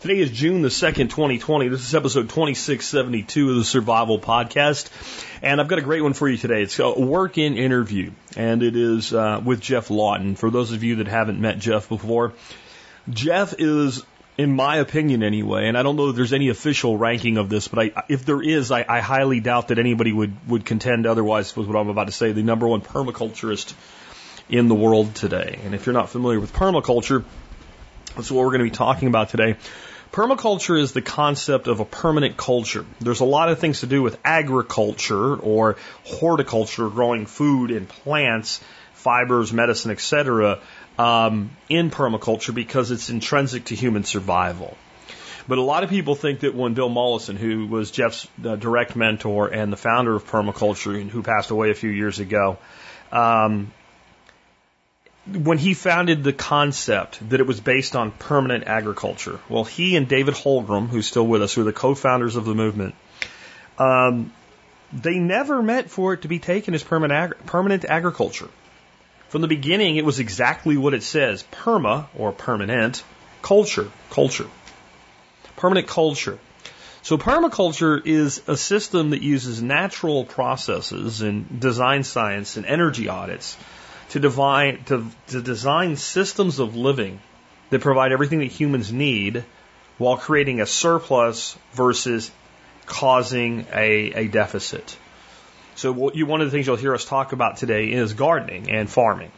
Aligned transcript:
Today 0.00 0.20
is 0.20 0.30
June 0.30 0.62
the 0.62 0.68
2nd, 0.68 1.10
2020. 1.10 1.66
This 1.66 1.80
is 1.80 1.92
episode 1.92 2.28
2672 2.28 3.50
of 3.50 3.56
the 3.56 3.64
Survival 3.64 4.20
Podcast. 4.20 4.90
And 5.42 5.60
I've 5.60 5.66
got 5.66 5.80
a 5.80 5.82
great 5.82 6.02
one 6.02 6.12
for 6.12 6.28
you 6.28 6.36
today. 6.36 6.62
It's 6.62 6.78
a 6.78 6.92
work 6.92 7.36
in 7.36 7.56
interview, 7.56 8.12
and 8.36 8.62
it 8.62 8.76
is 8.76 9.12
uh, 9.12 9.40
with 9.44 9.60
Geoff 9.60 9.90
Lawton. 9.90 10.36
For 10.36 10.52
those 10.52 10.70
of 10.70 10.84
you 10.84 10.96
that 10.96 11.08
haven't 11.08 11.40
met 11.40 11.58
Geoff 11.58 11.88
before, 11.88 12.32
Geoff 13.10 13.54
is, 13.58 14.04
in 14.36 14.54
my 14.54 14.76
opinion 14.76 15.24
anyway, 15.24 15.66
and 15.66 15.76
I 15.76 15.82
don't 15.82 15.96
know 15.96 16.10
if 16.10 16.14
there's 16.14 16.32
any 16.32 16.48
official 16.50 16.96
ranking 16.96 17.36
of 17.36 17.48
this, 17.48 17.66
but 17.66 17.80
I, 17.80 18.04
if 18.08 18.24
there 18.24 18.40
is, 18.40 18.70
I, 18.70 18.84
I 18.88 19.00
highly 19.00 19.40
doubt 19.40 19.66
that 19.68 19.80
anybody 19.80 20.12
would, 20.12 20.48
would 20.48 20.64
contend 20.64 21.08
otherwise 21.08 21.56
with 21.56 21.66
what 21.66 21.76
I'm 21.76 21.88
about 21.88 22.06
to 22.06 22.12
say, 22.12 22.30
the 22.30 22.44
number 22.44 22.68
one 22.68 22.82
permaculturist 22.82 23.74
in 24.48 24.68
the 24.68 24.76
world 24.76 25.16
today. 25.16 25.58
And 25.64 25.74
if 25.74 25.86
you're 25.86 25.92
not 25.92 26.08
familiar 26.08 26.38
with 26.38 26.52
permaculture, 26.52 27.24
that's 28.14 28.30
what 28.30 28.44
we're 28.44 28.50
going 28.50 28.60
to 28.60 28.64
be 28.64 28.70
talking 28.70 29.08
about 29.08 29.30
today. 29.30 29.56
Permaculture 30.12 30.80
is 30.80 30.92
the 30.92 31.02
concept 31.02 31.68
of 31.68 31.80
a 31.80 31.84
permanent 31.84 32.36
culture. 32.36 32.86
There's 32.98 33.20
a 33.20 33.26
lot 33.26 33.50
of 33.50 33.58
things 33.58 33.80
to 33.80 33.86
do 33.86 34.02
with 34.02 34.18
agriculture 34.24 35.36
or 35.36 35.76
horticulture, 36.04 36.88
growing 36.88 37.26
food 37.26 37.70
and 37.70 37.88
plants, 37.88 38.60
fibers, 38.94 39.52
medicine, 39.52 39.90
etc., 39.90 40.60
um, 40.98 41.50
in 41.68 41.90
permaculture 41.90 42.54
because 42.54 42.90
it's 42.90 43.10
intrinsic 43.10 43.66
to 43.66 43.74
human 43.74 44.02
survival. 44.02 44.76
But 45.46 45.58
a 45.58 45.62
lot 45.62 45.84
of 45.84 45.90
people 45.90 46.14
think 46.14 46.40
that 46.40 46.54
when 46.54 46.74
Bill 46.74 46.88
Mollison, 46.88 47.36
who 47.36 47.66
was 47.66 47.90
Geoff's 47.90 48.26
uh, 48.44 48.56
direct 48.56 48.96
mentor 48.96 49.48
and 49.48 49.72
the 49.72 49.76
founder 49.76 50.14
of 50.14 50.26
permaculture, 50.26 51.00
and 51.00 51.10
who 51.10 51.22
passed 51.22 51.50
away 51.50 51.70
a 51.70 51.74
few 51.74 51.90
years 51.90 52.18
ago, 52.18 52.58
um, 53.12 53.72
when 55.36 55.58
he 55.58 55.74
founded 55.74 56.24
the 56.24 56.32
concept 56.32 57.28
that 57.30 57.40
it 57.40 57.46
was 57.46 57.60
based 57.60 57.94
on 57.94 58.10
permanent 58.10 58.64
agriculture. 58.66 59.38
Well, 59.48 59.64
he 59.64 59.96
and 59.96 60.08
David 60.08 60.34
Holmgren, 60.34 60.88
who's 60.88 61.06
still 61.06 61.26
with 61.26 61.42
us, 61.42 61.54
who 61.54 61.62
are 61.62 61.64
the 61.64 61.72
co-founders 61.72 62.36
of 62.36 62.44
the 62.44 62.54
movement, 62.54 62.94
um, 63.78 64.32
they 64.92 65.18
never 65.18 65.62
meant 65.62 65.90
for 65.90 66.14
it 66.14 66.22
to 66.22 66.28
be 66.28 66.38
taken 66.38 66.74
as 66.74 66.82
permanent, 66.82 67.32
ag- 67.32 67.46
permanent 67.46 67.84
agriculture. 67.84 68.48
From 69.28 69.42
the 69.42 69.48
beginning, 69.48 69.96
it 69.96 70.04
was 70.04 70.18
exactly 70.18 70.78
what 70.78 70.94
it 70.94 71.02
says: 71.02 71.44
perma 71.52 72.06
or 72.16 72.32
permanent 72.32 73.04
culture, 73.42 73.90
culture, 74.10 74.48
permanent 75.56 75.86
culture. 75.86 76.38
So 77.02 77.16
permaculture 77.18 78.00
is 78.04 78.42
a 78.46 78.56
system 78.56 79.10
that 79.10 79.22
uses 79.22 79.62
natural 79.62 80.24
processes 80.24 81.20
and 81.22 81.60
design 81.60 82.02
science 82.04 82.56
and 82.56 82.66
energy 82.66 83.08
audits 83.08 83.56
to, 84.10 84.20
divine, 84.20 84.84
to, 84.84 85.06
to 85.28 85.42
design 85.42 85.96
systems 85.96 86.58
of 86.58 86.76
living 86.76 87.20
that 87.70 87.80
provide 87.80 88.12
everything 88.12 88.38
that 88.40 88.46
humans 88.46 88.92
need 88.92 89.44
while 89.98 90.16
creating 90.16 90.60
a 90.60 90.66
surplus 90.66 91.56
versus 91.72 92.30
causing 92.86 93.66
a, 93.72 94.12
a 94.12 94.28
deficit. 94.28 94.96
So 95.74 95.92
what 95.92 96.16
you, 96.16 96.26
one 96.26 96.40
of 96.40 96.46
the 96.46 96.50
things 96.50 96.66
you'll 96.66 96.76
hear 96.76 96.94
us 96.94 97.04
talk 97.04 97.32
about 97.32 97.58
today 97.58 97.92
is 97.92 98.14
gardening 98.14 98.70
and 98.70 98.90
farming. 98.90 99.30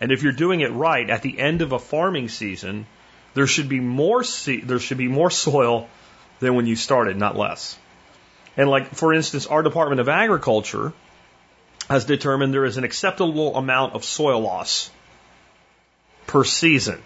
And 0.00 0.12
if 0.12 0.22
you're 0.22 0.32
doing 0.32 0.60
it 0.60 0.72
right, 0.72 1.08
at 1.08 1.22
the 1.22 1.38
end 1.38 1.62
of 1.62 1.72
a 1.72 1.78
farming 1.78 2.28
season, 2.28 2.86
there 3.34 3.46
should 3.46 3.68
be 3.68 3.80
more 3.80 4.22
se- 4.22 4.62
there 4.62 4.78
should 4.78 4.98
be 4.98 5.08
more 5.08 5.30
soil 5.30 5.88
than 6.40 6.54
when 6.54 6.66
you 6.66 6.76
started, 6.76 7.16
not 7.16 7.36
less. 7.36 7.78
And 8.56 8.68
like 8.68 8.94
for 8.94 9.12
instance, 9.12 9.46
our 9.46 9.62
Department 9.62 10.00
of 10.00 10.08
Agriculture 10.08 10.92
has 11.90 12.04
determined 12.04 12.54
there 12.54 12.64
is 12.64 12.76
an 12.76 12.84
acceptable 12.84 13.56
amount 13.56 13.94
of 13.94 14.04
soil 14.04 14.40
loss 14.40 14.90
per 16.28 16.44
season. 16.44 17.02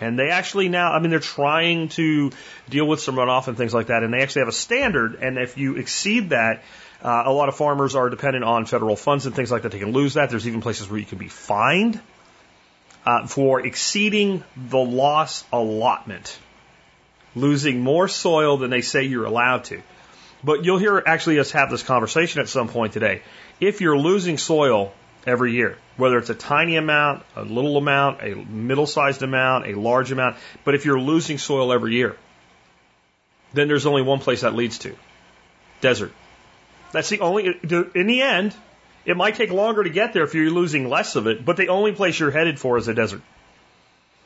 And 0.00 0.16
they 0.16 0.30
actually 0.30 0.68
now, 0.68 0.92
I 0.92 1.00
mean, 1.00 1.10
they're 1.10 1.18
trying 1.18 1.88
to 1.90 2.30
deal 2.70 2.86
with 2.86 3.00
some 3.00 3.16
runoff 3.16 3.48
and 3.48 3.56
things 3.56 3.74
like 3.74 3.88
that, 3.88 4.04
and 4.04 4.14
they 4.14 4.20
actually 4.22 4.42
have 4.42 4.48
a 4.48 4.52
standard, 4.52 5.16
and 5.16 5.38
if 5.38 5.58
you 5.58 5.76
exceed 5.76 6.30
that, 6.30 6.62
uh, 7.02 7.24
a 7.26 7.32
lot 7.32 7.48
of 7.48 7.56
farmers 7.56 7.96
are 7.96 8.08
dependent 8.08 8.44
on 8.44 8.64
federal 8.64 8.94
funds 8.94 9.26
and 9.26 9.34
things 9.34 9.50
like 9.50 9.62
that. 9.62 9.72
They 9.72 9.80
can 9.80 9.92
lose 9.92 10.14
that. 10.14 10.30
There's 10.30 10.46
even 10.46 10.60
places 10.60 10.88
where 10.88 11.00
you 11.00 11.06
can 11.06 11.18
be 11.18 11.28
fined 11.28 12.00
uh, 13.04 13.26
for 13.26 13.66
exceeding 13.66 14.44
the 14.56 14.78
loss 14.78 15.44
allotment, 15.52 16.38
losing 17.34 17.80
more 17.80 18.06
soil 18.06 18.56
than 18.56 18.70
they 18.70 18.82
say 18.82 19.02
you're 19.02 19.24
allowed 19.24 19.64
to. 19.64 19.82
But 20.44 20.64
you'll 20.64 20.78
hear 20.78 21.02
actually 21.04 21.40
us 21.40 21.50
have 21.52 21.70
this 21.70 21.82
conversation 21.82 22.40
at 22.40 22.48
some 22.48 22.68
point 22.68 22.92
today. 22.92 23.22
If 23.60 23.80
you're 23.80 23.98
losing 23.98 24.38
soil 24.38 24.92
every 25.26 25.52
year, 25.52 25.76
whether 25.96 26.18
it's 26.18 26.30
a 26.30 26.34
tiny 26.34 26.76
amount, 26.76 27.24
a 27.34 27.42
little 27.42 27.76
amount, 27.76 28.22
a 28.22 28.34
middle 28.34 28.86
sized 28.86 29.22
amount, 29.22 29.66
a 29.66 29.74
large 29.74 30.12
amount, 30.12 30.36
but 30.64 30.74
if 30.74 30.84
you're 30.84 31.00
losing 31.00 31.38
soil 31.38 31.72
every 31.72 31.94
year, 31.94 32.16
then 33.52 33.68
there's 33.68 33.86
only 33.86 34.02
one 34.02 34.20
place 34.20 34.42
that 34.42 34.54
leads 34.54 34.78
to 34.78 34.94
desert. 35.80 36.12
That's 36.92 37.08
the 37.08 37.20
only, 37.20 37.46
in 37.46 38.06
the 38.06 38.22
end, 38.22 38.54
it 39.04 39.16
might 39.16 39.34
take 39.34 39.50
longer 39.50 39.82
to 39.82 39.90
get 39.90 40.12
there 40.12 40.24
if 40.24 40.34
you're 40.34 40.50
losing 40.50 40.88
less 40.88 41.16
of 41.16 41.26
it, 41.26 41.44
but 41.44 41.56
the 41.56 41.68
only 41.68 41.92
place 41.92 42.18
you're 42.18 42.30
headed 42.30 42.58
for 42.58 42.78
is 42.78 42.88
a 42.88 42.94
desert. 42.94 43.22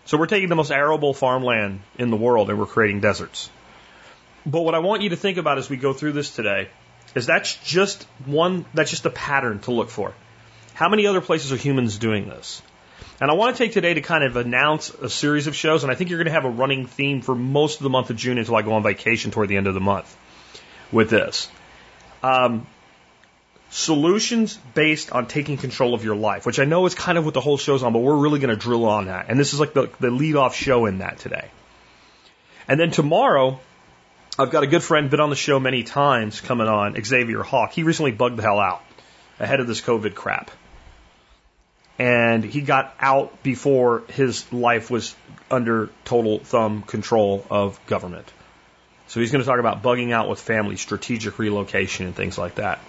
So 0.04 0.18
we're 0.18 0.26
taking 0.26 0.48
the 0.48 0.56
most 0.56 0.70
arable 0.70 1.14
farmland 1.14 1.80
in 1.98 2.10
the 2.10 2.16
world 2.16 2.50
and 2.50 2.58
we're 2.58 2.66
creating 2.66 3.00
deserts. 3.00 3.48
But 4.44 4.62
what 4.62 4.74
I 4.74 4.80
want 4.80 5.02
you 5.02 5.10
to 5.10 5.16
think 5.16 5.38
about 5.38 5.58
as 5.58 5.70
we 5.70 5.76
go 5.76 5.92
through 5.92 6.12
this 6.12 6.34
today 6.34 6.68
is 7.14 7.26
that's 7.26 7.56
just 7.64 8.04
one, 8.24 8.64
that's 8.74 8.90
just 8.90 9.06
a 9.06 9.10
pattern 9.10 9.60
to 9.60 9.72
look 9.72 9.90
for. 9.90 10.14
How 10.74 10.88
many 10.88 11.06
other 11.06 11.20
places 11.20 11.52
are 11.52 11.56
humans 11.56 11.98
doing 11.98 12.28
this? 12.28 12.62
And 13.20 13.30
I 13.30 13.34
want 13.34 13.56
to 13.56 13.62
take 13.62 13.72
today 13.72 13.94
to 13.94 14.00
kind 14.00 14.24
of 14.24 14.36
announce 14.36 14.90
a 14.90 15.08
series 15.08 15.46
of 15.46 15.54
shows, 15.54 15.84
and 15.84 15.92
I 15.92 15.94
think 15.94 16.10
you're 16.10 16.18
going 16.18 16.26
to 16.26 16.32
have 16.32 16.44
a 16.44 16.50
running 16.50 16.86
theme 16.86 17.20
for 17.20 17.34
most 17.34 17.76
of 17.76 17.84
the 17.84 17.90
month 17.90 18.10
of 18.10 18.16
June 18.16 18.38
until 18.38 18.56
I 18.56 18.62
go 18.62 18.72
on 18.72 18.82
vacation 18.82 19.30
toward 19.30 19.48
the 19.48 19.56
end 19.56 19.66
of 19.66 19.74
the 19.74 19.80
month 19.80 20.16
with 20.90 21.10
this. 21.10 21.48
Um, 22.22 22.66
solutions 23.70 24.58
based 24.74 25.12
on 25.12 25.26
taking 25.26 25.56
control 25.56 25.94
of 25.94 26.04
your 26.04 26.14
life, 26.14 26.46
which 26.46 26.58
I 26.58 26.64
know 26.64 26.84
is 26.86 26.94
kind 26.94 27.16
of 27.16 27.24
what 27.24 27.34
the 27.34 27.40
whole 27.40 27.56
show's 27.56 27.82
on, 27.82 27.92
but 27.92 28.00
we're 28.00 28.16
really 28.16 28.38
going 28.38 28.50
to 28.50 28.56
drill 28.56 28.86
on 28.86 29.06
that. 29.06 29.26
And 29.28 29.38
this 29.38 29.54
is 29.54 29.60
like 29.60 29.72
the, 29.72 29.88
the 29.98 30.10
lead 30.10 30.36
off 30.36 30.54
show 30.54 30.86
in 30.86 30.98
that 30.98 31.18
today. 31.18 31.50
And 32.68 32.78
then 32.78 32.90
tomorrow, 32.90 33.60
I've 34.38 34.50
got 34.50 34.62
a 34.62 34.66
good 34.66 34.82
friend, 34.82 35.10
been 35.10 35.20
on 35.20 35.28
the 35.28 35.36
show 35.36 35.60
many 35.60 35.82
times, 35.82 36.40
coming 36.40 36.66
on, 36.66 36.96
Xavier 37.02 37.42
Hawk. 37.42 37.72
He 37.72 37.82
recently 37.82 38.12
bugged 38.12 38.38
the 38.38 38.42
hell 38.42 38.58
out 38.58 38.82
ahead 39.38 39.60
of 39.60 39.66
this 39.66 39.82
COVID 39.82 40.14
crap. 40.14 40.50
And 41.98 42.42
he 42.42 42.62
got 42.62 42.94
out 42.98 43.42
before 43.42 44.04
his 44.08 44.50
life 44.50 44.90
was 44.90 45.14
under 45.50 45.90
total 46.06 46.38
thumb 46.38 46.82
control 46.82 47.44
of 47.50 47.78
government. 47.86 48.32
So 49.08 49.20
he's 49.20 49.30
going 49.30 49.42
to 49.42 49.46
talk 49.46 49.58
about 49.58 49.82
bugging 49.82 50.12
out 50.12 50.30
with 50.30 50.40
family, 50.40 50.76
strategic 50.76 51.38
relocation, 51.38 52.06
and 52.06 52.16
things 52.16 52.38
like 52.38 52.54
that. 52.54 52.80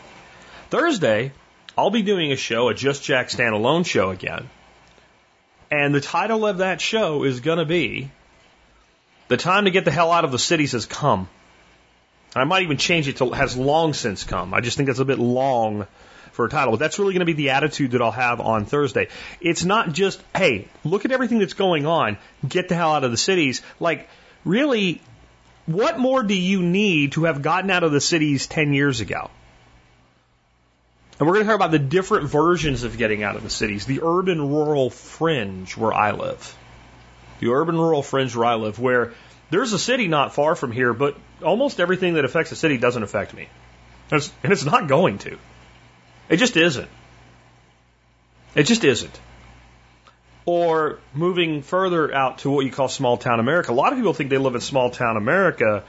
Thursday, 0.70 1.34
I'll 1.78 1.90
be 1.90 2.03
doing 2.03 2.32
a 2.32 2.38
show, 2.38 2.70
a 2.70 2.74
Just 2.74 3.03
Jack 3.03 3.28
standalone 3.28 3.86
show 3.86 4.12
again. 4.12 4.50
And 5.70 5.94
the 5.94 6.02
title 6.02 6.46
of 6.46 6.59
that 6.59 6.80
show 6.80 7.24
is 7.26 7.42
going 7.42 7.58
to 7.58 7.66
be 7.66 8.09
The 9.28 9.38
Time 9.38 9.66
to 9.66 9.72
Get 9.72 9.85
the 9.85 9.91
Hell 9.91 10.11
Out 10.11 10.25
of 10.25 10.31
the 10.31 10.39
Cities 10.39 10.73
Has 10.73 10.85
Come. 10.85 11.29
I 12.35 12.44
might 12.44 12.63
even 12.63 12.78
change 12.78 13.07
it 13.07 13.17
to 13.17 13.31
Has 13.31 13.55
Long 13.55 13.93
Since 13.93 14.23
Come. 14.23 14.53
I 14.53 14.61
just 14.61 14.75
think 14.78 14.87
that's 14.87 14.99
a 14.99 15.05
bit 15.05 15.20
long 15.20 15.87
for 16.31 16.46
a 16.46 16.49
title, 16.49 16.72
but 16.72 16.79
that's 16.79 16.99
really 16.99 17.14
going 17.14 17.20
to 17.20 17.25
be 17.25 17.34
the 17.34 17.52
attitude 17.52 17.91
that 17.91 18.02
I'll 18.02 18.11
have 18.11 18.41
on 18.41 18.66
Thursday. 18.66 19.08
It's 19.40 19.64
not 19.64 19.93
just, 19.93 20.22
hey, 20.35 20.67
look 20.84 21.05
at 21.05 21.11
everything 21.11 21.40
that's 21.40 21.53
going 21.53 21.85
on, 21.85 22.17
get 22.47 22.70
the 22.70 22.75
hell 22.75 22.93
out 22.93 23.03
of 23.03 23.11
the 23.11 23.17
cities. 23.17 23.61
Like, 23.79 24.09
really, 24.43 25.02
what 25.67 25.99
more 25.99 26.23
do 26.23 26.35
you 26.35 26.61
need 26.61 27.14
to 27.14 27.26
have 27.26 27.41
gotten 27.41 27.69
out 27.69 27.84
of 27.84 27.91
the 27.91 28.02
cities 28.02 28.47
10 28.47 28.73
years 28.73 28.99
ago? 28.99 29.29
And 31.19 31.28
we're 31.28 31.35
going 31.35 31.46
to 31.46 31.52
talk 31.52 31.55
about 31.55 31.72
the 31.72 31.79
different 31.79 32.28
versions 32.28 32.84
of 32.84 32.97
getting 32.97 33.22
out 33.22 33.35
of 33.35 33.43
the 33.43 33.49
cities. 33.49 33.85
The 33.85 34.02
urban 34.03 34.49
rural 34.49 34.90
fringe 34.90 35.78
where 35.78 35.93
I 35.93 36.11
live. 36.11 36.58
The 37.43 37.51
urban 37.51 37.78
rural 37.78 38.01
fringe 38.01 38.34
where 38.34 38.45
I 38.45 38.55
live, 38.55 38.79
where 38.79 39.11
there's 39.49 39.73
a 39.73 39.79
city 39.79 40.07
not 40.07 40.34
far 40.34 40.55
from 40.55 40.72
here, 40.72 40.93
but 40.93 41.17
almost 41.43 41.81
everything 41.81 42.13
that 42.13 42.23
affects 42.23 42.49
the 42.51 42.55
city 42.55 42.78
doesn't 42.78 43.03
affect 43.03 43.34
me. 43.34 43.49
And 44.09 44.19
it's, 44.19 44.31
and 44.43 44.53
it's 44.53 44.63
not 44.63 44.87
going 44.87 45.17
to. 45.19 45.37
It 46.29 46.37
just 46.37 46.55
isn't. 46.55 46.87
It 48.55 48.63
just 48.63 48.85
isn't. 48.85 49.19
Or 50.45 50.99
moving 51.13 51.63
further 51.63 52.13
out 52.13 52.37
to 52.40 52.49
what 52.49 52.66
you 52.66 52.72
call 52.72 52.87
small 52.87 53.17
town 53.17 53.41
America. 53.41 53.73
A 53.73 53.73
lot 53.73 53.91
of 53.91 53.99
people 53.99 54.13
think 54.13 54.29
they 54.29 54.37
live 54.37 54.55
in 54.55 54.61
small 54.61 54.90
town 54.90 55.17
America, 55.17 55.84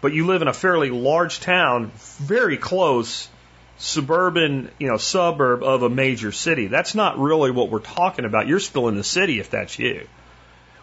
but 0.00 0.06
but 0.06 0.12
you 0.12 0.26
live 0.26 0.42
in 0.42 0.48
a 0.48 0.52
fairly 0.52 0.90
large 0.90 1.38
town, 1.38 1.92
very 2.18 2.56
close 2.56 3.28
suburban, 3.78 4.70
you 4.78 4.88
know, 4.88 4.96
suburb 4.96 5.62
of 5.62 5.82
a 5.82 5.88
major 5.88 6.32
city. 6.32 6.66
That's 6.66 6.94
not 6.94 7.18
really 7.18 7.52
what 7.52 7.70
we're 7.70 7.78
talking 7.78 8.24
about. 8.24 8.48
You're 8.48 8.60
still 8.60 8.88
in 8.88 8.96
the 8.96 9.04
city 9.04 9.38
if 9.38 9.50
that's 9.50 9.78
you. 9.78 10.08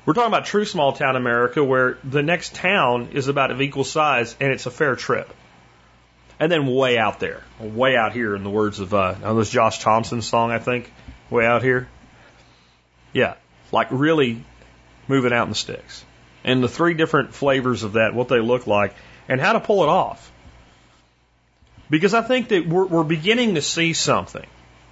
We're 0.06 0.14
talking 0.14 0.28
about 0.28 0.46
true 0.46 0.66
small 0.66 0.92
town 0.92 1.16
America 1.16 1.64
where 1.64 1.98
the 2.04 2.22
next 2.22 2.56
town 2.56 3.10
is 3.14 3.30
about 3.30 3.52
of 3.52 3.62
equal 3.62 3.86
size 3.86 4.36
and 4.42 4.52
it's 4.52 4.66
a 4.66 4.72
fair 4.72 4.98
trip. 4.98 5.34
And 6.40 6.52
then 6.52 6.68
way 6.68 6.98
out 6.98 7.22
there, 7.22 7.42
way 7.60 7.96
out 7.96 8.12
here, 8.12 8.36
in 8.36 8.44
the 8.44 8.50
words 8.50 8.82
of 8.82 8.94
uh, 8.94 9.34
this 9.34 9.50
Josh 9.50 9.80
Thompson 9.80 10.22
song, 10.22 10.52
I 10.52 10.60
think, 10.60 10.92
way 11.30 11.46
out 11.46 11.64
here. 11.64 11.88
Yeah, 13.14 13.36
like 13.72 13.88
really 13.92 14.44
moving 15.08 15.32
out 15.32 15.44
in 15.44 15.50
the 15.50 15.56
sticks. 15.56 16.04
And 16.44 16.62
the 16.62 16.68
three 16.68 16.96
different 16.96 17.34
flavors 17.34 17.84
of 17.84 17.94
that, 17.94 18.14
what 18.14 18.28
they 18.28 18.42
look 18.42 18.68
like, 18.68 18.94
and 19.30 19.40
how 19.40 19.54
to 19.54 19.62
pull 19.62 19.84
it 19.84 19.90
off. 19.90 20.32
Because 21.90 22.14
I 22.14 22.24
think 22.24 22.50
that 22.50 22.68
we're, 22.68 22.88
we're 22.88 23.04
beginning 23.04 23.56
to 23.56 23.62
see 23.62 23.94
something. 23.94 24.46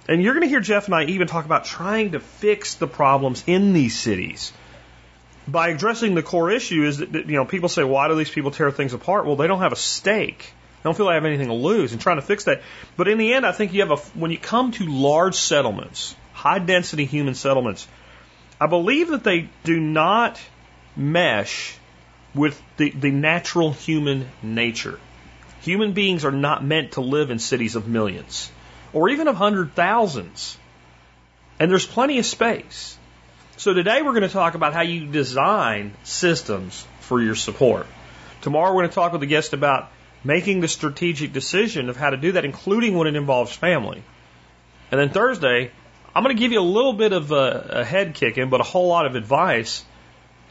And 0.08 0.22
you're 0.22 0.32
going 0.32 0.44
to 0.44 0.48
hear 0.48 0.60
Geoff 0.60 0.86
and 0.86 0.94
I 0.94 1.04
even 1.04 1.26
talk 1.26 1.44
about 1.44 1.66
trying 1.66 2.12
to 2.12 2.20
fix 2.20 2.76
the 2.76 2.86
problems 2.86 3.44
in 3.46 3.74
these 3.74 3.98
cities 3.98 4.52
by 5.46 5.68
addressing 5.68 6.14
the 6.14 6.22
core 6.22 6.50
issue 6.50 6.84
is 6.84 6.98
that, 6.98 7.12
you 7.12 7.36
know, 7.36 7.44
people 7.44 7.68
say, 7.68 7.84
why 7.84 8.08
do 8.08 8.14
these 8.14 8.30
people 8.30 8.50
tear 8.50 8.70
things 8.70 8.92
apart? 8.92 9.26
Well, 9.26 9.36
they 9.36 9.46
don't 9.46 9.60
have 9.60 9.72
a 9.72 9.76
stake. 9.76 10.38
They 10.38 10.88
don't 10.88 10.96
feel 10.96 11.06
they 11.08 11.14
have 11.14 11.24
anything 11.24 11.48
to 11.48 11.54
lose 11.54 11.92
and 11.92 12.00
trying 12.00 12.16
to 12.16 12.22
fix 12.22 12.44
that. 12.44 12.62
But 12.96 13.08
in 13.08 13.18
the 13.18 13.34
end, 13.34 13.46
I 13.46 13.52
think 13.52 13.72
you 13.72 13.80
have 13.80 13.90
a, 13.90 13.96
when 14.18 14.30
you 14.30 14.38
come 14.38 14.72
to 14.72 14.86
large 14.86 15.34
settlements, 15.34 16.14
high 16.32 16.58
density 16.58 17.04
human 17.04 17.34
settlements, 17.34 17.86
I 18.60 18.66
believe 18.66 19.08
that 19.08 19.24
they 19.24 19.48
do 19.64 19.80
not 19.80 20.40
mesh 20.96 21.76
with 22.34 22.60
the, 22.76 22.90
the 22.90 23.10
natural 23.10 23.72
human 23.72 24.28
nature. 24.42 24.98
Human 25.62 25.92
beings 25.92 26.24
are 26.24 26.32
not 26.32 26.64
meant 26.64 26.92
to 26.92 27.00
live 27.00 27.30
in 27.30 27.38
cities 27.38 27.76
of 27.76 27.86
millions 27.86 28.50
or 28.92 29.08
even 29.08 29.28
of 29.28 29.36
hundred 29.36 29.74
thousands. 29.74 30.56
And 31.58 31.70
there's 31.70 31.86
plenty 31.86 32.18
of 32.18 32.26
space. 32.26 32.98
So 33.62 33.72
today 33.72 34.02
we're 34.02 34.10
going 34.10 34.22
to 34.22 34.28
talk 34.28 34.56
about 34.56 34.74
how 34.74 34.80
you 34.80 35.06
design 35.06 35.94
systems 36.02 36.84
for 36.98 37.22
your 37.22 37.36
support. 37.36 37.86
Tomorrow 38.40 38.74
we're 38.74 38.80
going 38.80 38.88
to 38.88 38.94
talk 38.96 39.12
with 39.12 39.22
a 39.22 39.26
guest 39.26 39.52
about 39.52 39.88
making 40.24 40.58
the 40.58 40.66
strategic 40.66 41.32
decision 41.32 41.88
of 41.88 41.96
how 41.96 42.10
to 42.10 42.16
do 42.16 42.32
that, 42.32 42.44
including 42.44 42.98
when 42.98 43.06
it 43.06 43.14
involves 43.14 43.54
family. 43.54 44.02
And 44.90 45.00
then 45.00 45.10
Thursday, 45.10 45.70
I'm 46.12 46.24
going 46.24 46.34
to 46.34 46.40
give 46.40 46.50
you 46.50 46.58
a 46.58 46.72
little 46.78 46.92
bit 46.92 47.12
of 47.12 47.30
a, 47.30 47.68
a 47.82 47.84
head 47.84 48.16
kicking, 48.16 48.50
but 48.50 48.60
a 48.60 48.64
whole 48.64 48.88
lot 48.88 49.06
of 49.06 49.14
advice 49.14 49.84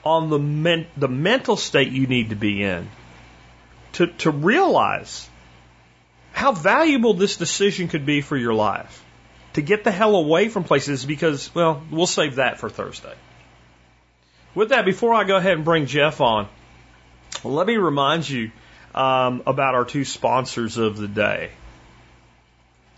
on 0.06 0.30
the 0.30 0.40
men, 0.40 0.88
the 0.96 1.10
mental 1.10 1.58
state 1.58 1.92
you 1.92 2.08
need 2.08 2.30
to 2.30 2.38
be 2.38 2.64
in 2.64 2.88
to, 3.92 4.08
to 4.08 4.32
realize 4.32 5.30
how 6.32 6.54
valuable 6.54 7.14
this 7.14 7.36
decision 7.36 7.90
could 7.90 8.06
be 8.06 8.22
for 8.22 8.38
your 8.38 8.54
life 8.54 9.04
to 9.54 9.62
get 9.62 9.84
the 9.84 9.92
hell 9.92 10.16
away 10.16 10.50
from 10.50 10.64
places 10.64 11.06
because, 11.06 11.54
well, 11.54 11.82
we'll 11.92 12.08
save 12.08 12.36
that 12.36 12.60
for 12.60 12.70
Thursday. 12.70 13.14
With 14.54 14.70
that, 14.70 14.86
before 14.86 15.14
I 15.14 15.24
go 15.24 15.38
ahead 15.38 15.54
and 15.54 15.66
bring 15.66 15.86
Geoff 15.86 16.22
on, 16.22 16.48
let 17.44 17.68
me 17.68 17.78
remind 17.78 18.30
you 18.30 18.52
um, 18.94 19.44
about 19.46 19.76
our 19.76 19.86
two 19.86 20.06
sponsors 20.06 20.78
of 20.78 20.98
the 20.98 21.08
day. 21.08 21.52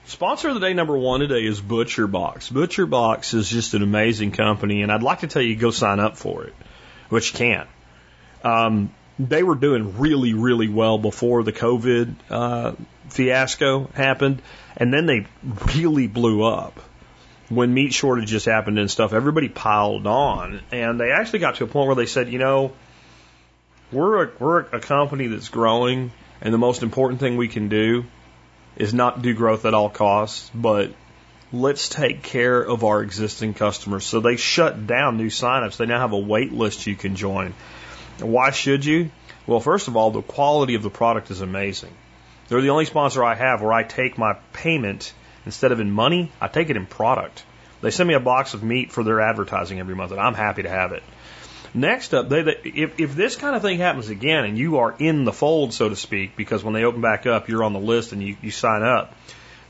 Sponsor 0.05 0.49
of 0.49 0.55
the 0.55 0.59
day 0.59 0.73
number 0.73 0.97
one 0.97 1.21
today 1.21 1.45
is 1.45 1.61
Butcher 1.61 2.07
Box. 2.07 2.49
Butcher 2.49 2.85
Box 2.85 3.33
is 3.33 3.47
just 3.47 3.73
an 3.73 3.83
amazing 3.83 4.31
company, 4.31 4.81
and 4.81 4.91
I'd 4.91 5.03
like 5.03 5.19
to 5.19 5.27
tell 5.27 5.41
you 5.41 5.55
go 5.55 5.71
sign 5.71 5.99
up 5.99 6.17
for 6.17 6.43
it, 6.43 6.53
which 7.09 7.31
you 7.31 7.37
can. 7.37 7.67
Um, 8.43 8.93
they 9.19 9.43
were 9.43 9.55
doing 9.55 9.97
really, 9.97 10.33
really 10.33 10.67
well 10.67 10.97
before 10.97 11.43
the 11.43 11.53
COVID 11.53 12.15
uh, 12.29 12.73
fiasco 13.09 13.87
happened, 13.93 14.41
and 14.75 14.93
then 14.93 15.05
they 15.05 15.27
really 15.75 16.07
blew 16.07 16.43
up 16.43 16.79
when 17.49 17.73
meat 17.73 17.93
shortages 17.93 18.45
happened 18.45 18.79
and 18.79 18.89
stuff. 18.89 19.13
Everybody 19.13 19.49
piled 19.49 20.07
on, 20.07 20.61
and 20.71 20.99
they 20.99 21.11
actually 21.11 21.39
got 21.39 21.55
to 21.55 21.63
a 21.65 21.67
point 21.67 21.87
where 21.87 21.95
they 21.95 22.05
said, 22.05 22.29
you 22.29 22.39
know, 22.39 22.73
we're 23.91 24.25
a, 24.25 24.31
we're 24.39 24.59
a 24.59 24.79
company 24.79 25.27
that's 25.27 25.49
growing, 25.49 26.11
and 26.41 26.53
the 26.53 26.57
most 26.57 26.81
important 26.81 27.19
thing 27.19 27.37
we 27.37 27.47
can 27.47 27.69
do 27.69 28.05
is 28.75 28.93
not 28.93 29.21
do 29.21 29.33
growth 29.35 29.65
at 29.65 29.75
all 29.75 29.89
costs, 29.89 30.49
but 30.55 30.91
let's 31.51 31.87
take 31.87 32.23
care 32.23 32.59
of 32.59 32.83
our 32.83 33.03
existing 33.03 33.53
customers. 33.53 34.03
So 34.03 34.19
they 34.19 34.37
shut 34.37 34.87
down 34.87 35.17
new 35.17 35.27
signups. 35.27 35.77
They 35.77 35.85
now 35.85 35.99
have 35.99 36.13
a 36.13 36.17
wait 36.17 36.51
list 36.51 36.87
you 36.87 36.95
can 36.95 37.15
join. 37.15 37.53
Why 38.19 38.51
should 38.51 38.85
you? 38.85 39.11
Well, 39.45 39.59
first 39.59 39.87
of 39.87 39.97
all, 39.97 40.11
the 40.11 40.21
quality 40.21 40.75
of 40.75 40.83
the 40.83 40.89
product 40.89 41.31
is 41.31 41.41
amazing. 41.41 41.93
They're 42.47 42.61
the 42.61 42.69
only 42.69 42.85
sponsor 42.85 43.23
I 43.23 43.35
have 43.35 43.61
where 43.61 43.73
I 43.73 43.83
take 43.83 44.17
my 44.17 44.33
payment 44.53 45.13
instead 45.45 45.71
of 45.71 45.79
in 45.79 45.91
money, 45.91 46.31
I 46.39 46.47
take 46.47 46.69
it 46.69 46.77
in 46.77 46.85
product. 46.85 47.43
They 47.81 47.91
send 47.91 48.07
me 48.07 48.15
a 48.15 48.19
box 48.19 48.53
of 48.53 48.63
meat 48.63 48.91
for 48.91 49.03
their 49.03 49.19
advertising 49.19 49.79
every 49.79 49.95
month, 49.95 50.11
and 50.11 50.21
I'm 50.21 50.35
happy 50.35 50.63
to 50.63 50.69
have 50.69 50.93
it. 50.93 51.03
Next 51.73 52.13
up, 52.13 52.29
they, 52.29 52.43
they, 52.43 52.55
if, 52.63 52.99
if 52.99 53.15
this 53.15 53.35
kind 53.35 53.55
of 53.55 53.61
thing 53.61 53.79
happens 53.79 54.09
again 54.09 54.45
and 54.45 54.57
you 54.57 54.77
are 54.77 54.95
in 54.97 55.25
the 55.25 55.33
fold, 55.33 55.73
so 55.73 55.89
to 55.89 55.95
speak, 55.95 56.35
because 56.37 56.63
when 56.63 56.73
they 56.73 56.83
open 56.83 57.01
back 57.01 57.25
up, 57.25 57.49
you're 57.49 57.63
on 57.63 57.73
the 57.73 57.79
list 57.79 58.13
and 58.13 58.21
you, 58.21 58.37
you 58.41 58.51
sign 58.51 58.83
up, 58.83 59.15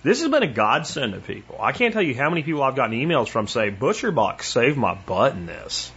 this 0.03 0.21
has 0.21 0.29
been 0.29 0.43
a 0.43 0.47
godsend 0.47 1.13
to 1.13 1.21
people. 1.21 1.57
I 1.61 1.71
can't 1.71 1.93
tell 1.93 2.01
you 2.01 2.13
how 2.13 2.29
many 2.29 2.43
people 2.43 2.61
I've 2.61 2.75
gotten 2.75 2.99
emails 2.99 3.29
from 3.29 3.47
say, 3.47 3.69
Butcher 3.69 4.11
Box 4.11 4.49
saved 4.49 4.77
my 4.77 4.93
butt 4.93 5.33
in 5.33 5.45
this. 5.45 5.91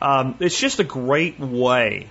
Um, 0.00 0.36
it's 0.40 0.58
just 0.58 0.80
a 0.80 0.84
great 0.84 1.38
way 1.38 2.08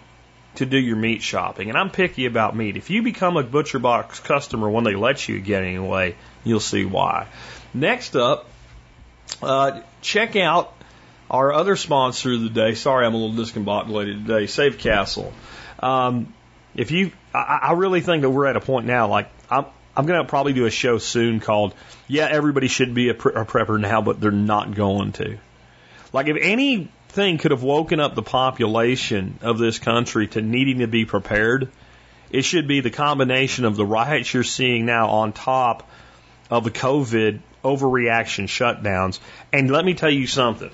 to 0.56 0.66
do 0.66 0.78
your 0.78 0.96
meat 0.96 1.22
shopping. 1.22 1.70
And 1.70 1.78
I'm 1.78 1.90
picky 1.90 2.26
about 2.26 2.56
meat. 2.56 2.78
If 2.78 2.90
you 2.90 3.02
become 3.02 3.38
a 3.38 3.44
Butcher 3.44 3.80
Box 3.80 4.20
customer 4.20 4.70
when 4.70 4.84
they 4.84 4.96
let 4.96 5.28
you 5.28 5.40
get 5.40 5.64
anyway, 5.64 6.16
you'll 6.44 6.60
see 6.60 6.86
why. 6.86 7.28
Next 7.74 8.16
up, 8.16 8.48
uh, 9.42 9.82
check 10.02 10.36
out 10.36 10.74
our 11.30 11.54
other 11.54 11.76
sponsor 11.76 12.34
of 12.34 12.42
the 12.42 12.50
day. 12.50 12.74
Sorry, 12.74 13.06
I'm 13.06 13.14
a 13.14 13.18
little 13.18 13.44
discombobulated 13.44 14.26
today. 14.26 14.48
Safe 14.48 14.80
Castle. 14.80 15.32
Um, 15.80 16.34
if 16.76 16.92
you, 16.92 17.12
I, 17.34 17.60
I 17.64 17.72
really 17.74 18.02
think 18.02 18.22
that 18.22 18.30
we're 18.30 18.48
at 18.48 18.56
a 18.56 18.62
point 18.62 18.86
now. 18.86 19.08
Like 19.08 19.30
I'm, 19.50 19.66
I'm 19.96 20.06
going 20.06 20.22
to 20.22 20.28
probably 20.28 20.54
do 20.54 20.66
a 20.66 20.72
show 20.72 20.98
soon 20.98 21.40
called 21.40 21.74
"Yeah, 22.08 22.28
everybody 22.30 22.68
should 22.68 22.94
be 22.94 23.10
a, 23.10 23.14
pre- 23.14 23.34
a 23.34 23.46
prepper 23.46 23.80
now, 23.80 24.02
but 24.02 24.20
they're 24.20 24.32
not 24.32 24.74
going 24.74 25.12
to." 25.14 25.38
Like 26.12 26.28
if 26.28 26.38
any 26.40 26.90
thing 27.10 27.38
could 27.38 27.52
have 27.52 27.64
woken 27.64 28.00
up 28.00 28.16
the 28.16 28.22
population 28.22 29.40
of 29.42 29.58
this 29.58 29.80
country 29.80 30.28
to 30.28 30.42
needing 30.42 30.80
to 30.80 30.88
be 30.88 31.06
prepared, 31.06 31.70
it 32.32 32.44
should 32.44 32.68
be 32.68 32.82
the 32.82 32.92
combination 32.92 33.66
of 33.66 33.76
the 33.76 33.86
riots 33.86 34.34
you're 34.34 34.44
seeing 34.44 34.86
now 34.86 35.10
on 35.10 35.34
top 35.34 35.90
of 36.50 36.64
the 36.64 36.72
COVID 36.72 37.40
overreaction 37.64 38.46
shutdowns. 38.46 39.20
And 39.52 39.70
let 39.70 39.84
me 39.84 39.96
tell 39.96 40.10
you 40.10 40.28
something. 40.28 40.72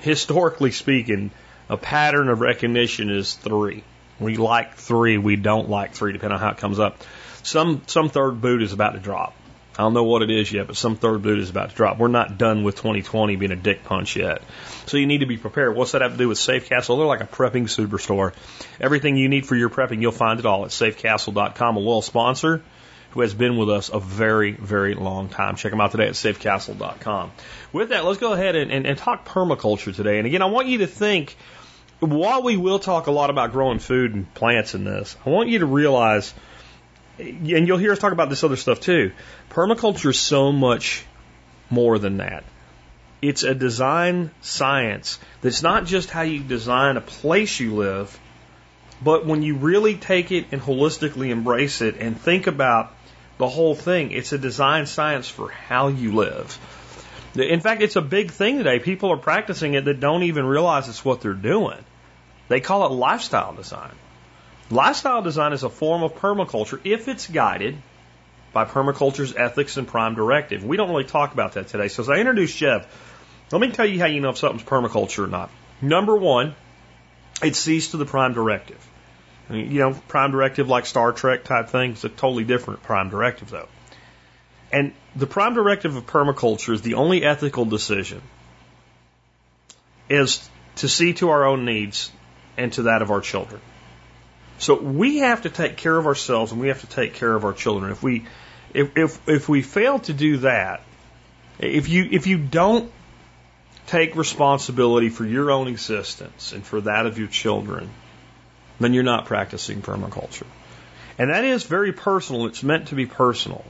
Historically 0.00 0.72
speaking, 0.72 1.30
a 1.68 1.76
pattern 1.76 2.28
of 2.28 2.40
recognition 2.40 3.10
is 3.10 3.34
three. 3.34 3.84
We 4.18 4.36
like 4.36 4.74
three, 4.74 5.18
we 5.18 5.36
don't 5.36 5.68
like 5.68 5.92
three, 5.92 6.12
depending 6.12 6.36
on 6.36 6.40
how 6.40 6.50
it 6.50 6.58
comes 6.58 6.78
up. 6.78 7.02
Some 7.42 7.82
some 7.86 8.08
third 8.08 8.40
boot 8.40 8.62
is 8.62 8.72
about 8.72 8.92
to 8.92 8.98
drop. 8.98 9.34
I 9.78 9.82
don't 9.82 9.92
know 9.92 10.04
what 10.04 10.22
it 10.22 10.30
is 10.30 10.50
yet, 10.50 10.66
but 10.66 10.76
some 10.76 10.96
third 10.96 11.20
boot 11.20 11.38
is 11.38 11.50
about 11.50 11.70
to 11.70 11.76
drop. 11.76 11.98
We're 11.98 12.08
not 12.08 12.38
done 12.38 12.64
with 12.64 12.76
2020 12.76 13.36
being 13.36 13.52
a 13.52 13.56
dick 13.56 13.84
punch 13.84 14.16
yet. 14.16 14.42
So 14.86 14.96
you 14.96 15.06
need 15.06 15.18
to 15.18 15.26
be 15.26 15.36
prepared. 15.36 15.76
What's 15.76 15.92
that 15.92 16.00
have 16.00 16.12
to 16.12 16.18
do 16.18 16.28
with 16.28 16.38
Safe 16.38 16.68
Castle? 16.68 16.96
They're 16.96 17.06
like 17.06 17.20
a 17.20 17.26
prepping 17.26 17.64
superstore. 17.64 18.32
Everything 18.80 19.16
you 19.16 19.28
need 19.28 19.44
for 19.44 19.54
your 19.54 19.68
prepping, 19.68 20.00
you'll 20.00 20.12
find 20.12 20.40
it 20.40 20.46
all 20.46 20.64
at 20.64 20.70
safecastle.com. 20.70 21.76
A 21.76 21.78
loyal 21.78 22.00
sponsor 22.00 22.62
who 23.10 23.20
has 23.20 23.34
been 23.34 23.58
with 23.58 23.68
us 23.68 23.90
a 23.90 24.00
very, 24.00 24.52
very 24.52 24.94
long 24.94 25.28
time. 25.28 25.56
Check 25.56 25.72
them 25.72 25.80
out 25.82 25.90
today 25.90 26.06
at 26.06 26.14
safecastle.com. 26.14 27.32
With 27.72 27.90
that, 27.90 28.06
let's 28.06 28.18
go 28.18 28.32
ahead 28.32 28.56
and, 28.56 28.72
and, 28.72 28.86
and 28.86 28.96
talk 28.96 29.28
permaculture 29.28 29.94
today. 29.94 30.16
And 30.16 30.26
again, 30.26 30.40
I 30.40 30.46
want 30.46 30.68
you 30.68 30.78
to 30.78 30.86
think, 30.86 31.36
while 32.00 32.42
we 32.42 32.56
will 32.56 32.78
talk 32.78 33.08
a 33.08 33.12
lot 33.12 33.28
about 33.28 33.52
growing 33.52 33.78
food 33.78 34.14
and 34.14 34.32
plants 34.32 34.74
in 34.74 34.84
this, 34.84 35.16
I 35.26 35.28
want 35.28 35.50
you 35.50 35.58
to 35.58 35.66
realize– 35.66 36.32
and 37.18 37.66
you'll 37.66 37.78
hear 37.78 37.92
us 37.92 37.98
talk 37.98 38.12
about 38.12 38.28
this 38.28 38.44
other 38.44 38.56
stuff 38.56 38.80
too. 38.80 39.12
Permaculture 39.56 40.10
is 40.10 40.18
so 40.18 40.52
much 40.52 41.02
more 41.70 41.98
than 41.98 42.18
that. 42.18 42.44
It's 43.22 43.42
a 43.42 43.54
design 43.54 44.30
science 44.42 45.18
that's 45.40 45.62
not 45.62 45.86
just 45.86 46.10
how 46.10 46.20
you 46.20 46.40
design 46.40 46.98
a 46.98 47.00
place 47.00 47.58
you 47.58 47.74
live, 47.74 48.20
but 49.02 49.24
when 49.24 49.42
you 49.42 49.56
really 49.56 49.94
take 49.96 50.30
it 50.30 50.48
and 50.52 50.60
holistically 50.60 51.30
embrace 51.30 51.80
it 51.80 51.96
and 51.98 52.20
think 52.20 52.46
about 52.46 52.92
the 53.38 53.48
whole 53.48 53.74
thing, 53.74 54.10
it's 54.10 54.34
a 54.34 54.38
design 54.38 54.84
science 54.84 55.26
for 55.26 55.48
how 55.48 55.88
you 55.88 56.14
live. 56.14 56.58
In 57.34 57.60
fact, 57.60 57.80
it's 57.80 57.96
a 57.96 58.02
big 58.02 58.32
thing 58.32 58.58
today. 58.58 58.78
People 58.78 59.10
are 59.10 59.16
practicing 59.16 59.72
it 59.72 59.86
that 59.86 60.00
don't 60.00 60.24
even 60.24 60.44
realize 60.44 60.86
it's 60.90 61.02
what 61.02 61.22
they're 61.22 61.32
doing. 61.32 61.82
They 62.48 62.60
call 62.60 62.84
it 62.84 62.92
lifestyle 62.92 63.54
design. 63.54 63.94
Lifestyle 64.68 65.22
design 65.22 65.54
is 65.54 65.62
a 65.62 65.70
form 65.70 66.02
of 66.02 66.14
permaculture 66.16 66.78
if 66.84 67.08
it's 67.08 67.26
guided 67.26 67.78
by 68.56 68.64
permaculture's 68.64 69.34
ethics 69.36 69.76
and 69.76 69.86
prime 69.86 70.14
directive. 70.14 70.64
We 70.64 70.78
don't 70.78 70.88
really 70.88 71.04
talk 71.04 71.34
about 71.34 71.52
that 71.52 71.68
today. 71.68 71.88
So 71.88 72.02
as 72.02 72.08
I 72.08 72.14
introduce 72.14 72.56
Geoff, 72.56 72.86
let 73.52 73.60
me 73.60 73.70
tell 73.70 73.84
you 73.84 73.98
how 73.98 74.06
you 74.06 74.22
know 74.22 74.30
if 74.30 74.38
something's 74.38 74.62
permaculture 74.62 75.24
or 75.24 75.26
not. 75.26 75.50
Number 75.82 76.16
one, 76.16 76.54
it 77.42 77.54
sees 77.54 77.90
to 77.90 77.98
the 77.98 78.06
prime 78.06 78.32
directive. 78.32 78.82
You 79.50 79.80
know, 79.80 79.92
prime 80.08 80.30
directive 80.30 80.70
like 80.70 80.86
Star 80.86 81.12
Trek 81.12 81.44
type 81.44 81.68
thing 81.68 81.92
is 81.92 82.04
a 82.04 82.08
totally 82.08 82.44
different 82.44 82.82
prime 82.82 83.10
directive 83.10 83.50
though. 83.50 83.68
And 84.72 84.94
the 85.14 85.26
prime 85.26 85.52
directive 85.52 85.94
of 85.94 86.06
permaculture 86.06 86.72
is 86.72 86.80
the 86.80 86.94
only 86.94 87.24
ethical 87.24 87.66
decision 87.66 88.22
is 90.08 90.48
to 90.76 90.88
see 90.88 91.12
to 91.14 91.28
our 91.28 91.44
own 91.44 91.66
needs 91.66 92.10
and 92.56 92.72
to 92.72 92.84
that 92.84 93.02
of 93.02 93.10
our 93.10 93.20
children. 93.20 93.60
So 94.58 94.80
we 94.80 95.18
have 95.18 95.42
to 95.42 95.50
take 95.50 95.76
care 95.76 95.96
of 95.96 96.06
ourselves 96.06 96.52
and 96.52 96.60
we 96.60 96.68
have 96.68 96.80
to 96.80 96.86
take 96.86 97.12
care 97.12 97.34
of 97.34 97.44
our 97.44 97.52
children. 97.52 97.92
If 97.92 98.02
we 98.02 98.24
if 98.76 98.96
if, 98.96 99.28
if 99.28 99.48
we 99.48 99.62
fail 99.62 99.98
to 100.00 100.12
do 100.12 100.38
that, 100.38 100.82
if 101.58 101.88
you 101.88 102.08
if 102.10 102.26
you 102.26 102.38
don't 102.38 102.92
take 103.86 104.16
responsibility 104.16 105.08
for 105.08 105.24
your 105.24 105.50
own 105.50 105.68
existence 105.68 106.52
and 106.52 106.64
for 106.64 106.82
that 106.82 107.06
of 107.06 107.18
your 107.18 107.28
children, 107.28 107.88
then 108.78 108.92
you're 108.92 109.04
not 109.04 109.24
practicing 109.24 109.80
permaculture. 109.80 110.46
And 111.18 111.30
that 111.30 111.44
is 111.44 111.64
very 111.64 111.92
personal. 111.92 112.46
It's 112.46 112.62
meant 112.62 112.88
to 112.88 112.94
be 112.94 113.06
personal. 113.06 113.64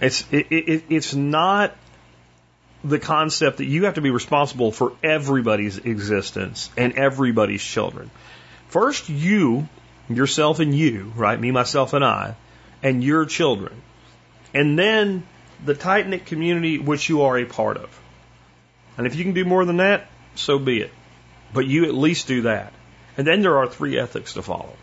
It's 0.00 0.24
it, 0.32 0.46
it, 0.50 0.84
it's 0.88 1.14
not 1.14 1.76
the 2.82 2.98
concept 2.98 3.58
that 3.58 3.66
you 3.66 3.84
have 3.84 3.94
to 3.94 4.00
be 4.00 4.10
responsible 4.10 4.72
for 4.72 4.92
everybody's 5.02 5.76
existence 5.78 6.70
and 6.76 6.94
everybody's 6.94 7.62
children. 7.62 8.10
First, 8.68 9.08
you, 9.10 9.68
yourself 10.08 10.60
and 10.60 10.74
you, 10.74 11.12
right? 11.16 11.38
Me, 11.38 11.50
myself, 11.50 11.92
and 11.92 12.04
I, 12.04 12.36
and 12.82 13.04
your 13.04 13.26
children. 13.26 13.82
And 14.54 14.78
then 14.78 15.26
the 15.64 15.74
tight 15.74 16.08
knit 16.08 16.26
community 16.26 16.78
which 16.78 17.08
you 17.08 17.22
are 17.22 17.38
a 17.38 17.44
part 17.44 17.76
of. 17.76 18.00
And 18.96 19.06
if 19.06 19.14
you 19.14 19.24
can 19.24 19.34
do 19.34 19.44
more 19.44 19.64
than 19.64 19.78
that, 19.78 20.08
so 20.34 20.58
be 20.58 20.80
it. 20.80 20.90
But 21.52 21.66
you 21.66 21.84
at 21.84 21.94
least 21.94 22.26
do 22.26 22.42
that. 22.42 22.72
And 23.16 23.26
then 23.26 23.42
there 23.42 23.58
are 23.58 23.68
three 23.68 23.98
ethics 23.98 24.34
to 24.34 24.42
follow 24.42 24.74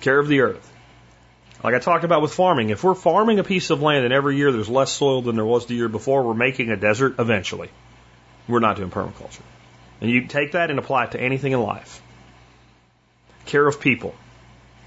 care 0.00 0.18
of 0.18 0.28
the 0.28 0.40
earth. 0.40 0.72
Like 1.64 1.74
I 1.74 1.78
talked 1.78 2.04
about 2.04 2.22
with 2.22 2.34
farming, 2.34 2.70
if 2.70 2.84
we're 2.84 2.94
farming 2.94 3.38
a 3.38 3.44
piece 3.44 3.70
of 3.70 3.82
land 3.82 4.04
and 4.04 4.12
every 4.12 4.36
year 4.36 4.52
there's 4.52 4.68
less 4.68 4.92
soil 4.92 5.22
than 5.22 5.36
there 5.36 5.44
was 5.44 5.66
the 5.66 5.74
year 5.74 5.88
before, 5.88 6.22
we're 6.22 6.34
making 6.34 6.70
a 6.70 6.76
desert 6.76 7.16
eventually. 7.18 7.70
We're 8.46 8.60
not 8.60 8.76
doing 8.76 8.90
permaculture. 8.90 9.40
And 10.00 10.10
you 10.10 10.26
take 10.26 10.52
that 10.52 10.70
and 10.70 10.78
apply 10.78 11.04
it 11.04 11.12
to 11.12 11.20
anything 11.20 11.52
in 11.52 11.60
life. 11.60 12.02
Care 13.46 13.66
of 13.66 13.80
people. 13.80 14.14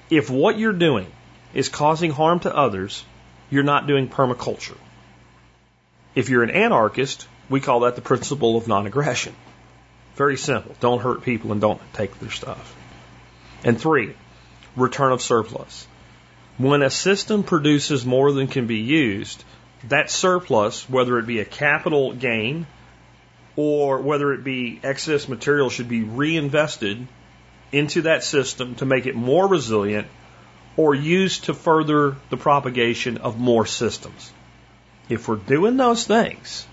If 0.10 0.30
what 0.30 0.58
you're 0.58 0.74
doing 0.74 1.08
is 1.54 1.70
causing 1.70 2.12
harm 2.12 2.40
to 2.42 2.56
others, 2.56 3.04
you're 3.50 3.64
not 3.64 3.88
doing 3.88 4.08
permaculture. 4.08 4.78
If 6.16 6.30
you're 6.30 6.44
an 6.44 6.52
anarchist, 6.52 7.28
we 7.50 7.60
call 7.60 7.82
that 7.82 7.96
the 7.96 8.02
principle 8.02 8.58
of 8.58 8.68
non 8.68 8.88
aggression. 8.88 9.36
Very 10.16 10.38
simple. 10.38 10.76
Don't 10.80 11.02
hurt 11.02 11.24
people 11.24 11.52
and 11.52 11.62
don't 11.62 11.82
take 11.94 12.20
their 12.20 12.32
stuff. 12.32 12.76
And 13.64 13.80
three, 13.80 14.16
return 14.76 15.12
of 15.12 15.22
surplus. 15.22 15.88
When 16.58 16.82
a 16.82 16.90
system 16.90 17.44
produces 17.44 18.06
more 18.06 18.32
than 18.32 18.48
can 18.48 18.68
be 18.68 18.80
used, 18.80 19.44
that 19.88 20.12
surplus, 20.12 20.90
whether 20.90 21.18
it 21.20 21.26
be 21.26 21.40
a 21.40 21.46
capital 21.46 22.12
gain 22.14 22.68
or 23.56 24.00
whether 24.00 24.34
it 24.34 24.44
be 24.44 24.80
excess 24.84 25.28
material, 25.30 25.70
should 25.70 25.88
be 25.88 26.04
reinvested 26.04 27.08
into 27.72 28.02
that 28.04 28.24
system 28.24 28.76
to 28.76 28.86
make 28.86 29.06
it 29.06 29.16
more 29.16 29.48
resilient 29.48 30.08
or 30.80 30.96
used 30.96 31.44
to 31.44 31.54
further 31.54 32.16
the 32.30 32.38
propagation 32.38 33.18
of 33.18 33.38
more 33.38 33.66
systems. 33.66 34.32
If 35.10 35.28
we're 35.28 35.36
doing 35.36 35.76
those 35.76 36.08
things, 36.08 36.66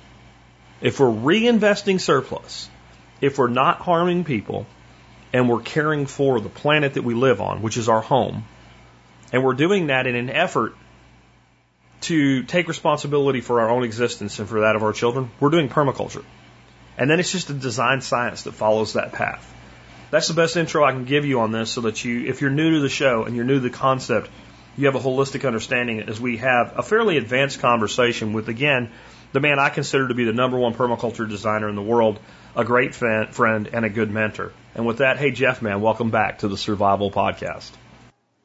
if 0.80 1.00
we're 1.00 1.08
reinvesting 1.08 2.00
surplus, 2.00 2.70
if 3.20 3.36
we're 3.36 3.48
not 3.48 3.80
harming 3.80 4.22
people 4.22 4.64
and 5.32 5.48
we're 5.48 5.60
caring 5.60 6.06
for 6.06 6.38
the 6.38 6.48
planet 6.48 6.94
that 6.94 7.02
we 7.02 7.14
live 7.14 7.40
on, 7.40 7.62
which 7.62 7.76
is 7.76 7.88
our 7.88 8.00
home, 8.00 8.44
and 9.32 9.42
we're 9.42 9.54
doing 9.54 9.88
that 9.88 10.06
in 10.06 10.14
an 10.14 10.30
effort 10.30 10.76
to 12.02 12.44
take 12.44 12.68
responsibility 12.68 13.40
for 13.40 13.60
our 13.60 13.70
own 13.70 13.82
existence 13.82 14.38
and 14.38 14.48
for 14.48 14.60
that 14.60 14.76
of 14.76 14.84
our 14.84 14.92
children, 14.92 15.32
we're 15.40 15.50
doing 15.50 15.68
permaculture. 15.68 16.22
And 16.96 17.10
then 17.10 17.18
it's 17.18 17.32
just 17.32 17.50
a 17.50 17.54
design 17.54 18.02
science 18.02 18.44
that 18.44 18.52
follows 18.52 18.92
that 18.92 19.14
path. 19.14 19.52
That's 20.10 20.28
the 20.28 20.34
best 20.34 20.56
intro 20.56 20.84
I 20.84 20.92
can 20.92 21.04
give 21.04 21.24
you 21.24 21.40
on 21.40 21.50
this 21.50 21.70
so 21.70 21.82
that 21.82 22.04
you, 22.04 22.26
if 22.26 22.40
you're 22.40 22.50
new 22.50 22.74
to 22.74 22.80
the 22.80 22.88
show 22.88 23.24
and 23.24 23.34
you're 23.34 23.44
new 23.44 23.54
to 23.54 23.60
the 23.60 23.70
concept, 23.70 24.30
you 24.76 24.86
have 24.86 24.94
a 24.94 25.00
holistic 25.00 25.46
understanding 25.46 26.00
as 26.00 26.20
we 26.20 26.36
have 26.36 26.74
a 26.76 26.82
fairly 26.82 27.16
advanced 27.16 27.60
conversation 27.60 28.32
with, 28.32 28.48
again, 28.48 28.90
the 29.32 29.40
man 29.40 29.58
I 29.58 29.68
consider 29.68 30.08
to 30.08 30.14
be 30.14 30.24
the 30.24 30.32
number 30.32 30.58
one 30.58 30.74
permaculture 30.74 31.28
designer 31.28 31.68
in 31.68 31.74
the 31.74 31.82
world, 31.82 32.20
a 32.54 32.64
great 32.64 32.94
friend, 32.94 33.68
and 33.72 33.84
a 33.84 33.88
good 33.88 34.10
mentor. 34.10 34.52
And 34.74 34.86
with 34.86 34.98
that, 34.98 35.18
hey, 35.18 35.32
Geoff, 35.32 35.60
man, 35.60 35.80
welcome 35.80 36.10
back 36.10 36.38
to 36.40 36.48
the 36.48 36.56
Survival 36.56 37.10
Podcast. 37.10 37.70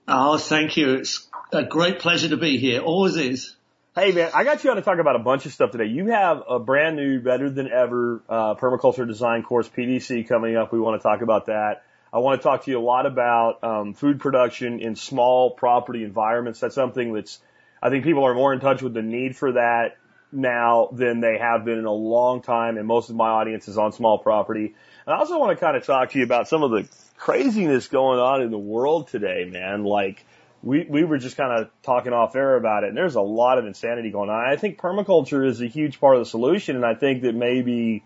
Oh, 0.08 0.38
thank 0.38 0.78
you. 0.78 0.96
It's 0.96 1.30
a 1.54 1.64
great 1.64 2.00
pleasure 2.00 2.30
to 2.30 2.38
be 2.38 2.58
here. 2.58 2.82
Always 2.82 3.18
is. 3.18 3.56
Hey, 3.94 4.14
man, 4.14 4.32
I 4.34 4.46
got 4.46 4.64
you 4.64 4.70
on 4.70 4.78
to 4.78 4.82
talk 4.82 5.00
about 5.00 5.18
a 5.18 5.20
bunch 5.20 5.46
of 5.46 5.52
stuff 5.52 5.72
today. 5.72 5.88
You 5.88 6.08
have 6.12 6.44
a 6.50 6.60
brand 6.60 6.96
new, 6.96 7.20
better 7.20 7.50
than 7.50 7.70
ever 7.70 8.24
uh, 8.30 8.56
permaculture 8.56 9.06
design 9.06 9.44
course, 9.44 9.68
PDC, 9.68 10.30
coming 10.30 10.56
up. 10.56 10.72
We 10.72 10.80
want 10.80 11.02
to 11.02 11.04
talk 11.06 11.22
about 11.22 11.48
that. 11.48 11.84
I 12.14 12.20
want 12.20 12.40
to 12.40 12.44
talk 12.44 12.64
to 12.64 12.72
you 12.72 12.80
a 12.80 12.82
lot 12.82 13.06
about 13.06 13.62
um, 13.66 13.94
food 13.94 14.22
production 14.22 14.80
in 14.80 14.96
small 14.96 15.52
property 15.52 16.06
environments. 16.06 16.62
That's 16.62 16.74
something 16.74 17.14
that's, 17.14 17.42
I 17.84 17.90
think 17.90 18.06
people 18.06 18.24
are 18.24 18.34
more 18.34 18.54
in 18.54 18.62
touch 18.62 18.82
with 18.82 18.94
the 18.94 19.02
need 19.02 19.36
for 19.36 19.52
that 19.52 19.98
now 20.32 20.88
than 20.94 21.20
they 21.20 21.38
have 21.38 21.66
been 21.66 21.78
in 21.78 21.84
a 21.84 21.92
long 21.92 22.42
time, 22.42 22.78
and 22.78 22.88
most 22.88 23.10
of 23.10 23.18
my 23.18 23.28
audience 23.28 23.68
is 23.68 23.78
on 23.78 23.92
small 23.92 24.20
property. 24.20 24.74
And 25.06 25.14
I 25.14 25.18
also 25.18 25.38
want 25.38 25.60
to 25.60 25.62
kind 25.62 25.76
of 25.76 25.86
talk 25.86 26.12
to 26.12 26.18
you 26.18 26.24
about 26.24 26.48
some 26.48 26.64
of 26.64 26.72
the 26.72 26.88
craziness 27.18 27.90
going 27.90 28.20
on 28.20 28.42
in 28.42 28.52
the 28.52 28.58
world 28.58 29.10
today, 29.10 29.50
man. 29.52 29.84
Like, 29.84 30.26
we, 30.64 30.86
we 30.88 31.04
were 31.04 31.18
just 31.18 31.38
kind 31.38 31.62
of 31.62 31.70
talking 31.84 32.14
off 32.14 32.36
air 32.36 32.56
about 32.56 32.84
it, 32.84 32.90
and 32.90 32.98
there's 32.98 33.16
a 33.16 33.22
lot 33.22 33.58
of 33.58 33.66
insanity 33.66 34.12
going 34.12 34.30
on. 34.30 34.46
I 34.46 34.56
think 34.56 34.78
permaculture 34.78 35.48
is 35.48 35.62
a 35.62 35.68
huge 35.68 36.00
part 36.00 36.16
of 36.16 36.22
the 36.22 36.30
solution, 36.30 36.76
and 36.76 36.86
I 36.86 36.94
think 36.94 37.24
that 37.24 37.34
maybe, 37.34 38.04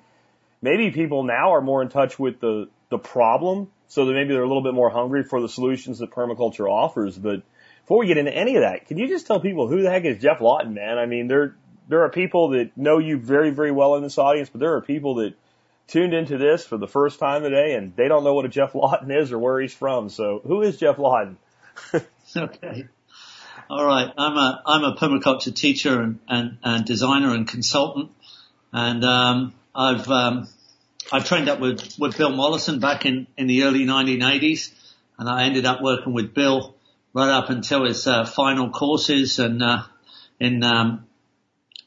maybe 0.62 0.92
people 0.92 1.24
now 1.24 1.54
are 1.54 1.62
more 1.62 1.82
in 1.82 1.90
touch 1.90 2.18
with 2.18 2.40
the, 2.40 2.70
the 2.90 2.98
problem, 2.98 3.70
so 3.88 4.06
that 4.06 4.14
maybe 4.14 4.34
they're 4.34 4.44
a 4.44 4.48
little 4.48 4.64
bit 4.64 4.74
more 4.74 4.90
hungry 4.90 5.24
for 5.24 5.42
the 5.42 5.50
solutions 5.50 6.00
that 6.00 6.12
permaculture 6.12 6.70
offers. 6.70 7.18
But 7.18 7.44
before 7.82 8.00
we 8.00 8.08
get 8.08 8.18
into 8.18 8.36
any 8.36 8.56
of 8.56 8.62
that, 8.62 8.88
can 8.88 8.98
you 8.98 9.08
just 9.08 9.28
tell 9.28 9.40
people 9.40 9.68
who 9.68 9.82
the 9.82 9.90
heck 9.90 10.06
is 10.06 10.22
Geoff 10.22 10.42
Lawton, 10.42 10.74
man? 10.74 10.98
I 10.98 11.06
mean, 11.06 11.28
there, 11.28 11.56
there 11.88 12.04
are 12.04 12.10
people 12.10 12.50
that 12.50 12.76
know 12.78 12.98
you 12.98 13.18
very, 13.18 13.52
very 13.52 13.72
well 13.72 13.96
in 13.96 14.04
this 14.04 14.18
audience, 14.18 14.50
but 14.50 14.60
there 14.60 14.76
are 14.76 14.82
people 14.82 15.16
that 15.16 15.36
tuned 15.88 16.14
into 16.14 16.38
this 16.38 16.66
for 16.66 16.78
the 16.78 16.88
first 16.88 17.20
time 17.20 17.44
today 17.44 17.76
and 17.76 17.96
they 17.96 18.08
don't 18.08 18.24
know 18.24 18.34
what 18.34 18.46
a 18.46 18.50
Geoff 18.50 18.74
Lawton 18.74 19.12
is 19.12 19.32
or 19.32 19.38
where 19.38 19.60
he's 19.60 19.74
from. 19.74 20.10
So 20.10 20.42
who 20.46 20.62
is 20.64 20.78
Geoff 20.78 20.98
Lawton? 20.98 21.38
okay. 22.38 22.86
All 23.70 23.86
right. 23.86 24.12
I'm 24.18 24.38
a, 24.38 24.62
I'm 24.66 24.84
a 24.84 24.96
permaculture 24.96 25.56
teacher 25.56 26.02
and, 26.02 26.20
and, 26.28 26.58
and 26.64 26.86
designer 26.86 27.34
and 27.34 27.48
consultant. 27.48 28.12
And, 28.74 29.04
um, 29.04 29.54
I've, 29.74 30.08
um, 30.10 30.48
I 31.12 31.20
trained 31.20 31.50
up 31.50 31.60
with, 31.60 31.98
with 31.98 32.18
Bill 32.18 32.32
Mollison 32.32 32.80
back 32.80 33.06
in, 33.06 33.28
in 33.38 33.48
the 33.48 33.64
early 33.64 33.86
1980s 33.86 34.72
and 35.18 35.30
I 35.30 35.46
ended 35.46 35.66
up 35.66 35.82
working 35.82 36.14
with 36.14 36.34
Bill 36.34 36.76
right 37.14 37.30
up 37.30 37.50
until 37.50 37.86
his, 37.86 38.06
uh, 38.06 38.26
final 38.26 38.70
courses 38.70 39.40
and, 39.40 39.64
uh, 39.64 39.84
in, 40.40 40.64
um, 40.64 41.06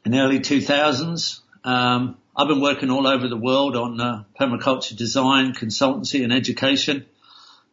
in 0.04 0.14
early 0.14 0.40
2000s. 0.40 1.40
Um, 1.64 2.16
I've 2.34 2.48
been 2.48 2.60
working 2.60 2.90
all 2.90 3.06
over 3.06 3.28
the 3.28 3.36
world 3.36 3.76
on 3.76 4.00
uh, 4.00 4.24
permaculture 4.40 4.96
design, 4.96 5.52
consultancy, 5.52 6.24
and 6.24 6.32
education. 6.32 7.04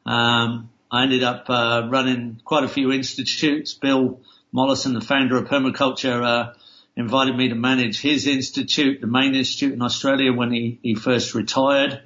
Um, 0.05 0.69
I 0.91 1.03
ended 1.03 1.23
up 1.23 1.49
uh, 1.49 1.87
running 1.89 2.41
quite 2.43 2.63
a 2.63 2.67
few 2.67 2.91
institutes. 2.91 3.73
Bill 3.73 4.21
Mollison, 4.51 4.93
the 4.93 5.01
founder 5.01 5.37
of 5.37 5.47
permaculture, 5.47 6.23
uh, 6.23 6.53
invited 6.95 7.35
me 7.35 7.49
to 7.49 7.55
manage 7.55 7.99
his 8.01 8.27
institute, 8.27 9.01
the 9.01 9.07
main 9.07 9.35
institute 9.35 9.73
in 9.73 9.81
Australia, 9.81 10.31
when 10.31 10.51
he, 10.51 10.79
he 10.81 10.95
first 10.95 11.35
retired 11.35 12.01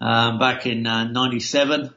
um, 0.00 0.38
back 0.38 0.66
in 0.66 0.82
'97, 0.82 1.80
uh, 1.80 1.90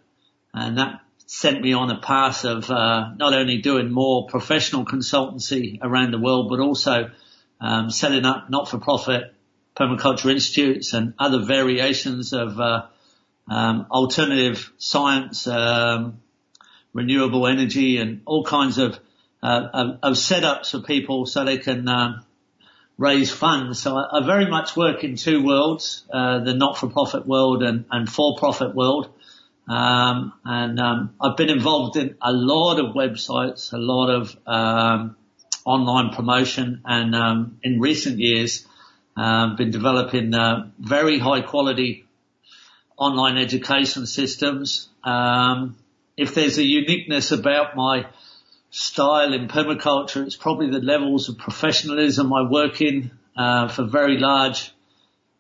and 0.53 0.77
that 0.77 1.01
sent 1.27 1.61
me 1.61 1.73
on 1.73 1.89
a 1.89 1.99
path 1.99 2.45
of 2.45 2.69
uh, 2.69 3.11
not 3.15 3.33
only 3.33 3.57
doing 3.57 3.91
more 3.91 4.27
professional 4.27 4.85
consultancy 4.85 5.79
around 5.81 6.11
the 6.11 6.19
world, 6.19 6.49
but 6.49 6.59
also 6.59 7.09
um, 7.59 7.89
setting 7.89 8.25
up 8.25 8.49
not-for-profit 8.49 9.33
permaculture 9.75 10.31
institutes 10.31 10.93
and 10.93 11.13
other 11.17 11.43
variations 11.43 12.31
of 12.31 12.59
uh, 12.59 12.85
um, 13.49 13.87
alternative 13.91 14.71
science, 14.77 15.47
um, 15.47 16.21
renewable 16.95 17.45
energy, 17.45 17.97
and 17.97 18.21
all 18.25 18.43
kinds 18.43 18.77
of, 18.79 18.97
uh, 19.43 19.67
of, 19.73 19.99
of 20.01 20.13
setups 20.13 20.71
for 20.71 20.79
people 20.79 21.25
so 21.25 21.43
they 21.43 21.57
can 21.57 21.87
um, 21.89 22.25
raise 22.97 23.29
funds. 23.29 23.81
So 23.81 23.97
I, 23.97 24.19
I, 24.19 24.25
very 24.25 24.49
much 24.49 24.77
work 24.77 25.03
in 25.03 25.17
two 25.17 25.43
worlds: 25.43 26.05
uh, 26.11 26.39
the 26.39 26.53
not-for-profit 26.53 27.27
world 27.27 27.61
and, 27.61 27.85
and 27.91 28.09
for-profit 28.09 28.73
world. 28.73 29.09
Um, 29.67 30.33
and 30.45 30.79
um, 30.79 31.15
I've 31.19 31.37
been 31.37 31.49
involved 31.49 31.97
in 31.97 32.15
a 32.21 32.31
lot 32.31 32.79
of 32.79 32.95
websites, 32.95 33.73
a 33.73 33.77
lot 33.77 34.09
of 34.09 34.37
um, 34.47 35.17
online 35.65 36.13
promotion, 36.13 36.81
and 36.85 37.13
um, 37.13 37.59
in 37.61 37.79
recent 37.79 38.19
years, 38.19 38.65
uh, 39.17 39.55
been 39.55 39.71
developing 39.71 40.33
uh, 40.33 40.69
very 40.79 41.19
high 41.19 41.41
quality 41.41 42.05
online 42.97 43.37
education 43.37 44.05
systems, 44.05 44.87
um, 45.03 45.75
if 46.17 46.33
there's 46.33 46.57
a 46.57 46.63
uniqueness 46.63 47.31
about 47.31 47.75
my 47.75 48.07
style 48.69 49.33
in 49.33 49.47
permaculture, 49.47 50.25
it's 50.25 50.35
probably 50.35 50.69
the 50.69 50.79
levels 50.79 51.29
of 51.29 51.37
professionalism 51.37 52.33
I 52.33 52.49
work 52.49 52.81
in 52.81 53.11
uh, 53.35 53.67
for 53.67 53.83
very 53.83 54.17
large, 54.17 54.71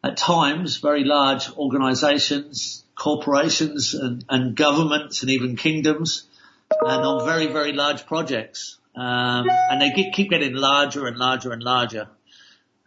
at 0.03 0.17
times, 0.17 0.77
very 0.77 1.03
large 1.03 1.49
organisations, 1.51 2.83
corporations, 2.95 3.93
and, 3.93 4.23
and 4.29 4.55
governments, 4.55 5.21
and 5.21 5.31
even 5.31 5.55
kingdoms, 5.55 6.27
and 6.81 7.05
on 7.05 7.25
very 7.25 7.47
very 7.47 7.73
large 7.73 8.05
projects. 8.05 8.77
Um, 8.95 9.47
and 9.49 9.81
they 9.81 9.91
get, 9.91 10.13
keep 10.13 10.29
getting 10.29 10.53
larger 10.53 11.05
and 11.07 11.17
larger 11.17 11.51
and 11.51 11.61
larger. 11.61 12.07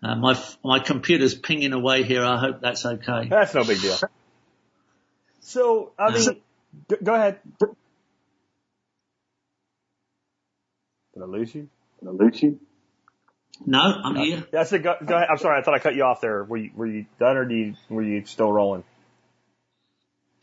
Uh, 0.02 0.14
my 0.14 0.42
my 0.64 0.78
computer's 0.78 1.34
pinging 1.34 1.72
away 1.72 2.02
here. 2.02 2.24
I 2.24 2.38
hope 2.38 2.60
that's 2.60 2.86
okay. 2.86 3.28
That's 3.28 3.54
no 3.54 3.64
big 3.64 3.80
deal. 3.80 3.98
So, 5.40 5.92
I 5.98 6.10
mean, 6.12 6.40
go, 6.88 6.96
go 7.02 7.14
ahead. 7.14 7.40
Did 7.58 7.68
I 11.22 11.26
lose 11.26 11.54
you? 11.54 11.68
Did 12.00 12.08
I 12.08 12.12
lose 12.12 12.42
you? 12.42 12.60
No, 13.66 13.80
I'm 13.80 14.14
here. 14.14 14.46
That's 14.52 14.72
it. 14.72 14.84
Go, 14.84 14.94
go 15.04 15.16
ahead. 15.16 15.28
I'm 15.30 15.38
sorry. 15.38 15.58
I 15.58 15.62
thought 15.62 15.74
I 15.74 15.80
cut 15.80 15.96
you 15.96 16.04
off 16.04 16.20
there. 16.20 16.44
Were 16.44 16.56
you, 16.56 16.70
were 16.74 16.86
you 16.86 17.06
done 17.18 17.36
or 17.36 17.44
do 17.44 17.54
you, 17.54 17.74
were 17.88 18.02
you 18.02 18.24
still 18.24 18.52
rolling? 18.52 18.84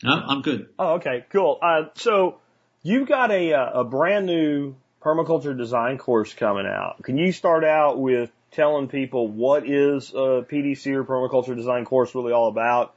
No, 0.04 0.12
I'm 0.12 0.42
good. 0.42 0.70
Oh, 0.78 0.96
okay. 0.96 1.26
Cool. 1.30 1.58
Uh, 1.62 1.84
so 1.96 2.40
you've 2.84 3.08
got 3.08 3.32
a, 3.32 3.54
uh, 3.54 3.82
a 3.82 3.84
brand 3.84 4.26
new 4.26 4.76
permaculture 5.02 5.58
design 5.58 5.98
course 5.98 6.34
coming 6.34 6.66
out. 6.66 7.02
Can 7.04 7.18
you 7.18 7.32
start 7.32 7.64
out 7.64 8.00
with 8.00 8.32
telling 8.52 8.88
people 8.88 9.28
what 9.28 9.70
is 9.70 10.12
a 10.12 10.46
PDC 10.50 10.88
or 10.94 11.06
permaculture 11.06 11.56
design 11.56 11.86
course 11.86 12.14
really 12.16 12.34
all 12.34 12.50
about? 12.50 12.95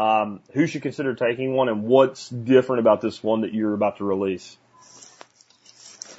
Um, 0.00 0.40
who 0.54 0.66
should 0.66 0.80
consider 0.80 1.14
taking 1.14 1.52
one 1.52 1.68
and 1.68 1.82
what's 1.82 2.30
different 2.30 2.80
about 2.80 3.02
this 3.02 3.22
one 3.22 3.42
that 3.42 3.52
you're 3.52 3.74
about 3.74 3.98
to 3.98 4.04
release? 4.04 4.56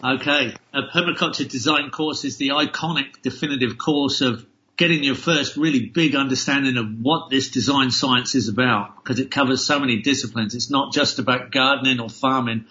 Okay, 0.04 0.54
a 0.72 0.82
permaculture 0.94 1.50
design 1.50 1.90
course 1.90 2.24
is 2.24 2.38
the 2.38 2.50
iconic 2.50 3.24
definitive 3.24 3.80
course 3.80 4.22
of 4.22 4.46
getting 4.78 5.04
your 5.04 5.16
first 5.16 5.58
really 5.58 5.88
big 5.88 6.16
understanding 6.16 6.78
of 6.78 6.86
what 7.02 7.32
this 7.32 7.50
design 7.50 7.90
science 7.90 8.36
is 8.36 8.50
about 8.50 8.98
because 8.98 9.20
it 9.20 9.32
covers 9.32 9.66
so 9.66 9.80
many 9.80 10.04
disciplines. 10.04 10.54
It's 10.54 10.70
not 10.70 10.94
just 10.94 11.18
about 11.18 11.52
gardening 11.52 12.00
or 12.00 12.10
farming. 12.10 12.66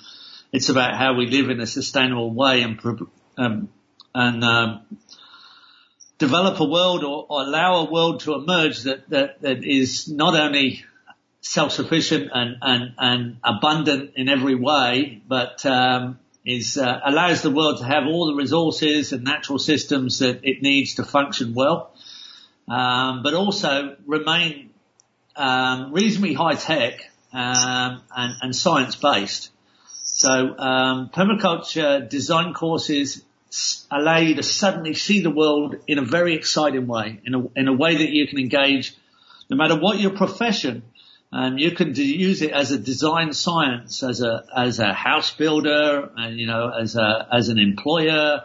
It's 0.52 0.69
about 0.69 0.97
how 0.97 1.14
we 1.14 1.26
live 1.26 1.50
in 1.50 1.59
a 1.59 1.67
sustainable 1.67 2.33
way 2.33 2.62
and, 2.62 2.81
um, 3.37 3.69
and, 4.14 4.45
um, 4.45 4.83
develop 6.19 6.61
a 6.61 6.64
world 6.64 7.02
or, 7.02 7.26
or, 7.29 7.43
allow 7.43 7.87
a 7.87 7.90
world 7.90 8.21
to 8.21 8.35
emerge 8.35 8.83
that, 8.83 9.09
that, 9.09 9.40
that 9.40 9.64
is 9.64 10.07
not 10.07 10.35
only 10.35 10.85
self-sufficient 11.40 12.30
and, 12.32 12.56
and, 12.61 12.94
and 12.99 13.37
abundant 13.42 14.12
in 14.16 14.28
every 14.28 14.54
way, 14.54 15.23
but, 15.26 15.64
um, 15.66 16.18
is 16.44 16.78
uh, 16.78 17.00
allows 17.04 17.42
the 17.42 17.50
world 17.50 17.78
to 17.78 17.85
have 17.85 18.06
all 18.06 18.26
the 18.26 18.35
resources 18.35 19.12
and 19.12 19.25
natural 19.25 19.59
systems 19.59 20.20
that 20.20 20.40
it 20.42 20.62
needs 20.62 20.94
to 20.94 21.04
function 21.04 21.54
well, 21.54 21.92
um, 22.68 23.23
but 23.23 23.35
also 23.35 23.97
remain 24.06 24.70
um, 25.37 25.92
reasonably 25.92 26.35
high 26.35 26.54
tech 26.54 27.11
um, 27.32 28.02
and, 28.16 28.35
and 28.42 28.56
science 28.56 28.97
based. 28.97 29.50
So 30.02 30.59
um, 30.59 31.11
permaculture 31.11 32.09
design 32.09 32.54
courses 32.54 33.23
allow 33.90 34.18
you 34.18 34.37
to 34.37 34.42
suddenly 34.42 34.94
see 34.94 35.20
the 35.20 35.30
world 35.30 35.76
in 35.87 35.99
a 35.99 36.04
very 36.04 36.35
exciting 36.35 36.87
way, 36.87 37.20
in 37.25 37.35
a, 37.35 37.47
in 37.56 37.68
a 37.68 37.73
way 37.73 37.97
that 37.97 38.11
you 38.11 38.26
can 38.26 38.38
engage, 38.38 38.94
no 39.49 39.56
matter 39.56 39.78
what 39.78 39.99
your 39.99 40.12
profession, 40.12 40.82
um, 41.32 41.58
you 41.58 41.70
can 41.72 41.94
use 41.94 42.42
it 42.42 42.50
as 42.50 42.72
a 42.72 42.78
design 42.78 43.32
science, 43.32 44.02
as 44.02 44.20
a 44.20 44.44
as 44.56 44.80
a 44.80 44.92
house 44.92 45.30
builder, 45.30 46.10
and 46.16 46.38
you 46.38 46.46
know, 46.46 46.70
as 46.70 46.96
a 46.96 47.28
as 47.32 47.49
an 47.49 47.58
employer, 47.58 48.42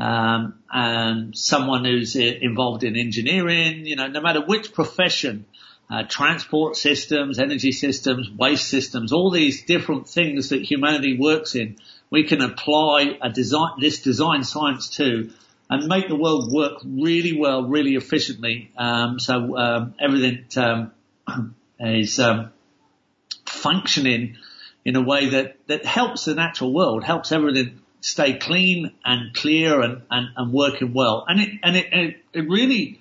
um, 0.00 0.58
and 0.72 1.36
someone 1.36 1.84
who's 1.84 2.16
involved 2.16 2.82
in 2.82 2.96
engineering. 2.96 3.86
You 3.86 3.94
know, 3.94 4.08
no 4.08 4.20
matter 4.20 4.40
which 4.44 4.72
profession, 4.72 5.46
uh, 5.88 6.02
transport 6.08 6.76
systems, 6.76 7.38
energy 7.38 7.70
systems, 7.70 8.28
waste 8.28 8.66
systems, 8.66 9.12
all 9.12 9.30
these 9.30 9.64
different 9.64 10.08
things 10.08 10.48
that 10.48 10.62
humanity 10.62 11.16
works 11.16 11.54
in, 11.54 11.76
we 12.10 12.24
can 12.24 12.42
apply 12.42 13.18
a 13.22 13.30
design 13.30 13.78
this 13.78 14.02
design 14.02 14.42
science 14.42 14.90
to. 14.96 15.30
And 15.68 15.88
make 15.88 16.06
the 16.06 16.14
world 16.14 16.52
work 16.52 16.74
really 16.84 17.36
well, 17.36 17.64
really 17.64 17.96
efficiently. 17.96 18.70
Um, 18.76 19.18
so 19.18 19.56
um, 19.56 19.94
everything 19.98 20.44
um, 20.56 20.92
is 21.80 22.18
um, 22.18 22.52
functioning 23.44 24.36
in 24.84 24.96
a 24.96 25.02
way 25.02 25.30
that, 25.30 25.56
that 25.66 25.84
helps 25.84 26.24
the 26.24 26.34
natural 26.34 26.72
world, 26.72 27.04
helps 27.04 27.32
everything 27.32 27.80
stay 28.00 28.34
clean 28.34 28.92
and 29.04 29.34
clear 29.34 29.80
and, 29.80 30.02
and, 30.10 30.28
and 30.36 30.52
working 30.52 30.94
well. 30.94 31.24
And 31.28 31.40
it, 31.40 31.50
and 31.62 31.76
it, 31.76 32.16
it, 32.32 32.48
really 32.48 33.00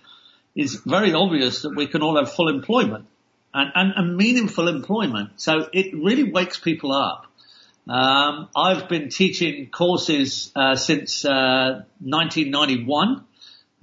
is 0.55 0.81
very 0.85 1.13
obvious 1.13 1.61
that 1.61 1.75
we 1.75 1.85
can 1.85 2.01
all 2.01 2.17
have 2.17 2.33
full 2.33 2.49
employment 2.49 3.05
and, 3.53 3.71
and, 3.75 3.93
and 3.95 4.17
meaningful 4.17 4.67
employment. 4.67 5.39
So 5.39 5.69
it 5.71 5.93
really 5.93 6.31
wakes 6.31 6.59
people 6.59 6.91
up. 6.91 7.27
Um, 7.87 8.49
I've 8.55 8.89
been 8.89 9.09
teaching 9.09 9.69
courses 9.69 10.51
uh, 10.55 10.75
since 10.75 11.23
uh, 11.23 11.83
1991, 11.99 13.23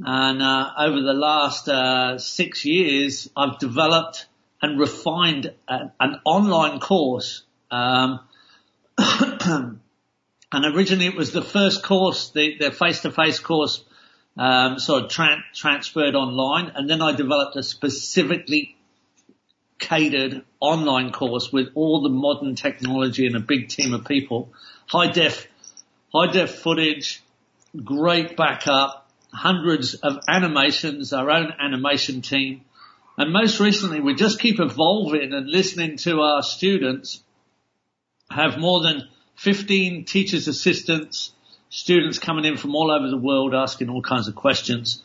and 0.04 0.42
uh, 0.42 0.70
over 0.76 1.00
the 1.00 1.12
last 1.12 1.68
uh, 1.68 2.18
six 2.18 2.64
years, 2.64 3.30
I've 3.36 3.60
developed 3.60 4.26
and 4.62 4.78
refined 4.78 5.52
a, 5.68 5.90
an 6.00 6.20
online 6.24 6.78
course. 6.78 7.42
Um, 7.70 8.20
and 8.98 9.80
originally 10.52 11.06
it 11.06 11.16
was 11.16 11.32
the 11.32 11.42
first 11.42 11.82
course, 11.82 12.30
the, 12.30 12.56
the 12.58 12.70
face-to-face 12.70 13.40
course, 13.40 13.84
um, 14.36 14.78
sort 14.78 15.04
of 15.04 15.10
tra- 15.10 15.44
transferred 15.54 16.14
online, 16.14 16.72
and 16.74 16.88
then 16.88 17.02
I 17.02 17.12
developed 17.12 17.56
a 17.56 17.62
specifically 17.62 18.76
catered 19.78 20.42
online 20.60 21.10
course 21.10 21.52
with 21.52 21.68
all 21.74 22.02
the 22.02 22.08
modern 22.08 22.54
technology 22.54 23.26
and 23.26 23.36
a 23.36 23.40
big 23.40 23.68
team 23.68 23.92
of 23.92 24.04
people, 24.04 24.52
high 24.86 25.10
def, 25.10 25.48
high 26.14 26.30
def 26.30 26.54
footage, 26.54 27.22
great 27.84 28.36
backup, 28.36 29.10
hundreds 29.32 29.94
of 29.94 30.20
animations, 30.28 31.12
our 31.12 31.30
own 31.30 31.52
animation 31.58 32.22
team, 32.22 32.62
and 33.22 33.32
most 33.32 33.60
recently, 33.60 34.00
we 34.00 34.16
just 34.16 34.40
keep 34.40 34.58
evolving 34.58 35.32
and 35.32 35.48
listening 35.48 35.96
to 35.98 36.22
our 36.22 36.42
students 36.42 37.22
have 38.28 38.58
more 38.58 38.82
than 38.82 39.08
15 39.36 40.06
teachers 40.06 40.48
assistants, 40.48 41.30
students 41.68 42.18
coming 42.18 42.44
in 42.44 42.56
from 42.56 42.74
all 42.74 42.90
over 42.90 43.08
the 43.08 43.16
world 43.16 43.54
asking 43.54 43.88
all 43.88 44.02
kinds 44.02 44.26
of 44.26 44.34
questions. 44.34 45.04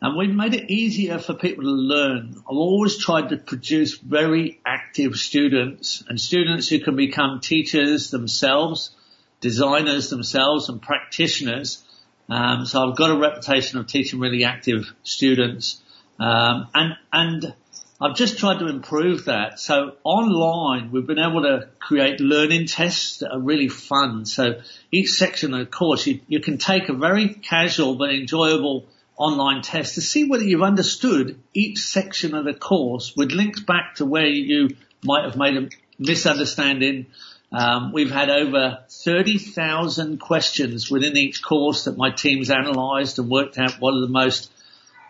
And 0.00 0.16
we've 0.16 0.32
made 0.32 0.54
it 0.54 0.70
easier 0.70 1.18
for 1.18 1.34
people 1.34 1.64
to 1.64 1.70
learn. 1.70 2.36
I've 2.36 2.56
always 2.56 2.98
tried 2.98 3.30
to 3.30 3.36
produce 3.36 3.98
very 3.98 4.60
active 4.64 5.16
students 5.16 6.04
and 6.08 6.20
students 6.20 6.68
who 6.68 6.78
can 6.78 6.94
become 6.94 7.40
teachers 7.40 8.10
themselves, 8.10 8.92
designers 9.40 10.08
themselves 10.08 10.68
and 10.68 10.80
practitioners. 10.80 11.82
Um, 12.28 12.64
so 12.64 12.88
I've 12.88 12.96
got 12.96 13.10
a 13.10 13.18
reputation 13.18 13.80
of 13.80 13.88
teaching 13.88 14.20
really 14.20 14.44
active 14.44 14.94
students. 15.02 15.82
Um, 16.18 16.68
and, 16.74 16.96
and 17.12 17.54
I've 18.00 18.16
just 18.16 18.38
tried 18.38 18.58
to 18.58 18.68
improve 18.68 19.24
that. 19.26 19.58
So 19.58 19.96
online, 20.04 20.90
we've 20.90 21.06
been 21.06 21.18
able 21.18 21.42
to 21.42 21.68
create 21.78 22.20
learning 22.20 22.66
tests 22.66 23.18
that 23.18 23.32
are 23.32 23.40
really 23.40 23.68
fun. 23.68 24.26
So 24.26 24.60
each 24.92 25.12
section 25.12 25.54
of 25.54 25.60
the 25.60 25.66
course, 25.66 26.06
you, 26.06 26.20
you 26.28 26.40
can 26.40 26.58
take 26.58 26.88
a 26.88 26.92
very 26.92 27.28
casual 27.28 27.94
but 27.94 28.10
enjoyable 28.10 28.86
online 29.16 29.62
test 29.62 29.94
to 29.94 30.02
see 30.02 30.28
whether 30.28 30.44
you've 30.44 30.62
understood 30.62 31.38
each 31.54 31.78
section 31.78 32.34
of 32.34 32.44
the 32.44 32.52
course 32.52 33.14
with 33.16 33.32
links 33.32 33.60
back 33.60 33.94
to 33.96 34.04
where 34.04 34.26
you 34.26 34.76
might 35.02 35.24
have 35.24 35.36
made 35.36 35.56
a 35.56 35.68
misunderstanding. 35.98 37.06
Um, 37.50 37.92
we've 37.92 38.10
had 38.10 38.28
over 38.28 38.84
30,000 38.90 40.18
questions 40.18 40.90
within 40.90 41.16
each 41.16 41.42
course 41.42 41.84
that 41.84 41.96
my 41.96 42.10
team's 42.10 42.50
analysed 42.50 43.18
and 43.18 43.30
worked 43.30 43.56
out 43.56 43.80
what 43.80 43.94
are 43.94 44.00
the 44.00 44.08
most 44.08 44.50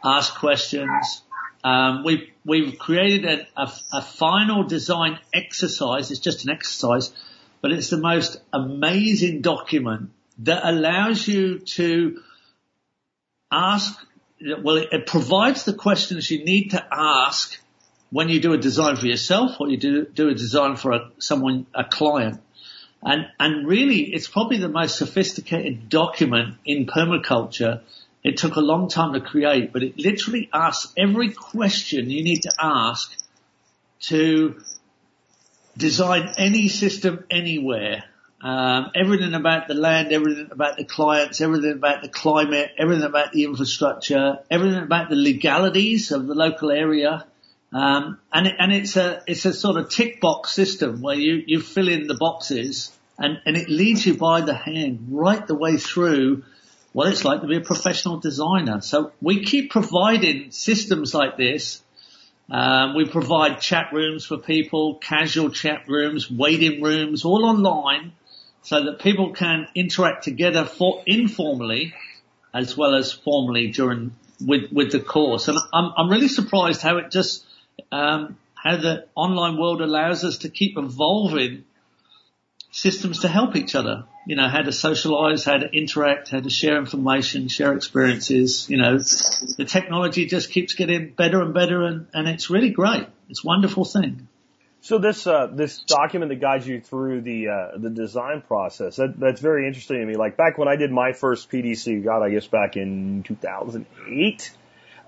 ask 0.07 0.35
questions. 0.37 1.23
Um, 1.65 2.05
we've 2.05 2.31
we've 2.45 2.79
created 2.79 3.25
a, 3.25 3.61
a, 3.61 3.73
a, 3.95 4.03
final 4.03 4.63
design 4.63 5.19
exercise. 5.35 6.11
It's 6.11 6.21
just 6.21 6.45
an 6.45 6.51
exercise, 6.51 7.13
but 7.61 7.73
it's 7.73 7.91
the 7.91 7.97
most 7.97 8.41
amazing 8.53 9.41
document 9.41 10.11
that 10.39 10.65
allows 10.65 11.27
you 11.27 11.59
to 11.59 12.23
ask. 13.51 13.99
Well, 14.63 14.77
it, 14.77 14.89
it 14.93 15.07
provides 15.07 15.65
the 15.65 15.73
questions 15.73 16.31
you 16.31 16.45
need 16.45 16.71
to 16.71 16.87
ask 16.93 17.59
when 18.11 18.29
you 18.29 18.41
do 18.41 18.53
a 18.53 18.59
design 18.59 18.97
for 18.97 19.07
yourself 19.07 19.61
or 19.61 19.69
you 19.69 19.77
do 19.77 20.07
do 20.07 20.29
a 20.29 20.35
design 20.35 20.77
for 20.77 20.93
a, 20.93 21.11
someone 21.19 21.67
a 21.75 21.85
client. 21.85 22.41
And 23.03 23.27
and 23.41 23.67
really, 23.67 24.03
it's 24.15 24.29
probably 24.29 24.59
the 24.59 24.69
most 24.69 24.97
sophisticated 24.99 25.89
document 25.89 26.59
in 26.65 26.87
permaculture 26.87 27.81
it 28.27 28.37
took 28.39 28.57
a 28.57 28.61
long 28.61 28.89
time 28.89 29.13
to 29.13 29.21
create, 29.21 29.73
but 29.73 29.83
it 29.83 29.99
literally 29.99 30.49
asks 30.53 30.93
every 30.97 31.31
question 31.33 32.11
you 32.11 32.25
need 32.25 32.43
to 32.43 32.53
ask 32.59 33.17
to 34.11 34.61
design 35.77 36.35
any 36.37 36.69
system 36.69 37.25
anywhere. 37.31 38.03
um, 38.43 38.91
everything 38.95 39.35
about 39.35 39.67
the 39.67 39.75
land, 39.75 40.13
everything 40.13 40.49
about 40.51 40.77
the 40.77 40.85
clients, 40.85 41.41
everything 41.41 41.73
about 41.73 42.03
the 42.03 42.09
climate, 42.09 42.71
everything 42.79 43.05
about 43.05 43.33
the 43.33 43.45
infrastructure, 43.45 44.39
everything 44.51 44.83
about 44.83 45.09
the 45.09 45.17
legalities 45.17 46.13
of 46.13 46.27
the 46.27 46.35
local 46.35 46.71
area. 46.71 47.27
Um, 47.73 48.19
and 48.33 48.47
it, 48.47 48.55
and 48.59 48.73
it's 48.73 48.97
a 48.97 49.23
it's 49.27 49.45
a 49.45 49.53
sort 49.53 49.77
of 49.77 49.89
tick 49.89 50.21
box 50.21 50.53
system 50.53 51.01
where 51.01 51.17
you 51.17 51.43
you 51.47 51.61
fill 51.61 51.89
in 51.89 52.07
the 52.07 52.15
boxes 52.15 52.93
and 53.19 53.41
and 53.45 53.57
it 53.57 53.69
leads 53.69 54.07
you 54.07 54.15
by 54.15 54.43
the 54.43 54.55
hand 54.55 55.09
right 55.11 55.45
the 55.47 55.55
way 55.55 55.77
through 55.77 56.45
what 56.97 57.13
it's 57.13 57.27
like 57.27 57.43
to 57.43 57.47
be 57.47 57.59
a 57.59 57.61
professional 57.61 58.21
designer. 58.21 58.81
So 58.81 59.13
we 59.21 59.45
keep 59.45 59.71
providing 59.71 60.51
systems 60.51 61.13
like 61.13 61.37
this. 61.37 61.83
Um, 62.51 62.97
we 62.97 63.05
provide 63.05 63.61
chat 63.61 63.93
rooms 63.93 64.25
for 64.25 64.39
people, 64.39 64.95
casual 64.95 65.51
chat 65.51 65.83
rooms, 65.89 66.31
waiting 66.31 66.81
rooms, 66.81 67.27
all 67.27 67.45
online, 67.45 68.13
so 68.63 68.83
that 68.83 69.01
people 69.01 69.35
can 69.35 69.69
interact 69.75 70.25
together 70.25 70.65
for 70.65 71.03
informally 71.05 71.93
as 72.55 72.79
well 72.79 72.95
as 72.95 73.13
formally 73.13 73.73
during 73.73 74.17
with 74.41 74.73
with 74.73 74.91
the 74.91 75.01
course. 75.01 75.49
And 75.49 75.59
I'm 75.75 75.93
I'm 75.99 76.09
really 76.09 76.29
surprised 76.29 76.81
how 76.81 76.97
it 76.97 77.11
just 77.11 77.45
um, 77.93 78.39
how 78.55 78.79
the 78.79 79.07
online 79.15 79.59
world 79.59 79.83
allows 79.83 80.25
us 80.25 80.39
to 80.39 80.49
keep 80.49 80.79
evolving 80.79 81.65
systems 82.71 83.21
to 83.21 83.29
help 83.29 83.55
each 83.55 83.75
other. 83.75 84.07
You 84.27 84.37
know, 84.37 84.49
how 84.49 84.63
to 84.63 84.73
socialize, 84.73 85.45
how 85.45 85.57
to 85.57 85.69
interact, 85.71 86.31
how 86.31 86.41
to 86.41 86.51
share 86.51 86.79
information, 86.79 87.49
share 87.49 87.73
experiences. 87.75 88.69
You 88.69 88.77
know, 88.77 88.99
the 88.99 89.65
technology 89.67 90.27
just 90.27 90.51
keeps 90.51 90.75
getting 90.75 91.11
better 91.11 91.41
and 91.41 91.55
better 91.55 91.83
and, 91.83 92.07
and 92.13 92.29
it's 92.29 92.51
really 92.51 92.71
great. 92.71 93.07
It's 93.29 93.45
a 93.45 93.47
wonderful 93.47 93.85
thing. 93.85 94.29
So 94.87 94.99
this 94.99 95.27
uh, 95.27 95.49
this 95.49 95.81
document 95.81 96.29
that 96.29 96.41
guides 96.41 96.65
you 96.65 96.81
through 96.81 97.23
the 97.23 97.49
uh, 97.49 97.79
the 97.79 97.91
design 97.91 98.41
process 98.43 98.95
that 98.97 99.19
that's 99.19 99.41
very 99.41 99.67
interesting 99.67 99.99
to 99.99 100.07
me. 100.07 100.15
Like 100.15 100.37
back 100.37 100.59
when 100.59 100.69
I 100.69 100.77
did 100.77 100.93
my 100.93 101.13
first 101.13 101.51
PDC, 101.51 102.05
God, 102.05 102.23
I 102.23 102.31
guess 102.31 102.47
back 102.47 102.77
in 102.77 103.25
2008, 103.25 104.53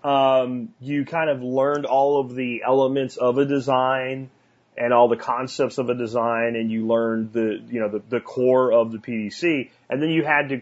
um, 0.03 0.75
you 0.81 1.05
kind 1.05 1.31
of 1.31 1.43
learned 1.43 1.87
all 1.87 2.21
of 2.21 2.35
the 2.35 2.63
elements 2.67 3.19
of 3.19 3.39
a 3.39 3.45
design 3.45 4.31
and 4.79 4.93
all 4.93 5.09
the 5.09 5.17
concepts 5.17 5.79
of 5.79 5.91
a 5.91 5.95
design, 5.95 6.57
and 6.57 6.71
you 6.71 6.87
learned 6.87 7.33
the 7.33 7.62
you 7.69 7.81
know 7.81 7.88
the, 7.88 8.03
the 8.09 8.21
core 8.21 8.73
of 8.73 8.93
the 8.93 8.99
PDC, 8.99 9.71
and 9.91 10.03
then 10.03 10.11
you 10.11 10.25
had 10.25 10.51
to 10.51 10.61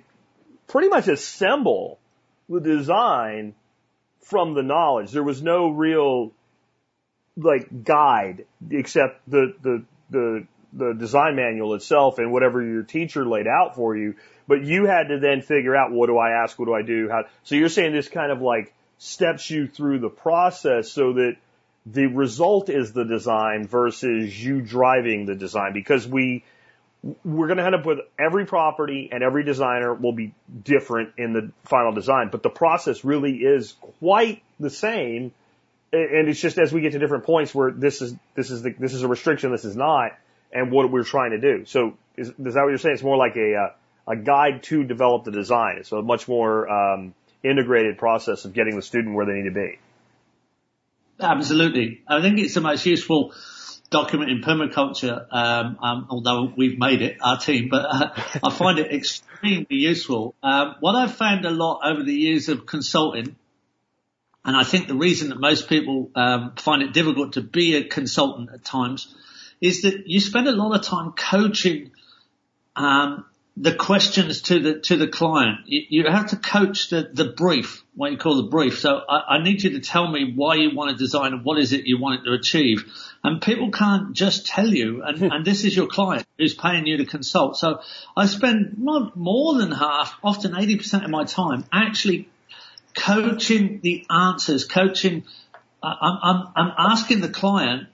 pretty 0.66 0.88
much 0.88 1.08
assemble 1.08 1.98
the 2.48 2.60
design 2.60 3.54
from 4.22 4.54
the 4.54 4.62
knowledge. 4.62 5.12
There 5.12 5.22
was 5.22 5.42
no 5.42 5.68
real 5.68 6.32
like 7.36 7.84
guide 7.84 8.46
except 8.70 9.28
the 9.30 9.54
the 9.62 9.84
the 10.10 10.46
the 10.72 10.94
design 10.94 11.36
manual 11.36 11.74
itself 11.74 12.18
and 12.18 12.32
whatever 12.32 12.62
your 12.62 12.82
teacher 12.82 13.26
laid 13.26 13.46
out 13.46 13.76
for 13.76 13.96
you. 13.96 14.14
But 14.48 14.62
you 14.62 14.86
had 14.86 15.08
to 15.08 15.18
then 15.18 15.42
figure 15.42 15.74
out 15.74 15.90
what 15.90 16.06
do 16.06 16.18
I 16.18 16.42
ask, 16.42 16.58
what 16.58 16.66
do 16.66 16.74
I 16.74 16.82
do, 16.82 17.08
how. 17.08 17.24
So 17.44 17.54
you're 17.54 17.68
saying 17.68 17.92
this 17.92 18.08
kind 18.08 18.30
of 18.30 18.40
like 18.40 18.74
steps 18.98 19.50
you 19.50 19.66
through 19.66 20.00
the 20.00 20.08
process 20.08 20.90
so 20.90 21.14
that 21.14 21.36
the 21.86 22.06
result 22.06 22.68
is 22.68 22.92
the 22.92 23.04
design 23.04 23.66
versus 23.66 24.44
you 24.44 24.60
driving 24.60 25.26
the 25.26 25.34
design 25.34 25.72
because 25.72 26.06
we 26.06 26.44
we're 27.24 27.46
going 27.46 27.58
to 27.58 27.64
end 27.64 27.74
up 27.76 27.86
with 27.86 28.00
every 28.18 28.46
property 28.46 29.08
and 29.12 29.22
every 29.22 29.44
designer 29.44 29.94
will 29.94 30.12
be 30.12 30.34
different 30.64 31.12
in 31.16 31.32
the 31.32 31.52
final 31.64 31.92
design, 31.92 32.30
but 32.32 32.42
the 32.42 32.50
process 32.50 33.04
really 33.04 33.36
is 33.36 33.74
quite 34.00 34.42
the 34.58 34.70
same 34.70 35.32
and 35.92 36.28
it's 36.28 36.40
just 36.40 36.58
as 36.58 36.72
we 36.72 36.80
get 36.80 36.92
to 36.92 36.98
different 36.98 37.24
points 37.24 37.54
where 37.54 37.70
this 37.70 38.02
is 38.02 38.14
this 38.34 38.50
is 38.50 38.62
the, 38.62 38.74
this 38.78 38.92
is 38.92 39.02
a 39.02 39.08
restriction, 39.08 39.52
this 39.52 39.64
is 39.64 39.76
not, 39.76 40.12
and 40.52 40.70
what 40.70 40.90
we're 40.90 41.04
trying 41.04 41.30
to 41.30 41.38
do. 41.38 41.64
So 41.64 41.96
is, 42.16 42.28
is 42.28 42.54
that 42.54 42.62
what 42.62 42.68
you're 42.68 42.78
saying? 42.78 42.94
It's 42.94 43.04
more 43.04 43.16
like 43.16 43.36
a 43.36 43.54
uh, 43.54 44.12
a 44.12 44.16
guide 44.16 44.62
to 44.64 44.84
develop 44.84 45.24
the 45.24 45.30
design. 45.30 45.76
It's 45.78 45.92
a 45.92 46.02
much 46.02 46.28
more 46.28 46.68
um, 46.68 47.14
integrated 47.42 47.98
process 47.98 48.44
of 48.44 48.52
getting 48.52 48.76
the 48.76 48.82
student 48.82 49.14
where 49.14 49.26
they 49.26 49.34
need 49.34 49.44
to 49.44 49.54
be. 49.54 49.78
Absolutely, 51.20 52.02
I 52.06 52.20
think 52.20 52.38
it's 52.38 52.54
the 52.54 52.60
most 52.60 52.84
useful 52.84 53.32
document 53.90 54.30
in 54.30 54.42
permaculture. 54.42 55.26
Um, 55.30 55.78
um, 55.82 56.06
although 56.10 56.52
we've 56.56 56.78
made 56.78 57.02
it, 57.02 57.18
our 57.22 57.38
team, 57.38 57.68
but 57.70 57.86
uh, 57.88 58.10
I 58.42 58.50
find 58.52 58.78
it 58.78 58.92
extremely 58.92 59.76
useful. 59.76 60.34
Um, 60.42 60.76
what 60.80 60.94
I've 60.94 61.14
found 61.14 61.44
a 61.44 61.50
lot 61.50 61.80
over 61.84 62.02
the 62.02 62.14
years 62.14 62.48
of 62.48 62.66
consulting 62.66 63.36
and 64.46 64.56
I 64.56 64.62
think 64.62 64.86
the 64.86 64.94
reason 64.94 65.30
that 65.30 65.40
most 65.40 65.68
people 65.68 66.08
um, 66.14 66.52
find 66.54 66.80
it 66.80 66.92
difficult 66.92 67.32
to 67.32 67.40
be 67.40 67.74
a 67.74 67.82
consultant 67.82 68.50
at 68.54 68.64
times 68.64 69.12
is 69.60 69.82
that 69.82 70.06
you 70.06 70.20
spend 70.20 70.46
a 70.46 70.52
lot 70.52 70.72
of 70.78 70.82
time 70.82 71.12
coaching 71.12 71.90
um, 72.76 73.24
the 73.56 73.74
questions 73.74 74.42
to 74.42 74.60
the 74.60 74.80
to 74.80 74.96
the 74.96 75.08
client. 75.08 75.60
You, 75.66 75.82
you, 75.88 76.10
have 76.10 76.28
to 76.28 76.36
coach 76.36 76.90
the 76.90 77.08
the 77.10 77.24
brief, 77.24 77.82
what 77.94 78.12
you 78.12 78.18
call 78.18 78.36
the 78.36 78.50
brief. 78.50 78.80
So 78.80 79.00
I, 79.08 79.36
I 79.36 79.42
need 79.42 79.62
you 79.62 79.70
to 79.70 79.80
tell 79.80 80.10
me 80.10 80.34
why 80.34 80.56
you 80.56 80.74
want 80.74 80.90
to 80.90 80.96
design 80.96 81.32
and 81.32 81.44
what 81.44 81.58
is 81.58 81.72
it 81.72 81.86
you 81.86 81.98
want 81.98 82.20
it 82.20 82.24
to 82.24 82.34
achieve. 82.34 82.92
And 83.24 83.40
people 83.40 83.70
can't 83.70 84.12
just 84.12 84.46
tell 84.46 84.68
you. 84.68 85.02
And, 85.02 85.22
and 85.32 85.44
this 85.44 85.64
is 85.64 85.74
your 85.74 85.86
client 85.86 86.26
who's 86.38 86.54
paying 86.54 86.86
you 86.86 86.98
to 86.98 87.06
consult. 87.06 87.56
So 87.56 87.80
I 88.16 88.26
spend 88.26 88.76
more 88.78 89.54
than 89.54 89.72
half, 89.72 90.14
often 90.22 90.52
80% 90.52 91.04
of 91.04 91.10
my 91.10 91.24
time 91.24 91.64
actually 91.72 92.28
coaching 92.94 93.80
the 93.82 94.06
answers, 94.10 94.64
coaching, 94.64 95.24
I'm, 95.82 96.18
I'm, 96.22 96.48
I'm 96.56 96.72
asking 96.78 97.20
the 97.20 97.28
client 97.28 97.88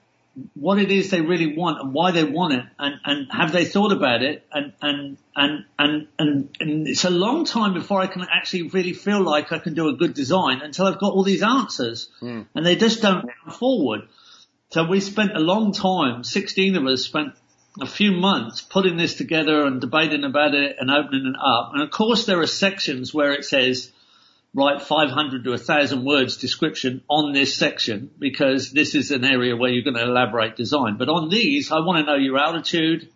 what 0.55 0.79
it 0.79 0.91
is 0.91 1.11
they 1.11 1.21
really 1.21 1.57
want 1.57 1.81
and 1.81 1.93
why 1.93 2.11
they 2.11 2.25
want 2.25 2.55
it 2.55 2.65
and, 2.79 2.95
and 3.05 3.29
have 3.31 3.53
they 3.53 3.67
thought 3.67 3.93
about 3.93 4.23
it 4.23 4.47
and, 4.51 4.73
and, 4.81 5.19
and, 5.37 5.65
and, 5.79 6.09
and, 6.19 6.57
and 6.59 6.89
it's 6.89 7.05
a 7.05 7.11
long 7.11 7.45
time 7.45 7.75
before 7.75 8.01
I 8.01 8.07
can 8.07 8.27
actually 8.33 8.69
really 8.69 8.95
feel 8.95 9.21
like 9.23 9.53
I 9.53 9.59
can 9.59 9.75
do 9.75 9.89
a 9.89 9.93
good 9.93 10.15
design 10.15 10.63
until 10.63 10.87
I've 10.87 10.99
got 10.99 11.13
all 11.13 11.23
these 11.23 11.43
answers 11.43 12.09
mm. 12.23 12.47
and 12.55 12.67
they 12.67 12.77
just 12.77 13.03
don't 13.03 13.23
come 13.23 13.55
forward. 13.55 14.03
So 14.71 14.85
we 14.85 15.01
spent 15.01 15.37
a 15.37 15.41
long 15.41 15.73
time, 15.73 16.25
16 16.25 16.77
of 16.77 16.87
us 16.87 17.03
spent 17.03 17.35
a 17.81 17.87
few 17.87 18.13
months 18.13 18.63
putting 18.63 18.97
this 18.97 19.15
together 19.15 19.67
and 19.67 19.81
debating 19.81 20.25
about 20.25 20.55
it 20.55 20.77
and 20.79 20.91
opening 20.91 21.27
it 21.27 21.37
up. 21.39 21.73
And 21.75 21.83
of 21.83 21.91
course 21.91 22.25
there 22.25 22.41
are 22.41 22.47
sections 22.47 23.13
where 23.13 23.33
it 23.33 23.45
says, 23.45 23.93
write 24.55 24.83
500 24.83 25.45
to 25.45 25.51
1000 25.51 26.05
words 26.05 26.37
description 26.37 27.03
on 27.09 27.33
this 27.33 27.57
section 27.57 28.11
because 28.19 28.71
this 28.71 28.95
is 28.95 29.11
an 29.11 29.25
area 29.25 29.57
where 29.57 29.71
you're 29.71 29.85
going 29.85 29.97
to 29.97 30.03
elaborate 30.03 30.57
design. 30.57 30.97
But 30.99 31.09
on 31.09 31.31
these, 31.31 31.73
I 31.73 31.81
want 31.81 32.05
to 32.05 32.13
know 32.13 32.19
your 32.19 32.39
altitude, 32.39 33.09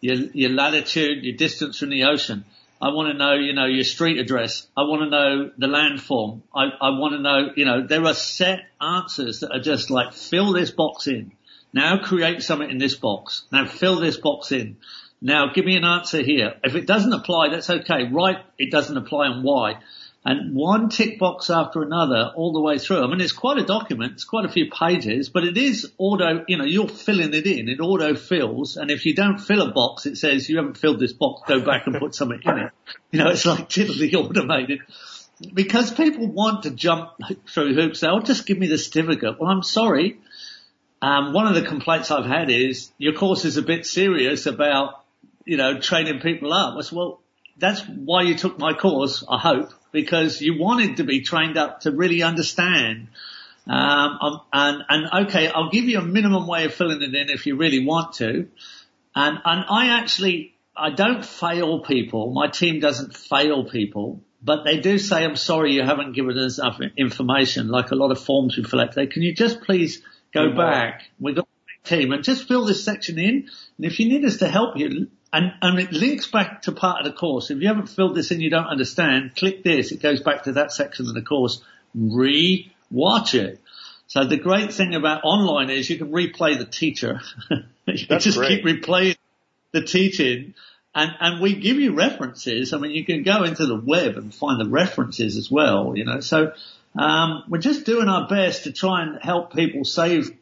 your, 0.00 0.16
your 0.32 0.50
latitude, 0.50 1.22
your 1.22 1.36
distance 1.36 1.78
from 1.78 1.90
the 1.90 2.04
ocean. 2.04 2.44
I 2.82 2.88
want 2.88 3.12
to 3.12 3.18
know, 3.18 3.34
you 3.34 3.52
know, 3.52 3.66
your 3.66 3.84
street 3.84 4.18
address. 4.18 4.66
I 4.76 4.82
want 4.82 5.02
to 5.02 5.10
know 5.10 5.50
the 5.56 5.66
landform. 5.66 6.42
I, 6.54 6.64
I 6.80 6.98
want 6.98 7.12
to 7.14 7.20
know, 7.20 7.50
you 7.54 7.66
know, 7.66 7.86
there 7.86 8.04
are 8.06 8.14
set 8.14 8.60
answers 8.80 9.40
that 9.40 9.52
are 9.52 9.60
just 9.60 9.90
like 9.90 10.14
fill 10.14 10.52
this 10.52 10.70
box 10.70 11.06
in. 11.06 11.32
Now 11.72 11.98
create 11.98 12.42
something 12.42 12.68
in 12.68 12.78
this 12.78 12.96
box. 12.96 13.44
Now 13.52 13.66
fill 13.66 14.00
this 14.00 14.16
box 14.16 14.50
in. 14.50 14.78
Now 15.20 15.52
give 15.54 15.66
me 15.66 15.76
an 15.76 15.84
answer 15.84 16.22
here. 16.22 16.54
If 16.64 16.74
it 16.74 16.86
doesn't 16.86 17.12
apply, 17.12 17.50
that's 17.50 17.68
okay. 17.68 18.08
Write 18.10 18.38
it 18.58 18.72
doesn't 18.72 18.96
apply 18.96 19.26
and 19.26 19.44
why 19.44 19.80
and 20.24 20.54
one 20.54 20.90
tick 20.90 21.18
box 21.18 21.48
after 21.48 21.82
another 21.82 22.32
all 22.36 22.52
the 22.52 22.60
way 22.60 22.78
through. 22.78 23.02
I 23.02 23.06
mean, 23.06 23.22
it's 23.22 23.32
quite 23.32 23.56
a 23.56 23.64
document. 23.64 24.12
It's 24.12 24.24
quite 24.24 24.44
a 24.44 24.50
few 24.50 24.70
pages, 24.70 25.30
but 25.30 25.44
it 25.44 25.56
is 25.56 25.90
auto, 25.96 26.44
you 26.46 26.58
know, 26.58 26.64
you're 26.64 26.88
filling 26.88 27.32
it 27.32 27.46
in. 27.46 27.68
It 27.68 27.80
auto 27.80 28.14
fills. 28.14 28.76
And 28.76 28.90
if 28.90 29.06
you 29.06 29.14
don't 29.14 29.38
fill 29.38 29.62
a 29.62 29.72
box, 29.72 30.04
it 30.04 30.16
says 30.16 30.48
you 30.48 30.58
haven't 30.58 30.76
filled 30.76 31.00
this 31.00 31.14
box. 31.14 31.48
Go 31.48 31.60
back 31.60 31.86
and 31.86 31.96
put 31.96 32.14
something 32.14 32.40
in 32.44 32.58
it. 32.58 32.72
You 33.10 33.20
know, 33.20 33.30
it's 33.30 33.46
like 33.46 33.70
totally 33.70 34.14
automated 34.14 34.80
because 35.54 35.90
people 35.90 36.26
want 36.26 36.64
to 36.64 36.70
jump 36.70 37.12
through 37.48 37.74
hoops. 37.74 38.00
They'll 38.00 38.20
just 38.20 38.44
give 38.44 38.58
me 38.58 38.66
the 38.66 38.76
certificate. 38.76 39.40
Well, 39.40 39.50
I'm 39.50 39.62
sorry. 39.62 40.20
Um, 41.00 41.32
one 41.32 41.46
of 41.46 41.54
the 41.54 41.66
complaints 41.66 42.10
I've 42.10 42.26
had 42.26 42.50
is 42.50 42.92
your 42.98 43.14
course 43.14 43.46
is 43.46 43.56
a 43.56 43.62
bit 43.62 43.86
serious 43.86 44.44
about, 44.44 45.02
you 45.46 45.56
know, 45.56 45.80
training 45.80 46.20
people 46.20 46.52
up. 46.52 46.76
I 46.76 46.82
said, 46.82 46.94
well, 46.94 47.22
that's 47.56 47.80
why 47.80 48.22
you 48.22 48.36
took 48.36 48.58
my 48.58 48.74
course, 48.74 49.24
I 49.26 49.38
hope 49.38 49.72
because 49.92 50.40
you 50.40 50.58
wanted 50.58 50.98
to 50.98 51.04
be 51.04 51.22
trained 51.22 51.56
up 51.56 51.80
to 51.80 51.90
really 51.90 52.22
understand. 52.22 53.08
Um, 53.66 54.18
um, 54.20 54.40
and, 54.52 54.82
and 54.88 55.26
okay, 55.26 55.48
I'll 55.48 55.70
give 55.70 55.84
you 55.84 55.98
a 55.98 56.02
minimum 56.02 56.46
way 56.46 56.64
of 56.64 56.74
filling 56.74 57.02
it 57.02 57.14
in 57.14 57.30
if 57.30 57.46
you 57.46 57.56
really 57.56 57.84
want 57.84 58.14
to. 58.14 58.48
And, 59.14 59.38
and 59.44 59.64
I 59.68 59.98
actually, 60.00 60.54
I 60.76 60.90
don't 60.90 61.24
fail 61.24 61.80
people. 61.80 62.32
My 62.32 62.48
team 62.48 62.80
doesn't 62.80 63.16
fail 63.16 63.64
people, 63.64 64.22
but 64.42 64.64
they 64.64 64.80
do 64.80 64.98
say, 64.98 65.24
I'm 65.24 65.36
sorry 65.36 65.72
you 65.74 65.82
haven't 65.82 66.12
given 66.12 66.38
us 66.38 66.58
enough 66.58 66.80
information, 66.96 67.68
like 67.68 67.90
a 67.90 67.96
lot 67.96 68.10
of 68.10 68.20
forms 68.20 68.56
we 68.56 68.64
fill 68.64 68.80
out 68.80 68.92
today. 68.92 69.06
Can 69.06 69.22
you 69.22 69.34
just 69.34 69.62
please 69.62 70.02
go 70.32 70.52
back? 70.56 71.02
We've 71.18 71.36
got 71.36 71.46
a 71.84 71.88
team 71.88 72.12
and 72.12 72.24
just 72.24 72.48
fill 72.48 72.64
this 72.64 72.84
section 72.84 73.18
in. 73.18 73.48
And 73.76 73.86
if 73.86 74.00
you 74.00 74.08
need 74.08 74.24
us 74.24 74.38
to 74.38 74.48
help 74.48 74.76
you, 74.76 75.08
and, 75.32 75.52
and 75.62 75.78
it 75.78 75.92
links 75.92 76.26
back 76.26 76.62
to 76.62 76.72
part 76.72 77.00
of 77.00 77.12
the 77.12 77.16
course. 77.16 77.50
If 77.50 77.60
you 77.60 77.68
haven't 77.68 77.88
filled 77.88 78.16
this 78.16 78.30
in, 78.30 78.40
you 78.40 78.50
don't 78.50 78.66
understand, 78.66 79.36
click 79.36 79.62
this. 79.62 79.92
It 79.92 80.02
goes 80.02 80.20
back 80.20 80.44
to 80.44 80.52
that 80.52 80.72
section 80.72 81.06
of 81.06 81.14
the 81.14 81.22
course. 81.22 81.62
Re-watch 81.94 83.34
it. 83.34 83.60
So 84.08 84.24
the 84.24 84.36
great 84.36 84.72
thing 84.72 84.94
about 84.94 85.22
online 85.22 85.70
is 85.70 85.88
you 85.88 85.98
can 85.98 86.10
replay 86.10 86.58
the 86.58 86.64
teacher. 86.64 87.20
you 87.86 88.06
That's 88.08 88.24
just 88.24 88.38
great. 88.38 88.62
keep 88.62 88.64
replaying 88.64 89.16
the 89.70 89.82
teaching 89.82 90.54
and, 90.94 91.12
and 91.20 91.40
we 91.40 91.54
give 91.54 91.78
you 91.78 91.94
references. 91.94 92.72
I 92.72 92.78
mean, 92.78 92.90
you 92.90 93.04
can 93.04 93.22
go 93.22 93.44
into 93.44 93.66
the 93.66 93.76
web 93.76 94.16
and 94.16 94.34
find 94.34 94.60
the 94.60 94.68
references 94.68 95.36
as 95.36 95.50
well, 95.50 95.96
you 95.96 96.04
know, 96.04 96.20
so, 96.20 96.52
um, 96.98 97.44
we're 97.48 97.58
just 97.58 97.86
doing 97.86 98.08
our 98.08 98.26
best 98.26 98.64
to 98.64 98.72
try 98.72 99.02
and 99.02 99.22
help 99.22 99.54
people 99.54 99.84
save 99.84 100.36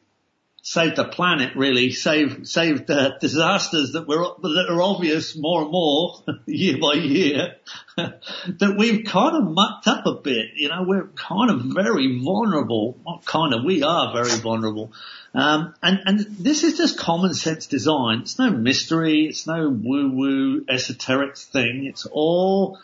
save 0.62 0.96
the 0.96 1.04
planet 1.04 1.56
really, 1.56 1.90
save, 1.90 2.46
save 2.46 2.86
the 2.86 3.16
disasters 3.20 3.92
that 3.92 4.06
were, 4.06 4.24
that 4.42 4.66
are 4.68 4.82
obvious 4.82 5.36
more 5.36 5.62
and 5.62 5.70
more 5.70 6.22
year 6.46 6.78
by 6.78 6.94
year 6.94 7.56
that 7.96 8.74
we've 8.76 9.04
kind 9.06 9.36
of 9.36 9.54
mucked 9.54 9.86
up 9.86 10.06
a 10.06 10.14
bit. 10.14 10.48
You 10.56 10.68
know, 10.68 10.84
we're 10.86 11.06
kind 11.08 11.50
of 11.50 11.62
very 11.62 12.20
vulnerable. 12.22 12.98
Kind 13.24 13.54
of, 13.54 13.64
we 13.64 13.82
are 13.82 14.12
very 14.12 14.38
vulnerable. 14.40 14.92
Um, 15.32 15.74
and, 15.82 16.00
and 16.04 16.18
this 16.38 16.64
is 16.64 16.76
just 16.76 16.98
common 16.98 17.34
sense 17.34 17.66
design. 17.66 18.20
It's 18.22 18.38
no 18.38 18.50
mystery. 18.50 19.26
It's 19.26 19.46
no 19.46 19.68
woo 19.68 20.10
woo 20.10 20.64
esoteric 20.68 21.36
thing. 21.36 21.86
It's 21.86 22.06
all 22.10 22.78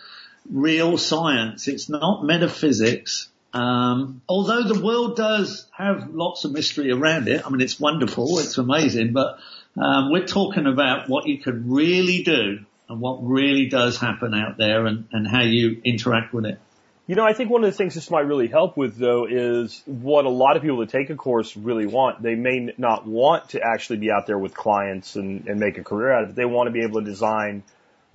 real 0.51 0.99
science. 0.99 1.69
It's 1.69 1.89
not 1.89 2.25
metaphysics. 2.25 3.29
Um, 3.55 4.21
although 4.29 4.65
the 4.65 4.83
world 4.83 5.17
does 5.17 5.67
have 5.77 6.11
lots 6.13 6.45
of 6.45 6.51
mystery 6.51 6.91
around 6.91 7.29
it, 7.29 7.47
I 7.47 7.51
mean, 7.51 7.61
it's 7.61 7.79
wonderful, 7.79 8.41
it's 8.41 8.59
amazing, 8.59 9.13
but 9.13 9.39
um, 9.81 10.11
we're 10.11 10.27
talking 10.27 10.67
about 10.67 11.09
what 11.09 11.27
you 11.27 11.39
can 11.39 11.71
really 11.71 12.25
do 12.25 12.59
and 12.89 13.01
what 13.01 13.19
really 13.23 13.69
does 13.69 13.97
happen 13.97 14.35
out 14.35 14.57
there 14.59 14.87
and, 14.87 15.07
and 15.13 15.27
how 15.27 15.43
you 15.43 15.81
interact 15.85 16.35
with 16.35 16.47
it. 16.47 16.59
You 17.07 17.15
know, 17.15 17.25
I 17.25 17.33
think 17.33 17.51
one 17.51 17.63
of 17.63 17.71
the 17.71 17.77
things 17.77 17.95
this 17.95 18.11
might 18.11 18.27
really 18.27 18.49
help 18.49 18.77
with 18.77 18.97
though 18.97 19.27
is 19.27 19.83
what 19.85 20.25
a 20.25 20.31
lot 20.31 20.57
of 20.57 20.63
people 20.63 20.79
that 20.79 20.89
take 20.89 21.11
a 21.11 21.17
course 21.17 21.57
really 21.57 21.87
want. 21.87 22.23
They 22.23 22.35
may 22.35 22.73
not 22.77 23.07
want 23.07 23.51
to 23.51 23.61
actually 23.61 23.99
be 23.99 24.11
out 24.11 24.27
there 24.27 24.39
with 24.39 24.55
clients 24.55 25.15
and, 25.15 25.47
and 25.47 25.61
make 25.61 25.79
a 25.79 25.85
career 25.85 26.13
out 26.13 26.25
of 26.25 26.31
it. 26.31 26.35
They 26.35 26.47
want 26.47 26.67
to 26.69 26.73
be 26.73 26.83
able 26.83 27.01
to 27.01 27.07
design 27.07 27.63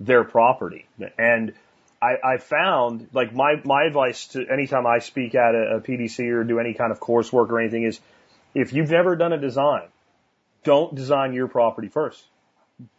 their 0.00 0.24
property. 0.24 0.86
And 1.16 1.54
I, 2.02 2.16
I 2.24 2.36
found 2.38 3.08
like 3.12 3.34
my, 3.34 3.60
my 3.64 3.84
advice 3.84 4.28
to 4.28 4.46
anytime 4.48 4.86
I 4.86 5.00
speak 5.00 5.34
at 5.34 5.54
a, 5.54 5.76
a 5.76 5.80
PDC 5.80 6.30
or 6.32 6.44
do 6.44 6.58
any 6.58 6.74
kind 6.74 6.92
of 6.92 7.00
coursework 7.00 7.50
or 7.50 7.60
anything 7.60 7.82
is 7.82 8.00
if 8.54 8.72
you've 8.72 8.90
never 8.90 9.16
done 9.16 9.32
a 9.32 9.38
design, 9.38 9.88
don't 10.64 10.94
design 10.94 11.34
your 11.34 11.48
property 11.48 11.88
first. 11.88 12.22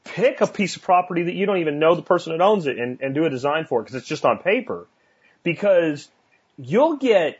Pick 0.03 0.41
a 0.41 0.47
piece 0.47 0.75
of 0.75 0.83
property 0.83 1.23
that 1.23 1.33
you 1.33 1.47
don't 1.47 1.57
even 1.57 1.79
know 1.79 1.95
the 1.95 2.03
person 2.03 2.33
that 2.33 2.43
owns 2.43 2.67
it 2.67 2.77
and, 2.77 3.01
and 3.01 3.15
do 3.15 3.25
a 3.25 3.29
design 3.29 3.65
for 3.65 3.79
it 3.79 3.83
because 3.83 3.95
it's 3.95 4.07
just 4.07 4.25
on 4.25 4.37
paper. 4.37 4.87
Because 5.43 6.07
you'll 6.57 6.97
get 6.97 7.39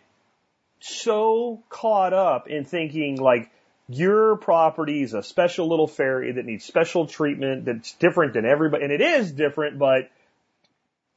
so 0.79 1.61
caught 1.69 2.13
up 2.13 2.47
in 2.47 2.65
thinking 2.65 3.17
like 3.17 3.51
your 3.87 4.37
property 4.37 5.03
is 5.03 5.13
a 5.13 5.21
special 5.21 5.67
little 5.67 5.87
fairy 5.87 6.31
that 6.31 6.45
needs 6.45 6.65
special 6.65 7.05
treatment 7.05 7.65
that's 7.65 7.93
different 7.93 8.33
than 8.33 8.45
everybody. 8.45 8.83
And 8.83 8.91
it 8.91 9.01
is 9.01 9.31
different, 9.31 9.77
but 9.77 10.09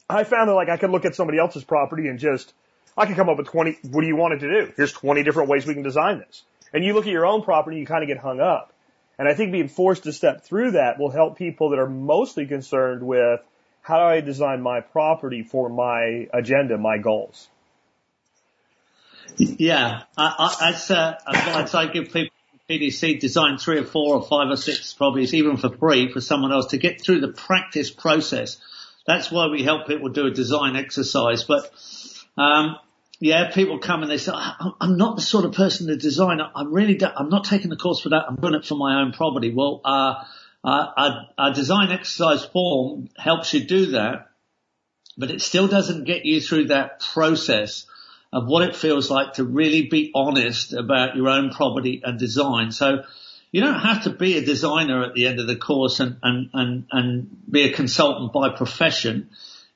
I 0.08 0.24
found 0.24 0.48
that 0.48 0.54
like 0.54 0.68
I 0.68 0.76
could 0.76 0.90
look 0.90 1.04
at 1.04 1.14
somebody 1.14 1.38
else's 1.38 1.64
property 1.64 2.08
and 2.08 2.18
just, 2.18 2.52
I 2.96 3.06
could 3.06 3.16
come 3.16 3.28
up 3.28 3.38
with 3.38 3.48
20, 3.48 3.78
what 3.90 4.02
do 4.02 4.06
you 4.06 4.16
want 4.16 4.34
it 4.34 4.38
to 4.40 4.66
do? 4.66 4.72
Here's 4.76 4.92
20 4.92 5.22
different 5.22 5.48
ways 5.48 5.66
we 5.66 5.74
can 5.74 5.82
design 5.82 6.18
this. 6.18 6.42
And 6.72 6.84
you 6.84 6.92
look 6.92 7.06
at 7.06 7.12
your 7.12 7.26
own 7.26 7.42
property, 7.42 7.78
you 7.78 7.86
kind 7.86 8.02
of 8.02 8.08
get 8.08 8.18
hung 8.18 8.40
up. 8.40 8.72
And 9.18 9.28
I 9.28 9.34
think 9.34 9.52
being 9.52 9.68
forced 9.68 10.04
to 10.04 10.12
step 10.12 10.44
through 10.44 10.72
that 10.72 10.98
will 10.98 11.10
help 11.10 11.38
people 11.38 11.70
that 11.70 11.78
are 11.78 11.88
mostly 11.88 12.46
concerned 12.46 13.02
with 13.02 13.40
how 13.80 13.98
do 13.98 14.02
I 14.02 14.20
design 14.20 14.60
my 14.60 14.80
property 14.80 15.42
for 15.42 15.68
my 15.68 16.28
agenda, 16.32 16.76
my 16.76 16.98
goals. 16.98 17.48
Yeah, 19.36 20.02
I, 20.16 20.34
I, 20.38 20.68
I'd, 20.68 20.90
uh, 20.90 21.14
I'd 21.26 21.68
say 21.68 21.92
give 21.92 22.12
people 22.12 22.34
PDC 22.68 23.20
design 23.20 23.58
three 23.58 23.78
or 23.78 23.84
four 23.84 24.16
or 24.16 24.22
five 24.22 24.50
or 24.50 24.56
six 24.56 24.94
properties, 24.94 25.34
even 25.34 25.58
for 25.58 25.70
free, 25.70 26.10
for 26.10 26.20
someone 26.20 26.50
else 26.50 26.68
to 26.68 26.78
get 26.78 27.00
through 27.00 27.20
the 27.20 27.28
practice 27.28 27.90
process 27.90 28.58
that's 29.06 29.30
why 29.30 29.48
we 29.48 29.62
help 29.62 29.86
people 29.86 30.08
do 30.08 30.26
a 30.26 30.30
design 30.30 30.76
exercise. 30.76 31.44
But, 31.44 31.70
um, 32.36 32.76
yeah, 33.20 33.50
people 33.52 33.78
come 33.78 34.02
and 34.02 34.10
they 34.10 34.18
say, 34.18 34.32
I'm 34.34 34.96
not 34.96 35.16
the 35.16 35.22
sort 35.22 35.44
of 35.44 35.52
person 35.52 35.86
to 35.88 35.96
design. 35.96 36.40
I'm 36.40 36.72
really, 36.72 36.98
I'm 37.04 37.28
not 37.28 37.44
taking 37.44 37.70
the 37.70 37.76
course 37.76 38.00
for 38.00 38.10
that. 38.10 38.24
I'm 38.28 38.36
doing 38.36 38.54
it 38.54 38.64
for 38.64 38.76
my 38.76 39.00
own 39.00 39.12
property. 39.12 39.52
Well, 39.54 39.80
uh, 39.84 40.24
uh, 40.64 41.24
a, 41.38 41.52
design 41.52 41.92
exercise 41.92 42.44
form 42.44 43.10
helps 43.16 43.52
you 43.52 43.64
do 43.64 43.86
that, 43.92 44.30
but 45.16 45.30
it 45.30 45.42
still 45.42 45.68
doesn't 45.68 46.04
get 46.04 46.24
you 46.24 46.40
through 46.40 46.68
that 46.68 47.00
process 47.00 47.86
of 48.32 48.46
what 48.46 48.66
it 48.66 48.74
feels 48.74 49.10
like 49.10 49.34
to 49.34 49.44
really 49.44 49.88
be 49.88 50.10
honest 50.14 50.72
about 50.72 51.16
your 51.16 51.28
own 51.28 51.50
property 51.50 52.02
and 52.02 52.18
design. 52.18 52.72
So 52.72 53.04
you 53.54 53.60
don't 53.60 53.78
have 53.78 54.02
to 54.02 54.10
be 54.10 54.36
a 54.36 54.44
designer 54.44 55.04
at 55.04 55.14
the 55.14 55.28
end 55.28 55.38
of 55.38 55.46
the 55.46 55.54
course 55.54 56.00
and, 56.00 56.16
and, 56.24 56.50
and, 56.52 56.86
and 56.90 57.36
be 57.48 57.62
a 57.62 57.72
consultant 57.72 58.32
by 58.32 58.48
profession. 58.48 59.30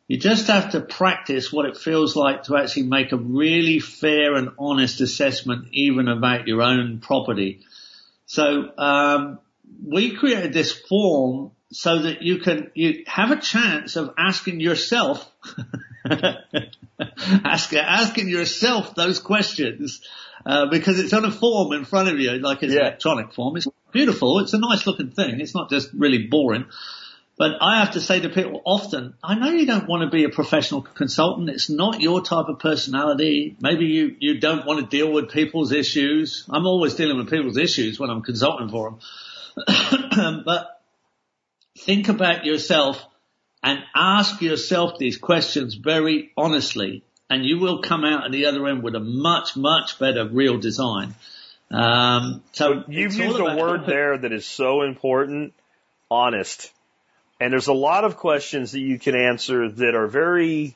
You 0.09 0.19
just 0.19 0.49
have 0.49 0.73
to 0.73 0.81
practice 0.81 1.53
what 1.53 1.65
it 1.65 1.77
feels 1.77 2.17
like 2.17 2.43
to 2.45 2.57
actually 2.57 2.89
make 2.89 3.13
a 3.13 3.17
really 3.17 3.79
fair 3.79 4.35
and 4.35 4.49
honest 4.59 5.01
assessment 5.01 5.69
even 5.71 6.09
about 6.09 6.49
your 6.49 6.61
own 6.61 6.99
property. 6.99 7.61
So, 8.27 8.77
um, 8.77 9.39
we 9.87 10.17
created 10.17 10.53
this 10.53 10.73
form 10.73 11.53
so 11.71 12.03
that 12.03 12.23
you 12.23 12.39
can, 12.39 12.73
you 12.75 13.05
have 13.07 13.31
a 13.31 13.41
chance 13.41 13.95
of 13.95 14.13
asking 14.19 14.59
yourself, 14.59 15.25
ask, 17.45 17.73
asking 17.75 18.29
yourself 18.29 18.95
those 18.95 19.19
questions 19.19 20.01
uh, 20.47 20.67
because 20.67 20.99
it's 20.99 21.13
on 21.13 21.25
a 21.25 21.31
form 21.31 21.73
in 21.73 21.85
front 21.85 22.09
of 22.09 22.19
you, 22.19 22.33
like 22.39 22.63
it's 22.63 22.73
yeah. 22.73 22.81
electronic 22.81 23.33
form. 23.33 23.57
It's 23.57 23.67
beautiful. 23.93 24.39
It's 24.41 24.53
a 24.53 24.59
nice 24.59 24.87
looking 24.87 25.11
thing. 25.11 25.41
It's 25.41 25.55
not 25.55 25.71
just 25.71 25.91
really 25.93 26.27
boring. 26.27 26.67
But 27.39 27.53
I 27.61 27.79
have 27.79 27.93
to 27.93 28.01
say 28.01 28.19
to 28.19 28.29
people 28.29 28.61
often, 28.65 29.15
I 29.23 29.37
know 29.37 29.51
you 29.51 29.65
don't 29.65 29.89
want 29.89 30.03
to 30.03 30.11
be 30.11 30.25
a 30.25 30.29
professional 30.29 30.83
consultant. 30.83 31.49
It's 31.49 31.71
not 31.71 32.01
your 32.01 32.21
type 32.21 32.47
of 32.49 32.59
personality. 32.59 33.57
Maybe 33.61 33.87
you, 33.87 34.17
you 34.19 34.41
don't 34.41 34.67
want 34.67 34.81
to 34.81 34.87
deal 34.87 35.13
with 35.13 35.31
people's 35.31 35.71
issues. 35.71 36.45
I'm 36.51 36.67
always 36.67 36.97
dealing 36.97 37.17
with 37.17 37.31
people's 37.31 37.57
issues 37.57 38.01
when 38.01 38.11
I'm 38.11 38.23
consulting 38.23 38.69
for 38.69 38.99
them. 39.57 40.43
but 40.45 40.81
think 41.79 42.09
about 42.09 42.45
yourself 42.45 43.07
and 43.63 43.81
ask 43.95 44.41
yourself 44.41 44.99
these 44.99 45.17
questions 45.17 45.75
very 45.75 46.33
honestly 46.37 47.03
and 47.31 47.45
you 47.45 47.59
will 47.59 47.83
come 47.83 48.05
out 48.05 48.25
at 48.25 48.33
the 48.33 48.47
other 48.47 48.67
end 48.67 48.83
with 48.83 48.95
a 48.95 49.01
much, 49.01 49.57
much 49.57 49.99
better 49.99 50.27
real 50.27 50.59
design. 50.59 51.15
Um, 51.71 52.43
so 52.53 52.85
you've 52.89 53.15
used 53.15 53.39
a 53.39 53.57
word 53.57 53.85
there 53.87 54.17
that 54.17 54.33
is 54.33 54.47
so 54.47 54.83
important, 54.83 55.53
honest. 56.11 56.73
And 57.41 57.53
there's 57.53 57.67
a 57.67 57.75
lot 57.75 58.05
of 58.05 58.17
questions 58.17 58.73
that 58.73 58.81
you 58.81 58.99
can 58.99 59.15
answer 59.15 59.71
that 59.71 59.95
are 59.95 60.07
very 60.07 60.75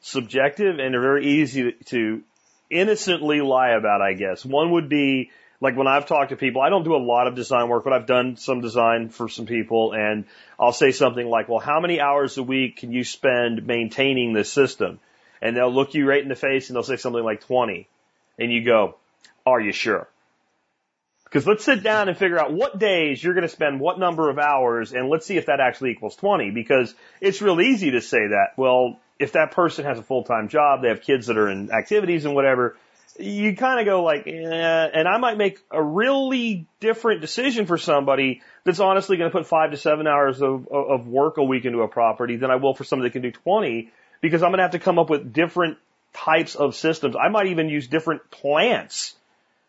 subjective 0.00 0.78
and 0.78 0.94
are 0.94 1.00
very 1.00 1.26
easy 1.26 1.72
to, 1.72 1.84
to 1.84 2.22
innocently 2.68 3.40
lie 3.40 3.70
about, 3.70 4.02
I 4.02 4.14
guess. 4.14 4.44
One 4.44 4.72
would 4.72 4.88
be, 4.88 5.30
like 5.62 5.76
when 5.76 5.86
I've 5.86 6.04
talked 6.04 6.30
to 6.30 6.36
people, 6.36 6.60
I 6.60 6.68
don't 6.68 6.84
do 6.84 6.94
a 6.94 6.98
lot 6.98 7.26
of 7.26 7.34
design 7.34 7.70
work, 7.70 7.84
but 7.84 7.94
I've 7.94 8.06
done 8.06 8.36
some 8.36 8.60
design 8.60 9.08
for 9.08 9.30
some 9.30 9.46
people 9.46 9.92
and 9.94 10.26
I'll 10.60 10.74
say 10.74 10.92
something 10.92 11.26
like, 11.26 11.48
well, 11.48 11.60
how 11.60 11.80
many 11.80 12.00
hours 12.00 12.36
a 12.36 12.42
week 12.42 12.78
can 12.78 12.92
you 12.92 13.04
spend 13.04 13.66
maintaining 13.66 14.34
this 14.34 14.52
system? 14.52 15.00
and 15.42 15.56
they'll 15.56 15.74
look 15.74 15.92
you 15.92 16.08
right 16.08 16.22
in 16.22 16.28
the 16.28 16.36
face 16.36 16.70
and 16.70 16.76
they'll 16.76 16.84
say 16.84 16.96
something 16.96 17.22
like 17.22 17.40
20. 17.42 17.88
And 18.38 18.50
you 18.50 18.64
go, 18.64 18.94
are 19.44 19.60
you 19.60 19.72
sure? 19.72 20.08
Because 21.24 21.46
let's 21.46 21.64
sit 21.64 21.82
down 21.82 22.08
and 22.08 22.16
figure 22.16 22.38
out 22.38 22.52
what 22.52 22.78
days 22.78 23.22
you're 23.22 23.34
going 23.34 23.42
to 23.42 23.48
spend 23.48 23.80
what 23.80 23.98
number 23.98 24.30
of 24.30 24.38
hours 24.38 24.92
and 24.92 25.08
let's 25.08 25.26
see 25.26 25.36
if 25.36 25.46
that 25.46 25.60
actually 25.60 25.90
equals 25.90 26.14
20 26.16 26.50
because 26.52 26.94
it's 27.20 27.42
real 27.42 27.60
easy 27.60 27.90
to 27.90 28.00
say 28.00 28.28
that. 28.28 28.50
Well, 28.56 29.00
if 29.18 29.32
that 29.32 29.50
person 29.50 29.84
has 29.84 29.98
a 29.98 30.02
full-time 30.02 30.48
job, 30.48 30.82
they 30.82 30.88
have 30.88 31.02
kids 31.02 31.26
that 31.26 31.36
are 31.36 31.48
in 31.48 31.72
activities 31.72 32.24
and 32.24 32.34
whatever, 32.34 32.76
you 33.18 33.56
kind 33.56 33.80
of 33.80 33.86
go 33.86 34.02
like, 34.02 34.26
eh, 34.26 34.30
and 34.30 35.06
I 35.06 35.18
might 35.18 35.36
make 35.36 35.58
a 35.70 35.82
really 35.82 36.66
different 36.80 37.20
decision 37.20 37.66
for 37.66 37.78
somebody 37.78 38.42
that's 38.64 38.80
honestly 38.80 39.16
going 39.16 39.30
to 39.30 39.36
put 39.36 39.46
five 39.46 39.70
to 39.72 39.76
seven 39.76 40.06
hours 40.06 40.40
of, 40.40 40.68
of 40.68 41.06
work 41.06 41.36
a 41.36 41.44
week 41.44 41.64
into 41.64 41.82
a 41.82 41.88
property 41.88 42.36
than 42.36 42.50
I 42.50 42.56
will 42.56 42.74
for 42.74 42.84
somebody 42.84 43.08
that 43.08 43.12
can 43.12 43.22
do 43.22 43.32
20 43.32 43.90
because 44.20 44.42
I'm 44.42 44.50
going 44.50 44.58
to 44.58 44.64
have 44.64 44.72
to 44.72 44.78
come 44.78 44.98
up 44.98 45.10
with 45.10 45.32
different 45.32 45.78
types 46.14 46.54
of 46.54 46.74
systems. 46.74 47.16
I 47.16 47.28
might 47.28 47.48
even 47.48 47.68
use 47.68 47.86
different 47.86 48.30
plants 48.30 49.14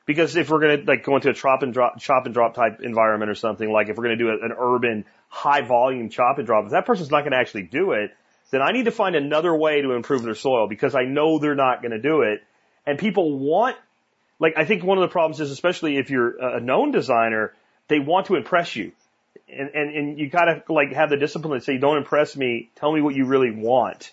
because 0.05 0.35
if 0.35 0.49
we're 0.49 0.59
going 0.59 0.79
to 0.81 0.85
like 0.85 1.03
go 1.03 1.15
into 1.15 1.29
a 1.29 1.33
chop 1.33 1.63
and 1.63 1.73
drop, 1.73 1.99
chop 1.99 2.25
and 2.25 2.33
drop 2.33 2.53
type 2.53 2.79
environment 2.81 3.31
or 3.31 3.35
something, 3.35 3.69
like 3.69 3.89
if 3.89 3.97
we're 3.97 4.05
going 4.05 4.17
to 4.17 4.23
do 4.23 4.29
an 4.29 4.53
urban 4.57 5.05
high 5.29 5.61
volume 5.61 6.09
chop 6.09 6.37
and 6.37 6.45
drop, 6.45 6.65
if 6.65 6.71
that 6.71 6.85
person's 6.85 7.11
not 7.11 7.21
going 7.21 7.31
to 7.31 7.37
actually 7.37 7.63
do 7.63 7.91
it, 7.91 8.11
then 8.51 8.61
I 8.61 8.71
need 8.71 8.85
to 8.85 8.91
find 8.91 9.15
another 9.15 9.55
way 9.55 9.81
to 9.81 9.93
improve 9.93 10.21
their 10.23 10.35
soil 10.35 10.67
because 10.67 10.93
I 10.95 11.03
know 11.03 11.39
they're 11.39 11.55
not 11.55 11.81
going 11.81 11.91
to 11.91 12.01
do 12.01 12.21
it. 12.21 12.43
And 12.85 12.99
people 12.99 13.37
want, 13.37 13.77
like, 14.39 14.53
I 14.57 14.65
think 14.65 14.83
one 14.83 14.97
of 14.97 15.01
the 15.01 15.11
problems 15.11 15.39
is, 15.39 15.51
especially 15.51 15.97
if 15.97 16.09
you're 16.09 16.37
a 16.37 16.59
known 16.59 16.91
designer, 16.91 17.53
they 17.87 17.99
want 17.99 18.27
to 18.27 18.35
impress 18.35 18.75
you. 18.75 18.91
And, 19.49 19.69
and, 19.73 19.95
and 19.95 20.19
you 20.19 20.29
gotta 20.29 20.63
like 20.67 20.93
have 20.93 21.09
the 21.09 21.17
discipline 21.17 21.59
to 21.59 21.63
say, 21.63 21.77
don't 21.77 21.97
impress 21.97 22.35
me, 22.35 22.69
tell 22.75 22.91
me 22.91 23.01
what 23.01 23.15
you 23.15 23.25
really 23.25 23.51
want. 23.51 24.11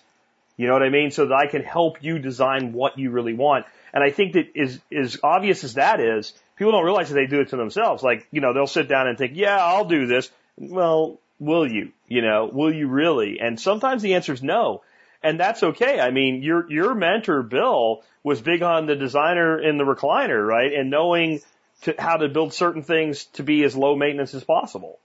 You 0.57 0.67
know 0.67 0.73
what 0.73 0.83
I 0.83 0.89
mean? 0.89 1.11
So 1.11 1.27
that 1.27 1.33
I 1.33 1.47
can 1.47 1.63
help 1.63 2.03
you 2.03 2.19
design 2.19 2.73
what 2.73 2.99
you 2.99 3.09
really 3.09 3.33
want. 3.33 3.65
And 3.93 4.03
I 4.03 4.11
think 4.11 4.33
that 4.33 4.51
is, 4.55 4.79
as 4.95 5.17
obvious 5.23 5.63
as 5.63 5.73
that 5.75 5.99
is, 5.99 6.33
people 6.57 6.71
don't 6.71 6.85
realize 6.85 7.09
that 7.09 7.15
they 7.15 7.25
do 7.25 7.41
it 7.41 7.49
to 7.49 7.57
themselves. 7.57 8.03
Like, 8.03 8.27
you 8.31 8.41
know, 8.41 8.53
they'll 8.53 8.67
sit 8.67 8.87
down 8.87 9.07
and 9.07 9.17
think, 9.17 9.33
yeah, 9.35 9.57
I'll 9.57 9.85
do 9.85 10.05
this. 10.05 10.29
Well, 10.57 11.19
will 11.39 11.69
you? 11.69 11.91
You 12.07 12.21
know, 12.21 12.49
will 12.51 12.73
you 12.73 12.87
really? 12.87 13.39
And 13.39 13.59
sometimes 13.59 14.01
the 14.01 14.13
answer 14.13 14.33
is 14.33 14.43
no. 14.43 14.83
And 15.23 15.39
that's 15.39 15.61
okay. 15.61 15.99
I 15.99 16.11
mean, 16.11 16.41
your, 16.41 16.71
your 16.71 16.95
mentor, 16.95 17.43
Bill, 17.43 18.03
was 18.23 18.41
big 18.41 18.63
on 18.63 18.87
the 18.87 18.95
designer 18.95 19.59
in 19.59 19.77
the 19.77 19.83
recliner, 19.83 20.45
right? 20.45 20.73
And 20.73 20.89
knowing 20.89 21.41
to, 21.83 21.95
how 21.97 22.17
to 22.17 22.29
build 22.29 22.53
certain 22.53 22.83
things 22.83 23.25
to 23.33 23.43
be 23.43 23.63
as 23.63 23.75
low 23.75 23.95
maintenance 23.95 24.33
as 24.33 24.43
possible. 24.43 24.99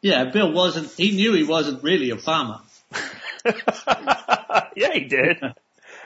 Yeah, 0.00 0.24
Bill 0.24 0.52
wasn't, 0.52 0.90
he 0.92 1.12
knew 1.12 1.32
he 1.32 1.44
wasn't 1.44 1.82
really 1.82 2.10
a 2.10 2.16
farmer. 2.16 2.60
yeah, 3.44 4.92
he 4.92 5.04
did. 5.04 5.40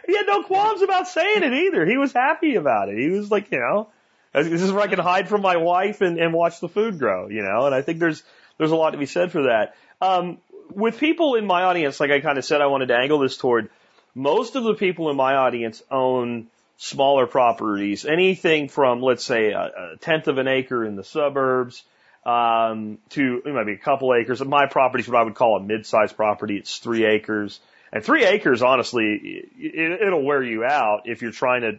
He 0.06 0.16
had 0.16 0.26
no 0.26 0.42
qualms 0.42 0.82
about 0.82 1.08
saying 1.08 1.42
it 1.42 1.52
either. 1.52 1.86
He 1.86 1.96
was 1.96 2.12
happy 2.12 2.56
about 2.56 2.88
it. 2.90 2.98
He 2.98 3.08
was 3.08 3.30
like, 3.30 3.50
you 3.50 3.58
know, 3.58 3.88
this 4.32 4.62
is 4.62 4.70
where 4.70 4.82
I 4.82 4.86
can 4.86 4.98
hide 4.98 5.28
from 5.28 5.40
my 5.40 5.56
wife 5.56 6.02
and, 6.02 6.18
and 6.18 6.32
watch 6.32 6.60
the 6.60 6.68
food 6.68 6.98
grow, 6.98 7.28
you 7.28 7.42
know, 7.42 7.66
and 7.66 7.74
I 7.74 7.82
think 7.82 7.98
there's, 7.98 8.22
there's 8.58 8.70
a 8.70 8.76
lot 8.76 8.90
to 8.90 8.98
be 8.98 9.06
said 9.06 9.32
for 9.32 9.44
that. 9.44 9.74
Um, 10.00 10.38
with 10.70 10.98
people 10.98 11.34
in 11.34 11.46
my 11.46 11.62
audience, 11.62 12.00
like 12.00 12.10
I 12.10 12.20
kind 12.20 12.38
of 12.38 12.44
said, 12.44 12.60
I 12.60 12.66
wanted 12.66 12.88
to 12.88 12.96
angle 12.96 13.18
this 13.18 13.36
toward 13.36 13.70
most 14.14 14.56
of 14.56 14.64
the 14.64 14.74
people 14.74 15.10
in 15.10 15.16
my 15.16 15.34
audience 15.34 15.82
own 15.90 16.46
smaller 16.78 17.26
properties, 17.26 18.04
anything 18.04 18.68
from, 18.68 19.02
let's 19.02 19.24
say, 19.24 19.52
a, 19.52 19.60
a 19.94 19.96
tenth 20.00 20.28
of 20.28 20.38
an 20.38 20.48
acre 20.48 20.84
in 20.84 20.96
the 20.96 21.04
suburbs, 21.04 21.82
um, 22.24 22.98
to 23.10 23.42
it 23.44 23.54
might 23.54 23.66
be 23.66 23.72
a 23.72 23.78
couple 23.78 24.14
acres. 24.14 24.44
My 24.44 24.66
property 24.66 25.02
is 25.02 25.08
what 25.08 25.18
I 25.18 25.22
would 25.22 25.34
call 25.34 25.56
a 25.56 25.62
mid-sized 25.62 26.16
property. 26.16 26.56
It's 26.56 26.78
three 26.78 27.04
acres. 27.04 27.60
And 27.92 28.04
three 28.04 28.24
acres, 28.24 28.62
honestly, 28.62 29.46
it, 29.58 30.02
it'll 30.02 30.24
wear 30.24 30.42
you 30.42 30.64
out 30.64 31.02
if 31.04 31.22
you're 31.22 31.30
trying 31.30 31.62
to 31.62 31.78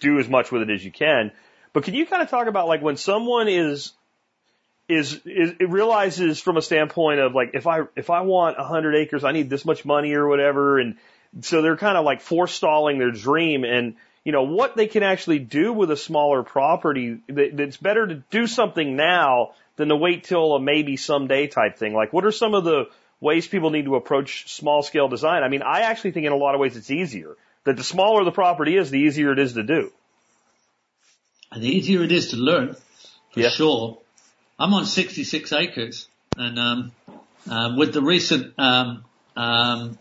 do 0.00 0.18
as 0.18 0.28
much 0.28 0.52
with 0.52 0.62
it 0.62 0.70
as 0.70 0.84
you 0.84 0.92
can. 0.92 1.32
But 1.72 1.84
can 1.84 1.94
you 1.94 2.06
kind 2.06 2.22
of 2.22 2.30
talk 2.30 2.46
about 2.46 2.68
like 2.68 2.82
when 2.82 2.96
someone 2.96 3.48
is 3.48 3.92
is, 4.88 5.14
is 5.24 5.52
it 5.60 5.70
realizes 5.70 6.40
from 6.40 6.56
a 6.56 6.62
standpoint 6.62 7.20
of 7.20 7.34
like 7.34 7.50
if 7.54 7.66
I 7.66 7.80
if 7.96 8.10
I 8.10 8.20
want 8.22 8.56
a 8.58 8.64
hundred 8.64 8.96
acres, 8.96 9.24
I 9.24 9.32
need 9.32 9.48
this 9.48 9.64
much 9.64 9.84
money 9.84 10.12
or 10.12 10.28
whatever, 10.28 10.78
and 10.78 10.96
so 11.40 11.62
they're 11.62 11.76
kind 11.76 11.96
of 11.96 12.04
like 12.04 12.20
forestalling 12.20 12.98
their 12.98 13.10
dream 13.10 13.64
and 13.64 13.94
you 14.24 14.32
know 14.32 14.42
what 14.42 14.76
they 14.76 14.86
can 14.86 15.02
actually 15.02 15.38
do 15.38 15.72
with 15.72 15.90
a 15.90 15.96
smaller 15.96 16.42
property. 16.42 17.18
That, 17.28 17.58
it's 17.60 17.76
better 17.76 18.06
to 18.06 18.16
do 18.30 18.46
something 18.46 18.96
now 18.96 19.52
than 19.76 19.88
to 19.88 19.96
wait 19.96 20.24
till 20.24 20.54
a 20.54 20.60
maybe 20.60 20.96
someday 20.96 21.46
type 21.46 21.78
thing. 21.78 21.94
Like 21.94 22.12
what 22.12 22.24
are 22.24 22.32
some 22.32 22.54
of 22.54 22.64
the 22.64 22.84
ways 23.20 23.46
people 23.46 23.70
need 23.70 23.86
to 23.86 23.96
approach 23.96 24.52
small 24.52 24.82
scale 24.82 25.08
design? 25.08 25.42
I 25.42 25.48
mean, 25.48 25.62
I 25.62 25.80
actually 25.80 26.12
think 26.12 26.26
in 26.26 26.32
a 26.32 26.36
lot 26.36 26.54
of 26.54 26.60
ways 26.60 26.76
it's 26.76 26.90
easier. 26.90 27.36
That 27.64 27.78
the 27.78 27.84
smaller 27.84 28.24
the 28.24 28.32
property 28.32 28.76
is, 28.76 28.90
the 28.90 29.00
easier 29.00 29.32
it 29.32 29.38
is 29.38 29.54
to 29.54 29.62
do. 29.62 29.90
And 31.50 31.62
the 31.62 31.68
easier 31.68 32.02
it 32.02 32.12
is 32.12 32.28
to 32.28 32.36
learn, 32.36 32.74
for 33.32 33.40
Yeah. 33.40 33.48
sure. 33.48 33.98
I'm 34.58 34.72
on 34.72 34.86
66 34.86 35.52
acres 35.52 36.08
and, 36.36 36.58
um, 36.58 36.92
um, 37.50 37.76
with 37.76 37.92
the 37.92 38.02
recent, 38.02 38.54
um, 38.58 39.04
um, 39.36 39.98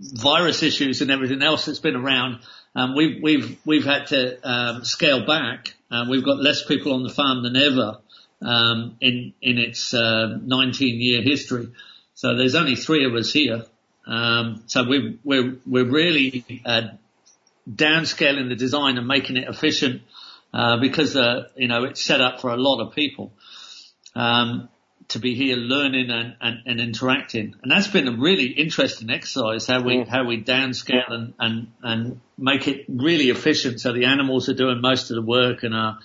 virus 0.00 0.62
issues 0.62 1.02
and 1.02 1.10
everything 1.10 1.42
else 1.42 1.66
that's 1.66 1.80
been 1.80 1.96
around, 1.96 2.40
um, 2.76 2.94
we've, 2.94 3.22
we've, 3.22 3.58
we've 3.64 3.84
had 3.84 4.06
to, 4.08 4.38
um, 4.48 4.84
scale 4.84 5.26
back. 5.26 5.74
Uh, 5.90 6.06
we've 6.08 6.24
got 6.24 6.38
less 6.38 6.64
people 6.64 6.92
on 6.92 7.02
the 7.02 7.10
farm 7.10 7.42
than 7.42 7.56
ever, 7.56 7.98
um, 8.42 8.96
in, 9.00 9.32
in 9.42 9.58
its, 9.58 9.92
uh, 9.92 10.38
19 10.42 11.00
year 11.00 11.22
history. 11.22 11.68
So 12.14 12.36
there's 12.36 12.54
only 12.54 12.76
three 12.76 13.04
of 13.06 13.14
us 13.14 13.32
here. 13.32 13.64
Um, 14.06 14.62
so 14.66 14.84
we're, 14.88 15.14
we're, 15.24 15.56
we're 15.66 15.90
really, 15.90 16.62
uh, 16.64 16.82
downscaling 17.68 18.48
the 18.48 18.54
design 18.54 18.96
and 18.98 19.08
making 19.08 19.36
it 19.36 19.48
efficient 19.48 20.02
uh, 20.56 20.78
because 20.78 21.14
uh, 21.16 21.48
you 21.54 21.68
know 21.68 21.84
it's 21.84 22.02
set 22.02 22.22
up 22.22 22.40
for 22.40 22.48
a 22.48 22.56
lot 22.56 22.80
of 22.80 22.94
people 22.94 23.34
um, 24.14 24.70
to 25.08 25.18
be 25.18 25.34
here 25.34 25.54
learning 25.54 26.10
and, 26.10 26.34
and, 26.40 26.56
and 26.64 26.80
interacting, 26.80 27.54
and 27.62 27.70
that's 27.70 27.88
been 27.88 28.08
a 28.08 28.16
really 28.16 28.46
interesting 28.46 29.10
exercise 29.10 29.66
how 29.66 29.82
we 29.82 30.02
how 30.04 30.24
we 30.24 30.42
downscale 30.42 31.10
and, 31.10 31.34
and 31.38 31.72
and 31.82 32.20
make 32.38 32.68
it 32.68 32.86
really 32.88 33.28
efficient. 33.28 33.82
So 33.82 33.92
the 33.92 34.06
animals 34.06 34.48
are 34.48 34.54
doing 34.54 34.80
most 34.80 35.10
of 35.10 35.16
the 35.16 35.22
work 35.22 35.62
and 35.62 35.74
our 35.74 35.98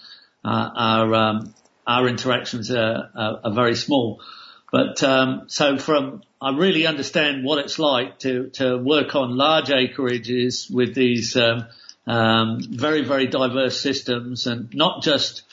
our 0.43 0.73
our, 0.75 1.15
um, 1.15 1.55
our 1.87 2.09
interactions 2.09 2.71
are, 2.71 3.09
are, 3.15 3.39
are 3.45 3.53
very 3.53 3.75
small. 3.75 4.21
But 4.69 5.01
um, 5.01 5.43
so 5.47 5.77
from 5.77 6.23
I 6.41 6.57
really 6.57 6.87
understand 6.87 7.45
what 7.45 7.59
it's 7.59 7.79
like 7.79 8.19
to 8.19 8.49
to 8.55 8.77
work 8.77 9.15
on 9.15 9.37
large 9.37 9.69
acreages 9.69 10.69
with 10.69 10.93
these 10.93 11.37
um, 11.37 11.67
um, 12.07 12.59
very 12.61 13.03
very 13.03 13.27
diverse 13.27 13.79
systems, 13.79 14.47
and 14.47 14.73
not 14.73 15.03
just 15.03 15.43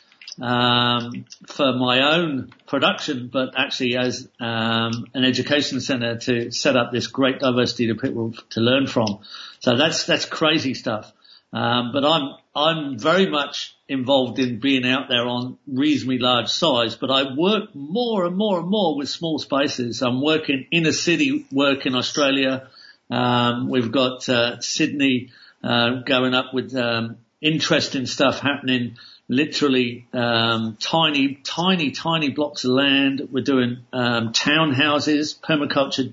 um, 0.40 1.24
for 1.46 1.72
my 1.72 2.14
own 2.14 2.52
production, 2.66 3.28
but 3.32 3.54
actually 3.56 3.96
as 3.96 4.28
um, 4.40 5.06
an 5.14 5.24
education 5.24 5.80
centre 5.80 6.16
to 6.18 6.50
set 6.50 6.76
up 6.76 6.92
this 6.92 7.08
great 7.08 7.40
diversity 7.40 7.88
to 7.88 7.94
people 7.94 8.34
to 8.50 8.60
learn 8.60 8.86
from. 8.86 9.20
So 9.60 9.76
that's 9.76 10.04
that's 10.04 10.26
crazy 10.26 10.74
stuff. 10.74 11.12
Um, 11.52 11.92
but 11.92 12.04
I'm 12.04 12.34
I'm 12.54 12.98
very 12.98 13.28
much 13.28 13.76
involved 13.88 14.38
in 14.38 14.60
being 14.60 14.86
out 14.86 15.08
there 15.08 15.26
on 15.26 15.58
reasonably 15.66 16.18
large 16.18 16.48
size. 16.48 16.94
But 16.94 17.10
I 17.10 17.34
work 17.34 17.74
more 17.74 18.24
and 18.26 18.36
more 18.36 18.58
and 18.58 18.68
more 18.68 18.96
with 18.96 19.08
small 19.08 19.38
spaces. 19.38 20.02
I'm 20.02 20.22
working 20.22 20.66
in 20.70 20.80
inner 20.80 20.92
city 20.92 21.46
work 21.50 21.86
in 21.86 21.94
Australia. 21.94 22.68
Um, 23.10 23.70
we've 23.70 23.90
got 23.90 24.28
uh, 24.28 24.60
Sydney 24.60 25.30
uh, 25.62 26.02
going 26.06 26.34
up 26.34 26.54
with 26.54 26.74
um, 26.76 27.18
interesting 27.40 28.06
stuff 28.06 28.40
happening. 28.40 28.96
Literally 29.28 30.06
um, 30.12 30.76
tiny, 30.80 31.40
tiny, 31.44 31.90
tiny 31.90 32.30
blocks 32.30 32.64
of 32.64 32.70
land. 32.70 33.28
We're 33.30 33.44
doing 33.44 33.78
um, 33.92 34.32
townhouses, 34.32 35.38
permaculture 35.38 36.12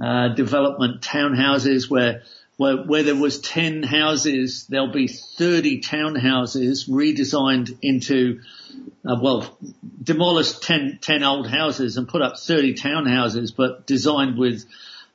uh, 0.00 0.28
development 0.34 1.02
townhouses 1.02 1.90
where 1.90 2.22
where, 2.60 2.76
where 2.76 3.02
there 3.02 3.16
was 3.16 3.40
10 3.40 3.82
houses, 3.82 4.66
there'll 4.68 4.92
be 4.92 5.08
30 5.08 5.80
townhouses 5.80 6.86
redesigned 6.90 7.78
into, 7.80 8.42
uh, 9.02 9.16
well, 9.18 9.56
demolished 10.02 10.62
10, 10.62 10.98
10 11.00 11.24
old 11.24 11.48
houses 11.48 11.96
and 11.96 12.06
put 12.06 12.20
up 12.20 12.38
30 12.38 12.74
townhouses, 12.74 13.50
but 13.56 13.86
designed 13.86 14.36
with 14.36 14.66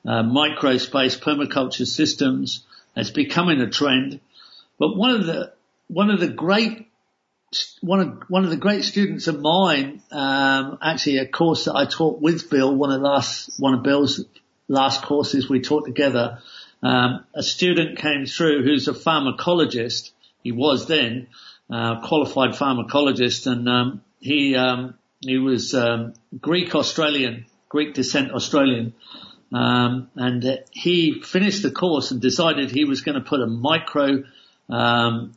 uh, 0.07 0.23
micro 0.23 0.77
space 0.77 1.15
permaculture 1.15 1.85
systems. 1.85 2.65
It's 2.95 3.11
becoming 3.11 3.61
a 3.61 3.69
trend. 3.69 4.19
But 4.77 4.95
one 4.95 5.11
of 5.11 5.25
the, 5.25 5.53
one 5.87 6.09
of 6.09 6.19
the 6.19 6.27
great 6.27 6.87
one 7.81 7.99
of 7.99 8.23
one 8.27 8.43
of 8.43 8.49
the 8.49 8.57
great 8.57 8.83
students 8.83 9.27
of 9.27 9.39
mine, 9.39 10.01
um, 10.11 10.77
actually 10.81 11.17
a 11.17 11.27
course 11.27 11.65
that 11.65 11.75
I 11.75 11.85
taught 11.85 12.21
with 12.21 12.49
Bill, 12.49 12.75
one 12.75 12.91
of 12.91 13.01
last 13.01 13.51
one 13.59 13.73
of 13.73 13.83
Bill's 13.83 14.23
last 14.67 15.03
courses 15.03 15.49
we 15.49 15.61
taught 15.61 15.85
together. 15.85 16.39
Um, 16.83 17.25
a 17.33 17.43
student 17.43 17.97
came 17.97 18.25
through 18.25 18.63
who's 18.63 18.87
a 18.87 18.93
pharmacologist. 18.93 20.11
He 20.43 20.51
was 20.51 20.87
then 20.87 21.27
uh, 21.69 22.01
qualified 22.01 22.51
pharmacologist, 22.51 23.47
and 23.47 23.67
um, 23.69 24.01
he 24.19 24.55
um, 24.55 24.95
he 25.21 25.37
was 25.37 25.73
um, 25.73 26.13
Greek 26.39 26.75
Australian, 26.75 27.45
Greek 27.69 27.93
descent 27.93 28.31
Australian, 28.31 28.93
um, 29.51 30.09
and 30.15 30.63
he 30.71 31.21
finished 31.21 31.63
the 31.63 31.71
course 31.71 32.11
and 32.11 32.21
decided 32.21 32.71
he 32.71 32.85
was 32.85 33.01
going 33.01 33.15
to 33.15 33.27
put 33.27 33.41
a 33.41 33.47
micro 33.47 34.23
um, 34.69 35.33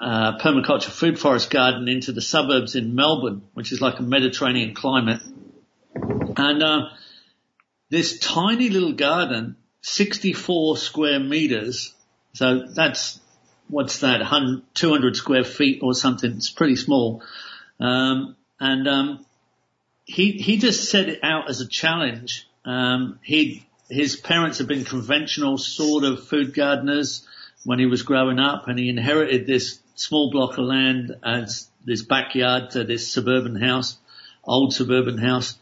uh, 0.00 0.38
permaculture 0.38 0.90
food 0.90 1.18
forest 1.18 1.50
garden 1.50 1.88
into 1.88 2.12
the 2.12 2.20
suburbs 2.20 2.74
in 2.74 2.94
Melbourne, 2.94 3.42
which 3.54 3.72
is 3.72 3.80
like 3.80 3.98
a 3.98 4.02
Mediterranean 4.02 4.74
climate. 4.74 5.22
And 6.36 6.62
uh, 6.62 6.88
this 7.88 8.18
tiny 8.18 8.68
little 8.68 8.92
garden, 8.92 9.56
64 9.80 10.76
square 10.76 11.20
meters, 11.20 11.94
so 12.34 12.66
that's 12.74 13.18
what's 13.68 14.00
that, 14.00 14.20
200 14.74 15.16
square 15.16 15.44
feet 15.44 15.80
or 15.82 15.94
something. 15.94 16.32
It's 16.32 16.50
pretty 16.50 16.76
small. 16.76 17.22
Um, 17.80 18.36
and 18.60 18.88
um, 18.88 19.26
he 20.04 20.32
he 20.32 20.58
just 20.58 20.90
set 20.90 21.08
it 21.08 21.20
out 21.22 21.48
as 21.48 21.60
a 21.60 21.66
challenge. 21.66 22.45
Um, 22.66 23.20
he 23.22 23.64
his 23.88 24.16
parents 24.16 24.58
had 24.58 24.66
been 24.66 24.84
conventional 24.84 25.58
sort 25.58 26.04
of 26.04 26.26
food 26.26 26.52
gardeners 26.52 27.26
when 27.64 27.78
he 27.78 27.86
was 27.86 28.02
growing 28.02 28.40
up, 28.40 28.68
and 28.68 28.78
he 28.78 28.88
inherited 28.88 29.46
this 29.46 29.78
small 29.94 30.30
block 30.30 30.58
of 30.58 30.64
land 30.64 31.14
as 31.24 31.68
this 31.84 32.02
backyard 32.02 32.70
to 32.70 32.84
this 32.84 33.12
suburban 33.12 33.56
house, 33.56 33.96
old 34.44 34.74
suburban 34.74 35.18
house. 35.18 35.56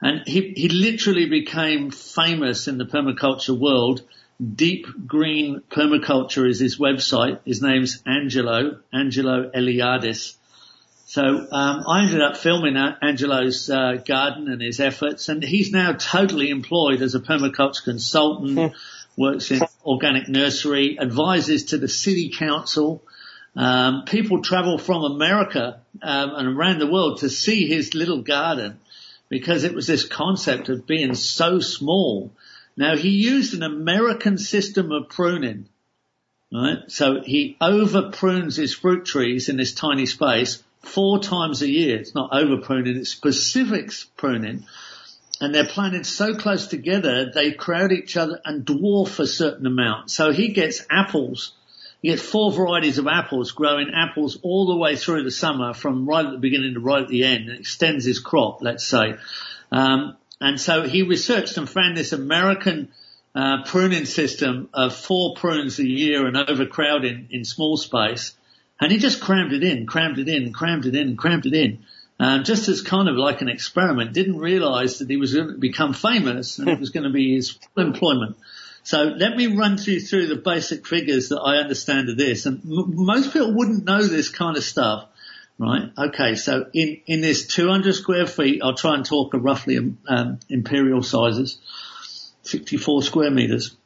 And 0.00 0.26
he, 0.26 0.52
he 0.56 0.68
literally 0.68 1.26
became 1.26 1.90
famous 1.90 2.68
in 2.68 2.78
the 2.78 2.84
permaculture 2.84 3.58
world. 3.58 4.02
Deep 4.54 4.86
Green 5.06 5.62
Permaculture 5.70 6.48
is 6.48 6.60
his 6.60 6.78
website. 6.78 7.40
His 7.46 7.62
name's 7.62 8.02
Angelo, 8.06 8.80
Angelo 8.92 9.50
Eliades. 9.50 10.35
So 11.16 11.48
um, 11.50 11.84
I 11.88 12.02
ended 12.02 12.20
up 12.20 12.36
filming 12.36 12.76
Angelo's 12.76 13.70
uh, 13.70 13.94
garden 14.06 14.52
and 14.52 14.60
his 14.60 14.80
efforts, 14.80 15.30
and 15.30 15.42
he's 15.42 15.72
now 15.72 15.94
totally 15.94 16.50
employed 16.50 17.00
as 17.00 17.14
a 17.14 17.20
permaculture 17.20 17.82
consultant. 17.84 18.74
works 19.16 19.50
in 19.50 19.62
organic 19.82 20.28
nursery, 20.28 20.98
advises 21.00 21.64
to 21.70 21.78
the 21.78 21.88
city 21.88 22.34
council. 22.36 23.02
Um, 23.56 24.04
people 24.04 24.42
travel 24.42 24.76
from 24.76 25.04
America 25.04 25.80
um, 26.02 26.32
and 26.34 26.48
around 26.54 26.80
the 26.80 26.92
world 26.92 27.20
to 27.20 27.30
see 27.30 27.66
his 27.66 27.94
little 27.94 28.20
garden. 28.20 28.78
because 29.30 29.64
it 29.64 29.74
was 29.74 29.86
this 29.86 30.06
concept 30.06 30.68
of 30.68 30.86
being 30.86 31.14
so 31.14 31.60
small. 31.60 32.30
Now 32.76 32.94
he 32.94 33.08
used 33.08 33.54
an 33.54 33.62
American 33.62 34.36
system 34.36 34.92
of 34.92 35.08
pruning, 35.08 35.70
right? 36.52 36.80
So 36.88 37.22
he 37.22 37.56
over 37.58 38.10
prunes 38.10 38.56
his 38.56 38.74
fruit 38.74 39.06
trees 39.06 39.48
in 39.48 39.56
this 39.56 39.72
tiny 39.72 40.04
space 40.04 40.62
four 40.86 41.20
times 41.20 41.62
a 41.62 41.68
year. 41.68 41.98
It's 41.98 42.14
not 42.14 42.30
over 42.32 42.58
pruning, 42.58 42.96
it's 42.96 43.10
specific 43.10 43.90
pruning. 44.16 44.66
And 45.40 45.54
they're 45.54 45.66
planted 45.66 46.06
so 46.06 46.34
close 46.34 46.68
together, 46.68 47.30
they 47.30 47.52
crowd 47.52 47.92
each 47.92 48.16
other 48.16 48.40
and 48.44 48.64
dwarf 48.64 49.18
a 49.18 49.26
certain 49.26 49.66
amount. 49.66 50.10
So 50.10 50.32
he 50.32 50.48
gets 50.48 50.86
apples 50.90 51.52
he 52.02 52.12
gets 52.12 52.22
four 52.22 52.52
varieties 52.52 52.98
of 52.98 53.08
apples, 53.08 53.52
growing 53.52 53.90
apples 53.92 54.38
all 54.42 54.66
the 54.66 54.76
way 54.76 54.96
through 54.96 55.24
the 55.24 55.30
summer 55.30 55.74
from 55.74 56.06
right 56.06 56.24
at 56.24 56.30
the 56.30 56.38
beginning 56.38 56.74
to 56.74 56.80
right 56.80 57.02
at 57.02 57.08
the 57.08 57.24
end 57.24 57.48
and 57.48 57.58
extends 57.58 58.04
his 58.04 58.20
crop, 58.20 58.62
let's 58.62 58.86
say. 58.86 59.14
Um, 59.72 60.16
and 60.40 60.60
so 60.60 60.82
he 60.82 61.02
researched 61.02 61.56
and 61.56 61.68
found 61.68 61.96
this 61.96 62.12
American 62.12 62.92
uh, 63.34 63.64
pruning 63.64 64.04
system 64.04 64.68
of 64.72 64.94
four 64.94 65.34
prunes 65.34 65.78
a 65.78 65.86
year 65.86 66.26
and 66.26 66.36
overcrowding 66.36 67.28
in 67.30 67.44
small 67.44 67.76
space. 67.76 68.36
And 68.80 68.92
he 68.92 68.98
just 68.98 69.20
crammed 69.20 69.52
it 69.52 69.64
in, 69.64 69.86
crammed 69.86 70.18
it 70.18 70.28
in, 70.28 70.52
crammed 70.52 70.86
it 70.86 70.94
in, 70.94 71.16
crammed 71.16 71.46
it 71.46 71.54
in. 71.54 71.84
Um, 72.18 72.44
just 72.44 72.68
as 72.68 72.80
kind 72.80 73.08
of 73.08 73.16
like 73.16 73.42
an 73.42 73.48
experiment, 73.48 74.14
didn't 74.14 74.38
realize 74.38 74.98
that 74.98 75.10
he 75.10 75.16
was 75.16 75.34
going 75.34 75.48
to 75.48 75.58
become 75.58 75.92
famous 75.92 76.58
and 76.58 76.68
it 76.68 76.80
was 76.80 76.90
going 76.90 77.04
to 77.04 77.10
be 77.10 77.34
his 77.34 77.58
employment. 77.76 78.36
So 78.86 79.02
let 79.02 79.36
me 79.36 79.48
run 79.48 79.78
you 79.82 80.00
through 80.00 80.28
the 80.28 80.36
basic 80.36 80.86
figures 80.86 81.30
that 81.30 81.40
I 81.40 81.56
understand 81.56 82.08
of 82.08 82.16
this. 82.16 82.46
And 82.46 82.60
m- 82.60 82.94
most 82.94 83.32
people 83.32 83.52
wouldn't 83.52 83.84
know 83.84 84.02
this 84.02 84.28
kind 84.28 84.56
of 84.56 84.62
stuff, 84.62 85.08
right? 85.58 85.90
Okay, 85.98 86.36
so 86.36 86.66
in, 86.72 87.00
in 87.06 87.20
this 87.20 87.48
200 87.48 87.94
square 87.94 88.26
feet, 88.26 88.62
I'll 88.62 88.76
try 88.76 88.94
and 88.94 89.04
talk 89.04 89.34
of 89.34 89.44
roughly 89.44 89.96
um, 90.08 90.38
imperial 90.48 91.02
sizes, 91.02 91.58
64 92.44 93.02
square 93.02 93.30
meters. 93.30 93.76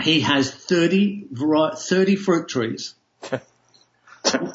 He 0.00 0.20
has 0.20 0.48
30, 0.48 1.30
30 1.34 2.16
fruit 2.16 2.48
trees, 2.48 2.94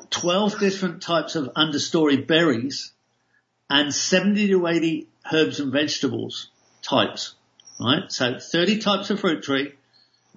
12 0.09 0.59
different 0.59 1.01
types 1.01 1.35
of 1.35 1.53
understory 1.55 2.25
berries, 2.25 2.91
and 3.69 3.93
70 3.93 4.47
to 4.47 4.67
80 4.67 5.07
herbs 5.31 5.59
and 5.59 5.71
vegetables 5.71 6.49
types 6.81 7.35
right? 7.79 8.11
So 8.11 8.39
30 8.39 8.79
types 8.79 9.09
of 9.09 9.19
fruit 9.19 9.43
tree, 9.43 9.73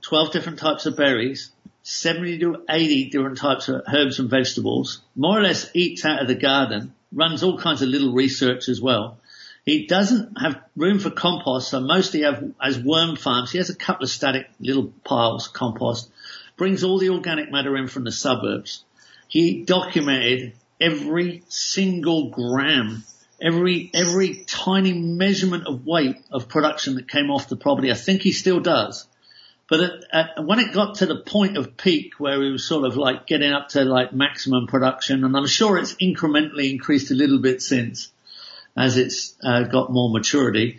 12 0.03 0.33
different 0.33 0.59
types 0.59 0.87
of 0.87 0.97
berries, 0.97 1.51
70 1.83 2.39
to 2.41 2.65
80 2.69 3.11
different 3.11 3.39
types 3.39 3.69
of 3.69 3.83
herbs 3.93 4.19
and 4.19 4.29
vegetables, 4.29 5.01
more 5.15 5.39
or 5.39 5.43
less 5.43 5.71
eats 5.75 6.05
out 6.05 6.21
of 6.21 6.29
the 6.29 6.35
garden, 6.35 6.95
runs 7.13 7.43
all 7.43 7.59
kinds 7.59 7.83
of 7.83 7.89
little 7.89 8.13
research 8.13 8.69
as 8.69 8.81
well. 8.81 9.19
He 9.65 9.87
doesn't 9.87 10.41
have 10.41 10.61
room 10.77 10.99
for 11.01 11.11
compost, 11.11 11.71
so 11.71 11.81
mostly 11.81 12.23
have 12.23 12.45
as 12.63 12.79
worm 12.79 13.17
farms. 13.17 13.51
He 13.51 13.59
has 13.59 13.71
a 13.71 13.75
couple 13.75 14.05
of 14.05 14.11
static 14.11 14.49
little 14.61 14.93
piles 15.05 15.49
compost, 15.49 16.11
brings 16.57 16.85
all 16.85 16.99
the 16.99 17.11
organic 17.11 17.51
matter 17.51 17.77
in 17.77 17.89
from 17.89 18.05
the 18.05 18.13
suburbs. 18.13 18.85
He 19.29 19.65
documented 19.65 20.55
every 20.81 21.43
single 21.49 22.31
gram 22.31 23.05
every 23.41 23.91
every 23.95 24.45
tiny 24.47 24.93
measurement 24.93 25.67
of 25.67 25.87
weight 25.87 26.17
of 26.31 26.49
production 26.49 26.97
that 26.97 27.09
came 27.09 27.31
off 27.31 27.49
the 27.49 27.57
property. 27.57 27.91
I 27.91 27.95
think 27.95 28.23
he 28.23 28.33
still 28.33 28.61
does. 28.61 29.07
But 29.69 29.81
at, 29.81 29.93
at, 30.13 30.45
when 30.45 30.61
it 30.61 30.73
got 30.73 30.97
to 30.97 31.07
the 31.07 31.21
point 31.21 31.57
of 31.57 31.77
peak 31.77 32.15
where 32.19 32.41
he 32.41 32.51
was 32.51 32.67
sort 32.67 32.85
of 32.85 32.97
like 32.97 33.27
getting 33.27 33.53
up 33.53 33.71
to 33.71 33.85
like 33.85 34.13
maximum 34.13 34.69
production, 34.69 35.25
and 35.25 35.37
I'm 35.37 35.47
sure 35.47 35.77
it's 35.77 35.95
incrementally 35.95 36.71
increased 36.71 37.11
a 37.11 37.15
little 37.15 37.41
bit 37.41 37.61
since 37.61 38.13
as 38.77 38.97
it's 38.97 39.35
uh, 39.43 39.65
got 39.65 39.91
more 39.91 40.11
maturity, 40.11 40.79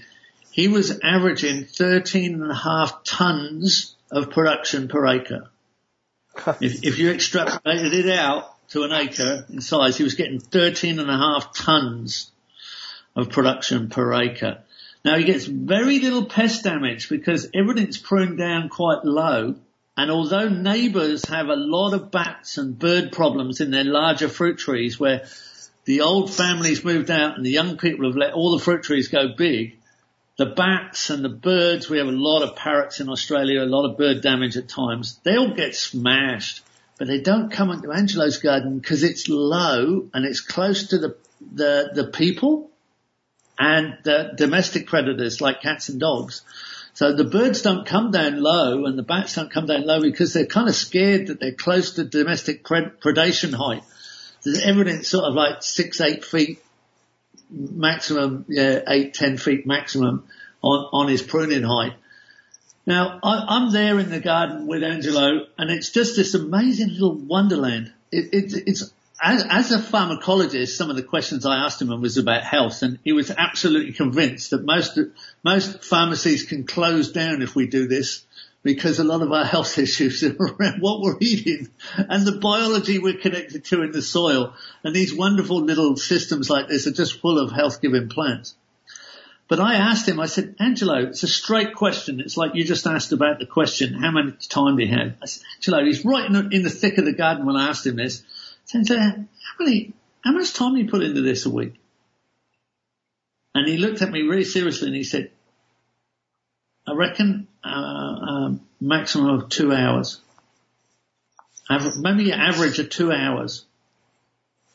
he 0.52 0.68
was 0.68 1.00
averaging 1.04 1.66
13 1.66 2.42
and 2.42 2.52
a 2.52 2.56
half 2.56 3.04
tons 3.04 3.96
of 4.12 4.30
production 4.30 4.88
per 4.88 5.06
acre. 5.08 5.50
If, 6.62 6.84
if 6.84 7.00
you 7.00 7.12
extrapolated 7.12 7.94
it 7.94 8.18
out 8.18 8.54
to 8.70 8.84
an 8.84 8.92
acre 8.92 9.46
in 9.50 9.62
size, 9.62 9.98
he 9.98 10.04
was 10.04 10.16
getting 10.16 10.40
13 10.40 11.00
and 11.00 11.10
a 11.10 11.18
half 11.18 11.56
tons 11.56 12.32
of 13.16 13.30
production 13.30 13.90
per 13.90 14.14
acre. 14.14 14.64
Now 15.04 15.18
he 15.18 15.24
gets 15.24 15.46
very 15.46 16.00
little 16.00 16.26
pest 16.26 16.64
damage 16.64 17.10
because 17.10 17.50
everything's 17.54 17.98
pruned 17.98 18.38
down 18.38 18.70
quite 18.70 19.06
low. 19.06 19.56
And 19.96 20.12
although 20.12 20.50
neighbours 20.50 21.26
have 21.26 21.48
a 21.48 21.56
lot 21.56 21.94
of 21.94 22.12
bats 22.12 22.58
and 22.58 22.78
bird 22.78 23.12
problems 23.12 23.62
in 23.62 23.72
their 23.72 23.84
larger 23.84 24.30
fruit 24.30 24.60
trees 24.60 25.00
where 25.00 25.26
the 25.86 26.02
old 26.02 26.32
families 26.32 26.84
moved 26.84 27.10
out 27.10 27.36
and 27.36 27.46
the 27.46 27.52
young 27.52 27.78
people 27.78 28.06
have 28.06 28.18
let 28.18 28.34
all 28.34 28.58
the 28.58 28.64
fruit 28.64 28.84
trees 28.84 29.08
go 29.08 29.30
big, 29.36 29.77
the 30.38 30.46
bats 30.46 31.10
and 31.10 31.26
the 31.26 31.30
birds, 31.30 31.90
we 31.90 31.98
have 31.98 32.08
a 32.08 32.12
lot 32.12 32.44
of 32.44 32.56
parrots 32.56 33.00
in 33.00 33.10
Australia, 33.10 33.64
a 33.64 33.66
lot 33.66 33.90
of 33.90 33.98
bird 33.98 34.22
damage 34.22 34.56
at 34.56 34.70
times, 34.70 35.20
they 35.24 35.36
all 35.36 35.54
get 35.54 35.76
smashed. 35.76 36.62
But 37.00 37.08
they 37.08 37.20
don't 37.22 37.52
come 37.52 37.70
into 37.72 37.92
Angelo's 37.92 38.38
garden 38.38 38.80
because 38.80 39.04
it's 39.04 39.28
low 39.30 40.08
and 40.14 40.26
it's 40.26 40.42
close 40.42 40.88
to 40.88 40.98
the, 40.98 41.18
the, 41.42 41.92
the 41.94 42.04
people 42.06 42.72
and 43.60 43.98
the 44.04 44.34
domestic 44.36 44.88
predators 44.88 45.42
like 45.42 45.62
cats 45.62 45.90
and 45.90 46.00
dogs. 46.00 46.44
So 46.94 47.16
the 47.16 47.24
birds 47.24 47.62
don't 47.62 47.86
come 47.86 48.10
down 48.12 48.42
low 48.42 48.86
and 48.86 48.98
the 48.98 49.04
bats 49.04 49.36
don't 49.36 49.52
come 49.52 49.68
down 49.68 49.86
low 49.86 50.02
because 50.02 50.34
they're 50.34 50.48
kind 50.48 50.68
of 50.68 50.76
scared 50.76 51.28
that 51.28 51.40
they're 51.40 51.54
close 51.54 51.94
to 51.94 52.04
domestic 52.04 52.64
predation 52.64 53.54
height. 53.54 53.84
There's 54.44 54.64
evidence 54.64 55.08
sort 55.08 55.26
of 55.26 55.36
like 55.36 55.62
six, 55.62 56.02
eight 56.02 56.24
feet 56.24 56.62
maximum, 57.50 58.46
yeah, 58.48 58.82
eight, 58.88 59.14
ten 59.14 59.38
feet 59.38 59.66
maximum 59.66 60.26
on, 60.62 60.90
on 60.92 61.08
his 61.08 61.22
pruning 61.22 61.64
height. 61.64 61.94
Now 62.86 63.20
I, 63.22 63.58
am 63.58 63.72
there 63.72 64.00
in 64.00 64.10
the 64.10 64.20
garden 64.20 64.66
with 64.68 64.84
Angelo 64.84 65.46
and 65.58 65.70
it's 65.70 65.90
just 65.90 66.16
this 66.16 66.34
amazing 66.34 66.90
little 66.90 67.16
wonderland. 67.16 67.92
It, 68.12 68.34
it, 68.34 68.64
it's 68.66 68.92
as, 69.22 69.44
as, 69.50 69.72
a 69.72 69.80
pharmacologist, 69.80 70.70
some 70.70 70.90
of 70.90 70.96
the 70.96 71.04
questions 71.04 71.46
I 71.46 71.58
asked 71.66 71.82
him 71.82 71.90
was 72.02 72.18
about 72.18 72.44
health, 72.44 72.84
and 72.84 73.00
he 73.04 73.14
was 73.14 73.32
absolutely 73.32 73.94
convinced 73.94 74.52
that 74.52 74.64
most 74.64 75.00
most 75.44 75.84
pharmacies 75.84 76.44
can 76.44 76.66
close 76.66 77.12
down 77.12 77.42
if 77.42 77.56
we 77.56 77.66
do 77.66 77.88
this, 77.88 78.24
because 78.68 79.00
a 79.00 79.04
lot 79.06 79.22
of 79.22 79.32
our 79.32 79.46
health 79.46 79.78
issues 79.88 80.22
are 80.24 80.36
around 80.36 80.82
what 80.82 81.00
we're 81.00 81.18
eating 81.22 81.70
and 81.98 82.28
the 82.28 82.34
biology 82.34 83.00
we're 83.00 83.18
connected 83.18 83.64
to 83.64 83.82
in 83.82 83.94
the 83.94 84.02
soil. 84.02 84.54
And 84.84 84.94
these 84.94 85.16
wonderful 85.16 85.62
little 85.62 85.96
systems 85.96 86.50
like 86.50 86.68
this 86.68 86.86
are 86.86 86.92
just 86.92 87.22
full 87.22 87.40
of 87.40 87.54
health-giving 87.54 88.10
plants. 88.10 88.56
But 89.48 89.62
I 89.62 89.76
asked 89.76 90.10
him, 90.10 90.20
I 90.20 90.26
said, 90.26 90.58
Angelo, 90.60 90.98
it's 91.04 91.24
a 91.24 91.28
straight 91.28 91.76
question. 91.76 92.20
It's 92.20 92.36
like 92.36 92.56
you 92.56 92.66
just 92.66 92.86
asked 92.86 93.14
about 93.14 93.40
the 93.40 93.46
question, 93.46 93.94
how 93.94 94.12
much 94.12 94.50
time 94.50 94.76
do 94.76 94.84
you 94.84 94.94
have? 94.94 95.16
I 95.24 95.28
said, 95.28 95.44
Angelo, 95.60 95.86
he's 95.86 96.04
right 96.04 96.26
in 96.26 96.34
the, 96.34 96.50
in 96.52 96.64
the 96.64 96.70
thick 96.70 96.98
of 96.98 97.06
the 97.06 97.14
garden 97.14 97.46
when 97.46 97.56
I 97.56 97.70
asked 97.70 97.86
him 97.86 97.96
this. 97.96 98.24
So 98.66 98.80
how 98.98 99.26
many, 99.62 99.94
how 100.26 100.34
much 100.34 100.52
time 100.52 100.76
do 100.76 100.82
you 100.82 100.90
put 100.90 101.04
into 101.04 101.22
this 101.22 101.46
a 101.46 101.50
week? 101.50 101.76
And 103.56 103.66
he 103.66 103.78
looked 103.78 104.02
at 104.02 104.12
me 104.12 104.24
really 104.24 104.44
seriously 104.44 104.88
and 104.88 104.96
he 104.98 105.06
said, 105.06 105.32
I 106.86 106.94
reckon, 106.94 107.48
uh, 107.68 108.26
um, 108.26 108.62
maximum 108.80 109.30
of 109.30 109.50
two 109.50 109.74
hours. 109.74 110.22
Maybe 111.70 112.32
an 112.32 112.40
average 112.40 112.80
of 112.80 112.90
two 112.90 113.12
hours. 113.12 113.66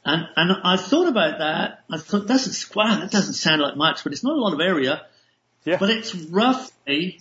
And, 0.05 0.27
and 0.37 0.53
I 0.65 0.77
thought 0.77 1.09
about 1.09 1.39
that. 1.39 1.85
I 1.91 1.99
thought, 1.99 2.27
doesn't, 2.27 2.77
wow, 2.77 3.01
that 3.01 3.11
doesn't 3.11 3.35
sound 3.35 3.63
like 3.63 3.77
much, 3.77 4.03
but 4.03 4.13
it's 4.13 4.25
not 4.25 4.37
a 4.37 4.41
lot 4.41 4.53
of 4.53 4.61
area. 4.61 5.03
Yeah. 5.65 5.77
But 5.79 5.91
it's 5.91 6.15
roughly, 6.15 7.19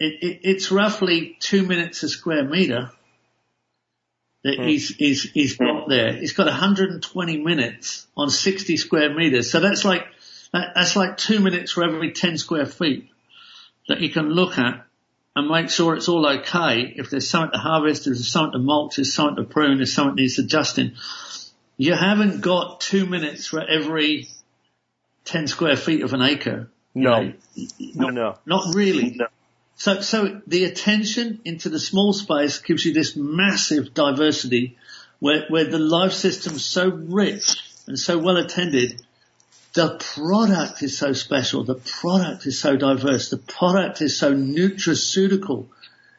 it, 0.00 0.22
it, 0.22 0.40
it's 0.42 0.72
roughly 0.72 1.36
two 1.38 1.64
minutes 1.64 2.02
a 2.02 2.08
square 2.08 2.44
meter 2.44 2.90
that 4.42 4.58
mm. 4.58 4.68
he's, 4.68 4.88
he's, 4.96 5.22
he's 5.30 5.56
got 5.56 5.88
there. 5.88 6.12
He's 6.12 6.32
got 6.32 6.46
120 6.46 7.38
minutes 7.38 8.06
on 8.16 8.30
60 8.30 8.76
square 8.76 9.14
meters. 9.14 9.50
So 9.50 9.60
that's 9.60 9.84
like, 9.84 10.04
that, 10.52 10.72
that's 10.74 10.96
like 10.96 11.16
two 11.16 11.38
minutes 11.38 11.72
for 11.72 11.84
every 11.84 12.12
10 12.12 12.36
square 12.38 12.66
feet 12.66 13.08
that 13.88 14.00
you 14.00 14.10
can 14.10 14.28
look 14.30 14.58
at 14.58 14.87
and 15.38 15.48
make 15.48 15.70
sure 15.70 15.94
it's 15.94 16.08
all 16.08 16.26
okay. 16.26 16.92
If 16.96 17.10
there's 17.10 17.30
something 17.30 17.52
to 17.52 17.58
harvest, 17.58 18.06
there's 18.06 18.26
something 18.26 18.52
to 18.52 18.58
mulch, 18.58 18.96
there's 18.96 19.14
something 19.14 19.36
to 19.36 19.48
prune, 19.48 19.76
there's 19.76 19.92
something 19.92 20.16
needs 20.16 20.38
adjusting. 20.38 20.96
You 21.76 21.94
haven't 21.94 22.40
got 22.40 22.80
two 22.80 23.06
minutes 23.06 23.46
for 23.46 23.62
every 23.62 24.28
10 25.26 25.46
square 25.46 25.76
feet 25.76 26.02
of 26.02 26.12
an 26.12 26.22
acre. 26.22 26.70
No. 26.92 27.32
Not, 27.94 28.14
no. 28.14 28.38
Not 28.46 28.74
really. 28.74 29.10
No. 29.10 29.28
So, 29.76 30.00
so 30.00 30.40
the 30.48 30.64
attention 30.64 31.40
into 31.44 31.68
the 31.68 31.78
small 31.78 32.12
space 32.12 32.58
gives 32.58 32.84
you 32.84 32.92
this 32.92 33.14
massive 33.14 33.94
diversity 33.94 34.76
where, 35.20 35.44
where 35.48 35.66
the 35.66 35.78
life 35.78 36.12
system's 36.14 36.64
so 36.64 36.88
rich 36.88 37.58
and 37.86 37.96
so 37.96 38.18
well 38.18 38.38
attended. 38.38 39.00
The 39.74 39.96
product 40.14 40.82
is 40.82 40.96
so 40.96 41.12
special. 41.12 41.64
The 41.64 41.74
product 41.74 42.46
is 42.46 42.58
so 42.58 42.76
diverse. 42.76 43.30
The 43.30 43.38
product 43.38 44.00
is 44.00 44.18
so 44.18 44.34
nutraceutical. 44.34 45.66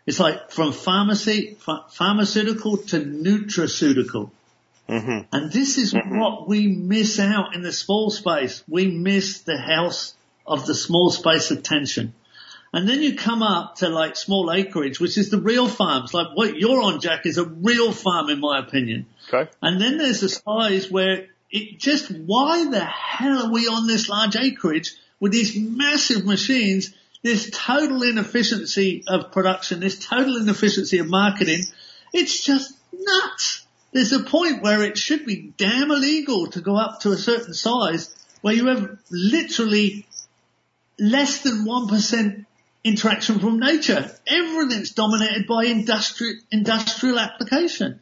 It's 0.05 0.19
like 0.19 0.51
from 0.51 0.71
pharmacy, 0.71 1.57
ph- 1.65 1.77
pharmaceutical 1.91 2.77
to 2.77 2.99
nutraceutical. 2.99 4.31
Mm-hmm. 4.87 5.35
And 5.35 5.51
this 5.51 5.77
is 5.77 5.93
what 5.93 6.47
we 6.47 6.67
miss 6.67 7.19
out 7.19 7.55
in 7.55 7.61
the 7.61 7.71
small 7.71 8.09
space. 8.09 8.63
We 8.67 8.87
miss 8.87 9.41
the 9.41 9.57
house 9.57 10.15
of 10.47 10.65
the 10.65 10.73
small 10.73 11.11
space 11.11 11.51
attention. 11.51 12.13
And 12.71 12.87
then 12.87 13.01
you 13.01 13.15
come 13.15 13.41
up 13.41 13.77
to 13.77 13.89
like 13.89 14.15
small 14.15 14.51
acreage, 14.51 14.99
which 14.99 15.17
is 15.17 15.29
the 15.29 15.39
real 15.39 15.67
farms. 15.67 16.13
Like 16.13 16.35
what 16.35 16.55
you're 16.55 16.81
on, 16.81 17.01
Jack, 17.01 17.25
is 17.25 17.37
a 17.37 17.45
real 17.45 17.91
farm 17.91 18.29
in 18.29 18.39
my 18.39 18.59
opinion. 18.59 19.07
Okay. 19.31 19.49
And 19.61 19.81
then 19.81 19.97
there's 19.97 20.21
the 20.21 20.29
size 20.29 20.89
where 20.89 21.27
it 21.51 21.79
just, 21.79 22.11
why 22.11 22.69
the 22.69 22.83
hell 22.83 23.47
are 23.47 23.51
we 23.51 23.67
on 23.67 23.87
this 23.87 24.09
large 24.09 24.35
acreage 24.35 24.95
with 25.19 25.31
these 25.31 25.57
massive 25.57 26.25
machines, 26.25 26.93
this 27.23 27.49
total 27.51 28.03
inefficiency 28.03 29.03
of 29.07 29.31
production, 29.31 29.79
this 29.79 29.99
total 29.99 30.37
inefficiency 30.37 30.99
of 30.99 31.07
marketing? 31.07 31.63
It's 32.13 32.43
just 32.43 32.73
nuts. 32.93 33.65
There's 33.91 34.13
a 34.13 34.19
point 34.19 34.61
where 34.61 34.83
it 34.83 34.97
should 34.97 35.25
be 35.25 35.53
damn 35.57 35.89
illegal 35.89 36.47
to 36.47 36.61
go 36.61 36.75
up 36.77 37.01
to 37.01 37.11
a 37.11 37.17
certain 37.17 37.53
size 37.53 38.15
where 38.41 38.53
you 38.53 38.67
have 38.67 38.99
literally 39.09 40.05
less 40.99 41.41
than 41.41 41.65
1% 41.65 42.45
interaction 42.83 43.39
from 43.39 43.59
nature. 43.59 44.11
Everything's 44.27 44.91
dominated 44.91 45.47
by 45.47 45.65
industrial, 45.65 46.35
industrial 46.51 47.19
application. 47.19 47.99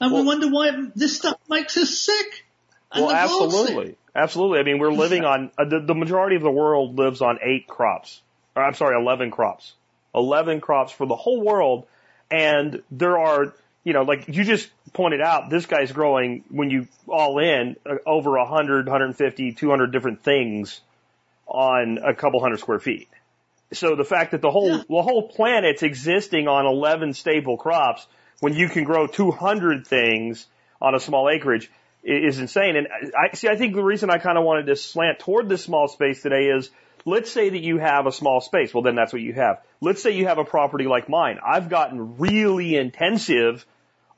And 0.00 0.12
Well- 0.12 0.22
we 0.22 0.26
wonder 0.26 0.48
why 0.48 0.70
this 0.94 1.16
stuff 1.16 1.38
makes 1.48 1.76
us 1.76 1.96
sick. 1.98 2.44
And 2.92 3.06
Well, 3.06 3.14
absolutely, 3.14 3.96
absolutely. 4.14 4.58
I 4.58 4.62
mean, 4.64 4.78
we're 4.78 4.92
living 4.92 5.24
on 5.24 5.50
uh, 5.56 5.64
the, 5.64 5.80
the 5.80 5.94
majority 5.94 6.36
of 6.36 6.42
the 6.42 6.50
world 6.50 6.96
lives 6.98 7.22
on 7.22 7.38
eight 7.42 7.66
crops. 7.66 8.20
Or, 8.56 8.64
I'm 8.64 8.74
sorry, 8.74 9.00
eleven 9.00 9.30
crops. 9.30 9.74
Eleven 10.14 10.60
crops 10.60 10.92
for 10.92 11.06
the 11.06 11.14
whole 11.14 11.40
world, 11.40 11.86
and 12.30 12.82
there 12.90 13.16
are, 13.18 13.54
you 13.84 13.92
know, 13.92 14.02
like 14.02 14.26
you 14.26 14.42
just 14.42 14.68
pointed 14.92 15.20
out, 15.20 15.50
this 15.50 15.66
guy's 15.66 15.92
growing 15.92 16.42
when 16.48 16.68
you 16.70 16.88
all 17.06 17.38
in 17.38 17.76
uh, 17.86 17.94
over 18.06 18.36
100, 18.36 18.86
150, 18.86 19.52
200 19.52 19.92
different 19.92 20.22
things 20.22 20.80
on 21.46 21.98
a 22.04 22.12
couple 22.12 22.40
hundred 22.40 22.58
square 22.58 22.80
feet. 22.80 23.08
So 23.72 23.94
the 23.94 24.04
fact 24.04 24.32
that 24.32 24.42
the 24.42 24.50
whole 24.50 24.68
Yeah. 24.68 24.82
the 24.88 25.02
whole 25.02 25.28
planet's 25.28 25.84
existing 25.84 26.48
on 26.48 26.66
11 26.66 27.14
staple 27.14 27.56
crops 27.56 28.04
when 28.40 28.54
you 28.54 28.68
can 28.68 28.82
grow 28.82 29.06
200 29.06 29.86
things 29.86 30.46
on 30.82 30.96
a 30.96 31.00
small 31.00 31.28
acreage 31.30 31.70
is 32.02 32.38
insane. 32.38 32.76
And 32.76 32.88
I 32.88 33.34
see. 33.34 33.48
I 33.48 33.56
think 33.56 33.74
the 33.74 33.82
reason 33.82 34.10
I 34.10 34.18
kind 34.18 34.38
of 34.38 34.44
wanted 34.44 34.66
to 34.66 34.76
slant 34.76 35.18
toward 35.18 35.48
this 35.48 35.64
small 35.64 35.88
space 35.88 36.22
today 36.22 36.46
is, 36.46 36.70
let's 37.04 37.30
say 37.30 37.48
that 37.48 37.60
you 37.60 37.78
have 37.78 38.06
a 38.06 38.12
small 38.12 38.40
space. 38.40 38.72
Well, 38.72 38.82
then 38.82 38.94
that's 38.94 39.12
what 39.12 39.22
you 39.22 39.34
have. 39.34 39.62
Let's 39.80 40.02
say 40.02 40.12
you 40.12 40.26
have 40.26 40.38
a 40.38 40.44
property 40.44 40.86
like 40.86 41.08
mine. 41.08 41.38
I've 41.44 41.68
gotten 41.68 42.18
really 42.18 42.76
intensive 42.76 43.66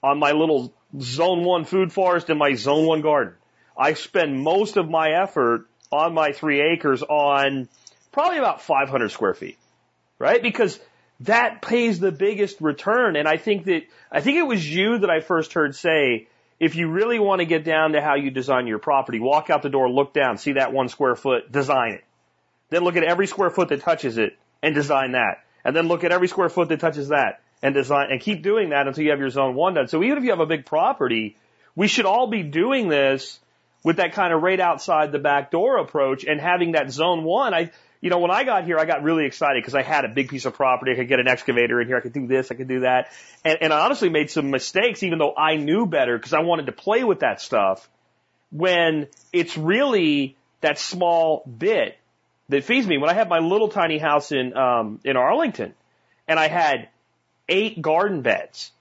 on 0.03 0.19
my 0.19 0.33
little 0.33 0.73
zone 1.01 1.45
one 1.45 1.65
food 1.65 1.93
forest 1.93 2.31
and 2.31 2.39
my 2.39 2.55
zone 2.55 2.87
one 2.87 3.01
garden. 3.01 3.35
I 3.77 3.95
spend 3.95 4.39
most 4.39 4.77
of 4.77 4.89
my 4.89 5.23
effort 5.23 5.67
on 5.91 6.15
my 6.15 6.33
three 6.33 6.61
acres 6.61 7.03
on 7.03 7.69
probably 8.13 8.39
about 8.39 8.63
500 8.63 9.11
square 9.11 9.35
feet, 9.35 9.59
right? 10.19 10.43
Because 10.43 10.79
that 11.21 11.63
pays 11.63 11.99
the 11.99 12.13
biggest 12.13 12.61
return. 12.61 13.17
And 13.17 13.29
I 13.29 13.37
think 13.37 13.65
that, 13.67 13.83
I 14.11 14.21
think 14.21 14.39
it 14.39 14.47
was 14.47 14.69
you 14.69 14.99
that 14.99 15.11
I 15.11 15.21
first 15.21 15.53
heard 15.53 15.75
say, 15.75 16.29
if 16.63 16.77
you 16.77 16.89
really 16.89 17.19
want 17.19 17.41
to 17.41 17.45
get 17.45 17.65
down 17.65 17.91
to 17.95 18.01
how 18.01 18.15
you 18.15 18.31
design 18.31 18.69
your 18.69 18.79
property, 18.79 19.19
walk 19.19 19.51
out 19.51 19.63
the 19.63 19.69
door, 19.69 19.91
look 19.91 20.15
down, 20.15 20.39
see 20.39 20.53
that 20.53 20.73
one 20.73 20.89
square 20.89 21.17
foot, 21.17 21.51
design 21.51 21.95
it. 21.95 22.05
Then 22.71 22.85
look 22.85 22.95
at 22.95 23.03
every 23.03 23.27
square 23.27 23.51
foot 23.51 23.69
that 23.71 23.81
touches 23.81 24.17
it 24.17 24.39
and 24.63 24.73
design 24.73 25.13
that. 25.13 25.43
And 25.65 25.75
then 25.75 25.89
look 25.89 26.05
at 26.05 26.13
every 26.13 26.29
square 26.29 26.49
foot 26.49 26.69
that 26.69 26.79
touches 26.79 27.09
that 27.09 27.41
and 27.65 27.75
design 27.75 28.13
and 28.13 28.21
keep 28.21 28.45
doing 28.45 28.69
that 28.69 28.87
until 28.87 29.03
you 29.03 29.11
have 29.11 29.19
your 29.19 29.31
zone 29.31 29.57
one 29.57 29.75
done. 29.75 29.89
So 29.89 30.05
even 30.05 30.19
if 30.19 30.23
you 30.23 30.31
have 30.31 30.39
a 30.39 30.47
big 30.47 30.65
property, 30.65 31.37
we 31.75 31.89
should 31.89 32.07
all 32.07 32.29
be 32.29 32.45
doing 32.45 32.89
this 32.89 33.41
with 33.83 33.97
that 33.97 34.13
kind 34.13 34.33
of 34.33 34.41
right 34.41 34.61
outside 34.61 35.11
the 35.11 35.19
back 35.19 35.51
door 35.51 35.79
approach 35.79 36.25
and 36.25 36.41
having 36.41 36.73
that 36.73 36.93
zone 36.93 37.25
one. 37.25 37.55
I, 37.55 37.73
you 38.03 38.11
know, 38.11 38.19
when 38.19 38.33
I 38.33 38.43
got 38.43 38.65
here, 38.65 38.79
I 38.79 38.85
got 38.85 39.05
really 39.05 39.27
excited 39.27 39.63
because 39.63 39.77
I 39.77 39.83
had 39.83 40.05
a 40.05 40.09
big 40.09 40.29
piece 40.29 40.45
of 40.45 40.55
property. 40.55 40.91
I 40.91 40.97
could 40.97 41.09
get 41.09 41.21
an 41.21 41.29
excavator 41.29 41.81
in 41.81 41.87
here. 41.87 41.97
I 41.97 42.01
could 42.01 42.13
do 42.13 42.27
this. 42.27 42.51
I 42.51 42.57
could 42.57 42.67
do 42.67 42.81
that. 42.81 43.13
And, 43.45 43.59
and 43.63 43.73
I 43.73 43.85
honestly 43.85 44.09
made 44.09 44.29
some 44.29 44.51
mistakes, 44.51 45.05
even 45.05 45.21
though 45.21 45.33
I 45.37 45.55
knew 45.57 45.87
better 45.87 46.19
because 46.19 46.33
I 46.33 46.41
wanted 46.41 46.67
to 46.67 46.73
play 46.73 47.05
with 47.05 47.21
that 47.21 47.41
stuff 47.41 47.89
when 48.51 49.07
it's 49.33 49.57
really 49.57 50.37
that 50.63 50.81
small 50.81 51.45
bit 51.47 51.97
that 52.49 52.65
feeds 52.65 52.89
me. 52.89 52.99
When 52.99 53.09
I 53.09 53.15
had 53.15 53.29
my 53.29 53.39
little 53.39 53.69
tiny 53.69 53.99
house 53.99 54.33
in, 54.33 54.57
um, 54.57 54.99
in 55.05 55.17
Arlington 55.17 55.73
and 56.27 56.41
I 56.41 56.49
had 56.49 56.89
eight 57.49 57.81
garden 57.81 58.23
beds, 58.23 58.73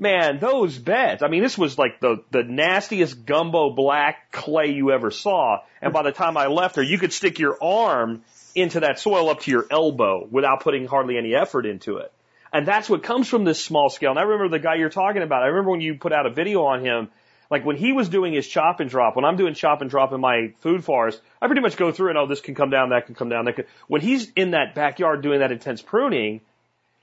man, 0.00 0.40
those 0.40 0.76
beds, 0.76 1.22
I 1.22 1.28
mean, 1.28 1.44
this 1.44 1.56
was 1.56 1.78
like 1.78 2.00
the, 2.00 2.24
the 2.32 2.42
nastiest 2.42 3.24
gumbo 3.24 3.70
black 3.70 4.32
clay 4.32 4.72
you 4.72 4.90
ever 4.90 5.12
saw. 5.12 5.60
And 5.80 5.92
by 5.92 6.02
the 6.02 6.10
time 6.10 6.36
I 6.36 6.48
left 6.48 6.74
there, 6.74 6.82
you 6.82 6.98
could 6.98 7.12
stick 7.12 7.38
your 7.38 7.56
arm 7.62 8.24
into 8.54 8.80
that 8.80 8.98
soil 8.98 9.30
up 9.30 9.40
to 9.40 9.50
your 9.50 9.66
elbow 9.70 10.26
without 10.30 10.60
putting 10.60 10.86
hardly 10.86 11.16
any 11.16 11.34
effort 11.34 11.66
into 11.66 11.98
it. 11.98 12.12
And 12.52 12.66
that's 12.66 12.88
what 12.88 13.02
comes 13.02 13.28
from 13.28 13.44
this 13.44 13.62
small 13.62 13.88
scale. 13.88 14.10
And 14.10 14.18
I 14.18 14.22
remember 14.22 14.48
the 14.48 14.62
guy 14.62 14.76
you're 14.76 14.88
talking 14.88 15.22
about. 15.22 15.42
I 15.42 15.46
remember 15.46 15.72
when 15.72 15.80
you 15.80 15.96
put 15.96 16.12
out 16.12 16.26
a 16.26 16.30
video 16.30 16.64
on 16.66 16.84
him, 16.84 17.08
like 17.50 17.64
when 17.64 17.76
he 17.76 17.92
was 17.92 18.08
doing 18.08 18.32
his 18.32 18.46
chop 18.46 18.80
and 18.80 18.88
drop, 18.88 19.16
when 19.16 19.24
I'm 19.24 19.36
doing 19.36 19.54
chop 19.54 19.80
and 19.80 19.90
drop 19.90 20.12
in 20.12 20.20
my 20.20 20.52
food 20.60 20.84
forest, 20.84 21.20
I 21.42 21.46
pretty 21.46 21.62
much 21.62 21.76
go 21.76 21.90
through 21.90 22.10
and, 22.10 22.18
oh, 22.18 22.26
this 22.26 22.40
can 22.40 22.54
come 22.54 22.70
down, 22.70 22.90
that 22.90 23.06
can 23.06 23.14
come 23.14 23.28
down, 23.28 23.44
that 23.46 23.56
can. 23.56 23.64
When 23.88 24.00
he's 24.00 24.30
in 24.36 24.52
that 24.52 24.74
backyard 24.74 25.22
doing 25.22 25.40
that 25.40 25.52
intense 25.52 25.82
pruning, 25.82 26.40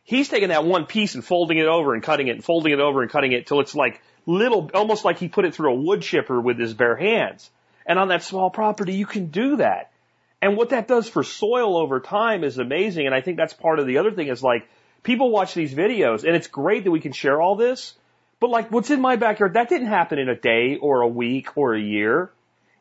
he's 0.03 0.29
taking 0.29 0.49
that 0.49 0.63
one 0.63 0.85
piece 0.85 1.15
and 1.15 1.23
folding 1.23 1.57
it 1.57 1.67
over 1.67 1.93
and 1.93 2.01
cutting 2.01 2.27
it 2.27 2.31
and 2.31 2.43
folding 2.43 2.71
it 2.71 2.79
over 2.79 3.01
and 3.01 3.11
cutting 3.11 3.33
it 3.33 3.45
till 3.45 3.59
it's 3.59 3.75
like 3.75 4.01
little, 4.25 4.71
almost 4.73 5.05
like 5.05 5.19
he 5.19 5.27
put 5.27 5.45
it 5.45 5.53
through 5.53 5.73
a 5.73 5.75
wood 5.75 6.01
chipper 6.01 6.39
with 6.39 6.57
his 6.57 6.73
bare 6.73 6.95
hands. 6.95 7.49
And 7.85 7.99
on 7.99 8.07
that 8.07 8.23
small 8.23 8.49
property, 8.49 8.93
you 8.93 9.05
can 9.05 9.27
do 9.27 9.57
that. 9.57 9.90
And 10.41 10.57
what 10.57 10.69
that 10.69 10.87
does 10.87 11.07
for 11.07 11.23
soil 11.23 11.77
over 11.77 11.99
time 11.99 12.43
is 12.43 12.57
amazing. 12.57 13.05
And 13.05 13.13
I 13.13 13.21
think 13.21 13.37
that's 13.37 13.53
part 13.53 13.79
of 13.79 13.85
the 13.85 13.99
other 13.99 14.11
thing 14.11 14.27
is 14.27 14.41
like 14.41 14.67
people 15.03 15.29
watch 15.29 15.53
these 15.53 15.73
videos 15.73 16.23
and 16.23 16.35
it's 16.35 16.47
great 16.47 16.83
that 16.83 16.91
we 16.91 16.99
can 16.99 17.11
share 17.11 17.39
all 17.41 17.55
this. 17.55 17.93
But 18.39 18.49
like 18.49 18.71
what's 18.71 18.89
in 18.89 19.01
my 19.01 19.17
backyard, 19.17 19.53
that 19.53 19.69
didn't 19.69 19.87
happen 19.87 20.17
in 20.17 20.29
a 20.29 20.35
day 20.35 20.77
or 20.81 21.01
a 21.01 21.07
week 21.07 21.55
or 21.55 21.75
a 21.75 21.81
year. 21.81 22.31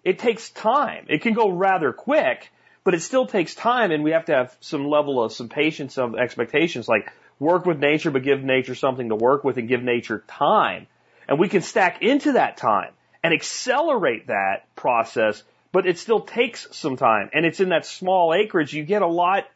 It 0.04 0.18
takes 0.18 0.48
time. 0.48 1.04
It 1.08 1.20
can 1.20 1.34
go 1.34 1.50
rather 1.50 1.92
quick, 1.92 2.50
but 2.82 2.94
it 2.94 3.02
still 3.02 3.26
takes 3.26 3.54
time 3.54 3.90
and 3.90 4.02
we 4.02 4.12
have 4.12 4.24
to 4.26 4.34
have 4.34 4.56
some 4.61 4.86
level 4.86 5.22
of 5.22 5.32
some 5.32 5.50
patience 5.50 5.98
of 5.98 6.14
expectations 6.14 6.88
like 6.88 7.12
work 7.38 7.66
with 7.66 7.78
nature 7.78 8.11
but 8.11 8.22
give 8.22 8.42
nature 8.42 8.74
something 8.74 9.11
to 9.11 9.16
work 9.16 9.44
with 9.44 9.58
and 9.58 9.68
give 9.68 9.82
nature 9.82 10.24
time. 10.26 10.86
And 11.28 11.38
we 11.38 11.48
can 11.48 11.61
stack 11.61 12.02
into 12.02 12.32
that 12.32 12.56
time 12.56 12.92
and 13.22 13.34
accelerate 13.34 14.28
that 14.28 14.74
process, 14.74 15.42
but 15.73 15.87
it 15.87 15.99
still 15.99 16.21
takes 16.21 16.66
some 16.77 16.97
time. 16.97 17.31
And 17.33 17.47
it's 17.47 17.61
in 17.61 17.71
that 17.71 17.87
small 17.87 18.35
acreage 18.35 18.73
you 18.73 18.85
get 18.85 19.03
a 19.03 19.07
lot 19.07 19.47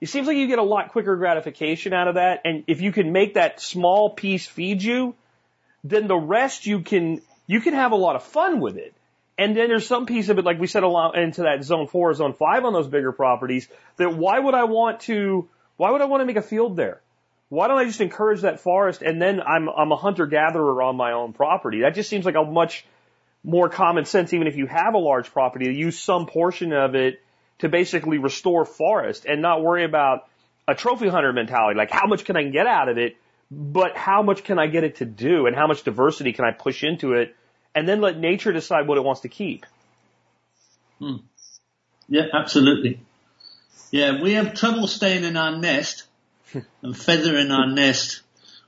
it 0.00 0.08
seems 0.08 0.28
like 0.28 0.36
you 0.36 0.46
get 0.46 0.58
a 0.58 0.64
lot 0.64 0.92
quicker 0.92 1.16
gratification 1.16 1.92
out 1.92 2.08
of 2.08 2.14
that. 2.14 2.42
And 2.44 2.64
if 2.68 2.80
you 2.80 2.92
can 2.92 3.12
make 3.12 3.34
that 3.34 3.60
small 3.60 4.10
piece 4.10 4.46
feed 4.46 4.82
you, 4.82 5.14
then 5.82 6.06
the 6.06 6.16
rest 6.16 6.66
you 6.66 6.80
can, 6.80 7.20
you 7.46 7.60
can 7.60 7.74
have 7.74 7.92
a 7.92 7.96
lot 7.96 8.14
of 8.14 8.22
fun 8.22 8.60
with 8.60 8.76
it. 8.76 8.94
And 9.36 9.56
then 9.56 9.68
there's 9.68 9.86
some 9.86 10.06
piece 10.06 10.28
of 10.28 10.38
it, 10.38 10.44
like 10.44 10.58
we 10.58 10.66
said, 10.66 10.82
along 10.82 11.16
into 11.16 11.42
that 11.42 11.64
zone 11.64 11.86
four, 11.86 12.12
zone 12.14 12.32
five 12.32 12.64
on 12.64 12.72
those 12.72 12.88
bigger 12.88 13.12
properties 13.12 13.68
that 13.96 14.14
why 14.14 14.38
would 14.38 14.54
I 14.54 14.64
want 14.64 15.00
to, 15.00 15.48
why 15.76 15.90
would 15.90 16.00
I 16.00 16.06
want 16.06 16.22
to 16.22 16.26
make 16.26 16.36
a 16.36 16.42
field 16.42 16.76
there? 16.76 17.00
Why 17.48 17.66
don't 17.66 17.78
I 17.78 17.84
just 17.84 18.00
encourage 18.00 18.42
that 18.42 18.60
forest 18.60 19.02
and 19.02 19.22
then 19.22 19.40
I'm, 19.40 19.68
I'm 19.68 19.90
a 19.90 19.96
hunter 19.96 20.26
gatherer 20.26 20.82
on 20.82 20.96
my 20.96 21.12
own 21.12 21.32
property? 21.32 21.80
That 21.80 21.94
just 21.94 22.10
seems 22.10 22.24
like 22.24 22.34
a 22.34 22.44
much 22.44 22.84
more 23.48 23.70
common 23.70 24.04
sense, 24.04 24.34
even 24.34 24.46
if 24.46 24.56
you 24.56 24.66
have 24.66 24.94
a 24.94 24.98
large 24.98 25.32
property, 25.32 25.64
to 25.66 25.72
use 25.72 25.98
some 25.98 26.26
portion 26.26 26.72
of 26.72 26.94
it 26.94 27.22
to 27.60 27.68
basically 27.68 28.18
restore 28.18 28.66
forest 28.66 29.24
and 29.24 29.40
not 29.40 29.62
worry 29.62 29.84
about 29.84 30.28
a 30.68 30.74
trophy 30.74 31.08
hunter 31.08 31.32
mentality. 31.32 31.76
Like 31.76 31.90
how 31.90 32.06
much 32.06 32.24
can 32.24 32.36
I 32.36 32.44
get 32.44 32.66
out 32.66 32.90
of 32.90 32.98
it, 32.98 33.16
but 33.50 33.96
how 33.96 34.22
much 34.22 34.44
can 34.44 34.58
I 34.58 34.66
get 34.66 34.84
it 34.84 34.96
to 34.96 35.06
do 35.06 35.46
and 35.46 35.56
how 35.56 35.66
much 35.66 35.82
diversity 35.82 36.34
can 36.34 36.44
I 36.44 36.50
push 36.50 36.84
into 36.84 37.14
it 37.14 37.34
and 37.74 37.88
then 37.88 38.02
let 38.02 38.18
nature 38.18 38.52
decide 38.52 38.86
what 38.86 38.98
it 38.98 39.04
wants 39.04 39.22
to 39.22 39.28
keep. 39.28 39.64
Yeah, 42.08 42.24
absolutely. 42.34 43.00
Yeah, 43.90 44.22
we 44.22 44.34
have 44.34 44.54
trouble 44.54 44.86
staying 44.86 45.24
in 45.24 45.38
our 45.38 45.56
nest 45.56 46.04
and 46.82 46.96
feathering 46.96 47.50
our 47.50 47.66
nest 47.66 48.20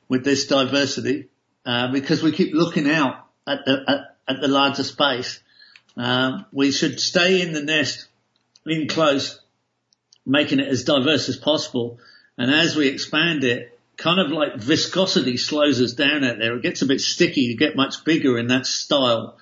with 0.08 0.24
this 0.24 0.46
diversity 0.46 1.28
uh, 1.66 1.92
because 1.92 2.22
we 2.22 2.32
keep 2.32 2.54
looking 2.54 2.90
out 2.90 3.26
at 3.46 3.66
the 3.66 3.84
at, 3.86 4.09
at 4.30 4.40
the 4.40 4.48
larger 4.48 4.84
space. 4.84 5.40
Um, 5.96 6.46
we 6.52 6.70
should 6.70 7.00
stay 7.00 7.42
in 7.42 7.52
the 7.52 7.62
nest, 7.62 8.06
in 8.64 8.88
close, 8.88 9.40
making 10.24 10.60
it 10.60 10.68
as 10.68 10.84
diverse 10.84 11.28
as 11.28 11.36
possible. 11.36 11.98
And 12.38 12.50
as 12.50 12.76
we 12.76 12.88
expand 12.88 13.44
it, 13.44 13.78
kind 13.96 14.20
of 14.20 14.30
like 14.30 14.56
viscosity 14.56 15.36
slows 15.36 15.80
us 15.80 15.92
down 15.92 16.24
out 16.24 16.38
there. 16.38 16.56
It 16.56 16.62
gets 16.62 16.82
a 16.82 16.86
bit 16.86 17.00
sticky. 17.00 17.42
You 17.42 17.56
get 17.56 17.76
much 17.76 18.04
bigger 18.04 18.38
in 18.38 18.46
that 18.46 18.66
style. 18.66 19.36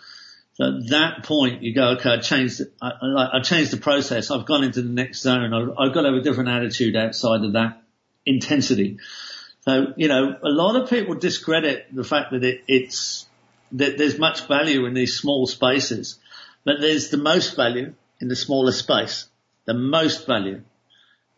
So 0.55 0.65
at 0.65 0.89
that 0.89 1.25
point, 1.25 1.63
you 1.63 1.75
go, 1.75 1.91
okay, 1.91 2.11
I 2.11 2.19
changed. 2.19 2.63
I, 2.83 2.91
I, 2.91 3.39
I 3.39 3.41
changed 3.43 3.71
the 3.71 3.77
process. 3.77 4.31
I've 4.33 4.47
gone 4.47 4.65
into 4.65 4.83
the 4.83 4.89
next 4.89 5.21
zone. 5.21 5.55
I've, 5.55 5.71
I've 5.79 5.95
got 5.95 6.03
to 6.03 6.09
have 6.09 6.19
a 6.19 6.23
different 6.23 6.49
attitude 6.49 6.97
outside 6.97 7.45
of 7.45 7.53
that 7.53 7.83
intensity. 8.27 8.99
So, 9.61 9.93
you 9.97 10.09
know, 10.09 10.35
a 10.43 10.49
lot 10.49 10.75
of 10.75 10.91
people 10.91 11.15
discredit 11.15 11.95
the 11.95 12.03
fact 12.03 12.33
that 12.33 12.43
it, 12.43 12.63
it's 12.67 13.28
there's 13.71 14.19
much 14.19 14.47
value 14.47 14.87
in 14.87 14.95
these 14.95 15.19
small 15.19 15.47
spaces, 15.47 16.19
but 16.65 16.81
there's 16.81 17.11
the 17.11 17.17
most 17.17 17.57
value 17.57 17.95
in 18.21 18.29
the 18.29 18.37
smaller 18.37 18.73
space, 18.73 19.29
the 19.65 19.75
most 19.75 20.27
value. 20.27 20.63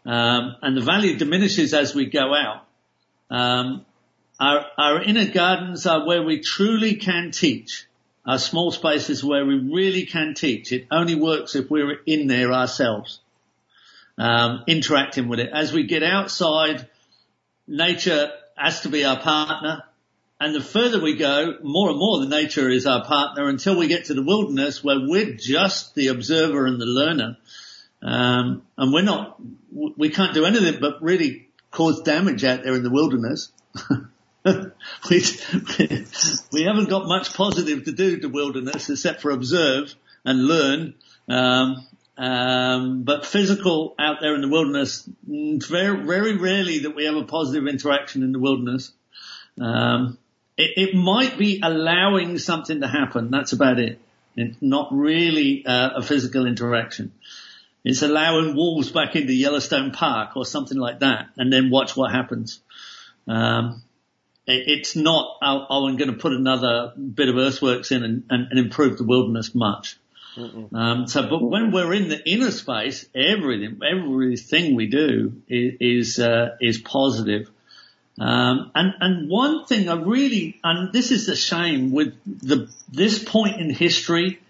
Um, 0.07 0.57
and 0.63 0.77
the 0.77 0.81
value 0.81 1.17
diminishes 1.17 1.75
as 1.75 1.95
we 1.95 2.07
go 2.07 2.35
out. 2.35 2.67
Um, 3.31 3.85
our, 4.39 4.65
our 4.79 5.03
inner 5.03 5.27
gardens 5.27 5.87
are 5.87 6.07
where 6.07 6.23
we 6.23 6.41
truly 6.41 6.95
can 6.95 7.31
teach. 7.31 7.87
Our 8.27 8.39
small 8.39 8.71
spaces 8.71 9.25
where 9.25 9.45
we 9.45 9.59
really 9.59 10.07
can 10.07 10.35
teach. 10.35 10.73
It 10.73 10.87
only 10.91 11.15
works 11.15 11.55
if 11.55 11.71
we're 11.71 11.99
in 12.07 12.27
there 12.27 12.53
ourselves, 12.53 13.21
um, 14.19 14.65
interacting 14.67 15.29
with 15.29 15.41
it. 15.41 15.51
As 15.53 15.73
we 15.73 15.85
get 15.85 16.03
outside, 16.03 16.89
nature 17.67 18.31
has 18.57 18.83
to 18.83 18.89
be 18.89 19.05
our 19.05 19.19
partner. 19.19 19.85
And 20.41 20.55
the 20.55 20.63
further 20.63 21.01
we 21.01 21.17
go, 21.17 21.59
more 21.63 21.91
and 21.91 21.99
more 21.99 22.21
the 22.21 22.27
nature 22.27 22.71
is 22.71 22.87
our 22.87 23.05
partner 23.05 23.49
until 23.49 23.77
we 23.77 23.89
get 23.89 24.07
to 24.07 24.15
the 24.15 24.23
wilderness 24.23 24.83
where 24.83 24.99
we're 24.99 25.35
just 25.35 25.95
the 25.95 26.09
observer 26.09 26.65
and 26.65 26.81
the 26.81 26.87
learner. 26.87 27.37
Um, 28.01 28.63
and 28.79 28.91
we're 28.91 29.03
not, 29.03 29.39
we 29.71 30.09
can't 30.09 30.33
do 30.33 30.47
anything 30.47 30.81
but 30.81 31.03
really 31.03 31.49
cause 31.71 32.01
damage 32.01 32.43
out 32.45 32.63
there 32.63 32.75
in 32.75 32.83
the 32.83 32.91
wilderness. 32.91 33.53
we, 35.11 35.23
we 36.53 36.63
haven't 36.63 36.89
got 36.89 37.07
much 37.07 37.35
positive 37.35 37.85
to 37.85 37.93
do 37.93 38.19
to 38.21 38.29
wilderness 38.29 38.89
except 38.89 39.21
for 39.21 39.33
observe 39.33 39.95
and 40.25 40.47
learn. 40.47 40.95
Um, 41.29 41.87
um, 42.17 43.03
but 43.03 43.27
physical 43.27 43.95
out 43.99 44.17
there 44.23 44.35
in 44.35 44.41
the 44.41 44.49
wilderness, 44.49 45.07
mm, 45.29 45.63
very, 45.67 46.03
very 46.07 46.39
rarely 46.39 46.81
that 46.81 46.97
we 46.97 47.05
have 47.05 47.17
a 47.17 47.25
positive 47.25 47.67
interaction 47.67 48.23
in 48.23 48.33
the 48.33 48.39
wilderness. 48.39 48.93
Um, 49.61 50.17
it, 50.61 50.91
it 50.91 50.95
might 50.95 51.39
be 51.39 51.61
allowing 51.63 52.39
something 52.39 52.83
to 52.83 52.87
happen. 52.87 53.31
That's 53.31 53.53
about 53.53 53.79
it. 53.79 53.99
It's 54.37 54.61
not 54.61 54.89
really 54.93 55.65
uh, 55.67 55.91
a 55.97 56.03
physical 56.03 56.47
interaction. 56.47 57.13
It's 57.83 58.03
allowing 58.03 58.55
wolves 58.55 58.93
back 58.93 59.17
into 59.17 59.33
Yellowstone 59.33 59.91
Park 59.91 60.37
or 60.37 60.45
something 60.45 60.77
like 60.79 61.01
that, 61.01 61.31
and 61.37 61.51
then 61.51 61.71
watch 61.71 61.97
what 61.97 62.13
happens. 62.13 62.61
Um, 63.27 63.83
it, 64.47 64.65
it's 64.67 64.97
not. 64.97 65.39
Oh, 65.43 65.67
oh 65.71 65.89
I'm 65.89 65.97
going 65.97 66.13
to 66.13 66.19
put 66.19 66.33
another 66.33 66.93
bit 66.97 67.31
of 67.31 67.37
earthworks 67.37 67.91
in 67.91 68.05
and, 68.05 68.25
and, 68.29 68.49
and 68.51 68.59
improve 68.59 68.99
the 68.99 69.05
wilderness 69.05 69.55
much. 69.55 69.99
Um, 70.37 71.07
so, 71.09 71.29
but 71.29 71.43
when 71.43 71.73
we're 71.73 71.93
in 71.95 72.09
the 72.09 72.31
inner 72.31 72.51
space, 72.51 73.07
everything, 73.15 73.81
everything 73.83 74.77
we 74.77 74.87
do 74.87 75.43
is 75.49 75.75
is, 75.81 76.19
uh, 76.21 76.57
is 76.61 76.79
positive. 76.79 77.51
Um, 78.19 78.71
and 78.75 78.95
and 79.01 79.31
one 79.31 79.65
thing 79.65 79.89
I 79.89 79.95
really, 79.95 80.61
and 80.63 80.93
this 80.93 81.11
is 81.11 81.29
a 81.29 81.37
shame 81.37 81.93
with 81.93 82.15
the 82.27 82.69
this 82.93 83.23
point 83.23 83.61
in 83.61 83.71
history, 83.71 84.41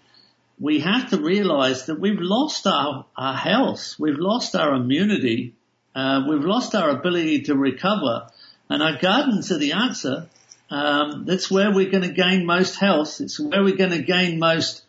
we 0.59 0.79
have 0.79 1.09
to 1.11 1.17
realise 1.17 1.83
that 1.83 1.99
we've 1.99 2.19
lost 2.19 2.67
our 2.67 3.05
our 3.15 3.35
health, 3.35 3.95
we've 3.99 4.17
lost 4.19 4.55
our 4.55 4.73
immunity, 4.73 5.53
uh, 5.95 6.23
we've 6.29 6.43
lost 6.43 6.75
our 6.75 6.89
ability 6.89 7.43
to 7.43 7.55
recover, 7.55 8.27
and 8.69 8.83
our 8.83 8.97
gardens 8.97 9.51
are 9.51 9.57
the 9.57 9.73
answer. 9.73 10.27
Um, 10.69 11.25
that's 11.25 11.51
where 11.51 11.71
we're 11.71 11.91
going 11.91 12.07
to 12.07 12.13
gain 12.13 12.45
most 12.45 12.77
health. 12.77 13.19
It's 13.19 13.39
where 13.39 13.63
we're 13.63 13.75
going 13.75 13.91
to 13.91 14.01
gain 14.01 14.39
most 14.39 14.83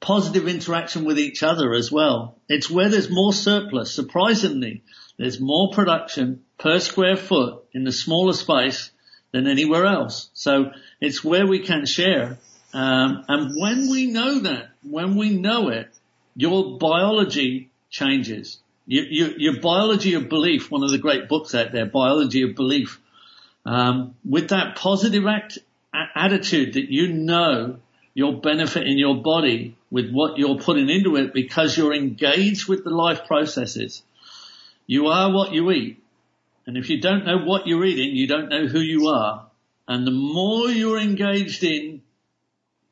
positive 0.00 0.48
interaction 0.48 1.04
with 1.04 1.18
each 1.18 1.42
other 1.42 1.72
as 1.74 1.90
well. 1.90 2.36
It's 2.48 2.70
where 2.70 2.88
there's 2.88 3.10
more 3.10 3.32
surplus. 3.32 3.92
Surprisingly, 3.92 4.82
there's 5.16 5.40
more 5.40 5.70
production 5.72 6.44
per 6.58 6.78
square 6.80 7.16
foot 7.16 7.64
in 7.72 7.84
the 7.84 7.92
smaller 7.92 8.32
space 8.32 8.90
than 9.32 9.46
anywhere 9.46 9.86
else. 9.86 10.30
So 10.34 10.70
it's 11.00 11.22
where 11.22 11.46
we 11.46 11.60
can 11.60 11.86
share. 11.86 12.38
Um, 12.72 13.24
and 13.28 13.52
when 13.56 13.90
we 13.90 14.06
know 14.06 14.40
that, 14.40 14.70
when 14.82 15.16
we 15.16 15.30
know 15.30 15.68
it, 15.68 15.88
your 16.34 16.78
biology 16.78 17.70
changes. 17.90 18.58
Your, 18.86 19.04
your, 19.04 19.38
your, 19.38 19.60
biology 19.60 20.14
of 20.14 20.28
belief, 20.28 20.70
one 20.70 20.82
of 20.82 20.90
the 20.90 20.98
great 20.98 21.28
books 21.28 21.54
out 21.54 21.72
there, 21.72 21.86
biology 21.86 22.42
of 22.42 22.54
belief. 22.54 23.00
Um, 23.66 24.14
with 24.24 24.48
that 24.48 24.76
positive 24.76 25.26
act, 25.26 25.58
attitude 26.14 26.74
that 26.74 26.90
you 26.90 27.12
know 27.12 27.78
you're 28.14 28.40
benefiting 28.40 28.98
your 28.98 29.22
body 29.22 29.76
with 29.90 30.10
what 30.10 30.38
you're 30.38 30.58
putting 30.58 30.88
into 30.88 31.16
it 31.16 31.32
because 31.32 31.76
you're 31.76 31.94
engaged 31.94 32.68
with 32.68 32.84
the 32.84 32.90
life 32.90 33.26
processes. 33.26 34.02
You 34.86 35.08
are 35.08 35.32
what 35.32 35.52
you 35.52 35.70
eat. 35.70 36.02
And 36.68 36.76
if 36.76 36.90
you 36.90 37.00
don't 37.00 37.24
know 37.24 37.38
what 37.38 37.66
you're 37.66 37.82
eating, 37.82 38.14
you 38.14 38.26
don't 38.26 38.50
know 38.50 38.66
who 38.66 38.80
you 38.80 39.08
are. 39.08 39.46
And 39.88 40.06
the 40.06 40.10
more 40.10 40.68
you're 40.68 40.98
engaged 40.98 41.64
in 41.64 42.02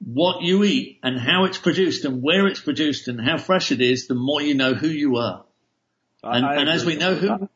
what 0.02 0.40
you 0.40 0.64
eat 0.64 0.98
and 1.02 1.20
how 1.20 1.44
it's 1.44 1.58
produced 1.58 2.06
and 2.06 2.22
where 2.22 2.46
it's 2.46 2.58
produced 2.58 3.06
and 3.06 3.20
how 3.20 3.36
fresh 3.36 3.72
it 3.72 3.82
is, 3.82 4.06
the 4.06 4.14
more 4.14 4.40
you 4.40 4.54
know 4.54 4.72
who 4.72 4.88
you 4.88 5.16
are. 5.16 5.44
And, 6.22 6.46
and 6.46 6.70
as 6.70 6.86
we 6.86 6.96
know 6.96 7.16
who, 7.16 7.50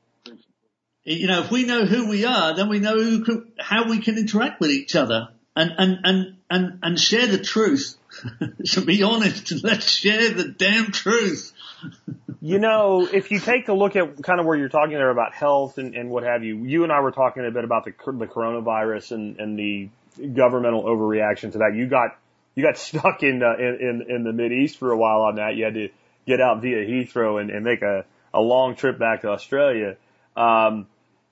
you 1.04 1.26
know, 1.26 1.40
if 1.40 1.50
we 1.50 1.64
know 1.64 1.86
who 1.86 2.10
we 2.10 2.26
are, 2.26 2.54
then 2.54 2.68
we 2.68 2.80
know 2.80 2.98
who, 2.98 3.46
how 3.58 3.88
we 3.88 4.00
can 4.00 4.18
interact 4.18 4.60
with 4.60 4.70
each 4.70 4.94
other 4.94 5.28
and, 5.56 5.72
and, 5.78 5.98
and, 6.04 6.36
and, 6.50 6.78
and 6.82 7.00
share 7.00 7.28
the 7.28 7.38
truth. 7.38 7.96
to 8.66 8.82
be 8.82 9.02
honest, 9.02 9.52
and 9.52 9.64
let's 9.64 9.90
share 9.90 10.28
the 10.34 10.48
damn 10.48 10.92
truth. 10.92 11.54
you 12.42 12.58
know, 12.58 13.06
if 13.06 13.30
you 13.30 13.38
take 13.38 13.68
a 13.68 13.72
look 13.72 13.96
at 13.96 14.22
kind 14.22 14.40
of 14.40 14.46
where 14.46 14.56
you're 14.56 14.70
talking 14.70 14.94
there 14.94 15.10
about 15.10 15.34
health 15.34 15.76
and, 15.76 15.94
and 15.94 16.08
what 16.08 16.22
have 16.22 16.42
you, 16.42 16.64
you 16.64 16.84
and 16.84 16.92
I 16.92 17.00
were 17.00 17.12
talking 17.12 17.44
a 17.44 17.50
bit 17.50 17.64
about 17.64 17.84
the, 17.84 17.90
the 17.90 18.26
coronavirus 18.26 19.12
and, 19.12 19.38
and 19.38 19.58
the 19.58 19.90
governmental 20.34 20.84
overreaction 20.84 21.52
to 21.52 21.58
that. 21.58 21.74
You 21.74 21.86
got, 21.86 22.16
you 22.54 22.64
got 22.64 22.78
stuck 22.78 23.22
in, 23.22 23.42
uh, 23.42 23.56
in, 23.58 23.78
in, 23.80 24.16
in 24.16 24.24
the 24.24 24.32
Mid 24.32 24.52
East 24.52 24.78
for 24.78 24.90
a 24.90 24.96
while 24.96 25.22
on 25.22 25.36
that. 25.36 25.54
You 25.56 25.64
had 25.64 25.74
to 25.74 25.88
get 26.26 26.40
out 26.40 26.62
via 26.62 26.86
Heathrow 26.86 27.40
and, 27.40 27.50
and 27.50 27.62
make 27.62 27.82
a, 27.82 28.04
a 28.32 28.40
long 28.40 28.74
trip 28.74 28.98
back 28.98 29.22
to 29.22 29.28
Australia. 29.28 29.96
Um, 30.34 30.86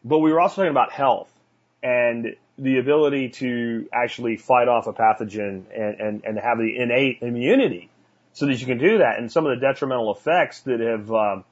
but 0.05 0.19
we 0.19 0.31
were 0.31 0.41
also 0.41 0.57
talking 0.57 0.71
about 0.71 0.93
health 0.93 1.33
and 1.83 2.37
the 2.59 2.79
ability 2.79 3.31
to 3.31 3.89
actually 3.93 4.37
fight 4.37 4.69
off 4.69 4.87
a 4.87 4.93
pathogen 4.93 5.63
and, 5.75 6.01
and, 6.01 6.25
and 6.25 6.39
have 6.39 6.59
the 6.59 6.77
innate 6.77 7.23
immunity 7.23 7.89
so 8.39 8.47
that 8.47 8.61
you 8.61 8.67
can 8.67 8.79
do 8.79 8.99
that. 8.99 9.19
And 9.19 9.33
some 9.33 9.47
of 9.47 9.59
the 9.59 9.67
detrimental 9.67 10.15
effects 10.15 10.61
that 10.61 10.79
have, 10.79 11.11
um, 11.11 11.45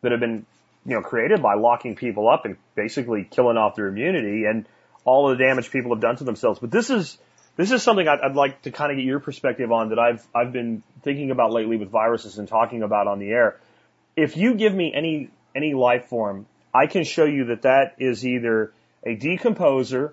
that 0.00 0.10
have 0.10 0.20
been, 0.20 0.44
you 0.84 0.94
know, 0.94 1.00
created 1.00 1.40
by 1.40 1.54
locking 1.54 1.94
people 1.94 2.28
up 2.28 2.46
and 2.46 2.56
basically 2.74 3.22
killing 3.22 3.56
off 3.56 3.76
their 3.76 3.86
immunity 3.86 4.44
and 4.44 4.66
all 5.04 5.30
of 5.30 5.38
the 5.38 5.44
damage 5.44 5.70
people 5.70 5.94
have 5.94 6.00
done 6.00 6.16
to 6.16 6.24
themselves. 6.24 6.58
But 6.58 6.72
this 6.72 6.90
is, 6.90 7.16
this 7.54 7.70
is 7.70 7.84
something 7.84 8.08
I'd, 8.08 8.18
I'd 8.20 8.34
like 8.34 8.62
to 8.62 8.72
kind 8.72 8.90
of 8.90 8.98
get 8.98 9.04
your 9.04 9.20
perspective 9.20 9.70
on 9.70 9.90
that 9.90 10.00
I've, 10.00 10.26
I've 10.34 10.52
been 10.52 10.82
thinking 11.02 11.30
about 11.30 11.52
lately 11.52 11.76
with 11.76 11.90
viruses 11.90 12.38
and 12.38 12.48
talking 12.48 12.82
about 12.82 13.06
on 13.06 13.20
the 13.20 13.30
air. 13.30 13.60
If 14.16 14.36
you 14.36 14.54
give 14.54 14.74
me 14.74 14.92
any, 14.92 15.30
any 15.54 15.74
life 15.74 16.06
form, 16.06 16.46
I 16.74 16.88
can 16.88 17.04
show 17.04 17.24
you 17.24 17.46
that 17.46 17.62
that 17.62 17.94
is 18.00 18.26
either 18.26 18.72
a 19.06 19.14
decomposer, 19.14 20.10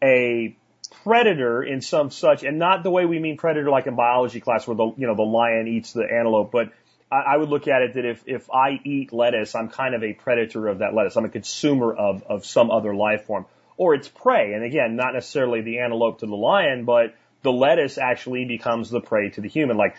a 0.00 0.56
predator 1.02 1.62
in 1.62 1.80
some 1.80 2.10
such, 2.10 2.42
and 2.42 2.58
not 2.58 2.82
the 2.82 2.90
way 2.90 3.06
we 3.06 3.18
mean 3.18 3.36
predator 3.36 3.70
like 3.70 3.86
in 3.86 3.94
biology 3.94 4.40
class 4.40 4.66
where 4.66 4.76
the, 4.76 4.92
you 4.96 5.06
know, 5.06 5.14
the 5.14 5.22
lion 5.22 5.68
eats 5.68 5.92
the 5.92 6.02
antelope, 6.02 6.50
but 6.50 6.72
I, 7.10 7.34
I 7.34 7.36
would 7.36 7.48
look 7.48 7.68
at 7.68 7.82
it 7.82 7.94
that 7.94 8.04
if, 8.04 8.24
if 8.26 8.50
I 8.50 8.80
eat 8.84 9.12
lettuce, 9.12 9.54
I'm 9.54 9.68
kind 9.68 9.94
of 9.94 10.02
a 10.02 10.14
predator 10.14 10.68
of 10.68 10.78
that 10.78 10.94
lettuce. 10.94 11.16
I'm 11.16 11.24
a 11.24 11.28
consumer 11.28 11.92
of, 11.92 12.22
of 12.24 12.46
some 12.46 12.70
other 12.70 12.94
life 12.94 13.24
form. 13.24 13.46
Or 13.76 13.94
it's 13.94 14.08
prey. 14.08 14.54
And 14.54 14.64
again, 14.64 14.96
not 14.96 15.14
necessarily 15.14 15.60
the 15.60 15.80
antelope 15.80 16.20
to 16.20 16.26
the 16.26 16.36
lion, 16.36 16.84
but 16.84 17.14
the 17.42 17.52
lettuce 17.52 17.98
actually 17.98 18.44
becomes 18.44 18.90
the 18.90 19.00
prey 19.00 19.30
to 19.30 19.40
the 19.40 19.48
human. 19.48 19.76
Like, 19.76 19.96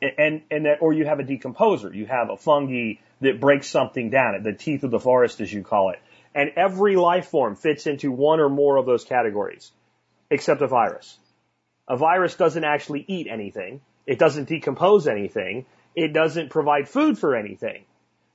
and, 0.00 0.42
and 0.50 0.66
that, 0.66 0.82
or 0.82 0.92
you 0.92 1.04
have 1.06 1.20
a 1.20 1.24
decomposer. 1.24 1.94
You 1.94 2.06
have 2.06 2.30
a 2.30 2.36
fungi 2.36 2.94
that 3.20 3.40
breaks 3.40 3.68
something 3.68 4.10
down, 4.10 4.42
the 4.42 4.52
teeth 4.52 4.82
of 4.82 4.90
the 4.90 4.98
forest, 4.98 5.40
as 5.40 5.52
you 5.52 5.62
call 5.62 5.90
it. 5.90 6.00
And 6.34 6.50
every 6.56 6.96
life 6.96 7.26
form 7.26 7.56
fits 7.56 7.86
into 7.86 8.10
one 8.10 8.40
or 8.40 8.48
more 8.48 8.76
of 8.76 8.86
those 8.86 9.04
categories, 9.04 9.70
except 10.32 10.62
a 10.62 10.66
virus. 10.66 11.18
A 11.86 11.96
virus 11.96 12.34
doesn't 12.34 12.64
actually 12.64 13.04
eat 13.06 13.28
anything. 13.30 13.80
It 14.06 14.18
doesn't 14.18 14.48
decompose 14.48 15.06
anything. 15.06 15.66
It 15.94 16.12
doesn't 16.12 16.48
provide 16.48 16.88
food 16.88 17.18
for 17.18 17.36
anything. 17.36 17.84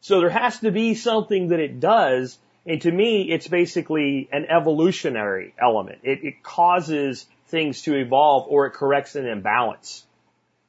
So 0.01 0.19
there 0.19 0.29
has 0.29 0.59
to 0.59 0.71
be 0.71 0.93
something 0.93 1.49
that 1.49 1.59
it 1.59 1.79
does. 1.79 2.37
And 2.65 2.81
to 2.81 2.91
me, 2.91 3.31
it's 3.31 3.47
basically 3.47 4.29
an 4.31 4.45
evolutionary 4.45 5.53
element. 5.59 5.99
It, 6.03 6.23
it 6.23 6.43
causes 6.43 7.25
things 7.47 7.81
to 7.83 7.95
evolve 7.95 8.47
or 8.47 8.67
it 8.67 8.73
corrects 8.73 9.15
an 9.15 9.25
imbalance. 9.25 10.05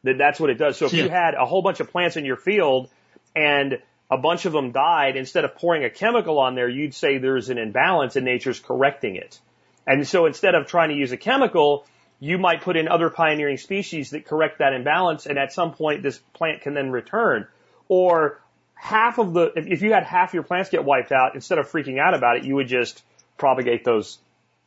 That 0.05 0.17
that's 0.17 0.41
what 0.41 0.49
it 0.49 0.59
does. 0.59 0.79
So 0.79 0.87
if 0.87 0.93
you 0.95 1.09
had 1.09 1.35
a 1.35 1.45
whole 1.45 1.61
bunch 1.61 1.81
of 1.81 1.91
plants 1.91 2.17
in 2.17 2.25
your 2.25 2.37
field 2.37 2.89
and 3.37 3.83
a 4.11 4.17
bunch 4.17 4.47
of 4.47 4.53
them 4.53 4.71
died, 4.71 5.17
instead 5.17 5.45
of 5.45 5.57
pouring 5.57 5.85
a 5.85 5.91
chemical 5.91 6.39
on 6.39 6.55
there, 6.55 6.69
you'd 6.69 6.95
say 6.95 7.19
there's 7.19 7.51
an 7.51 7.59
imbalance 7.59 8.17
and 8.17 8.25
nature's 8.25 8.61
correcting 8.61 9.17
it. 9.17 9.39
And 9.89 10.07
so 10.07 10.27
instead 10.27 10.55
of 10.55 10.67
trying 10.67 10.91
to 10.91 10.95
use 10.95 11.13
a 11.13 11.17
chemical, 11.17 11.87
you 12.21 12.37
might 12.37 12.61
put 12.61 12.77
in 12.77 12.89
other 12.89 13.09
pioneering 13.09 13.57
species 13.57 14.11
that 14.11 14.27
correct 14.27 14.59
that 14.59 14.75
imbalance 14.75 15.25
and 15.25 15.39
at 15.39 15.51
some 15.51 15.73
point 15.73 16.03
this 16.03 16.19
plant 16.35 16.61
can 16.61 16.75
then 16.75 16.91
return. 16.91 17.49
Or 17.89 18.39
half 18.75 19.19
of 19.19 19.33
the, 19.33 19.51
if, 19.57 19.81
you 19.81 19.95
had 19.95 20.05
half 20.05 20.35
your 20.35 20.43
plants 20.43 20.69
get 20.69 20.85
wiped 20.85 21.11
out, 21.11 21.35
instead 21.35 21.57
of 21.57 21.71
freaking 21.71 21.99
out 21.99 22.13
about 22.13 22.37
it, 22.37 22.45
you 22.45 22.55
would 22.55 22.69
just 22.69 23.03
propagate 23.39 23.83
those 23.83 24.19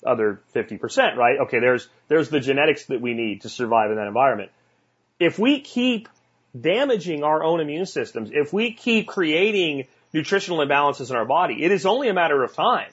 other 0.03 0.41
50%, 0.55 1.15
right? 1.15 1.39
Okay, 1.41 1.59
there's, 1.59 1.88
there's 2.07 2.30
the 2.30 2.39
genetics 2.39 2.86
that 2.88 2.99
we 2.99 3.13
need 3.13 3.41
to 3.41 3.49
survive 3.49 3.91
in 3.91 3.97
that 3.97 4.07
environment. 4.07 4.49
If 5.19 5.38
we 5.38 5.61
keep 5.61 6.09
damaging 6.59 7.24
our 7.24 7.43
own 7.43 7.59
immune 7.59 7.86
systems, 7.86 8.32
if 8.34 8.51
we 8.51 8.74
keep 8.74 9.07
creating 9.07 9.86
nutritional 10.13 10.65
imbalances 10.65 11.11
in 11.11 11.15
our 11.15 11.26
body, 11.26 11.63
it 11.63 11.72
is 11.72 11.86
only 11.86 12.09
a 12.09 12.13
matter 12.13 12.43
of 12.43 12.55
time. 12.55 12.91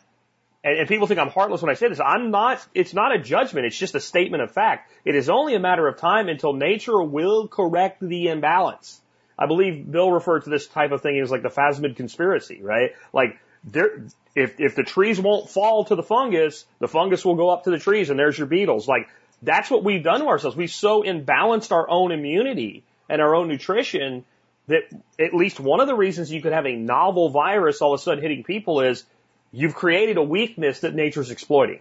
And, 0.64 0.80
and 0.80 0.88
people 0.88 1.06
think 1.06 1.20
I'm 1.20 1.30
heartless 1.30 1.62
when 1.62 1.70
I 1.70 1.74
say 1.74 1.88
this. 1.88 2.00
I'm 2.00 2.30
not, 2.30 2.66
it's 2.74 2.94
not 2.94 3.14
a 3.14 3.18
judgment. 3.18 3.66
It's 3.66 3.78
just 3.78 3.94
a 3.94 4.00
statement 4.00 4.42
of 4.42 4.52
fact. 4.52 4.90
It 5.04 5.14
is 5.14 5.28
only 5.28 5.54
a 5.54 5.60
matter 5.60 5.86
of 5.86 5.98
time 5.98 6.28
until 6.28 6.52
nature 6.52 7.00
will 7.02 7.48
correct 7.48 8.00
the 8.00 8.28
imbalance. 8.28 9.00
I 9.38 9.46
believe 9.46 9.90
Bill 9.90 10.10
referred 10.10 10.44
to 10.44 10.50
this 10.50 10.66
type 10.66 10.90
of 10.90 11.00
thing 11.00 11.18
as 11.20 11.30
like 11.30 11.42
the 11.42 11.48
phasmid 11.48 11.96
conspiracy, 11.96 12.60
right? 12.60 12.90
Like 13.12 13.38
there, 13.62 14.06
if, 14.34 14.58
if 14.58 14.74
the 14.74 14.82
trees 14.82 15.20
won't 15.20 15.48
fall 15.48 15.84
to 15.84 15.94
the 15.94 16.02
fungus, 16.02 16.64
the 16.80 16.88
fungus 16.88 17.24
will 17.24 17.36
go 17.36 17.50
up 17.50 17.64
to 17.64 17.70
the 17.70 17.78
trees 17.78 18.10
and 18.10 18.18
there's 18.18 18.36
your 18.36 18.48
beetles. 18.48 18.88
Like 18.88 19.08
that's 19.42 19.70
what 19.70 19.84
we've 19.84 20.02
done 20.02 20.20
to 20.20 20.26
ourselves. 20.26 20.56
We've 20.56 20.70
so 20.70 21.02
imbalanced 21.02 21.70
our 21.70 21.88
own 21.88 22.10
immunity 22.10 22.82
and 23.08 23.22
our 23.22 23.34
own 23.36 23.46
nutrition 23.48 24.24
that 24.66 24.82
at 25.18 25.32
least 25.32 25.60
one 25.60 25.80
of 25.80 25.86
the 25.86 25.94
reasons 25.94 26.30
you 26.30 26.42
could 26.42 26.52
have 26.52 26.66
a 26.66 26.76
novel 26.76 27.30
virus 27.30 27.80
all 27.80 27.94
of 27.94 28.00
a 28.00 28.02
sudden 28.02 28.22
hitting 28.22 28.44
people 28.44 28.80
is 28.80 29.04
you've 29.52 29.74
created 29.74 30.16
a 30.16 30.22
weakness 30.22 30.80
that 30.80 30.94
nature's 30.94 31.30
exploiting. 31.30 31.80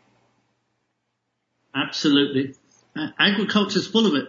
Absolutely. 1.75 2.55
Uh, 2.95 3.09
agriculture's 3.19 3.87
full 3.87 4.07
of 4.07 4.15
it. 4.15 4.27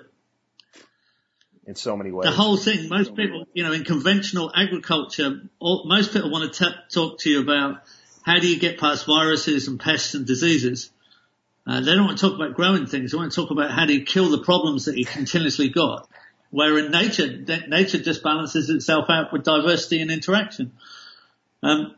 In 1.66 1.74
so 1.74 1.96
many 1.96 2.10
ways. 2.10 2.24
The 2.24 2.32
whole 2.34 2.56
thing, 2.56 2.88
most 2.88 3.14
people, 3.14 3.44
you 3.52 3.62
know, 3.62 3.72
in 3.72 3.84
conventional 3.84 4.50
agriculture, 4.54 5.42
all, 5.58 5.84
most 5.86 6.12
people 6.12 6.30
want 6.30 6.52
to 6.52 6.64
t- 6.64 6.76
talk 6.90 7.18
to 7.20 7.30
you 7.30 7.42
about 7.42 7.82
how 8.22 8.38
do 8.38 8.48
you 8.48 8.58
get 8.58 8.78
past 8.78 9.06
viruses 9.06 9.68
and 9.68 9.78
pests 9.78 10.14
and 10.14 10.26
diseases. 10.26 10.90
Uh, 11.66 11.80
they 11.80 11.94
don't 11.94 12.06
want 12.06 12.18
to 12.18 12.26
talk 12.26 12.34
about 12.34 12.54
growing 12.54 12.86
things. 12.86 13.12
They 13.12 13.18
want 13.18 13.32
to 13.32 13.36
talk 13.36 13.50
about 13.50 13.70
how 13.70 13.84
do 13.84 13.94
you 13.94 14.06
kill 14.06 14.30
the 14.30 14.42
problems 14.42 14.86
that 14.86 14.96
you 14.96 15.04
continuously 15.04 15.68
got. 15.68 16.08
Where 16.50 16.78
in 16.78 16.90
nature, 16.90 17.44
nature 17.68 17.98
just 17.98 18.22
balances 18.22 18.70
itself 18.70 19.10
out 19.10 19.30
with 19.30 19.44
diversity 19.44 20.00
and 20.00 20.10
interaction. 20.10 20.72
Um, 21.62 21.94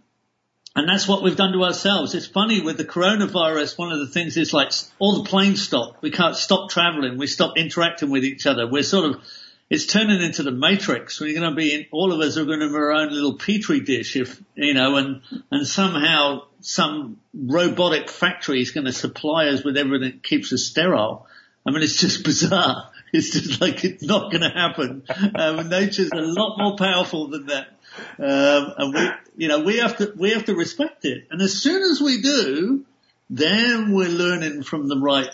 and 0.76 0.88
that's 0.88 1.08
what 1.08 1.22
we've 1.22 1.36
done 1.36 1.52
to 1.52 1.64
ourselves. 1.64 2.14
It's 2.14 2.26
funny 2.26 2.60
with 2.60 2.76
the 2.76 2.84
coronavirus, 2.84 3.76
one 3.76 3.92
of 3.92 3.98
the 3.98 4.06
things 4.06 4.36
is 4.36 4.52
like 4.52 4.72
all 5.00 5.22
the 5.22 5.28
planes 5.28 5.62
stop. 5.62 5.96
We 6.00 6.12
can't 6.12 6.36
stop 6.36 6.70
traveling. 6.70 7.18
We 7.18 7.26
stop 7.26 7.56
interacting 7.56 8.10
with 8.10 8.24
each 8.24 8.46
other. 8.46 8.68
We're 8.70 8.84
sort 8.84 9.06
of, 9.06 9.22
it's 9.68 9.86
turning 9.86 10.22
into 10.22 10.44
the 10.44 10.52
matrix. 10.52 11.20
We're 11.20 11.38
going 11.38 11.50
to 11.50 11.56
be 11.56 11.74
in, 11.74 11.86
all 11.90 12.12
of 12.12 12.20
us 12.20 12.36
are 12.36 12.44
going 12.44 12.60
to 12.60 12.68
be 12.68 12.74
our 12.74 12.92
own 12.92 13.12
little 13.12 13.36
petri 13.36 13.80
dish 13.80 14.14
if, 14.14 14.40
you 14.54 14.74
know, 14.74 14.94
and, 14.96 15.22
and 15.50 15.66
somehow 15.66 16.42
some 16.60 17.18
robotic 17.34 18.08
factory 18.08 18.60
is 18.60 18.70
going 18.70 18.86
to 18.86 18.92
supply 18.92 19.48
us 19.48 19.64
with 19.64 19.76
everything 19.76 20.12
that 20.12 20.22
keeps 20.22 20.52
us 20.52 20.62
sterile. 20.62 21.26
I 21.66 21.72
mean, 21.72 21.82
it's 21.82 22.00
just 22.00 22.24
bizarre. 22.24 22.90
It's 23.12 23.30
just 23.30 23.60
like 23.60 23.84
it's 23.84 24.04
not 24.04 24.30
going 24.30 24.42
to 24.42 24.50
happen. 24.50 25.02
Um, 25.34 25.68
nature's 25.68 26.12
a 26.12 26.20
lot 26.20 26.58
more 26.58 26.76
powerful 26.76 27.26
than 27.26 27.46
that. 27.46 27.79
Um, 28.18 28.74
and 28.78 28.94
we, 28.94 29.10
you 29.36 29.48
know, 29.48 29.60
we 29.60 29.78
have 29.78 29.96
to, 29.98 30.12
we 30.16 30.30
have 30.30 30.44
to 30.46 30.54
respect 30.54 31.04
it. 31.04 31.26
And 31.30 31.40
as 31.40 31.60
soon 31.62 31.82
as 31.82 32.00
we 32.00 32.20
do, 32.22 32.84
then 33.28 33.92
we're 33.92 34.08
learning 34.08 34.62
from 34.62 34.88
the 34.88 34.98
right 34.98 35.30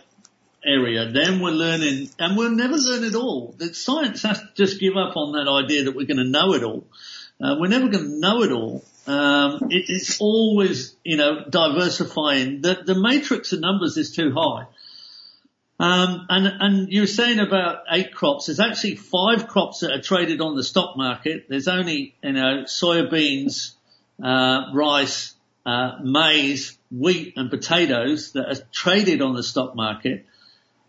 area. 0.64 1.10
Then 1.10 1.40
we're 1.40 1.50
learning, 1.50 2.10
and 2.18 2.36
we'll 2.36 2.50
never 2.50 2.76
learn 2.76 3.04
it 3.04 3.14
all. 3.14 3.54
That 3.58 3.76
science 3.76 4.22
has 4.22 4.40
to 4.40 4.48
just 4.54 4.80
give 4.80 4.96
up 4.96 5.16
on 5.16 5.32
that 5.32 5.50
idea 5.50 5.84
that 5.84 5.94
we're 5.94 6.06
going 6.06 6.18
to 6.18 6.24
know 6.28 6.54
it 6.54 6.62
all. 6.62 6.84
Uh, 7.40 7.56
we're 7.58 7.68
never 7.68 7.88
going 7.88 8.04
to 8.04 8.18
know 8.18 8.42
it 8.42 8.52
all. 8.52 8.84
Um, 9.06 9.70
it, 9.70 9.84
it's 9.88 10.20
always, 10.20 10.96
you 11.04 11.16
know, 11.16 11.44
diversifying. 11.48 12.62
The, 12.62 12.82
the 12.84 12.98
matrix 12.98 13.52
of 13.52 13.60
numbers 13.60 13.96
is 13.96 14.14
too 14.14 14.32
high. 14.34 14.66
Um, 15.78 16.26
and, 16.30 16.46
and 16.46 16.92
you 16.92 17.02
were 17.02 17.06
saying 17.06 17.38
about 17.38 17.80
eight 17.90 18.14
crops. 18.14 18.46
There's 18.46 18.60
actually 18.60 18.96
five 18.96 19.46
crops 19.46 19.80
that 19.80 19.92
are 19.92 20.00
traded 20.00 20.40
on 20.40 20.56
the 20.56 20.64
stock 20.64 20.96
market. 20.96 21.46
There's 21.48 21.68
only, 21.68 22.14
you 22.22 22.32
know, 22.32 22.64
soybeans, 22.64 23.74
uh, 24.22 24.70
rice, 24.72 25.34
uh, 25.66 25.98
maize, 26.02 26.78
wheat 26.90 27.34
and 27.36 27.50
potatoes 27.50 28.32
that 28.32 28.48
are 28.48 28.64
traded 28.72 29.20
on 29.20 29.34
the 29.34 29.42
stock 29.42 29.76
market. 29.76 30.24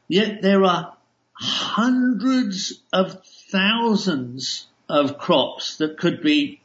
Yet 0.07 0.41
there 0.41 0.63
are 0.63 0.95
hundreds 1.33 2.81
of 2.93 3.25
thousands 3.51 4.67
of 4.88 5.17
crops 5.17 5.77
that 5.77 5.97
could 5.97 6.21
be 6.21 6.61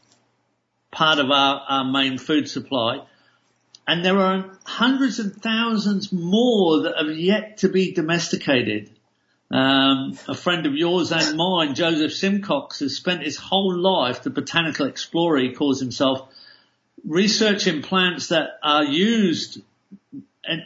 part 0.93 1.19
of 1.19 1.31
our, 1.31 1.63
our 1.69 1.85
main 1.85 2.19
food 2.19 2.49
supply 2.49 3.05
and 3.87 4.05
there 4.05 4.19
are 4.19 4.51
hundreds 4.65 5.19
and 5.19 5.35
thousands 5.35 6.13
more 6.13 6.83
that 6.83 6.97
have 6.97 7.17
yet 7.17 7.59
to 7.59 7.69
be 7.69 7.93
domesticated. 7.93 8.91
Um, 9.51 10.19
a 10.29 10.35
friend 10.35 10.67
of 10.67 10.75
yours 10.75 11.13
and 11.13 11.37
mine, 11.37 11.75
Joseph 11.75 12.15
Simcox, 12.15 12.79
has 12.79 12.97
spent 12.97 13.23
his 13.23 13.37
whole 13.37 13.77
life, 13.77 14.23
the 14.23 14.31
botanical 14.31 14.87
explorer 14.87 15.41
he 15.41 15.53
calls 15.53 15.81
himself, 15.81 16.29
researching 17.05 17.83
plants 17.83 18.29
that 18.29 18.59
are 18.63 18.85
used 18.85 19.61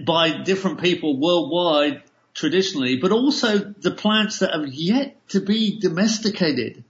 by 0.05 0.43
different 0.43 0.81
people 0.81 1.19
worldwide 1.19 2.03
traditionally, 2.35 2.97
but 2.97 3.13
also 3.13 3.59
the 3.59 3.91
plants 3.91 4.41
that 4.41 4.53
have 4.53 4.69
yet 4.69 5.17
to 5.31 5.41
be 5.41 5.81
domesticated. 5.81 6.85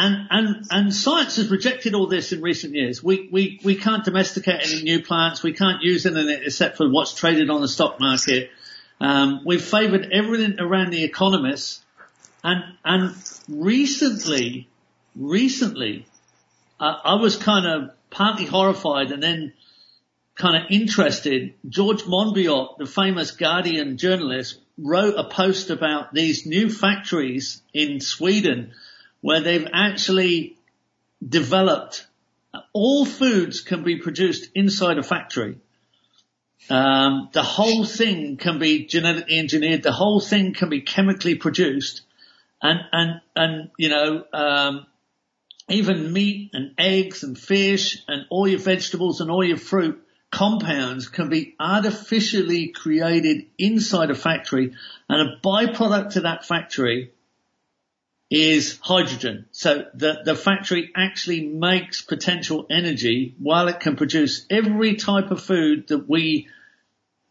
And, 0.00 0.28
and, 0.30 0.66
and 0.70 0.94
science 0.94 1.36
has 1.36 1.50
rejected 1.50 1.92
all 1.92 2.06
this 2.06 2.30
in 2.30 2.40
recent 2.40 2.72
years. 2.72 3.02
We, 3.02 3.28
we, 3.32 3.60
we 3.64 3.74
can't 3.74 4.04
domesticate 4.04 4.64
any 4.64 4.84
new 4.84 5.02
plants. 5.02 5.42
We 5.42 5.52
can't 5.52 5.82
use 5.82 6.06
any 6.06 6.34
except 6.34 6.76
for 6.76 6.88
what's 6.88 7.14
traded 7.14 7.50
on 7.50 7.62
the 7.62 7.66
stock 7.66 7.98
market. 7.98 8.50
Um, 9.00 9.40
we've 9.44 9.60
favored 9.60 10.10
everything 10.12 10.60
around 10.60 10.92
the 10.92 11.02
economists. 11.02 11.84
And, 12.44 12.62
and 12.84 13.16
recently, 13.48 14.68
recently, 15.16 16.06
uh, 16.78 16.94
I 17.04 17.14
was 17.16 17.34
kind 17.34 17.66
of 17.66 17.90
partly 18.08 18.46
horrified 18.46 19.10
and 19.10 19.20
then 19.20 19.52
kind 20.36 20.62
of 20.62 20.70
interested. 20.70 21.54
George 21.68 22.04
Monbiot, 22.04 22.78
the 22.78 22.86
famous 22.86 23.32
Guardian 23.32 23.96
journalist, 23.96 24.60
wrote 24.78 25.16
a 25.18 25.24
post 25.24 25.70
about 25.70 26.14
these 26.14 26.46
new 26.46 26.70
factories 26.70 27.62
in 27.74 28.00
Sweden 28.00 28.74
where 29.20 29.40
they've 29.40 29.68
actually 29.72 30.56
developed 31.26 32.06
all 32.72 33.04
foods 33.04 33.60
can 33.60 33.82
be 33.82 33.96
produced 33.96 34.50
inside 34.54 34.98
a 34.98 35.02
factory. 35.02 35.58
Um, 36.70 37.30
the 37.32 37.42
whole 37.42 37.84
thing 37.84 38.36
can 38.36 38.58
be 38.58 38.86
genetically 38.86 39.38
engineered. 39.38 39.82
The 39.82 39.92
whole 39.92 40.20
thing 40.20 40.54
can 40.54 40.68
be 40.68 40.82
chemically 40.82 41.34
produced, 41.34 42.02
and 42.62 42.80
and 42.92 43.20
and 43.34 43.70
you 43.78 43.88
know 43.88 44.24
um, 44.32 44.86
even 45.68 46.12
meat 46.12 46.50
and 46.52 46.74
eggs 46.78 47.22
and 47.22 47.38
fish 47.38 48.02
and 48.06 48.26
all 48.30 48.46
your 48.46 48.58
vegetables 48.58 49.20
and 49.20 49.30
all 49.30 49.44
your 49.44 49.56
fruit 49.56 50.02
compounds 50.30 51.08
can 51.08 51.30
be 51.30 51.54
artificially 51.58 52.68
created 52.68 53.46
inside 53.56 54.10
a 54.10 54.14
factory, 54.14 54.74
and 55.08 55.20
a 55.20 55.40
byproduct 55.42 56.16
of 56.16 56.24
that 56.24 56.44
factory 56.44 57.12
is 58.30 58.78
hydrogen. 58.82 59.46
So 59.52 59.84
the, 59.94 60.20
the 60.24 60.34
factory 60.34 60.90
actually 60.94 61.46
makes 61.46 62.02
potential 62.02 62.66
energy 62.68 63.34
while 63.38 63.68
it 63.68 63.80
can 63.80 63.96
produce 63.96 64.44
every 64.50 64.96
type 64.96 65.30
of 65.30 65.42
food 65.42 65.88
that 65.88 66.08
we 66.08 66.48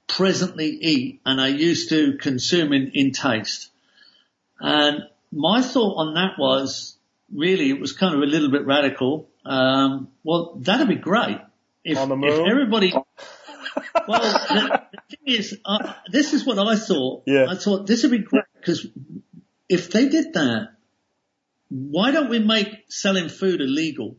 presently 0.08 0.70
eat 0.70 1.22
and 1.26 1.39
are 1.39 1.50
used 1.50 1.89
to 1.89 2.18
consuming 2.18 2.91
in 2.93 3.12
taste. 3.12 3.70
And 4.60 5.04
my 5.32 5.62
thought 5.62 5.98
on 5.98 6.16
that 6.16 6.39
was 6.39 6.98
really 7.34 7.70
it 7.70 7.80
was 7.80 7.93
kind 7.93 8.16
of 8.16 8.22
a 8.22 8.26
little 8.26 8.50
bit 8.50 8.66
radical. 8.66 9.30
Um, 9.45 10.10
well, 10.24 10.56
that'd 10.62 10.88
be 10.88 10.95
great 10.95 11.38
if, 11.84 11.98
On 11.98 12.10
the 12.10 12.16
moon? 12.16 12.32
if 12.32 12.52
everybody. 12.52 12.91
well, 14.08 14.22
the, 14.22 14.82
the 14.91 15.16
thing 15.16 15.36
is, 15.36 15.58
uh, 15.64 15.93
this 16.12 16.34
is 16.34 16.45
what 16.45 16.58
I 16.58 16.76
thought. 16.76 17.24
Yeah. 17.28 17.45
I 17.50 17.56
thought 17.56 17.86
this 17.86 18.02
would 18.02 18.12
be 18.12 18.20
great 18.20 18.45
because 18.60 18.88
if 19.70 19.91
they 19.91 20.10
did 20.10 20.34
that, 20.34 20.70
why 21.70 22.11
don't 22.11 22.30
we 22.30 22.39
make 22.39 22.86
selling 22.89 23.30
food 23.30 23.61
illegal? 23.61 24.18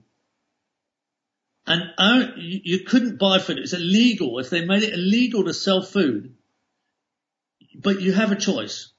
And 1.67 1.83
uh, 1.99 2.33
you 2.37 2.85
couldn't 2.85 3.19
buy 3.19 3.39
food. 3.39 3.59
It's 3.59 3.75
illegal. 3.75 4.39
If 4.39 4.49
they 4.49 4.65
made 4.65 4.83
it 4.83 4.95
illegal 4.95 5.45
to 5.45 5.53
sell 5.53 5.83
food, 5.83 6.35
but 7.75 8.01
you 8.01 8.13
have 8.13 8.33
a 8.33 8.37
choice. 8.37 8.91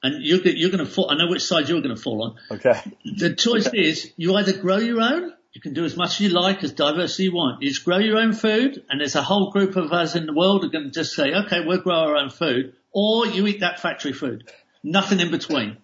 And 0.00 0.24
you're, 0.24 0.40
you're 0.46 0.70
going 0.70 0.84
to 0.84 0.90
fall, 0.90 1.10
I 1.10 1.16
know 1.16 1.28
which 1.28 1.42
side 1.42 1.68
you're 1.68 1.80
going 1.80 1.94
to 1.94 2.00
fall 2.00 2.22
on. 2.22 2.56
Okay. 2.58 2.80
The 3.04 3.34
choice 3.34 3.68
is 3.74 4.12
you 4.16 4.36
either 4.36 4.56
grow 4.56 4.76
your 4.76 5.00
own, 5.00 5.32
you 5.52 5.60
can 5.60 5.74
do 5.74 5.84
as 5.84 5.96
much 5.96 6.10
as 6.10 6.20
you 6.20 6.28
like, 6.28 6.62
as 6.62 6.72
diverse 6.72 7.14
as 7.14 7.18
you 7.18 7.34
want. 7.34 7.62
You 7.62 7.70
just 7.70 7.84
grow 7.84 7.98
your 7.98 8.18
own 8.18 8.32
food, 8.32 8.84
and 8.88 9.00
there's 9.00 9.16
a 9.16 9.22
whole 9.22 9.50
group 9.50 9.74
of 9.74 9.92
us 9.92 10.14
in 10.14 10.26
the 10.26 10.32
world 10.32 10.62
who 10.62 10.68
are 10.68 10.70
going 10.70 10.84
to 10.84 10.90
just 10.90 11.14
say, 11.14 11.34
okay, 11.34 11.64
we'll 11.66 11.80
grow 11.80 11.96
our 11.96 12.16
own 12.16 12.30
food, 12.30 12.74
or 12.92 13.26
you 13.26 13.44
eat 13.48 13.60
that 13.60 13.80
factory 13.80 14.12
food. 14.12 14.48
Nothing 14.84 15.18
in 15.18 15.32
between. 15.32 15.78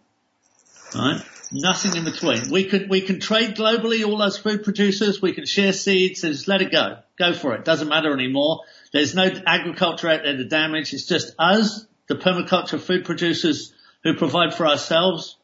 Right? 0.94 1.20
Nothing 1.52 1.96
in 1.96 2.04
between. 2.04 2.50
We 2.50 2.64
can, 2.64 2.88
we 2.88 3.00
can 3.00 3.20
trade 3.20 3.56
globally, 3.56 4.04
all 4.04 4.18
those 4.18 4.38
food 4.38 4.64
producers, 4.64 5.22
we 5.22 5.32
can 5.32 5.46
share 5.46 5.72
seeds, 5.72 6.22
just 6.22 6.48
let 6.48 6.62
it 6.62 6.72
go. 6.72 6.98
Go 7.18 7.32
for 7.32 7.54
it. 7.54 7.64
Doesn't 7.64 7.88
matter 7.88 8.12
anymore. 8.12 8.60
There's 8.92 9.14
no 9.14 9.30
agriculture 9.46 10.08
out 10.08 10.22
there 10.24 10.36
to 10.36 10.44
damage. 10.44 10.92
It's 10.92 11.06
just 11.06 11.34
us, 11.38 11.86
the 12.08 12.16
permaculture 12.16 12.80
food 12.80 13.04
producers 13.04 13.72
who 14.02 14.14
provide 14.14 14.54
for 14.54 14.66
ourselves. 14.66 15.36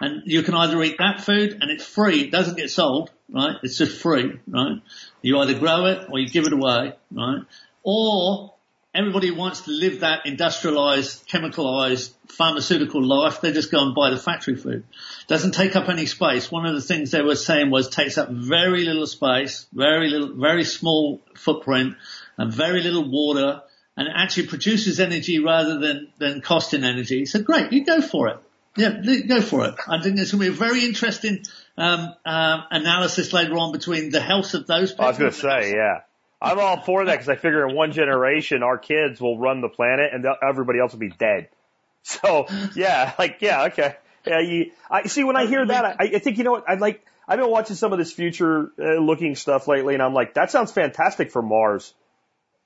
And 0.00 0.22
you 0.26 0.42
can 0.42 0.54
either 0.54 0.82
eat 0.82 0.96
that 0.98 1.20
food 1.20 1.58
and 1.60 1.70
it's 1.70 1.84
free. 1.84 2.22
It 2.22 2.32
doesn't 2.32 2.56
get 2.56 2.70
sold, 2.70 3.10
right? 3.28 3.56
It's 3.62 3.78
just 3.78 4.00
free, 4.00 4.40
right? 4.48 4.82
You 5.22 5.38
either 5.38 5.58
grow 5.58 5.86
it 5.86 6.08
or 6.10 6.18
you 6.18 6.28
give 6.28 6.46
it 6.46 6.52
away, 6.52 6.94
right? 7.12 7.42
Or 7.84 8.53
everybody 8.94 9.30
wants 9.30 9.62
to 9.62 9.70
live 9.70 10.00
that 10.00 10.26
industrialized, 10.26 11.28
chemicalized, 11.28 12.12
pharmaceutical 12.28 13.02
life. 13.02 13.40
They 13.40 13.52
just 13.52 13.70
go 13.70 13.82
and 13.82 13.94
buy 13.94 14.10
the 14.10 14.18
factory 14.18 14.56
food. 14.56 14.84
Doesn't 15.26 15.52
take 15.52 15.76
up 15.76 15.88
any 15.88 16.06
space. 16.06 16.50
One 16.50 16.66
of 16.66 16.74
the 16.74 16.80
things 16.80 17.10
they 17.10 17.22
were 17.22 17.36
saying 17.36 17.70
was 17.70 17.88
takes 17.88 18.18
up 18.18 18.30
very 18.30 18.84
little 18.84 19.06
space, 19.06 19.66
very 19.72 20.08
little, 20.08 20.34
very 20.36 20.64
small 20.64 21.20
footprint 21.34 21.96
and 22.36 22.52
very 22.52 22.82
little 22.82 23.10
water 23.10 23.62
and 23.96 24.08
it 24.08 24.14
actually 24.16 24.46
produces 24.46 25.00
energy 25.00 25.38
rather 25.38 25.78
than, 25.78 26.08
than 26.18 26.40
costing 26.40 26.84
energy. 26.84 27.26
So 27.26 27.42
great, 27.42 27.72
you 27.72 27.84
go 27.84 28.00
for 28.00 28.28
it. 28.28 28.38
Yeah, 28.76 29.00
go 29.28 29.40
for 29.40 29.66
it. 29.66 29.74
I 29.86 30.02
think 30.02 30.16
there's 30.16 30.32
going 30.32 30.46
to 30.46 30.50
be 30.50 30.54
a 30.54 30.58
very 30.58 30.84
interesting 30.84 31.44
um, 31.78 32.12
um, 32.24 32.64
analysis 32.72 33.32
later 33.32 33.56
on 33.56 33.70
between 33.70 34.10
the 34.10 34.20
health 34.20 34.54
of 34.54 34.66
those 34.66 34.90
people. 34.90 35.04
I 35.04 35.08
was 35.08 35.18
going 35.18 35.30
to 35.30 35.36
say, 35.36 35.72
yeah. 35.72 36.00
I'm 36.44 36.58
all 36.58 36.80
for 36.80 37.04
that 37.04 37.12
because 37.12 37.28
I 37.28 37.36
figure 37.36 37.66
in 37.68 37.74
one 37.74 37.92
generation 37.92 38.62
our 38.62 38.78
kids 38.78 39.20
will 39.20 39.38
run 39.38 39.60
the 39.60 39.68
planet 39.68 40.10
and 40.12 40.26
everybody 40.46 40.78
else 40.78 40.92
will 40.92 41.00
be 41.00 41.10
dead. 41.10 41.48
So 42.06 42.46
yeah, 42.74 43.14
like 43.18 43.38
yeah, 43.40 43.64
okay, 43.68 43.96
yeah. 44.26 44.40
You, 44.40 44.72
I 44.90 45.06
see 45.06 45.24
when 45.24 45.36
I 45.36 45.46
hear 45.46 45.64
that, 45.64 45.86
I, 45.86 46.04
I 46.04 46.18
think 46.18 46.36
you 46.36 46.44
know 46.44 46.50
what 46.50 46.68
I 46.68 46.74
like. 46.74 47.02
I've 47.26 47.38
been 47.38 47.48
watching 47.50 47.76
some 47.76 47.94
of 47.94 47.98
this 47.98 48.12
future 48.12 48.72
uh, 48.78 49.00
looking 49.00 49.36
stuff 49.36 49.66
lately, 49.66 49.94
and 49.94 50.02
I'm 50.02 50.12
like, 50.12 50.34
that 50.34 50.50
sounds 50.50 50.70
fantastic 50.70 51.30
for 51.30 51.40
Mars. 51.40 51.94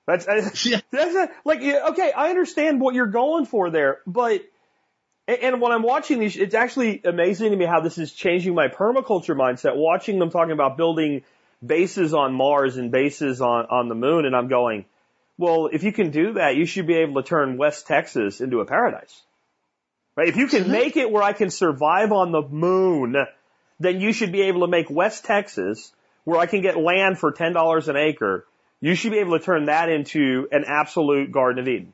That's, 0.08 0.26
Yeah. 0.66 0.80
that's 0.90 1.14
a, 1.14 1.30
like 1.44 1.60
okay, 1.62 2.10
I 2.10 2.30
understand 2.30 2.80
what 2.80 2.96
you're 2.96 3.06
going 3.06 3.46
for 3.46 3.70
there, 3.70 3.98
but 4.08 4.42
and, 5.28 5.38
and 5.40 5.60
when 5.60 5.70
I'm 5.70 5.82
watching 5.84 6.18
these, 6.18 6.36
it's 6.36 6.54
actually 6.56 7.00
amazing 7.04 7.52
to 7.52 7.56
me 7.56 7.64
how 7.64 7.80
this 7.80 7.96
is 7.98 8.12
changing 8.12 8.56
my 8.56 8.66
permaculture 8.66 9.36
mindset. 9.36 9.76
Watching 9.76 10.18
them 10.18 10.30
talking 10.30 10.52
about 10.52 10.76
building 10.76 11.22
bases 11.64 12.14
on 12.14 12.34
Mars 12.34 12.76
and 12.76 12.90
bases 12.90 13.40
on, 13.40 13.66
on 13.66 13.88
the 13.88 13.94
moon. 13.94 14.26
And 14.26 14.34
I'm 14.34 14.48
going, 14.48 14.84
well, 15.36 15.68
if 15.72 15.82
you 15.82 15.92
can 15.92 16.10
do 16.10 16.34
that, 16.34 16.56
you 16.56 16.66
should 16.66 16.86
be 16.86 16.96
able 16.96 17.22
to 17.22 17.28
turn 17.28 17.56
West 17.56 17.86
Texas 17.86 18.40
into 18.40 18.60
a 18.60 18.64
paradise. 18.64 19.22
Right? 20.16 20.28
If 20.28 20.36
you 20.36 20.48
can 20.48 20.70
make 20.70 20.96
it 20.96 21.10
where 21.10 21.22
I 21.22 21.32
can 21.32 21.50
survive 21.50 22.10
on 22.10 22.32
the 22.32 22.42
moon, 22.42 23.14
then 23.78 24.00
you 24.00 24.12
should 24.12 24.32
be 24.32 24.42
able 24.42 24.62
to 24.62 24.66
make 24.66 24.90
West 24.90 25.24
Texas 25.24 25.92
where 26.24 26.40
I 26.40 26.46
can 26.46 26.60
get 26.60 26.76
land 26.76 27.18
for 27.18 27.32
$10 27.32 27.88
an 27.88 27.96
acre. 27.96 28.44
You 28.80 28.94
should 28.94 29.12
be 29.12 29.18
able 29.18 29.38
to 29.38 29.44
turn 29.44 29.66
that 29.66 29.88
into 29.88 30.48
an 30.52 30.64
absolute 30.66 31.32
Garden 31.32 31.60
of 31.62 31.68
Eden. 31.68 31.92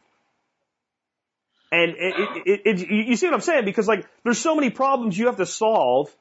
And 1.70 1.92
it, 1.98 2.14
it, 2.18 2.42
it, 2.46 2.80
it, 2.80 2.88
you 2.90 3.16
see 3.16 3.26
what 3.26 3.34
I'm 3.34 3.40
saying? 3.40 3.64
Because 3.64 3.88
like, 3.88 4.06
there's 4.22 4.38
so 4.38 4.54
many 4.54 4.70
problems 4.70 5.18
you 5.18 5.26
have 5.26 5.36
to 5.36 5.46
solve 5.46 6.14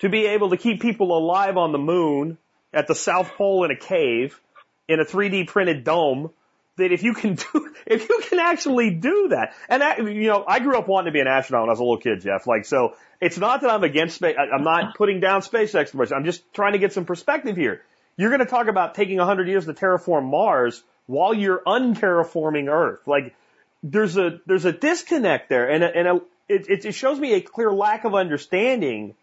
to 0.00 0.08
be 0.08 0.26
able 0.26 0.50
to 0.50 0.56
keep 0.56 0.80
people 0.80 1.16
alive 1.16 1.56
on 1.56 1.72
the 1.72 1.78
moon, 1.78 2.38
at 2.72 2.86
the 2.86 2.94
South 2.94 3.32
Pole 3.36 3.64
in 3.64 3.70
a 3.70 3.76
cave, 3.76 4.40
in 4.88 5.00
a 5.00 5.04
3D 5.04 5.48
printed 5.48 5.84
dome, 5.84 6.30
that 6.76 6.92
if 6.92 7.02
you 7.02 7.14
can 7.14 7.34
do, 7.52 7.74
if 7.86 8.08
you 8.08 8.20
can 8.28 8.38
actually 8.38 8.90
do 8.90 9.28
that, 9.28 9.54
and 9.68 9.82
that, 9.82 9.98
you 9.98 10.28
know, 10.28 10.44
I 10.46 10.60
grew 10.60 10.78
up 10.78 10.88
wanting 10.88 11.06
to 11.06 11.12
be 11.12 11.20
an 11.20 11.26
astronaut 11.26 11.62
when 11.62 11.70
I 11.70 11.72
was 11.72 11.80
a 11.80 11.84
little 11.84 11.98
kid, 11.98 12.20
Geoff. 12.20 12.46
Like, 12.46 12.64
so 12.64 12.94
it's 13.20 13.38
not 13.38 13.62
that 13.62 13.70
I'm 13.70 13.84
against 13.84 14.16
space. 14.16 14.36
I'm 14.38 14.62
not 14.62 14.94
putting 14.96 15.20
down 15.20 15.42
space 15.42 15.74
exploration. 15.74 16.16
I'm 16.16 16.24
just 16.24 16.42
trying 16.52 16.72
to 16.72 16.78
get 16.78 16.92
some 16.92 17.04
perspective 17.04 17.56
here. 17.56 17.82
You're 18.16 18.30
going 18.30 18.40
to 18.40 18.46
talk 18.46 18.68
about 18.68 18.94
taking 18.94 19.18
100 19.18 19.48
years 19.48 19.66
to 19.66 19.74
terraform 19.74 20.30
Mars 20.30 20.82
while 21.06 21.34
you're 21.34 21.60
unterraforming 21.66 22.68
Earth. 22.70 23.06
Like, 23.06 23.34
there's 23.82 24.16
a 24.16 24.40
there's 24.46 24.64
a 24.64 24.72
disconnect 24.72 25.48
there, 25.48 25.68
and 25.70 25.84
a, 25.84 25.96
and 25.96 26.08
a, 26.08 26.20
it 26.48 26.84
it 26.84 26.92
shows 26.92 27.18
me 27.18 27.34
a 27.34 27.40
clear 27.40 27.70
lack 27.70 28.04
of 28.04 28.14
understanding 28.14 29.14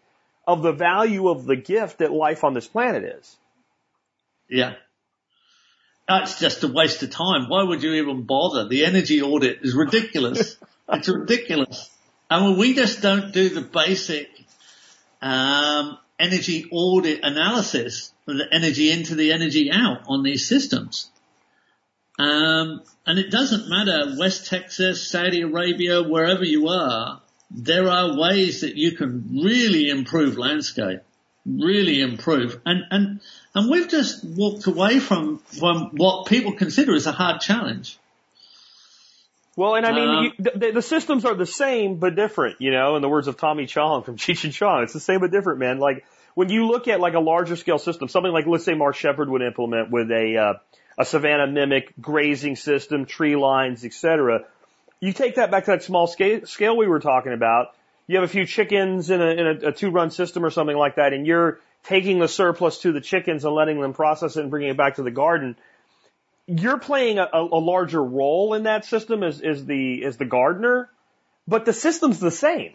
of 0.46 0.62
the 0.62 0.72
value 0.72 1.28
of 1.28 1.44
the 1.44 1.56
gift 1.56 1.98
that 1.98 2.12
life 2.12 2.44
on 2.44 2.54
this 2.54 2.66
planet 2.66 3.04
is. 3.04 3.36
Yeah. 4.48 4.74
That's 6.06 6.38
just 6.38 6.62
a 6.64 6.68
waste 6.68 7.02
of 7.02 7.10
time. 7.10 7.48
Why 7.48 7.62
would 7.62 7.82
you 7.82 7.94
even 7.94 8.24
bother? 8.24 8.68
The 8.68 8.84
energy 8.84 9.22
audit 9.22 9.60
is 9.62 9.74
ridiculous. 9.74 10.56
it's 10.88 11.08
ridiculous. 11.08 11.90
And 12.30 12.58
we 12.58 12.74
just 12.74 13.00
don't 13.00 13.32
do 13.32 13.48
the 13.48 13.62
basic 13.62 14.28
um, 15.22 15.98
energy 16.18 16.66
audit 16.70 17.20
analysis, 17.22 18.12
of 18.26 18.36
the 18.36 18.46
energy 18.52 18.90
into 18.90 19.14
the 19.14 19.32
energy 19.32 19.70
out 19.72 20.02
on 20.08 20.22
these 20.22 20.46
systems. 20.46 21.10
Um, 22.18 22.82
and 23.06 23.18
it 23.18 23.30
doesn't 23.30 23.68
matter 23.68 24.16
West 24.18 24.46
Texas, 24.46 25.10
Saudi 25.10 25.42
Arabia, 25.42 26.02
wherever 26.02 26.44
you 26.44 26.68
are, 26.68 27.20
there 27.54 27.88
are 27.88 28.18
ways 28.18 28.62
that 28.62 28.76
you 28.76 28.92
can 28.92 29.40
really 29.42 29.88
improve 29.88 30.36
landscape, 30.36 31.00
really 31.46 32.00
improve. 32.00 32.60
And, 32.66 32.82
and, 32.90 33.20
and 33.54 33.70
we've 33.70 33.88
just 33.88 34.24
walked 34.24 34.66
away 34.66 34.98
from, 34.98 35.38
from 35.38 35.92
what 35.96 36.26
people 36.26 36.52
consider 36.52 36.94
as 36.94 37.06
a 37.06 37.12
hard 37.12 37.40
challenge. 37.40 37.98
Well, 39.56 39.76
and 39.76 39.86
I 39.86 39.92
mean, 39.92 40.08
Uh, 40.08 40.22
you, 40.22 40.32
the, 40.38 40.72
the 40.72 40.82
systems 40.82 41.24
are 41.24 41.34
the 41.34 41.46
same 41.46 41.96
but 41.96 42.16
different. 42.16 42.60
You 42.60 42.72
know, 42.72 42.96
in 42.96 43.02
the 43.02 43.08
words 43.08 43.28
of 43.28 43.36
Tommy 43.36 43.66
Chong 43.66 44.02
from 44.02 44.16
Cheech 44.22 44.42
and 44.42 44.52
Chong, 44.52 44.82
it's 44.82 44.92
the 44.92 44.98
same 45.00 45.20
but 45.20 45.30
different, 45.30 45.60
man. 45.60 45.78
Like 45.78 46.04
when 46.34 46.48
you 46.48 46.66
look 46.66 46.88
at 46.88 46.98
like 46.98 47.14
a 47.14 47.20
larger 47.20 47.54
scale 47.54 47.78
system, 47.78 48.08
something 48.08 48.32
like 48.32 48.46
let's 48.46 48.64
say 48.64 48.74
Mark 48.74 48.96
Shepard 48.96 49.30
would 49.30 49.42
implement 49.42 49.92
with 49.92 50.10
a 50.10 50.36
uh, 50.36 50.54
a 50.98 51.04
savanna 51.04 51.46
mimic 51.46 51.92
grazing 52.00 52.56
system, 52.56 53.06
tree 53.06 53.36
lines, 53.36 53.84
etc. 53.84 54.44
You 55.00 55.12
take 55.12 55.36
that 55.36 55.50
back 55.50 55.66
to 55.66 55.72
that 55.72 55.82
small 55.82 56.06
scale, 56.06 56.46
scale 56.46 56.76
we 56.76 56.86
were 56.86 57.00
talking 57.00 57.32
about. 57.32 57.68
You 58.06 58.16
have 58.16 58.24
a 58.24 58.32
few 58.32 58.46
chickens 58.46 59.10
in 59.10 59.20
a, 59.20 59.26
in 59.26 59.46
a, 59.46 59.68
a 59.68 59.72
two 59.72 59.90
run 59.90 60.10
system 60.10 60.44
or 60.44 60.50
something 60.50 60.76
like 60.76 60.96
that, 60.96 61.12
and 61.12 61.26
you're 61.26 61.60
taking 61.84 62.18
the 62.18 62.28
surplus 62.28 62.78
to 62.80 62.92
the 62.92 63.00
chickens 63.00 63.44
and 63.44 63.54
letting 63.54 63.80
them 63.80 63.92
process 63.92 64.36
it 64.36 64.42
and 64.42 64.50
bringing 64.50 64.70
it 64.70 64.76
back 64.76 64.96
to 64.96 65.02
the 65.02 65.10
garden 65.10 65.56
you're 66.46 66.78
playing 66.78 67.18
a, 67.18 67.28
a 67.32 67.60
larger 67.60 68.02
role 68.02 68.54
in 68.54 68.64
that 68.64 68.84
system 68.84 69.22
as, 69.22 69.40
as 69.40 69.64
the 69.64 70.04
as 70.04 70.16
the 70.16 70.24
gardener, 70.24 70.90
but 71.48 71.64
the 71.64 71.72
system's 71.72 72.20
the 72.20 72.30
same. 72.30 72.74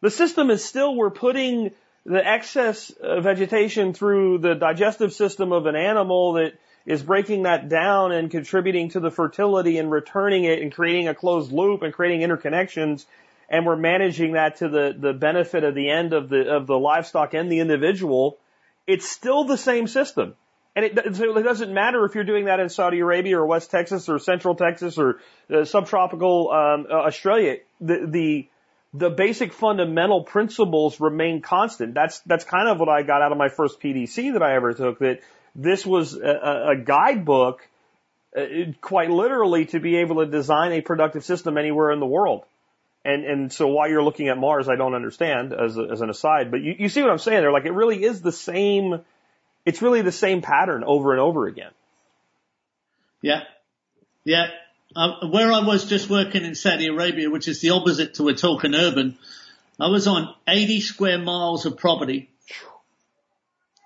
The 0.00 0.10
system 0.10 0.50
is 0.50 0.64
still 0.64 0.94
we're 0.94 1.10
putting 1.10 1.72
the 2.06 2.26
excess 2.26 2.90
uh, 2.90 3.20
vegetation 3.20 3.92
through 3.92 4.38
the 4.38 4.54
digestive 4.54 5.12
system 5.12 5.52
of 5.52 5.66
an 5.66 5.76
animal 5.76 6.34
that 6.34 6.54
is 6.86 7.02
breaking 7.02 7.44
that 7.44 7.68
down 7.68 8.12
and 8.12 8.30
contributing 8.30 8.90
to 8.90 9.00
the 9.00 9.10
fertility 9.10 9.78
and 9.78 9.90
returning 9.90 10.44
it 10.44 10.60
and 10.62 10.72
creating 10.72 11.08
a 11.08 11.14
closed 11.14 11.52
loop 11.52 11.82
and 11.82 11.92
creating 11.92 12.20
interconnections 12.28 13.04
and 13.50 13.66
we're 13.66 13.76
managing 13.76 14.32
that 14.32 14.56
to 14.56 14.68
the, 14.68 14.94
the 14.96 15.12
benefit 15.12 15.64
of 15.64 15.74
the 15.74 15.90
end 15.90 16.12
of 16.12 16.28
the 16.28 16.48
of 16.48 16.66
the 16.68 16.78
livestock 16.78 17.34
and 17.34 17.50
the 17.50 17.58
individual. 17.58 18.38
It's 18.86 19.08
still 19.08 19.44
the 19.44 19.58
same 19.58 19.88
system. 19.88 20.36
And 20.76 20.84
it, 20.84 20.96
it 20.96 21.42
doesn't 21.42 21.74
matter 21.74 22.04
if 22.04 22.14
you're 22.14 22.24
doing 22.24 22.44
that 22.44 22.60
in 22.60 22.68
Saudi 22.68 23.00
Arabia 23.00 23.40
or 23.40 23.46
West 23.46 23.72
Texas 23.72 24.08
or 24.08 24.20
Central 24.20 24.54
Texas 24.54 24.98
or 24.98 25.18
uh, 25.52 25.64
subtropical 25.64 26.50
um, 26.50 26.86
uh, 26.88 26.94
Australia. 26.94 27.56
The, 27.80 28.06
the 28.06 28.48
the 28.94 29.10
basic 29.10 29.52
fundamental 29.52 30.22
principles 30.22 31.00
remain 31.00 31.42
constant. 31.42 31.92
That's 31.92 32.20
that's 32.20 32.44
kind 32.44 32.68
of 32.68 32.78
what 32.78 32.88
I 32.88 33.02
got 33.02 33.20
out 33.20 33.32
of 33.32 33.38
my 33.38 33.48
first 33.48 33.80
PDC 33.80 34.32
that 34.34 34.44
I 34.44 34.54
ever 34.54 34.72
took. 34.74 35.00
That 35.00 35.20
this 35.54 35.84
was 35.84 36.14
a, 36.14 36.72
a 36.72 36.76
guidebook, 36.76 37.66
uh, 38.36 38.44
quite 38.80 39.10
literally, 39.10 39.66
to 39.66 39.80
be 39.80 39.96
able 39.96 40.24
to 40.24 40.30
design 40.30 40.72
a 40.72 40.80
productive 40.80 41.24
system 41.24 41.58
anywhere 41.58 41.90
in 41.92 42.00
the 42.00 42.06
world. 42.06 42.44
And 43.04 43.24
and 43.24 43.52
so 43.52 43.68
why 43.68 43.88
you're 43.88 44.02
looking 44.02 44.28
at 44.28 44.36
Mars, 44.36 44.68
I 44.68 44.76
don't 44.76 44.94
understand 44.94 45.52
as 45.52 45.78
a, 45.78 45.88
as 45.90 46.00
an 46.02 46.10
aside. 46.10 46.50
But 46.50 46.60
you, 46.60 46.74
you 46.78 46.88
see 46.88 47.00
what 47.00 47.10
I'm 47.10 47.18
saying 47.18 47.40
there? 47.40 47.52
Like 47.52 47.64
it 47.64 47.72
really 47.72 48.04
is 48.04 48.20
the 48.20 48.32
same 48.32 49.00
it's 49.64 49.82
really 49.82 50.02
the 50.02 50.12
same 50.12 50.42
pattern 50.42 50.84
over 50.84 51.12
and 51.12 51.20
over 51.20 51.46
again. 51.46 51.70
Yeah. 53.22 53.42
Yeah. 54.24 54.48
Uh, 54.96 55.28
where 55.28 55.52
I 55.52 55.60
was 55.64 55.84
just 55.84 56.10
working 56.10 56.44
in 56.44 56.54
Saudi 56.54 56.88
Arabia, 56.88 57.30
which 57.30 57.46
is 57.46 57.60
the 57.60 57.70
opposite 57.70 58.14
to 58.14 58.22
Wetumpka 58.22 58.74
Urban, 58.74 59.18
I 59.78 59.88
was 59.88 60.06
on 60.06 60.34
80 60.48 60.80
square 60.80 61.18
miles 61.18 61.66
of 61.66 61.76
property. 61.76 62.28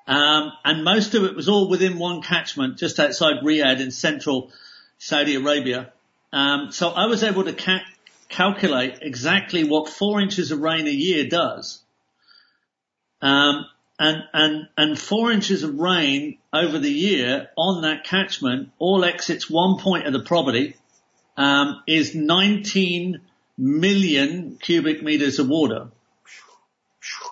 Um, 0.07 0.53
and 0.65 0.85
most 0.85 1.15
of 1.15 1.25
it 1.25 1.35
was 1.35 1.49
all 1.49 1.69
within 1.69 1.99
one 1.99 2.21
catchment 2.21 2.79
just 2.79 3.01
outside 3.01 3.43
Riyadh 3.43 3.81
in 3.81 3.91
central 3.91 4.53
Saudi 4.99 5.37
Arabia. 5.37 5.93
Um, 6.33 6.73
so 6.73 6.91
I 6.91 7.07
was 7.07 7.23
able 7.23 7.45
to 7.45 7.53
ca- 7.53 7.87
calculate 8.29 8.99
exactly 9.01 9.65
what 9.65 9.89
four 9.89 10.21
inches 10.21 10.51
of 10.51 10.61
rain 10.61 10.87
a 10.87 10.91
year 10.91 11.29
does. 11.29 11.81
Um, 13.23 13.65
and, 13.99 14.25
and, 14.33 14.69
and 14.77 14.99
four 14.99 15.31
inches 15.31 15.63
of 15.63 15.79
rain 15.79 16.39
over 16.53 16.79
the 16.79 16.91
year 16.91 17.49
on 17.57 17.83
that 17.83 18.05
catchment 18.05 18.71
all 18.79 19.05
exits 19.05 19.49
one 19.49 19.79
point 19.79 20.07
of 20.07 20.13
the 20.13 20.21
property, 20.21 20.77
um, 21.37 21.83
is 21.87 22.15
19 22.15 23.21
million 23.57 24.59
cubic 24.61 25.03
meters 25.03 25.39
of 25.39 25.49
water. 25.49 25.89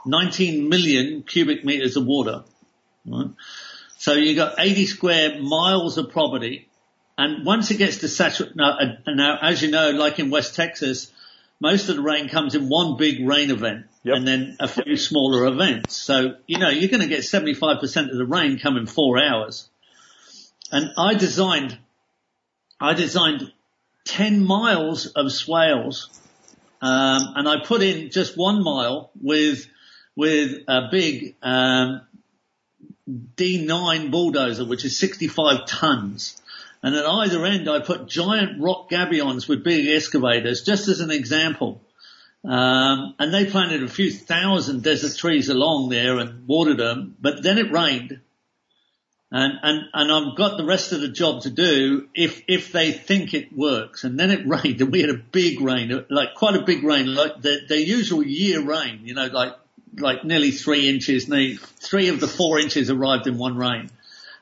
19 0.07 0.69
million 0.69 1.23
cubic 1.23 1.65
meters 1.65 1.97
of 1.97 2.07
water. 2.07 2.45
Right? 3.07 3.31
So 3.99 4.15
you 4.15 4.35
got 4.35 4.55
80 4.59 4.87
square 4.87 5.41
miles 5.41 5.99
of 5.99 6.11
property, 6.11 6.69
and 7.17 7.45
once 7.47 7.71
it 7.71 7.77
gets 7.77 7.99
to 7.99 8.09
saturate, 8.09 8.57
now, 8.57 8.79
uh, 8.79 9.13
now, 9.15 9.39
as 9.41 9.63
you 9.63 9.71
know, 9.71 9.91
like 9.91 10.19
in 10.19 10.31
West 10.31 10.55
Texas, 10.55 11.13
most 11.61 11.89
of 11.89 11.97
the 11.97 12.03
rain 12.03 12.29
comes 12.29 12.55
in 12.55 12.69
one 12.69 12.97
big 12.97 13.27
rain 13.27 13.51
event 13.51 13.87
Yep. 14.05 14.17
and 14.17 14.27
then 14.27 14.57
a 14.59 14.67
few 14.67 14.97
smaller 14.97 15.47
events. 15.47 15.95
So, 15.95 16.35
you 16.49 16.59
know, 16.59 16.69
you're 16.69 16.91
going 16.91 17.03
to 17.03 17.07
get 17.07 17.21
75% 17.21 18.11
of 18.11 18.17
the 18.17 18.27
rain 18.27 18.59
come 18.59 18.77
in 18.77 18.87
four 18.87 19.23
hours. 19.23 19.69
And 20.73 20.91
I 20.99 21.15
designed, 21.15 21.79
I 22.81 22.95
designed 22.95 23.53
10 24.07 24.45
miles 24.45 25.07
of 25.07 25.31
swales, 25.31 26.11
um, 26.81 27.35
and 27.37 27.49
I 27.49 27.65
put 27.65 27.83
in 27.83 28.11
just 28.11 28.37
one 28.37 28.65
mile 28.65 29.13
with, 29.21 29.69
with 30.17 30.65
a 30.67 30.89
big, 30.91 31.37
um, 31.43 32.01
D9 33.09 34.11
bulldozer, 34.11 34.65
which 34.65 34.85
is 34.85 34.99
65 34.99 35.67
tons. 35.67 36.41
And 36.83 36.95
at 36.95 37.07
either 37.07 37.45
end, 37.45 37.69
I 37.69 37.81
put 37.81 38.09
giant 38.09 38.61
rock 38.61 38.91
gabions 38.91 39.49
with 39.49 39.65
big 39.65 39.87
excavators, 39.89 40.63
just 40.63 40.89
as 40.89 41.01
an 41.01 41.11
example. 41.11 41.81
Um, 42.45 43.15
and 43.21 43.33
they 43.33 43.47
planted 43.47 43.85
a 43.85 43.89
few 43.89 44.11
thousand 44.11 44.83
desert 44.83 45.17
trees 45.17 45.49
along 45.49 45.91
there 45.91 46.19
and 46.19 46.47
watered 46.49 46.79
them, 46.79 47.17
but 47.21 47.43
then 47.43 47.59
it 47.59 47.71
rained. 47.71 48.21
And, 49.31 49.55
and, 49.63 49.85
and 49.95 50.13
I've 50.13 50.37
got 50.37 50.59
the 50.59 50.65
rest 50.65 50.93
of 50.93 51.01
the 51.01 51.09
job 51.09 51.43
to 51.43 51.51
do 51.51 52.09
if, 52.15 52.43
if 52.49 52.73
they 52.73 52.93
think 52.93 53.33
it 53.33 53.57
works. 53.57 54.05
And 54.05 54.19
then 54.19 54.31
it 54.31 54.47
rained 54.47 54.81
and 54.81 54.93
we 54.93 55.01
had 55.01 55.11
a 55.11 55.15
big 55.15 55.61
rain, 55.61 56.05
like 56.11 56.35
quite 56.35 56.57
a 56.57 56.65
big 56.65 56.83
rain, 56.83 57.15
like 57.15 57.41
the, 57.41 57.61
the 57.69 57.79
usual 57.79 58.25
year 58.25 58.61
rain, 58.63 59.03
you 59.05 59.15
know, 59.15 59.27
like, 59.27 59.55
like 59.99 60.25
nearly 60.25 60.51
three 60.51 60.89
inches, 60.89 61.29
nearly 61.29 61.57
three 61.57 62.09
of 62.09 62.21
the 62.21 62.29
four 62.29 62.59
inches 62.59 62.91
arrived 62.91 63.27
in 63.27 63.39
one 63.39 63.57
rain. 63.57 63.91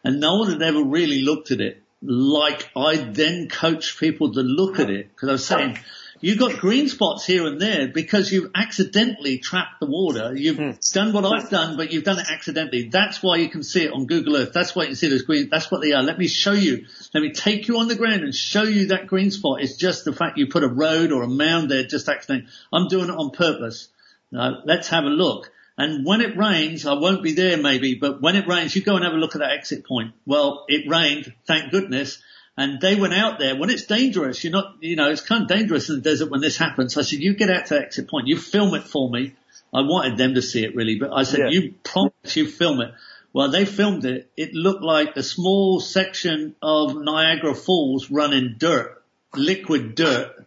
And 0.05 0.21
no 0.21 0.39
one 0.39 0.51
had 0.51 0.63
ever 0.63 0.83
really 0.83 1.23
looked 1.23 1.51
at 1.51 1.61
it 1.61 1.83
like 2.03 2.71
I 2.75 2.97
then 2.97 3.49
coached 3.49 3.99
people 4.01 4.33
to 4.33 4.41
look 4.41 4.79
at 4.79 4.91
it 4.91 5.11
because 5.11 5.29
I 5.29 5.33
was 5.33 5.47
saying, 5.47 5.79
you've 6.21 6.39
got 6.39 6.59
green 6.59 6.89
spots 6.89 7.27
here 7.27 7.47
and 7.47 7.61
there 7.61 7.89
because 7.89 8.33
you've 8.33 8.51
accidentally 8.55 9.39
trapped 9.39 9.81
the 9.81 9.87
water. 9.87 10.35
You've 10.35 10.57
hmm. 10.57 10.71
done 10.93 11.13
what 11.13 11.27
I've 11.27 11.51
done, 11.51 11.77
but 11.77 11.93
you've 11.93 12.05
done 12.05 12.19
it 12.19 12.27
accidentally. 12.31 12.89
That's 12.89 13.23
why 13.23 13.37
you 13.37 13.51
can 13.51 13.63
see 13.63 13.85
it 13.85 13.93
on 13.93 14.07
Google 14.07 14.37
Earth. 14.37 14.53
That's 14.55 14.75
why 14.75 14.85
you 14.85 14.89
can 14.89 14.97
see 14.97 15.09
those 15.09 15.23
green. 15.23 15.49
That's 15.51 15.71
what 15.71 15.83
they 15.83 15.93
are. 15.93 16.03
Let 16.03 16.19
me 16.19 16.27
show 16.27 16.53
you. 16.53 16.87
Let 17.13 17.21
me 17.21 17.33
take 17.33 17.69
you 17.69 17.79
on 17.79 17.89
the 17.89 17.97
ground 17.97 18.23
and 18.23 18.35
show 18.35 18.63
you 18.63 18.87
that 18.89 19.07
green 19.07 19.31
spot. 19.31 19.61
It's 19.61 19.77
just 19.77 20.05
the 20.05 20.13
fact 20.13 20.39
you 20.39 20.47
put 20.47 20.65
a 20.65 20.69
road 20.69 21.13
or 21.13 21.23
a 21.23 21.29
mound 21.29 21.71
there 21.71 21.85
just 21.85 22.09
accidentally. 22.09 22.49
I'm 22.73 22.89
doing 22.89 23.11
it 23.11 23.17
on 23.17 23.31
purpose. 23.31 23.89
Now, 24.33 24.63
let's 24.65 24.89
have 24.89 25.05
a 25.05 25.09
look. 25.09 25.51
And 25.77 26.05
when 26.05 26.21
it 26.21 26.37
rains, 26.37 26.85
I 26.85 26.95
won't 26.95 27.23
be 27.23 27.33
there 27.33 27.57
maybe, 27.57 27.95
but 27.95 28.21
when 28.21 28.37
it 28.37 28.47
rains, 28.47 28.77
you 28.77 28.83
go 28.83 28.97
and 28.97 29.05
have 29.05 29.15
a 29.15 29.17
look 29.17 29.35
at 29.35 29.39
that 29.41 29.53
exit 29.53 29.87
point. 29.87 30.13
Well, 30.27 30.65
it 30.69 30.89
rained, 30.89 31.33
thank 31.47 31.71
goodness. 31.71 32.23
And 32.57 32.81
they 32.81 32.97
went 32.97 33.15
out 33.15 33.39
there 33.39 33.57
when 33.57 33.71
it's 33.71 33.87
dangerous. 33.87 34.45
You're 34.45 34.53
not, 34.53 34.75
you 34.81 34.97
know, 34.97 35.11
it's 35.11 35.23
kind 35.23 35.43
of 35.45 35.49
dangerous 35.49 35.89
in 35.89 35.97
the 35.97 36.01
desert 36.03 36.31
when 36.31 36.43
this 36.43 36.59
happens. 36.59 36.93
So 36.95 37.01
I 37.01 37.05
said, 37.05 37.21
you 37.21 37.35
get 37.35 37.49
out 37.49 37.67
to 37.67 37.75
the 37.75 37.81
exit 37.81 38.11
point, 38.11 38.27
you 38.27 38.37
film 38.37 38.75
it 38.75 38.83
for 38.85 39.09
me. 39.09 39.35
I 39.73 39.81
wanted 39.81 40.19
them 40.19 40.35
to 40.35 40.43
see 40.43 40.65
it 40.65 40.75
really, 40.75 40.99
but 40.99 41.13
I 41.13 41.23
said, 41.23 41.39
Yeah. 41.41 41.49
you 41.51 41.75
promise 41.83 42.37
you 42.37 42.47
film 42.47 42.81
it. 42.83 42.93
Well, 43.33 43.51
they 43.51 43.65
filmed 43.65 44.05
it. 44.05 44.31
It 44.37 44.53
looked 44.53 44.83
like 44.83 45.17
a 45.17 45.23
small 45.23 45.81
section 45.81 46.57
of 46.61 46.97
Niagara 46.97 47.55
Falls 47.55 48.11
running 48.11 48.57
dirt, 48.59 49.01
liquid 49.35 49.95
dirt. 49.95 50.40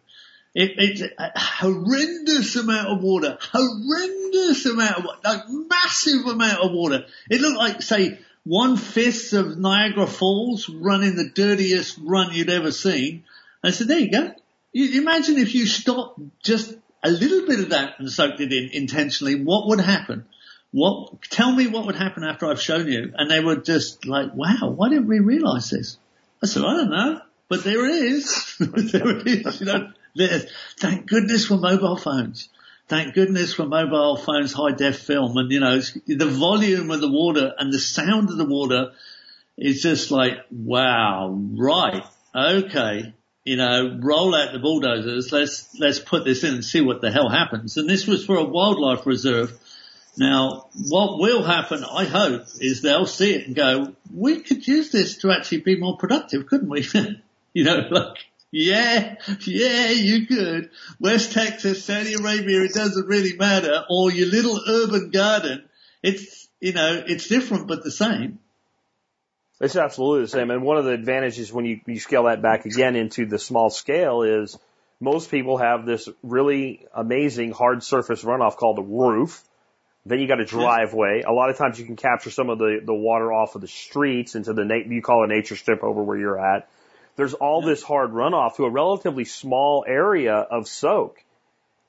It, 0.55 0.73
it's 0.77 1.01
a 1.01 1.39
horrendous 1.39 2.55
amount 2.55 2.87
of 2.89 3.03
water, 3.03 3.37
horrendous 3.41 4.65
amount 4.65 4.97
of 4.97 5.05
like 5.23 5.43
massive 5.49 6.27
amount 6.27 6.59
of 6.59 6.71
water. 6.71 7.05
It 7.29 7.41
looked 7.41 7.57
like, 7.57 7.81
say, 7.81 8.19
one 8.43 8.77
fifth 8.77 9.33
of 9.33 9.57
Niagara 9.57 10.05
Falls 10.05 10.69
running 10.69 11.15
the 11.15 11.29
dirtiest 11.29 11.97
run 12.01 12.33
you'd 12.33 12.49
ever 12.49 12.71
seen. 12.71 13.23
I 13.63 13.71
said, 13.71 13.87
there 13.87 13.99
you 13.99 14.11
go. 14.11 14.31
You 14.73 15.01
imagine 15.01 15.37
if 15.37 15.55
you 15.55 15.65
stopped 15.65 16.19
just 16.43 16.75
a 17.03 17.09
little 17.09 17.47
bit 17.47 17.59
of 17.59 17.69
that 17.69 17.99
and 17.99 18.11
soaked 18.11 18.39
it 18.39 18.51
in 18.51 18.69
intentionally, 18.73 19.35
what 19.35 19.67
would 19.67 19.79
happen? 19.79 20.25
What, 20.71 21.21
tell 21.29 21.51
me 21.51 21.67
what 21.67 21.85
would 21.85 21.95
happen 21.95 22.23
after 22.23 22.47
I've 22.47 22.61
shown 22.61 22.87
you. 22.87 23.13
And 23.15 23.29
they 23.29 23.39
were 23.39 23.57
just 23.57 24.05
like, 24.05 24.33
wow, 24.33 24.73
why 24.75 24.89
didn't 24.89 25.07
we 25.07 25.19
realize 25.19 25.69
this? 25.69 25.97
I 26.41 26.47
said, 26.47 26.63
I 26.63 26.77
don't 26.77 26.89
know, 26.89 27.21
but 27.47 27.63
there 27.63 27.85
it 27.85 27.95
is. 27.95 28.55
there 28.59 29.17
it 29.17 29.27
is. 29.27 29.59
You 29.59 29.65
know, 29.67 29.91
thank 30.15 31.07
goodness 31.07 31.45
for 31.45 31.57
mobile 31.57 31.97
phones. 31.97 32.49
Thank 32.87 33.15
goodness 33.15 33.53
for 33.53 33.65
mobile 33.65 34.17
phones 34.17 34.53
high 34.53 34.73
def 34.73 34.99
film 34.99 35.37
and 35.37 35.51
you 35.51 35.59
know, 35.59 35.79
the 36.05 36.27
volume 36.27 36.91
of 36.91 37.01
the 37.01 37.11
water 37.11 37.53
and 37.57 37.71
the 37.71 37.79
sound 37.79 38.29
of 38.29 38.37
the 38.37 38.45
water 38.45 38.91
is 39.57 39.81
just 39.81 40.11
like, 40.11 40.33
wow, 40.51 41.29
right. 41.55 42.03
Okay. 42.35 43.13
You 43.45 43.57
know, 43.57 43.99
roll 44.01 44.35
out 44.35 44.53
the 44.53 44.59
bulldozers. 44.59 45.31
Let's, 45.31 45.77
let's 45.79 45.99
put 45.99 46.25
this 46.25 46.43
in 46.43 46.55
and 46.55 46.65
see 46.65 46.81
what 46.81 47.01
the 47.01 47.11
hell 47.11 47.29
happens. 47.29 47.77
And 47.77 47.89
this 47.89 48.07
was 48.07 48.25
for 48.25 48.37
a 48.37 48.43
wildlife 48.43 49.05
reserve. 49.05 49.57
Now, 50.17 50.67
what 50.89 51.19
will 51.19 51.43
happen, 51.43 51.83
I 51.83 52.05
hope, 52.05 52.43
is 52.59 52.81
they'll 52.81 53.05
see 53.05 53.33
it 53.33 53.47
and 53.47 53.55
go, 53.55 53.95
we 54.13 54.41
could 54.41 54.67
use 54.67 54.91
this 54.91 55.17
to 55.17 55.31
actually 55.31 55.61
be 55.61 55.79
more 55.79 55.97
productive, 55.97 56.45
couldn't 56.45 56.69
we? 56.69 56.85
you 57.53 57.63
know, 57.63 57.87
like, 57.89 58.17
yeah, 58.53 59.15
yeah, 59.47 59.89
you 59.89 60.27
could. 60.27 60.69
West 60.99 61.31
Texas, 61.31 61.83
Saudi 61.83 62.13
Arabia, 62.13 62.61
it 62.61 62.73
doesn't 62.73 63.07
really 63.07 63.35
matter. 63.35 63.83
Or 63.89 64.11
your 64.11 64.27
little 64.27 64.61
urban 64.67 65.09
garden. 65.09 65.63
It's, 66.03 66.47
you 66.61 66.73
know, 66.73 67.03
it's 67.07 67.27
different 67.27 67.67
but 67.67 67.83
the 67.83 67.89
same. 67.89 68.37
It's 69.59 69.75
absolutely 69.75 70.25
the 70.25 70.27
same. 70.27 70.51
And 70.51 70.61
one 70.61 70.77
of 70.77 70.85
the 70.85 70.91
advantages 70.91 71.51
when 71.51 71.65
you, 71.65 71.79
you 71.87 71.99
scale 71.99 72.25
that 72.25 72.43
back 72.43 72.67
again 72.67 72.95
into 72.95 73.25
the 73.25 73.39
small 73.39 73.71
scale 73.71 74.21
is 74.21 74.55
most 74.99 75.31
people 75.31 75.57
have 75.57 75.87
this 75.87 76.07
really 76.21 76.85
amazing 76.93 77.53
hard 77.53 77.81
surface 77.81 78.23
runoff 78.23 78.55
called 78.57 78.77
a 78.77 78.83
roof. 78.83 79.43
Then 80.05 80.19
you 80.19 80.27
got 80.27 80.39
a 80.39 80.45
driveway. 80.45 81.23
A 81.25 81.31
lot 81.31 81.49
of 81.49 81.57
times 81.57 81.79
you 81.79 81.85
can 81.85 81.95
capture 81.95 82.29
some 82.29 82.51
of 82.51 82.59
the, 82.59 82.81
the 82.85 82.93
water 82.93 83.33
off 83.33 83.55
of 83.55 83.61
the 83.61 83.67
streets 83.67 84.35
into 84.35 84.53
the, 84.53 84.63
na- 84.63 84.85
you 84.87 85.01
call 85.01 85.23
a 85.23 85.27
nature 85.27 85.55
strip 85.55 85.83
over 85.83 86.03
where 86.03 86.19
you're 86.19 86.39
at. 86.39 86.69
There's 87.15 87.33
all 87.33 87.61
this 87.61 87.83
hard 87.83 88.11
runoff 88.11 88.55
to 88.57 88.65
a 88.65 88.69
relatively 88.69 89.25
small 89.25 89.85
area 89.87 90.35
of 90.35 90.67
soak. 90.67 91.23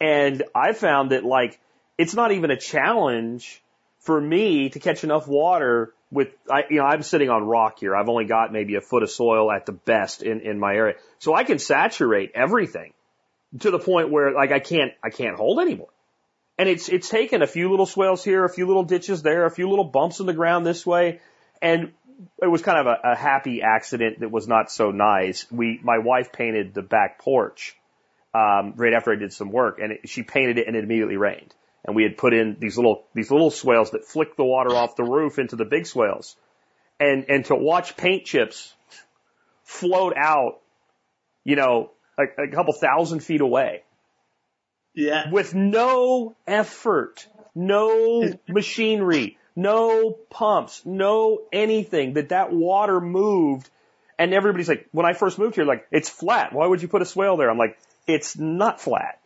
And 0.01 0.43
I 0.55 0.73
found 0.73 1.13
that 1.13 1.25
like, 1.25 1.59
it's 1.97 2.15
not 2.15 2.33
even 2.33 2.51
a 2.51 2.57
challenge 2.57 3.63
for 4.01 4.21
me 4.21 4.69
to 4.71 4.81
catch 4.81 5.05
enough 5.05 5.27
water 5.27 5.95
with, 6.11 6.29
I, 6.51 6.65
you 6.69 6.79
know, 6.79 6.85
I'm 6.85 7.03
sitting 7.03 7.31
on 7.31 7.45
rock 7.45 7.81
here. 7.81 7.97
I've 7.97 8.09
only 8.09 8.27
got 8.27 8.53
maybe 8.53 8.75
a 8.77 8.81
foot 8.81 9.03
of 9.03 9.11
soil 9.11 9.51
at 9.51 9.67
the 9.67 9.73
best 9.73 10.23
in, 10.23 10.41
in 10.41 10.59
my 10.59 10.75
area. 10.75 10.95
So 11.19 11.35
I 11.35 11.45
can 11.45 11.59
saturate 11.59 12.33
everything 12.35 12.93
to 13.61 13.71
the 13.71 13.79
point 13.79 14.11
where 14.11 14.33
like 14.33 14.53
I 14.53 14.59
can't, 14.59 14.93
I 15.03 15.11
can't 15.11 15.37
hold 15.37 15.61
anymore. 15.61 15.89
And 16.59 16.69
it's, 16.69 16.89
it's 16.89 17.09
taken 17.09 17.43
a 17.43 17.47
few 17.47 17.71
little 17.71 17.87
swales 17.87 18.23
here, 18.23 18.45
a 18.45 18.49
few 18.49 18.67
little 18.67 18.85
ditches 18.85 19.23
there, 19.23 19.45
a 19.47 19.51
few 19.51 19.69
little 19.69 19.85
bumps 19.85 20.21
in 20.21 20.27
the 20.27 20.33
ground 20.33 20.65
this 20.65 20.87
way. 20.87 21.21
And 21.61 21.93
it 22.43 22.47
was 22.47 22.63
kind 22.63 22.79
of 22.79 22.87
a, 22.87 23.13
a 23.13 23.17
happy 23.17 23.63
accident 23.63 24.21
that 24.21 24.31
was 24.31 24.47
not 24.47 24.71
so 24.71 24.91
nice. 24.91 25.47
We, 25.51 25.81
my 25.83 25.99
wife 25.99 26.33
painted 26.33 26.75
the 26.75 26.83
back 26.83 27.19
porch, 27.19 27.77
um, 28.35 28.75
right 28.77 28.93
after 28.93 29.13
I 29.13 29.17
did 29.17 29.33
some 29.33 29.51
work 29.51 29.79
and 29.81 29.93
it, 29.93 30.09
she 30.09 30.23
painted 30.23 30.59
it 30.59 30.67
and 30.67 30.77
it 30.77 30.85
immediately 30.85 31.17
rained. 31.17 31.55
And 31.85 31.95
we 31.95 32.03
had 32.03 32.17
put 32.17 32.33
in 32.33 32.57
these 32.59 32.77
little, 32.77 33.05
these 33.15 33.31
little 33.31 33.51
swales 33.51 33.91
that 33.91 34.05
flick 34.05 34.37
the 34.37 34.45
water 34.45 34.75
off 34.75 34.97
the 34.97 35.05
roof 35.05 35.39
into 35.39 35.57
the 35.57 35.65
big 35.65 35.87
swales. 35.87 36.37
And, 36.99 37.27
and 37.29 37.45
to 37.47 37.57
watch 37.57 37.97
paint 37.97 38.25
chips 38.25 38.73
float 39.65 40.15
out, 40.17 40.61
you 41.45 41.57
know, 41.57 41.91
a, 42.19 42.45
a 42.45 42.49
couple 42.49 42.73
thousand 42.73 43.21
feet 43.21 43.41
away 43.41 43.83
Yeah. 44.95 45.31
with 45.31 45.55
no 45.55 46.35
effort, 46.47 47.27
no 47.55 48.33
machinery, 48.49 49.37
no 49.57 50.13
pumps, 50.31 50.83
no 50.85 51.43
anything 51.53 52.15
that 52.15 52.31
that 52.31 52.53
water 52.53 53.01
moved. 53.01 53.69
And 54.19 54.33
everybody's 54.33 54.69
like, 54.69 54.89
when 54.93 55.07
I 55.07 55.13
first 55.13 55.39
moved 55.39 55.57
here, 55.57 55.65
like, 55.65 55.87
it's 55.91 56.09
flat. 56.09 56.53
Why 56.53 56.67
would 56.67 56.83
you 56.83 56.89
put 56.89 57.03
a 57.03 57.07
swale 57.07 57.37
there? 57.37 57.51
I'm 57.51 57.59
like, 57.59 57.79
it's 58.07 58.37
not 58.39 58.81
flat. 58.81 59.21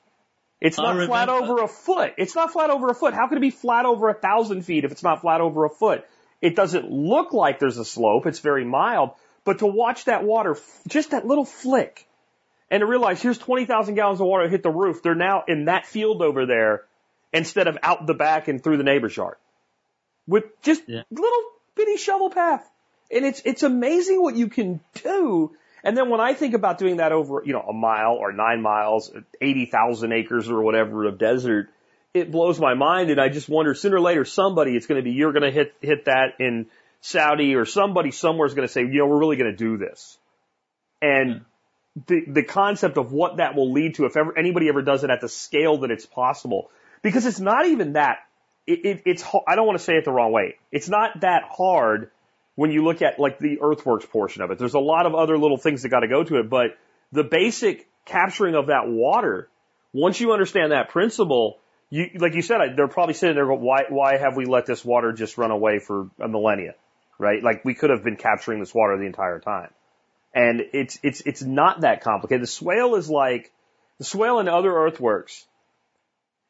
It's 0.61 0.77
not 0.77 1.07
flat 1.07 1.29
over 1.29 1.63
a 1.63 1.69
foot. 1.69 2.15
It's 2.17 2.35
not 2.35 2.53
flat 2.53 2.71
over 2.71 2.89
a 2.89 2.95
foot. 2.95 3.15
How 3.15 3.29
could 3.29 3.39
it 3.39 3.43
be 3.43 3.51
flat 3.51 3.85
over 3.85 4.09
a 4.09 4.15
thousand 4.15 4.63
feet 4.63 4.85
if 4.85 4.93
it's 4.93 5.03
not 5.03 5.21
flat 5.21 5.41
over 5.41 5.65
a 5.65 5.71
foot? 5.71 6.05
It 6.41 6.57
doesn't 6.57 6.91
look 6.91 7.33
like 7.33 7.59
there's 7.59 7.79
a 7.79 7.85
slope. 7.85 8.27
It's 8.27 8.41
very 8.41 8.65
mild. 8.65 9.11
But 9.45 9.61
to 9.61 9.67
watch 9.67 10.07
that 10.07 10.25
water, 10.25 10.57
just 10.89 11.13
that 11.13 11.27
little 11.27 11.45
flick, 11.45 12.07
and 12.71 12.81
to 12.81 12.87
realize 12.87 13.23
here's 13.23 13.39
20,000 13.39 13.95
gallons 13.95 14.21
of 14.21 14.27
water 14.27 14.49
hit 14.49 14.63
the 14.63 14.71
roof. 14.71 15.03
They're 15.03 15.15
now 15.15 15.45
in 15.47 15.67
that 15.67 15.87
field 15.87 16.23
over 16.23 16.45
there 16.45 16.85
instead 17.33 17.69
of 17.69 17.79
out 17.83 18.07
the 18.07 18.15
back 18.15 18.49
and 18.49 18.63
through 18.63 18.79
the 18.79 18.85
neighbor's 18.85 19.17
yard 19.17 19.37
with 20.29 20.45
just 20.63 20.83
Yeah. 20.87 21.03
little 21.11 21.43
bitty 21.75 21.97
shovel 21.97 22.31
path. 22.31 22.69
And 23.11 23.25
it's, 23.25 23.43
it's 23.45 23.63
amazing 23.63 24.23
what 24.23 24.37
you 24.37 24.49
can 24.49 24.81
do. 25.03 25.57
And 25.83 25.97
then 25.97 26.11
when 26.11 26.21
I 26.21 26.35
think 26.35 26.55
about 26.55 26.79
doing 26.79 26.99
that 26.99 27.13
over, 27.13 27.43
you 27.45 27.55
know, 27.55 27.63
a 27.63 27.73
mile 27.73 28.13
or 28.13 28.33
nine 28.33 28.61
miles, 28.61 29.11
80,000 29.41 30.13
acres 30.13 30.51
or 30.51 30.63
whatever 30.63 31.07
of 31.07 31.19
desert, 31.19 31.71
it 32.13 32.31
blows 32.31 32.61
my 32.61 32.75
mind. 32.75 33.11
And 33.11 33.21
I 33.21 33.29
just 33.31 33.49
wonder 33.49 33.75
sooner 33.75 33.97
or 33.97 34.01
later 34.01 34.25
somebody, 34.25 34.77
it's 34.77 34.87
going 34.87 35.01
to 35.01 35.05
be, 35.05 35.13
you're 35.13 35.33
going 35.33 35.45
to 35.45 35.51
hit, 35.51 35.75
hit 35.81 36.05
that 36.05 36.35
in 36.39 36.67
Saudi 37.01 37.55
or 37.55 37.65
somebody 37.65 38.11
somewhere 38.11 38.47
is 38.47 38.55
going 38.55 38.69
to 38.69 38.73
say, 38.73 38.83
you 38.83 38.99
know, 38.99 39.07
we're 39.07 39.19
really 39.19 39.37
going 39.37 39.51
to 39.51 39.57
do 39.57 39.79
this. 39.79 40.19
And 41.01 41.43
the, 42.07 42.25
the 42.27 42.43
concept 42.43 42.99
of 42.99 43.13
what 43.13 43.39
that 43.39 43.55
will 43.55 43.73
lead 43.73 43.95
to 43.95 44.05
if 44.05 44.17
ever 44.17 44.37
anybody 44.37 44.69
ever 44.69 44.83
does 44.83 45.05
it 45.05 45.11
at 45.11 45.21
the 45.21 45.29
scale 45.29 45.79
that 45.79 45.91
it's 45.91 46.07
possible, 46.07 46.71
because 47.03 47.25
it's 47.25 47.41
not 47.41 47.67
even 47.67 47.95
that, 47.95 48.19
it, 48.69 48.85
it, 48.85 49.03
it's, 49.07 49.25
I 49.47 49.57
don't 49.57 49.67
want 49.67 49.79
to 49.79 49.85
say 49.85 49.95
it 49.95 50.05
the 50.05 50.13
wrong 50.13 50.31
way. 50.31 50.57
It's 50.71 50.89
not 50.89 51.23
that 51.23 51.45
hard 51.51 52.11
when 52.55 52.71
you 52.71 52.85
look 52.85 53.01
at 53.01 53.19
like 53.19 53.39
the 53.39 53.61
earthworks 53.63 54.05
portion 54.05 54.43
of 54.43 54.51
it. 54.51 54.59
There's 54.59 54.75
a 54.75 54.79
lot 54.79 55.07
of 55.07 55.15
other 55.15 55.39
little 55.39 55.57
things 55.57 55.83
that 55.83 55.89
got 55.89 56.01
to 56.01 56.09
go 56.09 56.23
to 56.23 56.39
it, 56.41 56.51
but 56.51 56.77
the 57.11 57.25
basic 57.25 57.89
capturing 58.05 58.55
of 58.55 58.67
that 58.67 58.83
water, 58.87 59.49
once 59.95 60.21
you 60.21 60.33
understand 60.33 60.73
that 60.73 60.91
principle, 60.91 61.59
you, 61.89 62.11
like 62.19 62.35
you 62.35 62.43
said, 62.43 62.59
they're 62.77 62.89
probably 62.89 63.15
sitting 63.15 63.37
there 63.37 63.47
going, 63.47 63.63
why, 63.63 63.85
why 63.89 64.19
have 64.19 64.37
we 64.37 64.45
let 64.45 64.67
this 64.67 64.85
water 64.85 65.13
just 65.13 65.39
run 65.39 65.51
away 65.51 65.79
for 65.79 66.11
a 66.21 66.29
millennia? 66.29 66.75
Right? 67.19 67.43
Like 67.43 67.65
we 67.65 67.73
could 67.75 67.89
have 67.89 68.05
been 68.05 68.17
capturing 68.17 68.61
this 68.61 68.75
water 68.75 68.99
the 68.99 69.07
entire 69.07 69.41
time. 69.41 69.71
And 70.35 70.61
it's, 70.75 70.99
it's, 71.03 71.23
it's 71.23 71.43
not 71.43 71.81
that 71.81 72.03
complicated. 72.03 72.43
The 72.43 72.49
swale 72.49 72.97
is 72.97 73.09
like, 73.09 73.51
the 73.97 74.05
swale 74.05 74.41
and 74.41 74.49
other 74.49 74.71
earthworks 74.71 75.47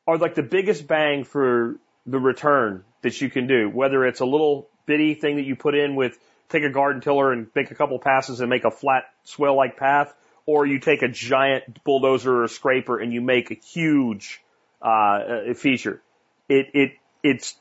are 0.07 0.19
like 0.19 0.35
the 0.35 0.43
biggest 0.43 0.87
bang 0.89 1.23
for 1.23 1.77
the 2.09 2.19
return 2.19 2.85
that 3.03 3.21
you 3.21 3.31
can 3.31 3.47
do, 3.47 3.69
whether 3.69 4.05
it's 4.05 4.21
a 4.21 4.27
little 4.27 4.69
bitty 4.87 5.15
thing 5.15 5.37
that 5.37 5.45
you 5.45 5.55
put 5.55 5.75
in 5.75 5.95
with, 5.95 6.19
take 6.49 6.65
a 6.65 6.71
garden 6.71 7.01
tiller 7.03 7.33
and 7.33 7.49
make 7.55 7.71
a 7.71 7.75
couple 7.75 7.99
passes 7.99 8.41
and 8.41 8.49
make 8.49 8.65
a 8.65 8.71
flat 8.71 9.05
swale 9.25 9.57
like 9.57 9.77
path, 9.77 10.13
or 10.47 10.67
you 10.67 10.81
take 10.81 11.03
a 11.03 11.09
giant 11.09 11.85
bulldozer 11.85 12.45
or 12.45 12.49
scraper 12.49 12.99
and 12.99 13.13
you 13.13 13.21
make 13.21 13.51
a 13.51 13.55
huge, 13.55 14.41
uh, 14.81 15.53
feature. 15.55 16.01
It, 16.49 16.69
it, 16.73 16.93
it's 17.23 17.55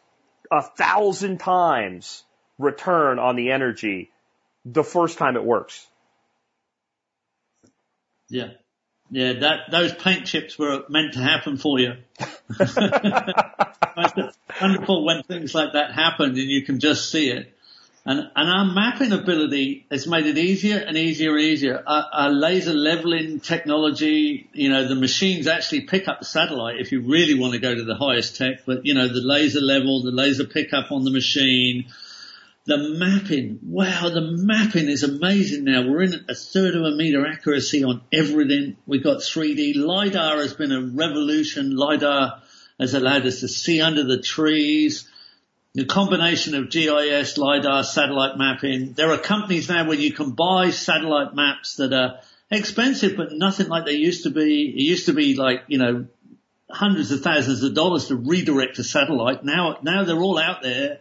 a 0.50 0.62
thousand 0.62 1.39
times 1.39 2.24
return 2.58 3.20
on 3.20 3.36
the 3.36 3.52
energy 3.52 4.12
the 4.66 4.84
first 4.84 5.18
time 5.18 5.36
it 5.36 5.43
works. 5.43 5.86
Yeah. 8.30 8.52
Yeah, 9.10 9.34
that, 9.39 9.72
those 9.72 9.93
paint 9.93 10.26
chips 10.26 10.60
were 10.60 10.84
meant 10.89 11.14
to 11.14 11.20
happen 11.20 11.58
for 11.58 11.80
you. 11.80 11.93
wonderful 14.62 15.05
when 15.05 15.24
things 15.24 15.55
like 15.55 15.74
that 15.74 15.93
happen 15.93 16.32
and 16.32 16.38
you 16.38 16.64
can 16.64 16.80
just 16.80 17.10
see 17.10 17.30
it. 17.30 17.53
And, 18.05 18.20
and 18.38 18.49
our 18.49 18.64
mapping 18.64 19.12
ability 19.12 19.86
has 19.91 20.08
made 20.08 20.26
it 20.28 20.38
easier 20.38 20.78
and 20.78 20.95
easier 20.95 21.32
and 21.32 21.41
easier. 21.41 21.84
Our, 21.86 22.05
our 22.14 22.30
laser 22.30 22.74
leveling 22.74 23.41
technology, 23.41 24.49
you 24.53 24.70
know, 24.70 24.88
the 24.88 24.95
machines 24.95 25.45
actually 25.47 25.82
pick 25.82 26.08
up 26.08 26.20
the 26.20 26.26
satellite 26.26 26.80
if 26.80 26.93
you 26.93 27.01
really 27.01 27.38
want 27.38 27.53
to 27.53 27.60
go 27.60 27.76
to 27.76 27.84
the 27.84 27.95
highest 27.95 28.38
tech, 28.38 28.66
but 28.66 28.86
you 28.86 28.93
know, 28.93 29.10
the 29.10 29.22
laser 29.22 29.60
level, 29.60 30.03
the 30.03 30.12
laser 30.12 30.45
pickup 30.45 30.89
on 30.91 31.03
the 31.03 31.12
machine, 31.12 31.88
the 32.68 32.78
mapping, 32.78 33.59
wow, 33.63 34.09
the 34.09 34.20
mapping 34.22 34.89
is 34.89 35.01
amazing 35.01 35.63
now. 35.63 35.88
We're 35.88 36.03
in 36.03 36.26
a 36.28 36.36
third 36.36 36.76
of 36.76 36.84
a 36.84 36.91
meter 36.91 37.26
accuracy 37.26 37.86
on 37.86 38.01
everything. 38.11 38.76
We've 38.86 39.03
got 39.03 39.20
3D. 39.20 39.78
LiDAR 39.78 40.41
has 40.41 40.53
been 40.53 40.74
a 40.74 40.82
revolution. 40.82 41.78
LiDAR 41.78 42.41
has 42.78 42.93
allowed 42.93 43.26
us 43.26 43.39
to 43.39 43.47
see 43.47 43.80
under 43.80 44.03
the 44.03 44.22
trees. 44.22 45.09
The 45.76 45.86
combination 45.86 46.55
of 46.55 46.70
GIS, 46.70 47.38
LiDAR, 47.38 47.86
satellite 47.86 48.38
mapping. 48.38 48.93
There 48.93 49.11
are 49.11 49.18
companies 49.18 49.70
now 49.70 49.88
where 49.88 49.97
you 49.97 50.11
can 50.11 50.32
buy 50.32 50.72
satellite 50.72 51.34
maps 51.34 51.78
that 51.78 51.93
are 51.93 52.20
expensive, 52.51 53.15
but 53.15 53.32
nothing 53.32 53.70
like 53.70 53.86
they 53.86 53.93
used 53.93 54.24
to 54.24 54.30
be. 54.30 54.65
It 54.76 54.82
used 54.82 55.05
to 55.05 55.13
be 55.13 55.36
like, 55.36 55.63
you 55.68 55.78
know, 55.78 56.07
hundreds 56.70 57.13
of 57.13 57.22
thousands 57.22 57.63
of 57.63 57.74
dollars 57.74 58.07
to 58.07 58.18
redirect 58.18 58.78
a 58.80 58.84
satellite. 58.84 59.45
Now, 59.45 59.78
now 59.84 60.03
they're 60.03 60.20
all 60.20 60.38
out 60.38 60.61
there 60.61 60.99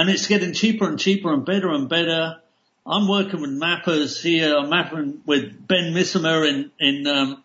and 0.00 0.08
it's 0.08 0.26
getting 0.26 0.54
cheaper 0.54 0.88
and 0.88 0.98
cheaper 0.98 1.30
and 1.30 1.44
better 1.44 1.68
and 1.68 1.86
better. 1.86 2.40
I'm 2.86 3.06
working 3.06 3.42
with 3.42 3.50
mappers 3.50 4.18
here. 4.18 4.56
I'm 4.56 4.70
mapping 4.70 5.20
with 5.26 5.66
Ben 5.68 5.92
Messimer 5.92 6.48
in 6.48 6.70
in 6.80 7.06
um, 7.06 7.44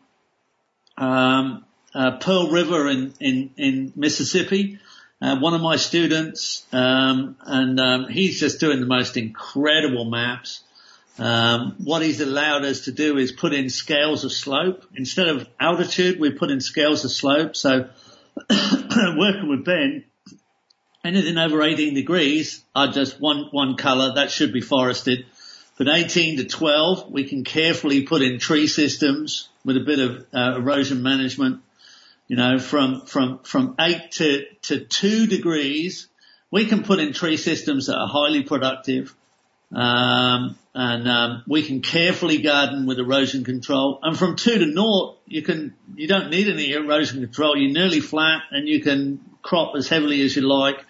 um, 0.98 1.66
uh, 1.94 2.12
Pearl 2.20 2.52
River 2.52 2.90
in 2.90 3.14
in, 3.20 3.52
in 3.58 3.94
Mississippi. 3.98 4.80
Uh, 5.22 5.38
one 5.40 5.54
of 5.54 5.60
my 5.60 5.76
students, 5.76 6.66
um, 6.72 7.36
and 7.42 7.78
um, 7.78 8.08
he's 8.08 8.40
just 8.40 8.62
doing 8.62 8.80
the 8.80 8.86
most 8.86 9.18
incredible 9.18 10.06
maps. 10.06 10.64
Um, 11.20 11.76
what 11.84 12.04
he's 12.04 12.22
allowed 12.22 12.64
us 12.64 12.86
to 12.86 12.94
do 12.94 13.18
is 13.18 13.34
put 13.34 13.54
in 13.54 13.70
scales 13.70 14.24
of 14.24 14.32
slope 14.32 14.86
instead 14.96 15.28
of 15.28 15.46
altitude. 15.60 16.22
We 16.22 16.32
put 16.32 16.52
in 16.52 16.62
scales 16.62 17.04
of 17.04 17.12
slope. 17.12 17.58
So 17.58 17.90
working 18.50 19.50
with 19.50 19.66
Ben, 19.66 20.06
anything 21.06 21.38
over 21.38 21.62
18 21.62 21.94
degrees 21.94 22.64
are 22.76 22.88
just 22.88 23.20
one, 23.20 23.48
one 23.52 23.78
color. 23.78 24.16
That 24.16 24.32
should 24.32 24.52
be 24.52 24.62
forested. 24.62 25.26
But 25.78 25.88
18 25.88 26.38
to 26.38 26.46
12, 26.46 27.12
we 27.12 27.26
can 27.26 27.44
carefully 27.44 28.04
put 28.04 28.22
in 28.22 28.40
tree 28.40 28.68
systems 28.68 29.50
with 29.64 29.78
a 29.78 29.82
bit 29.82 30.00
of 30.00 30.26
uh, 30.34 30.58
erosion 30.58 31.04
management. 31.04 31.62
You 32.28 32.38
know, 32.38 32.58
from, 32.58 33.06
from, 33.06 33.40
from 33.40 33.76
8 33.80 34.12
to, 34.14 34.46
to 34.64 34.80
2 34.80 35.28
degrees, 35.28 36.08
we 36.50 36.66
can 36.66 36.84
put 36.84 37.00
in 37.00 37.14
tree 37.14 37.38
systems 37.38 37.88
that 37.88 37.98
are 37.98 38.08
highly 38.08 38.44
productive. 38.44 39.14
Um, 39.74 40.58
and 40.74 41.08
um, 41.08 41.44
we 41.48 41.64
can 41.64 41.82
carefully 41.82 42.42
garden 42.42 42.86
with 42.86 43.00
erosion 43.00 43.44
control. 43.44 44.00
And 44.02 44.18
from 44.18 44.36
two 44.36 44.60
to 44.60 44.66
naught, 44.66 45.18
you 45.26 45.42
can 45.42 45.74
you 45.96 46.08
don't 46.08 46.30
need 46.30 46.48
any 46.48 46.72
erosion 46.72 47.22
control. 47.22 47.58
You're 47.58 47.74
nearly 47.74 48.00
flat, 48.00 48.44
and 48.52 48.68
you 48.68 48.82
can 48.82 49.20
crop 49.46 49.76
as 49.76 49.88
heavily 49.88 50.22
as 50.24 50.36
you 50.36 50.42
like. 50.42 50.84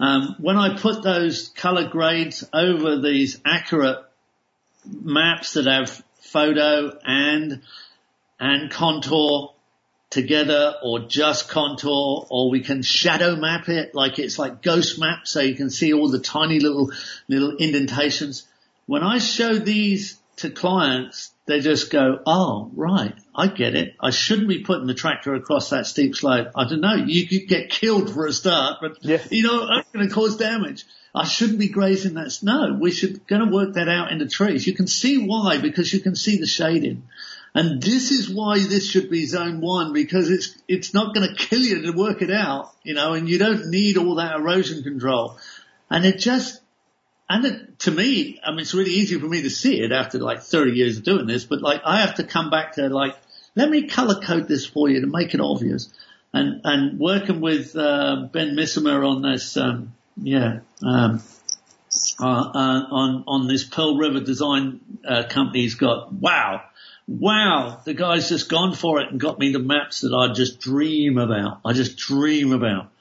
Um, 0.00 0.34
when 0.38 0.56
I 0.56 0.78
put 0.78 1.02
those 1.02 1.50
color 1.50 1.88
grades 1.88 2.48
over 2.52 2.98
these 2.98 3.38
accurate 3.44 3.98
maps 4.84 5.52
that 5.52 5.66
have 5.66 6.02
photo 6.20 6.98
and 7.04 7.60
and 8.38 8.70
contour 8.70 9.52
together 10.08 10.74
or 10.82 11.00
just 11.00 11.50
contour 11.50 12.26
or 12.30 12.50
we 12.50 12.60
can 12.60 12.82
shadow 12.82 13.36
map 13.36 13.68
it 13.68 13.94
like 13.94 14.18
it's 14.18 14.38
like 14.38 14.62
ghost 14.62 14.98
map 14.98 15.26
so 15.26 15.40
you 15.40 15.54
can 15.54 15.68
see 15.68 15.92
all 15.92 16.08
the 16.08 16.18
tiny 16.18 16.60
little 16.60 16.90
little 17.28 17.56
indentations. 17.58 18.48
When 18.86 19.02
I 19.02 19.18
show 19.18 19.58
these 19.58 20.18
to 20.36 20.50
clients, 20.50 21.32
they 21.44 21.60
just 21.60 21.90
go, 21.90 22.20
oh, 22.24 22.70
right, 22.74 23.14
I 23.40 23.46
get 23.46 23.74
it. 23.74 23.94
I 23.98 24.10
shouldn't 24.10 24.48
be 24.48 24.62
putting 24.64 24.86
the 24.86 24.94
tractor 24.94 25.34
across 25.34 25.70
that 25.70 25.86
steep 25.86 26.14
slope. 26.14 26.48
I 26.54 26.68
don't 26.68 26.82
know. 26.82 26.94
You 26.94 27.26
could 27.26 27.48
get 27.48 27.70
killed 27.70 28.12
for 28.12 28.26
a 28.26 28.32
start, 28.32 28.78
but 28.82 28.98
Yeah. 29.02 29.22
you 29.30 29.44
know, 29.44 29.66
I'm 29.66 29.84
going 29.94 30.06
to 30.06 30.14
cause 30.14 30.36
damage. 30.36 30.84
I 31.14 31.24
shouldn't 31.26 31.58
be 31.58 31.68
grazing 31.68 32.14
that 32.14 32.32
snow. 32.32 32.76
We 32.78 32.90
should 32.90 33.26
going 33.26 33.44
to 33.44 33.50
work 33.50 33.74
that 33.74 33.88
out 33.88 34.12
in 34.12 34.18
the 34.18 34.28
trees. 34.28 34.66
You 34.66 34.74
can 34.74 34.86
see 34.86 35.26
why 35.26 35.56
because 35.58 35.90
you 35.90 36.00
can 36.00 36.16
see 36.16 36.36
the 36.36 36.46
shading. 36.46 37.04
And 37.54 37.82
this 37.82 38.10
is 38.10 38.28
why 38.28 38.58
this 38.58 38.88
should 38.88 39.10
be 39.10 39.24
zone 39.24 39.60
one 39.62 39.94
because 39.94 40.30
it's, 40.30 40.56
it's 40.68 40.92
not 40.92 41.14
going 41.14 41.26
to 41.26 41.34
kill 41.34 41.60
you 41.60 41.82
to 41.82 41.92
work 41.92 42.20
it 42.20 42.30
out, 42.30 42.72
you 42.84 42.94
know, 42.94 43.14
and 43.14 43.26
you 43.26 43.38
don't 43.38 43.70
need 43.70 43.96
all 43.96 44.16
that 44.16 44.36
erosion 44.36 44.82
control. 44.82 45.38
And 45.88 46.04
it 46.04 46.18
just, 46.18 46.60
and 47.28 47.44
it, 47.46 47.78
to 47.80 47.90
me, 47.90 48.38
I 48.44 48.50
mean, 48.50 48.60
it's 48.60 48.74
really 48.74 48.92
easy 48.92 49.18
for 49.18 49.26
me 49.26 49.42
to 49.42 49.50
see 49.50 49.80
it 49.80 49.92
after 49.92 50.18
like 50.18 50.42
30 50.42 50.72
years 50.72 50.98
of 50.98 51.04
doing 51.04 51.26
this, 51.26 51.44
but 51.44 51.62
like 51.62 51.80
I 51.84 52.02
have 52.02 52.16
to 52.16 52.24
come 52.24 52.50
back 52.50 52.74
to 52.74 52.88
like, 52.88 53.16
let 53.54 53.68
me 53.68 53.88
color 53.88 54.20
code 54.20 54.48
this 54.48 54.66
for 54.66 54.88
you 54.88 55.00
to 55.00 55.06
make 55.06 55.34
it 55.34 55.40
obvious. 55.40 55.92
And, 56.32 56.60
and 56.64 56.98
working 56.98 57.40
with, 57.40 57.74
uh, 57.76 58.28
Ben 58.32 58.54
Missimer 58.54 59.04
on 59.04 59.22
this, 59.22 59.56
um, 59.56 59.94
yeah, 60.16 60.60
um, 60.82 61.22
uh, 62.20 62.24
uh, 62.24 62.86
on, 62.90 63.24
on 63.26 63.48
this 63.48 63.64
Pearl 63.64 63.96
River 63.96 64.20
design, 64.20 64.80
uh, 65.06 65.24
company 65.28 65.62
he's 65.62 65.74
got, 65.74 66.12
wow, 66.12 66.62
wow, 67.08 67.80
the 67.84 67.94
guy's 67.94 68.28
just 68.28 68.48
gone 68.48 68.74
for 68.74 69.00
it 69.00 69.10
and 69.10 69.18
got 69.18 69.38
me 69.38 69.52
the 69.52 69.58
maps 69.58 70.02
that 70.02 70.14
I 70.14 70.32
just 70.32 70.60
dream 70.60 71.18
about. 71.18 71.60
I 71.64 71.72
just 71.72 71.96
dream 71.98 72.52
about. 72.52 72.92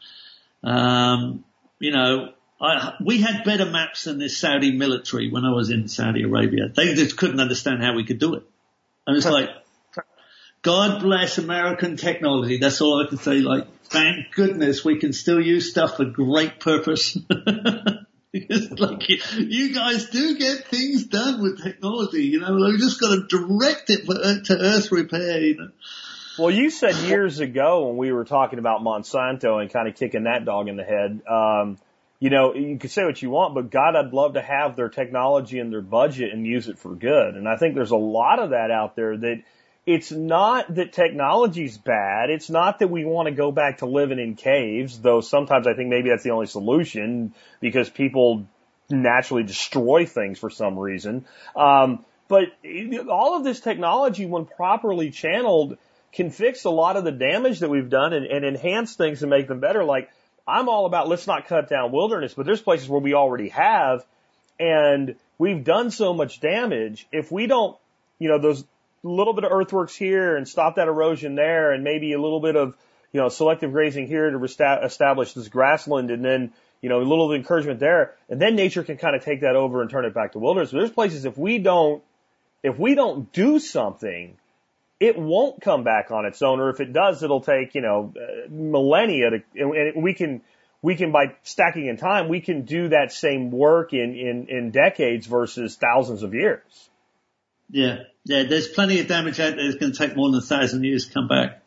Um, 0.63 1.43
you 1.77 1.91
know, 1.91 2.34
I, 2.59 2.95
we 2.99 3.21
had 3.21 3.43
better 3.43 3.65
maps 3.65 4.05
than 4.05 4.17
this 4.17 4.38
Saudi 4.38 4.71
military 4.71 5.30
when 5.30 5.45
I 5.45 5.51
was 5.51 5.69
in 5.69 5.88
Saudi 5.88 6.23
Arabia. 6.23 6.69
They 6.73 6.95
just 6.95 7.15
couldn't 7.15 7.39
understand 7.39 7.84
how 7.84 7.95
we 7.95 8.03
could 8.03 8.19
do 8.19 8.34
it. 8.34 8.43
And 9.05 9.15
it's 9.15 9.26
like, 9.26 9.49
God 10.61 11.02
bless 11.02 11.38
American 11.38 11.95
technology. 11.95 12.57
That's 12.57 12.81
all 12.81 13.03
I 13.03 13.07
can 13.07 13.18
say. 13.18 13.36
Like, 13.36 13.68
thank 13.86 14.34
goodness 14.34 14.84
we 14.84 14.99
can 14.99 15.14
still 15.14 15.40
use 15.40 15.72
stuff 15.72 15.98
for 15.98 16.06
great 16.06 16.60
purpose. 16.60 17.18
because 18.31 18.72
like 18.80 19.10
you, 19.10 19.73
guys 19.73 20.10
do 20.10 20.38
get 20.38 20.68
things 20.68 21.06
done 21.06 21.41
with 21.41 21.64
technology, 21.64 22.23
you 22.23 22.40
know, 22.41 22.53
we 22.56 22.77
just 22.77 22.99
got 22.99 23.15
to 23.15 23.27
direct 23.27 23.90
it 23.90 24.06
to 24.45 24.57
earth 24.60 24.91
repair, 24.91 25.41
you 25.41 25.57
know. 25.57 25.69
Well, 26.38 26.52
you 26.52 26.69
said 26.69 26.95
years 26.95 27.40
ago 27.40 27.88
when 27.88 27.98
we 27.98 28.11
were 28.14 28.23
talking 28.23 28.60
about 28.60 28.81
Monsanto 28.81 29.61
and 29.61 29.72
kind 29.72 29.90
of 29.90 29.95
kicking 29.95 30.23
that 30.23 30.45
dog 30.45 30.69
in 30.69 30.77
the 30.77 30.86
head, 30.86 31.22
um, 31.27 31.77
you 32.19 32.30
know, 32.30 32.53
you 32.53 32.77
could 32.77 32.91
say 32.91 33.03
what 33.03 33.22
you 33.22 33.30
want, 33.30 33.56
but 33.56 33.72
God, 33.72 33.95
I'd 33.95 34.14
love 34.14 34.34
to 34.34 34.41
have 34.41 34.76
their 34.76 34.90
technology 34.90 35.60
and 35.60 35.72
their 35.72 35.81
budget 35.81 36.34
and 36.34 36.45
use 36.45 36.68
it 36.68 36.77
for 36.77 36.95
good. 36.95 37.36
And 37.36 37.48
I 37.48 37.57
think 37.57 37.76
there's 37.76 37.91
a 37.91 37.98
lot 37.98 38.40
of 38.40 38.52
that 38.52 38.72
out 38.72 38.95
there 38.95 39.18
that 39.18 39.44
it's 39.89 40.11
not 40.11 40.75
that 40.75 40.93
technology's 40.93 41.75
bad. 41.79 42.29
It's 42.29 42.47
not 42.47 42.77
that 42.77 42.89
we 42.89 43.05
want 43.05 43.27
to 43.27 43.33
go 43.33 43.51
back 43.51 43.79
to 43.79 43.87
living 43.87 44.19
in 44.19 44.35
caves, 44.35 44.99
though 44.99 45.19
sometimes 45.19 45.65
I 45.65 45.73
think 45.73 45.89
maybe 45.89 46.09
that's 46.09 46.21
the 46.21 46.29
only 46.29 46.45
solution 46.45 47.33
because 47.59 47.89
people 47.89 48.45
naturally 48.87 49.41
destroy 49.41 50.05
things 50.05 50.37
for 50.37 50.51
some 50.51 50.77
reason. 50.77 51.25
Um, 51.55 52.05
But 52.27 52.49
all 53.09 53.35
of 53.35 53.43
this 53.43 53.59
technology, 53.59 54.27
when 54.27 54.45
properly 54.45 55.09
channeled, 55.09 55.77
can 56.13 56.29
fix 56.29 56.65
a 56.65 56.69
lot 56.69 56.95
of 56.95 57.03
the 57.03 57.11
damage 57.11 57.59
that 57.61 57.69
we've 57.71 57.89
done 57.89 58.13
and, 58.13 58.25
and 58.27 58.45
enhance 58.45 58.95
things 58.95 59.23
and 59.23 59.31
make 59.31 59.47
them 59.47 59.59
better. 59.59 59.83
Like 59.83 60.11
I'm 60.47 60.69
all 60.69 60.85
about 60.85 61.07
let's 61.07 61.25
not 61.25 61.47
cut 61.47 61.67
down 61.67 61.91
wilderness, 61.91 62.35
but 62.35 62.45
there's 62.45 62.61
places 62.61 62.87
where 62.87 63.01
we 63.01 63.15
already 63.15 63.49
have 63.49 64.05
and 64.59 65.15
we've 65.39 65.63
done 65.63 65.89
so 65.89 66.13
much 66.13 66.39
damage. 66.39 67.07
If 67.11 67.31
we 67.31 67.47
don't, 67.47 67.75
you 68.19 68.29
know, 68.29 68.39
those 68.39 68.63
little 69.03 69.34
bit 69.34 69.43
of 69.43 69.51
earthworks 69.51 69.95
here 69.95 70.35
and 70.35 70.47
stop 70.47 70.76
that 70.76 70.88
erosion 70.88 71.35
there 71.35 71.71
and 71.71 71.84
maybe 71.84 72.13
a 72.13 72.21
little 72.21 72.39
bit 72.39 72.55
of, 72.55 72.76
you 73.11 73.19
know, 73.19 73.30
selective 73.30 73.71
grazing 73.71 74.07
here 74.07 74.30
to 74.30 74.43
establish 74.43 75.34
this 75.34 75.47
grassland 75.47 76.11
and 76.11 76.23
then, 76.23 76.51
you 76.81 76.89
know, 76.89 76.99
a 76.99 77.03
little 77.03 77.34
encouragement 77.34 77.80
there. 77.80 78.15
And 78.30 78.41
then 78.41 78.55
nature 78.55 78.84
can 78.84 78.97
kind 78.97 79.15
of 79.15 79.23
take 79.23 79.41
that 79.41 79.55
over 79.55 79.81
and 79.81 79.89
turn 79.89 80.05
it 80.05 80.13
back 80.13 80.34
to 80.34 80.39
wilderness. 80.39 80.71
But 80.71 80.80
there's 80.80 80.91
places 80.91 81.26
if 81.26 81.38
we 81.38 81.59
don't, 81.59 82.03
if 82.61 82.77
we 82.77 82.95
don't 82.95 83.31
do 83.31 83.59
something, 83.59 84.38
it 84.99 85.17
won't 85.17 85.61
come 85.61 85.84
back 85.84 86.11
on 86.11 86.26
its 86.26 86.41
own, 86.41 86.59
or 86.59 86.69
if 86.69 86.81
it 86.81 86.91
does, 86.91 87.23
it'll 87.23 87.41
take, 87.41 87.73
you 87.73 87.81
know, 87.81 88.13
uh, 88.17 88.49
millennia 88.49 89.30
to, 89.30 89.43
and 89.55 90.03
we 90.03 90.13
can, 90.13 90.41
we 90.81 90.95
can 90.95 91.11
by 91.11 91.35
stacking 91.43 91.88
in 91.88 91.97
time, 91.97 92.27
we 92.27 92.41
can 92.41 92.63
do 92.63 92.89
that 92.89 93.11
same 93.11 93.49
work 93.49 93.93
in, 93.93 94.15
in, 94.15 94.47
in 94.49 94.71
decades 94.71 95.26
versus 95.26 95.76
thousands 95.76 96.23
of 96.23 96.34
years. 96.34 96.89
Yeah, 97.69 98.03
yeah. 98.30 98.43
There's 98.43 98.68
plenty 98.68 98.99
of 98.99 99.07
damage 99.07 99.39
out 99.39 99.56
there. 99.56 99.65
It's 99.65 99.77
going 99.77 99.91
to 99.91 99.97
take 99.97 100.15
more 100.15 100.30
than 100.30 100.39
a 100.39 100.43
thousand 100.43 100.84
years 100.84 101.07
to 101.07 101.14
come 101.14 101.27
back. 101.27 101.64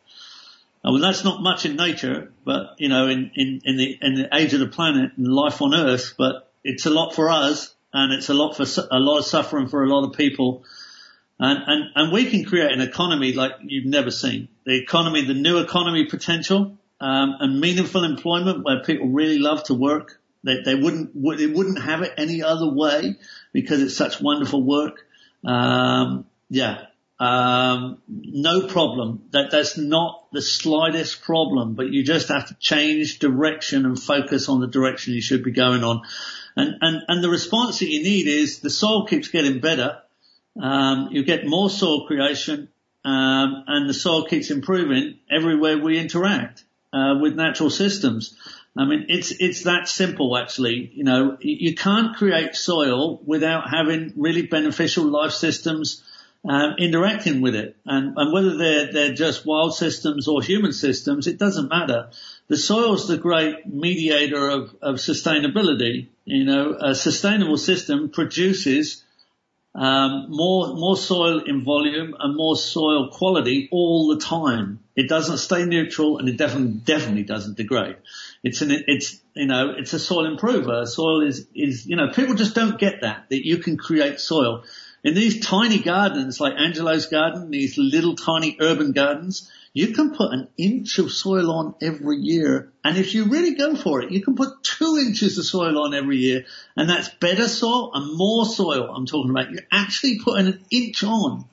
I 0.85 0.91
mean, 0.91 1.01
that's 1.01 1.23
not 1.23 1.41
much 1.41 1.65
in 1.65 1.75
nature, 1.75 2.31
but 2.45 2.75
you 2.77 2.89
know, 2.89 3.07
in, 3.07 3.31
in, 3.35 3.61
in 3.63 3.77
the 3.77 3.97
in 4.01 4.15
the 4.15 4.29
age 4.33 4.53
of 4.53 4.59
the 4.59 4.67
planet 4.67 5.11
and 5.17 5.27
life 5.27 5.61
on 5.61 5.73
Earth, 5.73 6.15
but 6.17 6.51
it's 6.63 6.85
a 6.85 6.89
lot 6.89 7.13
for 7.13 7.29
us, 7.29 7.73
and 7.93 8.13
it's 8.13 8.29
a 8.29 8.33
lot 8.33 8.55
for 8.55 8.63
a 8.63 8.99
lot 8.99 9.19
of 9.19 9.25
suffering 9.25 9.67
for 9.67 9.83
a 9.83 9.89
lot 9.89 10.07
of 10.07 10.17
people. 10.17 10.63
And, 11.39 11.59
and, 11.65 11.83
and 11.95 12.13
we 12.13 12.29
can 12.29 12.45
create 12.45 12.71
an 12.71 12.79
economy 12.79 13.33
like 13.33 13.53
you've 13.63 13.85
never 13.85 14.11
seen. 14.11 14.47
The 14.65 14.79
economy, 14.81 15.25
the 15.25 15.33
new 15.33 15.57
economy 15.57 16.05
potential, 16.05 16.77
um, 17.01 17.35
and 17.39 17.59
meaningful 17.59 18.03
employment 18.05 18.63
where 18.63 18.81
people 18.81 19.09
really 19.09 19.39
love 19.39 19.63
to 19.65 19.73
work. 19.73 20.21
They, 20.43 20.61
they 20.63 20.75
wouldn't, 20.75 21.13
they 21.37 21.47
wouldn't 21.47 21.81
have 21.81 22.01
it 22.01 22.13
any 22.17 22.43
other 22.43 22.69
way 22.69 23.15
because 23.51 23.81
it's 23.81 23.95
such 23.95 24.21
wonderful 24.21 24.63
work. 24.63 25.05
Um, 25.45 26.25
yeah. 26.49 26.85
Um, 27.19 28.01
no 28.07 28.67
problem. 28.67 29.23
That, 29.31 29.51
that's 29.51 29.77
not 29.77 30.27
the 30.33 30.41
slightest 30.41 31.21
problem, 31.21 31.75
but 31.75 31.89
you 31.89 32.03
just 32.03 32.27
have 32.27 32.47
to 32.47 32.55
change 32.59 33.19
direction 33.19 33.85
and 33.85 34.01
focus 34.01 34.49
on 34.49 34.59
the 34.59 34.67
direction 34.67 35.13
you 35.13 35.21
should 35.21 35.43
be 35.43 35.51
going 35.51 35.83
on. 35.83 36.01
And, 36.55 36.75
and, 36.81 37.01
and 37.07 37.23
the 37.23 37.29
response 37.29 37.79
that 37.79 37.89
you 37.89 38.03
need 38.03 38.27
is 38.27 38.59
the 38.59 38.69
soil 38.69 39.05
keeps 39.05 39.29
getting 39.29 39.59
better. 39.59 40.01
Um, 40.61 41.09
you 41.11 41.23
get 41.23 41.47
more 41.47 41.69
soil 41.69 42.07
creation, 42.07 42.69
um, 43.05 43.63
and 43.67 43.89
the 43.89 43.93
soil 43.93 44.25
keeps 44.25 44.51
improving 44.51 45.19
everywhere 45.31 45.77
we 45.77 45.97
interact 45.97 46.63
uh, 46.91 47.15
with 47.21 47.35
natural 47.35 47.69
systems. 47.69 48.37
I 48.77 48.85
mean, 48.85 49.05
it's 49.09 49.31
it's 49.31 49.63
that 49.63 49.87
simple 49.87 50.37
actually. 50.37 50.91
You 50.93 51.03
know, 51.03 51.37
you 51.39 51.75
can't 51.75 52.15
create 52.15 52.55
soil 52.55 53.21
without 53.25 53.69
having 53.69 54.13
really 54.15 54.43
beneficial 54.43 55.05
life 55.05 55.31
systems 55.31 56.03
um, 56.47 56.75
interacting 56.77 57.41
with 57.41 57.55
it, 57.55 57.77
and 57.85 58.17
and 58.17 58.33
whether 58.33 58.57
they're 58.57 58.91
they're 58.91 59.13
just 59.13 59.45
wild 59.45 59.75
systems 59.75 60.27
or 60.27 60.41
human 60.41 60.73
systems, 60.73 61.27
it 61.27 61.37
doesn't 61.37 61.69
matter. 61.69 62.09
The 62.49 62.57
soil's 62.57 63.07
the 63.07 63.17
great 63.17 63.65
mediator 63.65 64.49
of 64.49 64.75
of 64.81 64.95
sustainability. 64.95 66.07
You 66.25 66.43
know, 66.43 66.77
a 66.79 66.95
sustainable 66.95 67.57
system 67.57 68.09
produces 68.09 69.03
um, 69.75 70.27
more 70.29 70.73
more 70.75 70.97
soil 70.97 71.39
in 71.45 71.63
volume 71.63 72.13
and 72.19 72.35
more 72.35 72.57
soil 72.57 73.09
quality 73.09 73.69
all 73.71 74.13
the 74.13 74.19
time. 74.19 74.79
It 74.95 75.09
doesn't 75.09 75.37
stay 75.37 75.65
neutral, 75.65 76.17
and 76.17 76.27
it 76.27 76.37
definitely 76.37 76.79
definitely 76.79 77.23
doesn't 77.23 77.55
degrade. 77.55 77.95
It's 78.43 78.61
an 78.61 78.71
it's 78.87 79.19
you 79.33 79.47
know 79.47 79.73
it's 79.77 79.93
a 79.93 79.99
soil 79.99 80.25
improver. 80.25 80.85
Soil 80.85 81.25
is 81.25 81.47
is 81.55 81.87
you 81.87 81.95
know 81.95 82.09
people 82.09 82.35
just 82.35 82.53
don't 82.53 82.77
get 82.77 83.01
that 83.01 83.29
that 83.29 83.45
you 83.45 83.59
can 83.59 83.77
create 83.77 84.19
soil 84.19 84.63
in 85.03 85.15
these 85.15 85.45
tiny 85.45 85.79
gardens 85.79 86.39
like 86.39 86.53
Angelo's 86.57 87.07
garden, 87.07 87.51
these 87.51 87.77
little 87.77 88.15
tiny 88.15 88.57
urban 88.59 88.93
gardens. 88.93 89.51
You 89.75 89.87
can 89.87 90.15
put 90.15 90.31
an 90.31 90.49
inch 90.55 90.99
of 90.99 91.11
soil 91.11 91.51
on 91.51 91.75
every 91.81 92.17
year. 92.17 92.71
And 92.83 92.97
if 92.97 93.15
you 93.15 93.25
really 93.25 93.55
go 93.55 93.75
for 93.75 94.01
it, 94.01 94.11
you 94.11 94.21
can 94.21 94.35
put 94.35 94.63
two 94.63 94.97
inches 94.97 95.37
of 95.39 95.45
soil 95.45 95.79
on 95.79 95.95
every 95.95 96.17
year. 96.17 96.45
And 96.77 96.89
that's 96.89 97.09
better 97.09 97.47
soil 97.47 97.91
and 97.93 98.15
more 98.15 98.45
soil 98.45 98.93
I'm 98.95 99.07
talking 99.07 99.31
about. 99.31 99.51
You're 99.51 99.63
actually 99.71 100.19
putting 100.19 100.47
an 100.47 100.65
inch 100.69 101.03
on. 101.03 101.45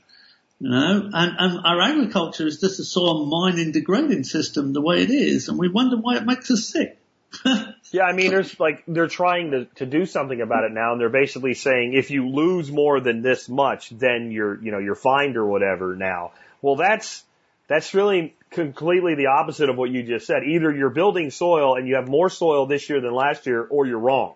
You 0.60 0.68
know, 0.68 1.10
and, 1.14 1.36
and 1.38 1.60
our 1.64 1.80
agriculture 1.80 2.46
is 2.46 2.60
just 2.60 2.78
a 2.78 2.84
soil 2.84 3.24
mining 3.24 3.72
degrading 3.72 4.24
system 4.24 4.74
the 4.74 4.82
way 4.82 5.02
it 5.02 5.10
is. 5.10 5.48
And 5.48 5.58
we 5.58 5.68
wonder 5.68 5.96
why 5.96 6.16
it 6.16 6.26
makes 6.26 6.50
us 6.50 6.68
sick. 6.68 6.99
Yeah, 7.92 8.04
I 8.04 8.12
mean, 8.12 8.30
there's 8.30 8.58
like, 8.60 8.84
they're 8.86 9.08
trying 9.08 9.50
to, 9.50 9.64
to 9.76 9.86
do 9.86 10.06
something 10.06 10.40
about 10.40 10.62
it 10.62 10.70
now, 10.70 10.92
and 10.92 11.00
they're 11.00 11.08
basically 11.08 11.54
saying 11.54 11.94
if 11.94 12.12
you 12.12 12.28
lose 12.28 12.70
more 12.70 13.00
than 13.00 13.20
this 13.20 13.48
much, 13.48 13.90
then 13.90 14.30
you're, 14.30 14.62
you 14.62 14.70
know, 14.70 14.78
you're 14.78 14.94
fined 14.94 15.36
or 15.36 15.44
whatever 15.44 15.96
now. 15.96 16.30
Well, 16.62 16.76
that's, 16.76 17.24
that's 17.66 17.92
really 17.92 18.36
completely 18.50 19.16
the 19.16 19.26
opposite 19.26 19.70
of 19.70 19.76
what 19.76 19.90
you 19.90 20.04
just 20.04 20.26
said. 20.26 20.44
Either 20.44 20.72
you're 20.72 20.90
building 20.90 21.30
soil 21.30 21.74
and 21.74 21.88
you 21.88 21.96
have 21.96 22.06
more 22.06 22.30
soil 22.30 22.66
this 22.66 22.88
year 22.88 23.00
than 23.00 23.12
last 23.12 23.46
year, 23.46 23.66
or 23.68 23.86
you're 23.86 23.98
wrong. 23.98 24.34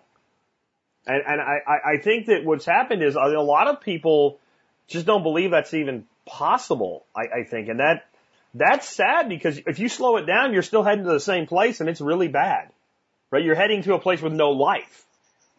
And, 1.07 1.23
and 1.25 1.39
I, 1.39 1.93
I 1.93 1.97
think 1.97 2.25
that 2.25 2.43
what's 2.43 2.65
happened 2.65 3.03
is 3.03 3.15
uh, 3.15 3.21
a 3.21 3.41
lot 3.41 3.69
of 3.69 3.79
people 3.79 4.37
just 4.87 5.05
don't 5.05 5.23
believe 5.23 5.51
that's 5.51 5.73
even 5.73 6.05
possible, 6.25 7.05
I, 7.15 7.39
I 7.39 7.43
think. 7.45 7.69
And 7.69 7.79
that, 7.79 8.05
that's 8.53 8.89
sad 8.89 9.29
because 9.29 9.61
if 9.65 9.79
you 9.79 9.87
slow 9.87 10.17
it 10.17 10.25
down, 10.25 10.51
you're 10.51 10.61
still 10.61 10.83
heading 10.83 11.05
to 11.05 11.11
the 11.11 11.21
same 11.21 11.47
place 11.47 11.79
and 11.79 11.87
it's 11.87 12.01
really 12.01 12.27
bad 12.27 12.71
right? 13.35 13.43
You're 13.43 13.55
heading 13.55 13.83
to 13.83 13.93
a 13.95 13.99
place 13.99 14.21
with 14.21 14.31
no 14.31 14.51
life. 14.51 15.05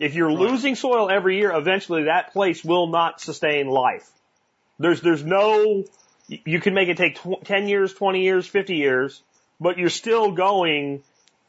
If 0.01 0.15
you're 0.15 0.29
right. 0.29 0.39
losing 0.39 0.77
soil 0.77 1.11
every 1.11 1.37
year, 1.37 1.53
eventually 1.53 2.05
that 2.05 2.33
place 2.33 2.65
will 2.65 2.87
not 2.87 3.21
sustain 3.21 3.69
life. 3.69 4.09
There's, 4.79 5.03
there's 5.03 5.23
no, 5.23 5.85
you 6.27 6.61
can 6.61 6.73
make 6.73 6.89
it 6.89 6.97
take 6.97 7.17
tw- 7.17 7.45
10 7.45 7.69
years, 7.69 7.93
20 7.93 8.23
years, 8.23 8.47
50 8.47 8.77
years, 8.77 9.23
but 9.61 9.77
you're 9.77 9.91
still 9.91 10.33
going 10.33 11.03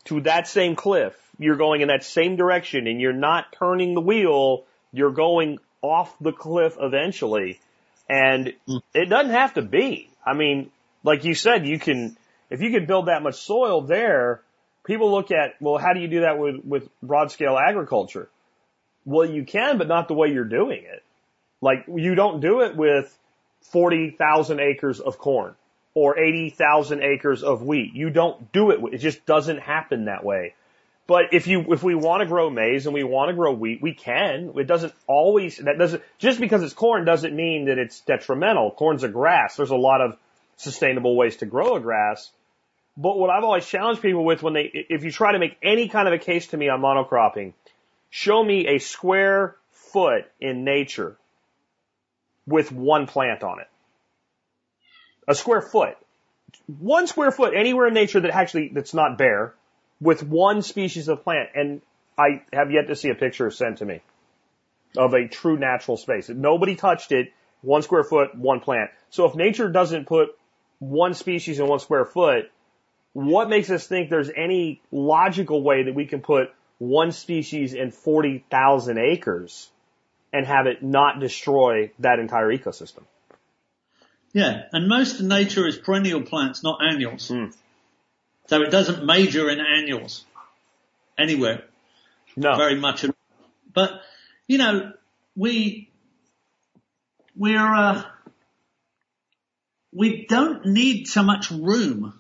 to 0.06 0.22
that 0.22 0.50
same 0.50 0.76
cliff. 0.76 1.14
You're 1.40 1.56
going 1.56 1.80
in 1.80 1.88
that 1.88 2.04
same 2.04 2.36
direction 2.36 2.88
and 2.88 3.00
you're 3.00 3.14
not 3.14 3.46
turning 3.58 3.94
the 3.94 4.02
wheel. 4.02 4.66
You're 4.92 5.12
going 5.12 5.60
off 5.82 6.14
the 6.20 6.34
cliff 6.34 6.76
eventually. 6.78 7.62
And 8.10 8.54
mm. 8.68 8.82
it 8.94 9.06
doesn't 9.06 9.32
have 9.32 9.54
to 9.54 9.62
be. 9.62 10.10
I 10.26 10.34
mean, 10.34 10.72
like 11.04 11.24
you 11.24 11.36
said, 11.36 11.66
you 11.66 11.80
can, 11.80 12.18
if 12.50 12.60
you 12.60 12.72
can 12.72 12.86
build 12.86 13.08
that 13.08 13.24
much 13.24 13.36
soil 13.36 13.80
there, 13.82 14.42
people 14.88 15.12
look 15.12 15.32
at, 15.32 15.62
well, 15.62 15.78
how 15.78 15.94
do 15.94 16.00
you 16.00 16.08
do 16.08 16.22
that 16.22 16.40
with, 16.40 16.64
with 16.66 16.90
broad 17.04 17.32
scale 17.32 17.58
agriculture? 17.58 18.30
Well, 19.06 19.30
you 19.30 19.44
can, 19.44 19.78
but 19.78 19.88
not 19.88 20.08
the 20.08 20.14
way 20.16 20.30
you're 20.30 20.46
doing 20.46 20.84
it. 20.84 21.04
Like, 21.62 21.86
you 21.94 22.16
don't 22.16 22.40
do 22.40 22.62
it 22.62 22.76
with 22.76 23.16
40,000 23.72 24.60
acres 24.60 25.00
of 25.00 25.18
corn 25.18 25.56
or 25.94 26.18
80,000 26.18 27.02
acres 27.02 27.44
of 27.44 27.62
wheat. 27.64 27.94
You 27.94 28.10
don't 28.10 28.52
do 28.52 28.72
it. 28.72 28.94
It 28.94 28.98
just 29.00 29.26
doesn't 29.26 29.60
happen 29.60 30.06
that 30.06 30.24
way. 30.24 30.54
But 31.08 31.34
if 31.34 31.48
you, 31.48 31.74
if 31.74 31.84
we 31.84 31.96
want 31.96 32.22
to 32.22 32.28
grow 32.28 32.50
maize 32.50 32.86
and 32.86 32.94
we 32.94 33.04
want 33.04 33.30
to 33.30 33.36
grow 33.36 33.54
wheat, 33.54 33.82
we 33.82 33.94
can. 33.94 34.52
It 34.56 34.68
doesn't 34.68 34.94
always, 35.08 35.58
that 35.58 35.78
doesn't, 35.78 36.04
just 36.20 36.40
because 36.40 36.64
it's 36.64 36.74
corn 36.74 37.06
doesn't 37.06 37.36
mean 37.36 37.66
that 37.66 37.78
it's 37.78 38.02
detrimental. 38.02 38.72
Corn's 38.72 39.04
a 39.04 39.08
grass. 39.08 39.56
There's 39.56 39.72
a 39.72 39.76
lot 39.76 40.02
of 40.02 40.18
sustainable 40.58 41.16
ways 41.16 41.38
to 41.38 41.46
grow 41.46 41.76
a 41.76 41.80
grass. 41.80 42.30
But 42.98 43.20
what 43.20 43.30
I've 43.30 43.44
always 43.44 43.66
challenged 43.66 44.02
people 44.02 44.26
with 44.26 44.42
when 44.42 44.54
they, 44.54 44.72
if 44.74 45.04
you 45.04 45.12
try 45.12 45.32
to 45.34 45.40
make 45.40 45.56
any 45.62 45.88
kind 45.88 46.08
of 46.08 46.16
a 46.16 46.18
case 46.18 46.48
to 46.48 46.58
me 46.58 46.68
on 46.68 46.82
monocropping, 46.82 47.54
show 48.10 48.44
me 48.44 48.68
a 48.68 48.80
square 48.80 49.56
foot 49.72 50.26
in 50.42 50.64
nature 50.64 51.16
with 52.48 52.72
one 52.72 53.06
plant 53.06 53.44
on 53.44 53.60
it. 53.60 53.68
A 55.28 55.36
square 55.36 55.62
foot. 55.62 55.96
One 56.80 57.06
square 57.06 57.32
foot 57.32 57.54
anywhere 57.56 57.88
in 57.88 57.94
nature 57.94 58.20
that 58.20 58.32
actually, 58.32 58.72
that's 58.74 58.96
not 58.96 59.18
bare 59.18 59.54
with 60.02 60.24
one 60.24 60.64
species 60.64 61.08
of 61.08 61.24
plant. 61.24 61.50
And 61.54 61.82
I 62.18 62.42
have 62.52 62.72
yet 62.72 62.88
to 62.88 62.96
see 62.96 63.10
a 63.10 63.16
picture 63.16 63.52
sent 63.52 63.80
to 63.80 63.86
me 63.86 64.02
of 64.96 65.14
a 65.14 65.28
true 65.28 65.58
natural 65.58 65.98
space. 65.98 66.30
Nobody 66.30 66.76
touched 66.76 67.12
it. 67.12 67.32
One 67.62 67.82
square 67.82 68.04
foot, 68.04 68.36
one 68.36 68.60
plant. 68.60 68.92
So 69.10 69.26
if 69.26 69.36
nature 69.36 69.70
doesn't 69.70 70.08
put 70.08 70.30
one 70.80 71.14
species 71.14 71.60
in 71.60 71.68
one 71.68 71.80
square 71.80 72.06
foot, 72.06 72.52
what 73.26 73.50
makes 73.50 73.72
us 73.72 73.88
think 73.88 74.12
there's 74.12 74.30
any 74.30 74.80
logical 74.92 75.64
way 75.64 75.82
that 75.84 75.96
we 75.96 76.06
can 76.06 76.22
put 76.22 76.52
one 76.78 77.12
species 77.12 77.74
in 77.74 77.90
40,000 77.90 79.00
acres 79.00 79.72
and 80.32 80.46
have 80.46 80.68
it 80.68 80.84
not 80.84 81.20
destroy 81.20 81.92
that 81.98 82.20
entire 82.20 82.56
ecosystem? 82.56 83.06
Yeah, 84.34 84.66
and 84.72 84.88
most 84.88 85.20
of 85.20 85.26
nature 85.26 85.66
is 85.66 85.80
perennial 85.80 86.22
plants, 86.22 86.62
not 86.62 86.78
annuals. 86.88 87.30
Mm. 87.30 87.56
So 88.50 88.62
it 88.62 88.70
doesn't 88.70 89.04
major 89.04 89.50
in 89.50 89.60
annuals 89.62 90.24
anywhere. 91.18 91.64
No. 92.36 92.56
Very 92.56 92.76
much. 92.76 93.04
But, 93.74 94.00
you 94.46 94.60
know, 94.60 94.92
we, 95.36 95.90
we're, 97.36 97.74
uh, 97.74 98.04
we 99.92 100.28
don't 100.28 100.68
need 100.68 101.08
so 101.08 101.24
much 101.24 101.50
room. 101.50 102.20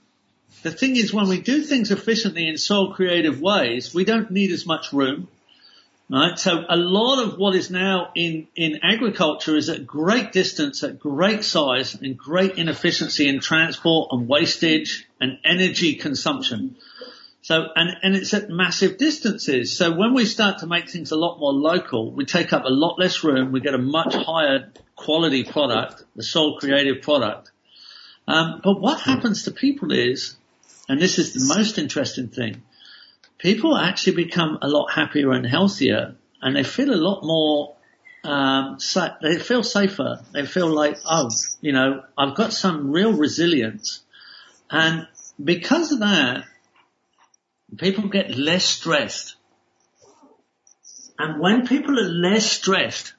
The 0.67 0.75
thing 0.75 0.97
is 0.97 1.13
when 1.13 1.29
we 1.29 1.39
do 1.39 1.61
things 1.61 1.91
efficiently 1.91 2.45
in 2.45 2.57
soil 2.57 2.93
creative 2.93 3.39
ways, 3.39 3.93
we 3.93 4.03
don't 4.03 4.29
need 4.31 4.51
as 4.51 4.65
much 4.65 4.91
room. 4.91 5.29
Right? 6.09 6.37
So 6.37 6.65
a 6.67 6.75
lot 6.75 7.23
of 7.23 7.37
what 7.37 7.55
is 7.55 7.71
now 7.71 8.11
in, 8.15 8.47
in 8.53 8.81
agriculture 8.83 9.55
is 9.55 9.69
at 9.69 9.87
great 9.87 10.33
distance, 10.33 10.83
at 10.83 10.99
great 10.99 11.45
size 11.45 11.95
and 11.95 12.17
great 12.17 12.57
inefficiency 12.57 13.29
in 13.29 13.39
transport 13.39 14.09
and 14.11 14.27
wastage 14.27 15.07
and 15.21 15.39
energy 15.45 15.95
consumption. 15.95 16.75
So, 17.43 17.67
and, 17.73 17.89
and 18.03 18.13
it's 18.17 18.33
at 18.33 18.49
massive 18.49 18.97
distances. 18.97 19.71
So 19.71 19.95
when 19.95 20.13
we 20.13 20.25
start 20.25 20.57
to 20.59 20.67
make 20.67 20.89
things 20.89 21.11
a 21.11 21.17
lot 21.17 21.39
more 21.39 21.53
local, 21.53 22.11
we 22.11 22.25
take 22.25 22.51
up 22.51 22.65
a 22.65 22.69
lot 22.69 22.99
less 22.99 23.23
room, 23.23 23.53
we 23.53 23.61
get 23.61 23.73
a 23.73 23.77
much 23.77 24.13
higher 24.13 24.73
quality 24.97 25.45
product, 25.45 26.03
the 26.17 26.23
soil 26.23 26.57
creative 26.57 27.03
product. 27.03 27.51
Um, 28.27 28.59
but 28.61 28.81
what 28.81 28.99
happens 28.99 29.43
to 29.43 29.51
people 29.51 29.93
is, 29.93 30.35
and 30.87 31.01
this 31.01 31.19
is 31.19 31.33
the 31.33 31.55
most 31.55 31.77
interesting 31.77 32.29
thing, 32.29 32.61
people 33.37 33.77
actually 33.77 34.15
become 34.15 34.57
a 34.61 34.67
lot 34.67 34.91
happier 34.91 35.31
and 35.31 35.45
healthier 35.45 36.15
and 36.41 36.55
they 36.55 36.63
feel 36.63 36.93
a 36.93 36.95
lot 36.95 37.23
more 37.23 37.75
um, 38.23 38.79
sa- 38.79 39.15
they 39.21 39.39
feel 39.39 39.63
safer. 39.63 40.19
They 40.33 40.45
feel 40.45 40.67
like, 40.67 40.99
oh, 41.05 41.29
you 41.61 41.71
know, 41.71 42.03
I've 42.17 42.35
got 42.35 42.51
some 42.51 42.91
real 42.91 43.13
resilience. 43.13 44.01
And 44.69 45.07
because 45.41 45.93
of 45.93 45.99
that, 45.99 46.43
people 47.77 48.09
get 48.09 48.37
less 48.37 48.65
stressed. 48.65 49.35
And 51.17 51.39
when 51.39 51.65
people 51.65 51.97
are 51.99 52.09
less 52.09 52.45
stressed, 52.51 53.13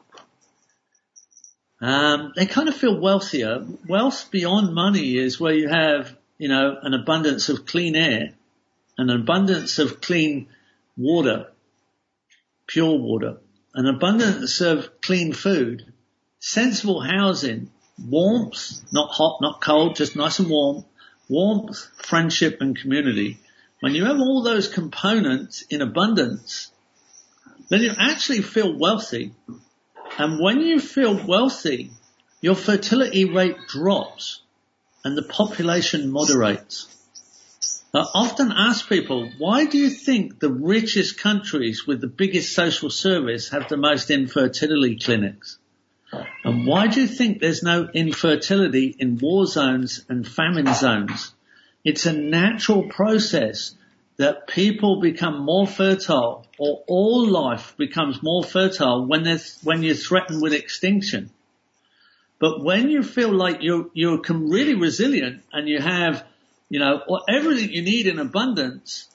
um, 1.80 2.32
they 2.36 2.46
kind 2.46 2.68
of 2.68 2.76
feel 2.76 3.00
wealthier. 3.00 3.64
Wealth 3.88 4.28
beyond 4.30 4.74
money 4.74 5.16
is 5.16 5.40
where 5.40 5.54
you 5.54 5.68
have, 5.68 6.14
you 6.38 6.48
know, 6.48 6.78
an 6.82 6.94
abundance 6.94 7.48
of 7.48 7.66
clean 7.66 7.96
air, 7.96 8.30
an 8.96 9.10
abundance 9.10 9.78
of 9.78 10.00
clean 10.00 10.48
water, 10.96 11.48
pure 12.66 12.96
water, 12.96 13.38
an 13.74 13.86
abundance 13.86 14.60
of 14.60 15.00
clean 15.00 15.32
food, 15.32 15.92
sensible 16.38 17.00
housing, 17.00 17.70
warmth, 17.98 18.82
not 18.92 19.10
hot, 19.10 19.38
not 19.40 19.60
cold, 19.60 19.96
just 19.96 20.14
nice 20.14 20.38
and 20.38 20.48
warm, 20.48 20.84
warmth, 21.28 21.88
friendship 21.96 22.58
and 22.60 22.78
community. 22.78 23.38
When 23.80 23.94
you 23.94 24.04
have 24.04 24.18
all 24.18 24.42
those 24.42 24.68
components 24.68 25.62
in 25.70 25.82
abundance, 25.82 26.70
then 27.68 27.80
you 27.80 27.92
actually 27.98 28.42
feel 28.42 28.78
wealthy. 28.78 29.34
And 30.18 30.40
when 30.40 30.60
you 30.60 30.80
feel 30.80 31.26
wealthy, 31.26 31.90
your 32.40 32.54
fertility 32.54 33.24
rate 33.24 33.56
drops 33.68 34.42
and 35.04 35.16
the 35.16 35.22
population 35.22 36.10
moderates. 36.10 36.86
I 37.94 38.04
often 38.14 38.52
ask 38.52 38.88
people, 38.88 39.30
why 39.38 39.64
do 39.64 39.78
you 39.78 39.88
think 39.88 40.40
the 40.40 40.52
richest 40.52 41.18
countries 41.18 41.86
with 41.86 42.00
the 42.00 42.06
biggest 42.06 42.54
social 42.54 42.90
service 42.90 43.48
have 43.48 43.68
the 43.68 43.78
most 43.78 44.10
infertility 44.10 44.96
clinics? 44.96 45.58
And 46.44 46.66
why 46.66 46.88
do 46.88 47.00
you 47.00 47.06
think 47.06 47.40
there's 47.40 47.62
no 47.62 47.88
infertility 47.92 48.94
in 48.98 49.18
war 49.18 49.46
zones 49.46 50.04
and 50.08 50.26
famine 50.26 50.72
zones? 50.74 51.32
It's 51.84 52.06
a 52.06 52.12
natural 52.12 52.88
process 52.88 53.74
that 54.18 54.48
people 54.48 55.00
become 55.00 55.40
more 55.40 55.66
fertile 55.66 56.46
or 56.58 56.82
all 56.86 57.26
life 57.26 57.74
becomes 57.78 58.22
more 58.22 58.42
fertile 58.42 59.06
when 59.06 59.24
when 59.62 59.82
you're 59.82 59.94
threatened 59.94 60.42
with 60.42 60.52
extinction. 60.52 61.30
But 62.38 62.62
when 62.62 62.88
you 62.88 63.02
feel 63.02 63.32
like 63.32 63.62
you 63.62 63.90
you 63.94 64.20
can 64.20 64.48
really 64.48 64.74
resilient 64.74 65.42
and 65.52 65.68
you 65.68 65.80
have, 65.80 66.24
you 66.68 66.78
know, 66.78 67.00
everything 67.28 67.70
you 67.70 67.82
need 67.82 68.06
in 68.06 68.18
abundance, 68.18 69.08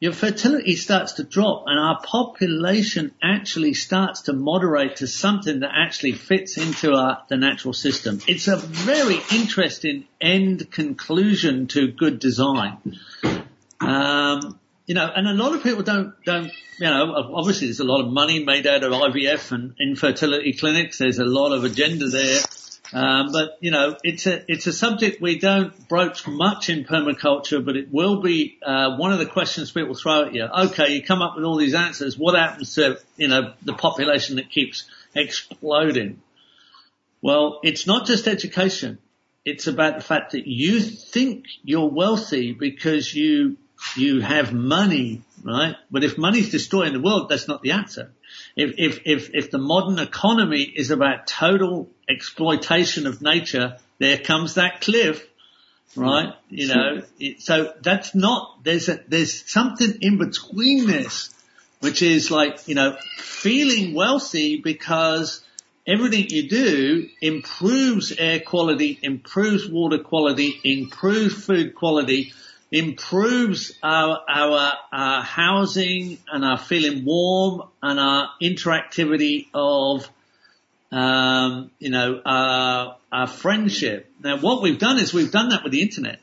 your 0.00 0.12
fertility 0.12 0.76
starts 0.76 1.12
to 1.14 1.24
drop 1.24 1.64
and 1.66 1.78
our 1.78 2.00
population 2.00 3.12
actually 3.22 3.74
starts 3.74 4.22
to 4.22 4.32
moderate 4.32 4.96
to 4.96 5.06
something 5.06 5.60
that 5.60 5.72
actually 5.74 6.12
fits 6.12 6.56
into 6.56 6.94
our, 6.94 7.22
the 7.28 7.36
natural 7.36 7.74
system. 7.74 8.18
It's 8.26 8.48
a 8.48 8.56
very 8.56 9.18
interesting 9.30 10.06
end 10.18 10.70
conclusion 10.70 11.66
to 11.68 11.88
good 11.88 12.18
design. 12.18 12.98
Um, 13.78 14.58
you 14.86 14.94
know, 14.94 15.08
and 15.14 15.28
a 15.28 15.34
lot 15.34 15.54
of 15.54 15.62
people 15.62 15.82
don't, 15.82 16.14
don't, 16.24 16.50
you 16.78 16.86
know, 16.86 17.14
obviously 17.34 17.66
there's 17.66 17.80
a 17.80 17.84
lot 17.84 18.00
of 18.00 18.10
money 18.10 18.42
made 18.42 18.66
out 18.66 18.82
of 18.82 18.92
IVF 18.92 19.52
and 19.52 19.74
infertility 19.78 20.54
clinics. 20.54 20.96
There's 20.96 21.18
a 21.18 21.26
lot 21.26 21.52
of 21.52 21.64
agenda 21.64 22.08
there. 22.08 22.40
Um, 22.92 23.30
but 23.32 23.56
you 23.60 23.70
know, 23.70 23.96
it's 24.02 24.26
a 24.26 24.50
it's 24.50 24.66
a 24.66 24.72
subject 24.72 25.20
we 25.20 25.38
don't 25.38 25.88
broach 25.88 26.26
much 26.26 26.68
in 26.68 26.84
permaculture, 26.84 27.64
but 27.64 27.76
it 27.76 27.92
will 27.92 28.20
be 28.20 28.58
uh, 28.62 28.96
one 28.96 29.12
of 29.12 29.18
the 29.18 29.26
questions 29.26 29.70
people 29.70 29.94
throw 29.94 30.24
at 30.24 30.34
you. 30.34 30.44
Okay, 30.44 30.94
you 30.94 31.02
come 31.02 31.22
up 31.22 31.36
with 31.36 31.44
all 31.44 31.56
these 31.56 31.74
answers. 31.74 32.18
What 32.18 32.36
happens 32.36 32.74
to 32.74 32.98
you 33.16 33.28
know 33.28 33.52
the 33.62 33.74
population 33.74 34.36
that 34.36 34.50
keeps 34.50 34.84
exploding? 35.14 36.20
Well, 37.22 37.60
it's 37.62 37.86
not 37.86 38.06
just 38.06 38.26
education. 38.26 38.98
It's 39.44 39.66
about 39.66 39.96
the 39.96 40.02
fact 40.02 40.32
that 40.32 40.46
you 40.46 40.80
think 40.80 41.44
you're 41.62 41.88
wealthy 41.88 42.52
because 42.52 43.14
you 43.14 43.56
you 43.96 44.20
have 44.20 44.52
money, 44.52 45.22
right? 45.42 45.76
But 45.90 46.04
if 46.04 46.18
money's 46.18 46.50
destroying 46.50 46.92
the 46.92 47.00
world, 47.00 47.28
that's 47.28 47.48
not 47.48 47.62
the 47.62 47.72
answer. 47.72 48.12
If, 48.56 48.74
if, 48.78 49.00
if, 49.04 49.30
if 49.34 49.50
the 49.50 49.58
modern 49.58 49.98
economy 49.98 50.62
is 50.62 50.90
about 50.90 51.26
total 51.26 51.90
exploitation 52.08 53.06
of 53.06 53.22
nature, 53.22 53.78
there 53.98 54.18
comes 54.18 54.54
that 54.54 54.80
cliff, 54.80 55.26
right? 55.96 56.34
You 56.48 56.68
know, 56.68 57.02
it, 57.18 57.40
so 57.40 57.72
that's 57.82 58.14
not, 58.14 58.64
there's 58.64 58.88
a, 58.88 59.00
there's 59.08 59.50
something 59.50 59.98
in 60.00 60.18
between 60.18 60.86
this, 60.86 61.34
which 61.80 62.02
is 62.02 62.30
like, 62.30 62.68
you 62.68 62.74
know, 62.74 62.96
feeling 63.16 63.94
wealthy 63.94 64.60
because 64.60 65.44
everything 65.86 66.26
you 66.28 66.48
do 66.48 67.08
improves 67.20 68.12
air 68.12 68.40
quality, 68.40 68.98
improves 69.02 69.68
water 69.68 69.98
quality, 69.98 70.60
improves 70.64 71.44
food 71.44 71.74
quality, 71.74 72.32
improves 72.70 73.72
our, 73.82 74.20
our, 74.28 74.72
our 74.92 75.22
housing 75.22 76.18
and 76.32 76.44
our 76.44 76.58
feeling 76.58 77.04
warm 77.04 77.62
and 77.82 77.98
our 77.98 78.30
interactivity 78.40 79.46
of, 79.52 80.08
um, 80.92 81.70
you 81.78 81.90
know, 81.90 82.20
our, 82.24 82.96
our 83.10 83.26
friendship. 83.26 84.10
Now 84.22 84.38
what 84.38 84.62
we've 84.62 84.78
done 84.78 84.98
is 84.98 85.12
we've 85.12 85.32
done 85.32 85.48
that 85.48 85.64
with 85.64 85.72
the 85.72 85.82
internet. 85.82 86.20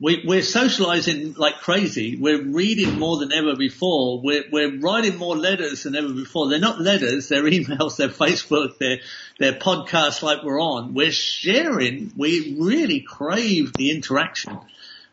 We, 0.00 0.22
we're 0.24 0.42
socializing 0.42 1.34
like 1.34 1.56
crazy. 1.56 2.16
We're 2.16 2.44
reading 2.44 3.00
more 3.00 3.18
than 3.18 3.32
ever 3.32 3.56
before. 3.56 4.20
We're, 4.22 4.44
we're 4.52 4.78
writing 4.78 5.16
more 5.16 5.36
letters 5.36 5.82
than 5.82 5.96
ever 5.96 6.12
before. 6.12 6.48
They're 6.48 6.60
not 6.60 6.80
letters, 6.80 7.28
they're 7.28 7.42
emails, 7.42 7.96
they're 7.96 8.08
Facebook, 8.08 8.78
they're, 8.78 8.98
they're 9.40 9.58
podcasts 9.58 10.22
like 10.22 10.44
we're 10.44 10.60
on. 10.60 10.94
We're 10.94 11.10
sharing. 11.10 12.12
We 12.16 12.56
really 12.60 13.00
crave 13.00 13.72
the 13.72 13.90
interaction. 13.90 14.60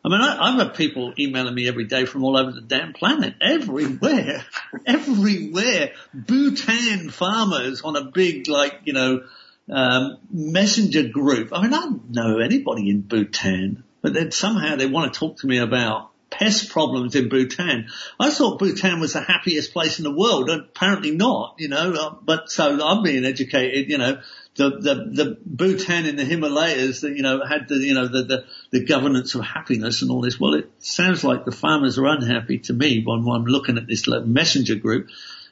I 0.06 0.08
mean, 0.08 0.22
I, 0.22 0.38
I've 0.40 0.60
had 0.60 0.76
people 0.76 1.14
emailing 1.18 1.56
me 1.56 1.68
every 1.68 1.86
day 1.86 2.06
from 2.06 2.24
all 2.24 2.38
over 2.38 2.52
the 2.52 2.62
damn 2.62 2.94
planet, 2.94 3.34
everywhere, 3.42 4.46
everywhere. 4.86 5.94
Bhutan 6.14 7.10
farmers 7.10 7.82
on 7.82 7.96
a 7.96 8.04
big, 8.04 8.48
like, 8.48 8.82
you 8.84 8.94
know, 8.94 9.24
um, 9.68 10.18
messenger 10.30 11.08
group. 11.08 11.50
I 11.52 11.64
mean, 11.64 11.74
I 11.74 11.80
don't 11.80 12.12
know 12.12 12.38
anybody 12.38 12.88
in 12.92 13.02
Bhutan, 13.02 13.84
but 14.04 14.14
then 14.14 14.30
somehow 14.30 14.76
they 14.76 14.86
want 14.86 15.12
to 15.12 15.20
talk 15.20 15.40
to 15.40 15.48
me 15.48 15.58
about 15.58 16.12
pest 16.30 16.70
problems 16.70 17.16
in 17.16 17.28
Bhutan. 17.28 17.88
I 18.20 18.30
thought 18.30 18.60
Bhutan 18.60 19.00
was 19.00 19.14
the 19.14 19.22
happiest 19.22 19.74
place 19.74 19.98
in 19.98 20.04
the 20.04 20.16
world. 20.16 20.52
Apparently 20.52 21.16
not, 21.16 21.56
you 21.58 21.70
know, 21.70 21.94
uh, 21.94 22.16
but 22.22 22.52
so 22.52 22.80
I'm 22.86 23.02
being 23.02 23.26
educated, 23.26 23.90
you 23.90 23.98
know, 23.98 24.22
the, 24.56 24.70
the, 24.70 24.96
the 25.12 25.38
Bhutan 25.46 26.06
in 26.06 26.16
the 26.16 26.24
Himalayas 26.24 27.02
that, 27.02 27.16
you 27.16 27.24
know, 27.24 27.46
had 27.46 27.68
the, 27.68 27.76
you 27.76 27.94
know, 27.94 28.08
the, 28.08 28.24
the, 28.24 28.46
the 28.72 28.86
governance 28.86 29.36
of 29.36 29.42
happiness 29.42 30.02
and 30.02 30.10
all 30.10 30.22
this. 30.22 30.40
Well, 30.40 30.54
it 30.54 30.70
sounds 30.80 31.24
like 31.24 31.44
the 31.44 31.52
farmers 31.52 31.98
are 31.98 32.08
unhappy 32.08 32.60
to 32.60 32.74
me 32.74 33.04
when 33.06 33.28
I'm 33.28 33.46
looking 33.46 33.78
at 33.78 33.88
this 33.88 34.08
messenger 34.08 34.76
group. 34.76 35.10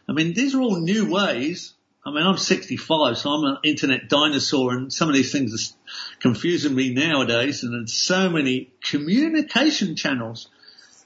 I 0.08 0.14
mean, 0.14 0.34
these 0.34 0.56
are 0.56 0.62
all 0.62 0.80
new 0.80 1.12
ways. 1.12 1.74
I 2.06 2.12
mean, 2.12 2.24
I'm 2.24 2.38
65, 2.38 3.18
so 3.18 3.30
I'm 3.30 3.44
an 3.46 3.58
internet 3.64 4.10
dinosaur 4.10 4.74
and 4.74 4.92
some 4.92 5.10
of 5.10 5.16
these 5.16 5.32
things 5.32 5.54
are 5.54 6.20
confusing 6.20 6.76
me 6.76 6.94
nowadays 6.94 7.64
and 7.64 7.74
there's 7.74 7.94
so 7.94 8.30
many 8.30 8.72
communication 8.84 9.96
channels. 9.96 10.50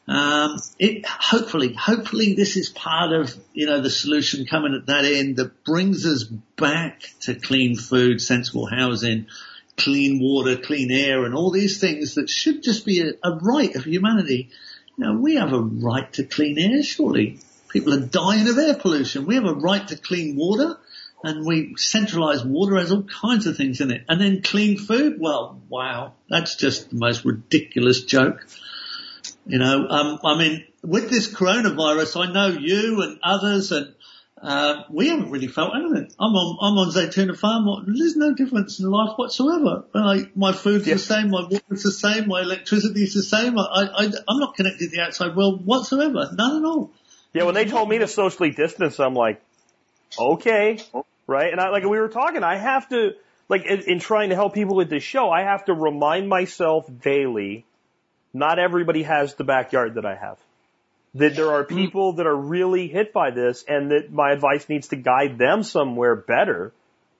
Um, 0.08 0.58
it 0.80 1.06
hopefully, 1.06 1.74
hopefully 1.74 2.34
this 2.34 2.56
is 2.56 2.70
part 2.70 3.12
of 3.12 3.36
you 3.54 3.66
know 3.66 3.82
the 3.82 3.90
solution 3.90 4.46
coming 4.46 4.74
at 4.74 4.86
that 4.86 5.04
end 5.04 5.36
that 5.36 5.66
brings 5.66 6.06
us 6.06 6.24
back 6.24 7.02
to 7.22 7.36
clean 7.36 7.76
food, 7.76 8.22
sensible 8.22 8.68
housing, 8.68 9.28
clean 9.76 10.22
water, 10.22 10.56
clean 10.56 10.92
air, 10.92 11.26
and 11.26 11.36
all 11.36 11.52
these 11.52 11.82
things 11.82 12.16
that 12.16 12.30
should 12.30 12.64
just 12.64 12.86
be 12.86 13.02
a, 13.02 13.14
a 13.24 13.36
right 13.42 13.76
of 13.76 13.84
humanity. 13.84 14.50
You 14.98 15.06
know, 15.06 15.20
we 15.20 15.36
have 15.36 15.52
a 15.52 15.60
right 15.60 16.12
to 16.14 16.24
clean 16.24 16.58
air, 16.58 16.84
surely. 16.84 17.40
People 17.70 17.94
are 17.94 18.00
dying 18.00 18.48
of 18.48 18.58
air 18.58 18.76
pollution. 18.76 19.26
We 19.26 19.36
have 19.36 19.46
a 19.46 19.54
right 19.54 19.86
to 19.90 19.98
clean 19.98 20.38
water. 20.38 20.78
and 21.24 21.46
we 21.46 21.76
centralized 21.78 22.46
water 22.46 22.78
has 22.78 22.92
all 22.92 23.04
kinds 23.04 23.46
of 23.46 23.58
things 23.58 23.82
in 23.82 23.92
it. 23.92 24.06
And 24.08 24.22
then 24.22 24.42
clean 24.42 24.78
food, 24.78 25.18
well, 25.20 25.62
wow, 25.68 26.14
that's 26.30 26.56
just 26.56 26.92
the 26.92 26.96
most 26.96 27.26
ridiculous 27.26 28.04
joke. 28.04 28.48
You 29.48 29.60
know, 29.60 29.88
um, 29.88 30.20
I 30.24 30.38
mean, 30.38 30.66
with 30.84 31.10
this 31.10 31.34
coronavirus, 31.34 32.28
I 32.28 32.32
know 32.32 32.48
you 32.48 33.02
and 33.02 33.20
others 33.24 33.72
and 33.72 33.94
uh, 34.42 34.84
we 34.92 35.08
haven't 35.10 35.32
really 35.32 35.48
felt 35.48 35.74
anything. 35.76 36.12
I'm 36.20 36.34
on, 36.36 36.58
I'm 36.62 36.78
on 36.78 36.94
Zaytuna 36.94 37.36
Farm. 37.36 37.86
There's 37.88 38.16
no 38.16 38.36
difference 38.36 38.80
in 38.80 38.90
life 38.90 39.18
whatsoever. 39.18 39.86
Like, 39.94 40.38
my 40.38 40.52
food's 40.54 40.86
Yeah. 40.86 40.94
the 40.94 41.00
same, 41.00 41.32
my 41.32 41.42
water's 41.42 41.84
the 41.84 41.92
same, 41.92 42.28
my 42.28 42.42
electricity's 42.42 43.16
the 43.16 43.24
same. 43.24 43.58
I, 43.58 43.64
I, 43.64 44.12
I'm 44.28 44.40
not 44.40 44.56
connected 44.56 44.90
to 44.92 44.96
the 44.96 45.02
outside 45.02 45.36
world 45.36 45.66
whatsoever. 45.66 46.30
None 46.34 46.58
at 46.58 46.68
all. 46.68 46.92
Yeah, 47.34 47.44
when 47.44 47.56
they 47.56 47.66
told 47.66 47.90
me 47.90 47.98
to 48.00 48.08
socially 48.08 48.52
distance, 48.52 49.00
I'm 49.00 49.16
like, 49.16 49.42
okay, 50.20 50.80
right? 51.26 51.52
And 51.52 51.60
I, 51.60 51.70
like 51.70 51.84
we 51.84 52.00
were 52.00 52.10
talking, 52.10 52.44
I 52.44 52.58
have 52.58 52.90
to, 52.90 53.14
like, 53.50 53.66
in, 53.66 53.82
in 53.82 54.00
trying 54.00 54.30
to 54.30 54.36
help 54.36 54.54
people 54.54 54.76
with 54.76 54.90
this 54.90 55.04
show, 55.04 55.32
I 55.32 55.44
have 55.44 55.66
to 55.66 55.74
remind 55.74 56.30
myself 56.30 56.86
daily, 57.02 57.66
not 58.34 58.60
everybody 58.60 59.04
has 59.04 59.36
the 59.36 59.44
backyard 59.44 59.96
that 59.96 60.06
I 60.06 60.16
have. 60.16 60.38
That 61.16 61.36
there 61.36 61.52
are 61.52 61.64
hmm. 61.64 61.76
people 61.76 62.14
that 62.14 62.28
are 62.28 62.36
really 62.36 62.88
hit 62.88 63.14
by 63.14 63.32
this 63.32 63.64
and 63.68 63.92
that 63.92 64.12
my 64.12 64.32
advice 64.32 64.68
needs 64.70 64.90
to 64.90 64.96
guide 64.96 65.38
them 65.38 65.64
somewhere 65.64 66.16
better. 66.16 66.74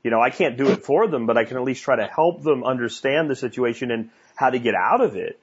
You 0.04 0.12
know, 0.12 0.22
I 0.22 0.30
can't 0.30 0.58
do 0.58 0.70
it 0.70 0.84
for 0.84 1.08
them, 1.08 1.26
but 1.26 1.38
I 1.38 1.44
can 1.44 1.58
at 1.58 1.64
least 1.64 1.84
try 1.84 1.96
to 1.96 2.06
help 2.06 2.44
them 2.44 2.64
understand 2.64 3.30
the 3.30 3.36
situation 3.36 3.92
and 3.92 4.10
how 4.36 4.50
to 4.50 4.60
get 4.60 4.76
out 4.76 5.02
of 5.02 5.16
it. 5.16 5.40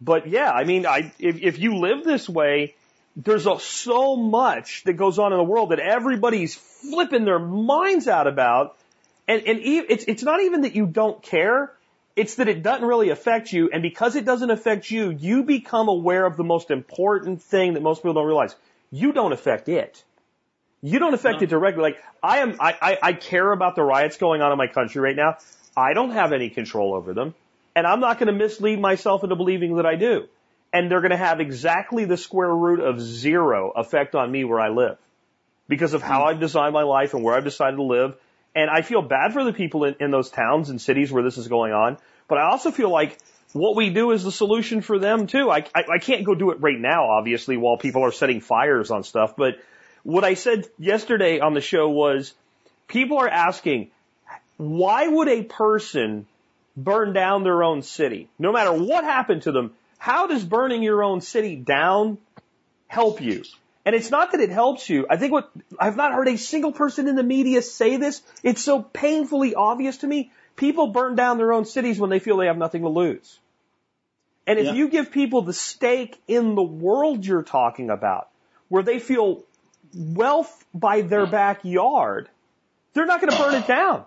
But 0.00 0.28
yeah, 0.28 0.50
I 0.50 0.64
mean, 0.64 0.86
I, 0.86 1.12
if, 1.18 1.40
if 1.40 1.58
you 1.58 1.78
live 1.78 2.04
this 2.04 2.28
way, 2.28 2.74
there's 3.16 3.46
a, 3.46 3.58
so 3.58 4.16
much 4.16 4.82
that 4.84 4.94
goes 4.94 5.18
on 5.18 5.32
in 5.32 5.38
the 5.38 5.44
world 5.44 5.70
that 5.70 5.78
everybody's 5.78 6.54
flipping 6.54 7.24
their 7.24 7.38
minds 7.38 8.08
out 8.08 8.26
about. 8.26 8.76
And, 9.26 9.42
and 9.46 9.60
e- 9.60 9.86
it's, 9.88 10.04
it's 10.06 10.22
not 10.22 10.40
even 10.42 10.62
that 10.62 10.74
you 10.74 10.86
don't 10.86 11.22
care. 11.22 11.72
It's 12.16 12.36
that 12.36 12.48
it 12.48 12.62
doesn't 12.62 12.86
really 12.86 13.10
affect 13.10 13.52
you. 13.52 13.70
And 13.72 13.82
because 13.82 14.14
it 14.14 14.24
doesn't 14.24 14.50
affect 14.50 14.90
you, 14.90 15.10
you 15.10 15.42
become 15.42 15.88
aware 15.88 16.24
of 16.24 16.36
the 16.36 16.44
most 16.44 16.70
important 16.70 17.42
thing 17.42 17.74
that 17.74 17.82
most 17.82 17.98
people 17.98 18.14
don't 18.14 18.26
realize. 18.26 18.54
You 18.90 19.12
don't 19.12 19.32
affect 19.32 19.68
it. 19.68 20.04
You 20.80 20.98
don't 20.98 21.14
affect 21.14 21.42
it 21.42 21.48
directly. 21.48 21.82
Like 21.82 21.98
I 22.22 22.38
am, 22.38 22.56
I, 22.60 22.76
I, 22.80 22.98
I 23.02 23.12
care 23.14 23.50
about 23.50 23.74
the 23.74 23.82
riots 23.82 24.18
going 24.18 24.42
on 24.42 24.52
in 24.52 24.58
my 24.58 24.66
country 24.66 25.00
right 25.00 25.16
now. 25.16 25.38
I 25.76 25.94
don't 25.94 26.10
have 26.10 26.32
any 26.32 26.50
control 26.50 26.94
over 26.94 27.14
them. 27.14 27.34
And 27.74 27.86
I'm 27.86 28.00
not 28.00 28.18
going 28.18 28.28
to 28.28 28.32
mislead 28.32 28.78
myself 28.80 29.24
into 29.24 29.34
believing 29.34 29.76
that 29.76 29.86
I 29.86 29.96
do. 29.96 30.28
And 30.72 30.90
they're 30.90 31.00
going 31.00 31.10
to 31.10 31.16
have 31.16 31.40
exactly 31.40 32.04
the 32.04 32.16
square 32.16 32.54
root 32.54 32.80
of 32.80 33.00
zero 33.00 33.72
effect 33.74 34.14
on 34.14 34.30
me 34.30 34.44
where 34.44 34.60
I 34.60 34.68
live 34.68 34.98
because 35.68 35.94
of 35.94 36.02
how 36.02 36.20
hmm. 36.20 36.28
I've 36.28 36.40
designed 36.40 36.74
my 36.74 36.82
life 36.82 37.14
and 37.14 37.24
where 37.24 37.34
I've 37.34 37.44
decided 37.44 37.76
to 37.76 37.82
live. 37.82 38.14
And 38.54 38.70
I 38.70 38.82
feel 38.82 39.02
bad 39.02 39.32
for 39.32 39.44
the 39.44 39.52
people 39.52 39.84
in, 39.84 39.96
in 40.00 40.10
those 40.10 40.30
towns 40.30 40.70
and 40.70 40.80
cities 40.80 41.10
where 41.10 41.22
this 41.22 41.38
is 41.38 41.48
going 41.48 41.72
on. 41.72 41.98
But 42.28 42.38
I 42.38 42.50
also 42.50 42.70
feel 42.70 42.90
like 42.90 43.18
what 43.52 43.76
we 43.76 43.90
do 43.90 44.12
is 44.12 44.24
the 44.24 44.32
solution 44.32 44.80
for 44.80 44.98
them 44.98 45.26
too. 45.26 45.50
I, 45.50 45.64
I, 45.74 45.84
I 45.94 45.98
can't 45.98 46.24
go 46.24 46.34
do 46.34 46.50
it 46.50 46.60
right 46.60 46.78
now, 46.78 47.10
obviously, 47.10 47.56
while 47.56 47.76
people 47.76 48.04
are 48.04 48.12
setting 48.12 48.40
fires 48.40 48.90
on 48.90 49.02
stuff. 49.02 49.36
But 49.36 49.58
what 50.02 50.24
I 50.24 50.34
said 50.34 50.66
yesterday 50.78 51.40
on 51.40 51.54
the 51.54 51.60
show 51.60 51.88
was 51.88 52.32
people 52.88 53.18
are 53.18 53.28
asking, 53.28 53.90
why 54.56 55.06
would 55.06 55.28
a 55.28 55.42
person 55.42 56.26
burn 56.76 57.12
down 57.12 57.42
their 57.44 57.62
own 57.62 57.82
city? 57.82 58.28
No 58.38 58.52
matter 58.52 58.72
what 58.72 59.04
happened 59.04 59.42
to 59.42 59.52
them, 59.52 59.72
how 59.98 60.26
does 60.26 60.44
burning 60.44 60.82
your 60.82 61.02
own 61.02 61.20
city 61.20 61.56
down 61.56 62.18
help 62.88 63.20
you? 63.20 63.44
And 63.86 63.94
it's 63.94 64.10
not 64.10 64.32
that 64.32 64.40
it 64.40 64.50
helps 64.50 64.88
you. 64.88 65.06
I 65.10 65.16
think 65.16 65.32
what, 65.32 65.50
I've 65.78 65.96
not 65.96 66.12
heard 66.12 66.28
a 66.28 66.38
single 66.38 66.72
person 66.72 67.06
in 67.06 67.16
the 67.16 67.22
media 67.22 67.60
say 67.60 67.96
this. 67.96 68.22
It's 68.42 68.62
so 68.62 68.82
painfully 68.82 69.54
obvious 69.54 69.98
to 69.98 70.06
me. 70.06 70.32
People 70.56 70.88
burn 70.88 71.16
down 71.16 71.36
their 71.36 71.52
own 71.52 71.66
cities 71.66 72.00
when 72.00 72.10
they 72.10 72.18
feel 72.18 72.38
they 72.38 72.46
have 72.46 72.56
nothing 72.56 72.82
to 72.82 72.88
lose. 72.88 73.38
And 74.46 74.58
if 74.58 74.66
Yeah. 74.66 74.72
you 74.74 74.88
give 74.88 75.10
people 75.10 75.42
the 75.42 75.52
stake 75.52 76.20
in 76.28 76.54
the 76.54 76.62
world 76.62 77.26
you're 77.26 77.42
talking 77.42 77.90
about, 77.90 78.28
where 78.68 78.82
they 78.82 78.98
feel 78.98 79.42
wealth 79.94 80.64
by 80.72 81.02
their 81.02 81.26
backyard, 81.26 82.28
they're 82.94 83.06
not 83.06 83.20
going 83.20 83.32
to 83.32 83.38
burn 83.38 83.54
it 83.54 83.66
down. 83.66 84.04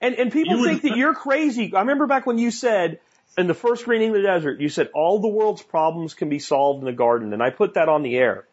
And, 0.00 0.14
and 0.14 0.30
people 0.30 0.62
think 0.62 0.82
that 0.82 0.96
you're 0.96 1.14
crazy. 1.14 1.72
I 1.74 1.80
remember 1.80 2.06
back 2.06 2.26
when 2.26 2.36
you 2.38 2.50
said, 2.50 3.00
in 3.38 3.46
the 3.46 3.54
first 3.54 3.84
greening 3.86 4.10
of 4.10 4.16
the 4.16 4.22
desert, 4.22 4.60
you 4.60 4.68
said 4.68 4.90
all 4.94 5.20
the 5.20 5.28
world's 5.28 5.62
problems 5.62 6.14
can 6.14 6.28
be 6.28 6.38
solved 6.38 6.80
in 6.80 6.86
the 6.86 6.92
garden. 6.92 7.32
And 7.32 7.42
I 7.42 7.50
put 7.50 7.74
that 7.74 7.88
on 7.88 8.02
the 8.02 8.16
air. 8.16 8.46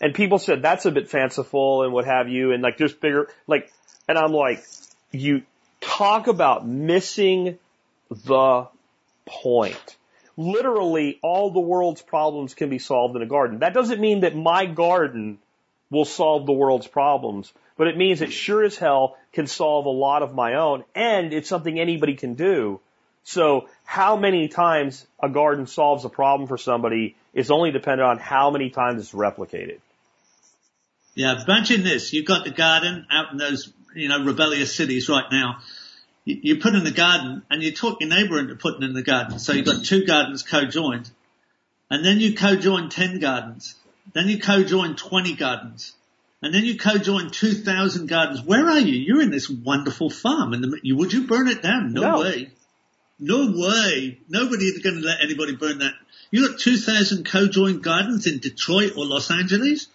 And 0.00 0.14
people 0.14 0.38
said 0.38 0.62
that's 0.62 0.86
a 0.86 0.90
bit 0.90 1.08
fanciful 1.08 1.82
and 1.82 1.92
what 1.92 2.04
have 2.04 2.28
you. 2.28 2.52
And 2.52 2.62
like 2.62 2.78
there's 2.78 2.92
bigger, 2.92 3.28
like, 3.46 3.72
and 4.08 4.18
I'm 4.18 4.32
like, 4.32 4.64
you 5.10 5.42
talk 5.80 6.26
about 6.26 6.66
missing 6.66 7.58
the 8.10 8.68
point. 9.24 9.96
Literally 10.36 11.18
all 11.22 11.50
the 11.50 11.60
world's 11.60 12.02
problems 12.02 12.54
can 12.54 12.68
be 12.68 12.78
solved 12.78 13.16
in 13.16 13.22
a 13.22 13.26
garden. 13.26 13.60
That 13.60 13.74
doesn't 13.74 14.00
mean 14.00 14.20
that 14.20 14.36
my 14.36 14.66
garden 14.66 15.38
will 15.90 16.04
solve 16.04 16.46
the 16.46 16.52
world's 16.52 16.86
problems, 16.86 17.52
but 17.76 17.86
it 17.86 17.96
means 17.96 18.20
it 18.20 18.32
sure 18.32 18.62
as 18.64 18.76
hell 18.76 19.16
can 19.32 19.46
solve 19.46 19.86
a 19.86 19.90
lot 19.90 20.22
of 20.22 20.34
my 20.34 20.54
own 20.54 20.84
and 20.94 21.32
it's 21.32 21.48
something 21.48 21.78
anybody 21.78 22.14
can 22.14 22.34
do. 22.34 22.80
So 23.24 23.68
how 23.84 24.16
many 24.16 24.48
times 24.48 25.06
a 25.20 25.28
garden 25.28 25.66
solves 25.66 26.04
a 26.04 26.08
problem 26.08 26.48
for 26.48 26.58
somebody 26.58 27.16
is 27.34 27.50
only 27.50 27.70
dependent 27.70 28.08
on 28.08 28.18
how 28.18 28.50
many 28.50 28.70
times 28.70 29.00
it's 29.00 29.12
replicated. 29.12 29.78
Yeah, 31.16 31.42
imagine 31.42 31.82
this. 31.82 32.12
You've 32.12 32.26
got 32.26 32.44
the 32.44 32.50
garden 32.50 33.06
out 33.10 33.32
in 33.32 33.38
those, 33.38 33.72
you 33.94 34.08
know, 34.08 34.22
rebellious 34.22 34.76
cities 34.76 35.08
right 35.08 35.24
now. 35.32 35.58
You, 36.26 36.38
you 36.42 36.56
put 36.60 36.74
in 36.74 36.84
the 36.84 36.90
garden 36.90 37.42
and 37.50 37.62
you 37.62 37.72
talk 37.72 38.00
your 38.00 38.10
neighbour 38.10 38.38
into 38.38 38.54
putting 38.54 38.82
in 38.82 38.92
the 38.92 39.02
garden. 39.02 39.38
So 39.38 39.54
you've 39.54 39.64
got 39.66 39.84
two 39.84 40.04
gardens 40.04 40.42
co-joined. 40.42 41.10
And 41.90 42.04
then 42.04 42.20
you 42.20 42.34
co-join 42.34 42.90
10 42.90 43.18
gardens. 43.18 43.74
Then 44.12 44.28
you 44.28 44.38
co-join 44.38 44.94
20 44.94 45.34
gardens. 45.36 45.94
And 46.42 46.54
then 46.54 46.64
you 46.66 46.76
co-join 46.78 47.30
2,000 47.30 48.08
gardens. 48.08 48.42
Where 48.42 48.68
are 48.68 48.78
you? 48.78 48.94
You're 48.94 49.22
in 49.22 49.30
this 49.30 49.48
wonderful 49.48 50.10
farm. 50.10 50.52
And 50.52 50.62
the, 50.62 50.78
you, 50.82 50.96
would 50.96 51.14
you 51.14 51.26
burn 51.26 51.48
it 51.48 51.62
down? 51.62 51.94
No, 51.94 52.02
No. 52.02 52.20
way. 52.20 52.50
No 53.18 53.52
way. 53.56 54.18
Nobody's 54.28 54.82
going 54.82 54.96
to 54.96 55.06
let 55.06 55.22
anybody 55.22 55.56
burn 55.56 55.78
that. 55.78 55.94
You 56.30 56.50
got 56.50 56.60
2,000 56.60 57.24
co-joined 57.24 57.82
gardens 57.82 58.26
in 58.26 58.38
Detroit 58.38 58.92
or 58.98 59.06
Los 59.06 59.30
Angeles? 59.30 59.88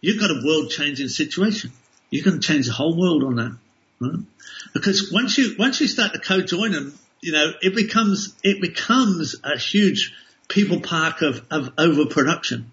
You've 0.00 0.20
got 0.20 0.30
a 0.30 0.42
world 0.44 0.70
changing 0.70 1.08
situation. 1.08 1.72
Going 2.10 2.40
to 2.40 2.46
change 2.46 2.66
the 2.66 2.72
whole 2.72 2.96
world 2.98 3.24
on 3.24 3.36
that. 3.36 3.56
Right? 4.00 4.24
Because 4.72 5.12
once 5.12 5.36
you, 5.36 5.56
once 5.58 5.80
you 5.80 5.88
start 5.88 6.12
to 6.14 6.18
co-join 6.18 6.72
them, 6.72 6.98
you 7.20 7.32
know, 7.32 7.52
it 7.60 7.74
becomes, 7.74 8.34
it 8.42 8.60
becomes 8.60 9.36
a 9.44 9.58
huge 9.58 10.14
people 10.48 10.80
park 10.80 11.22
of, 11.22 11.44
of 11.50 11.72
overproduction. 11.76 12.72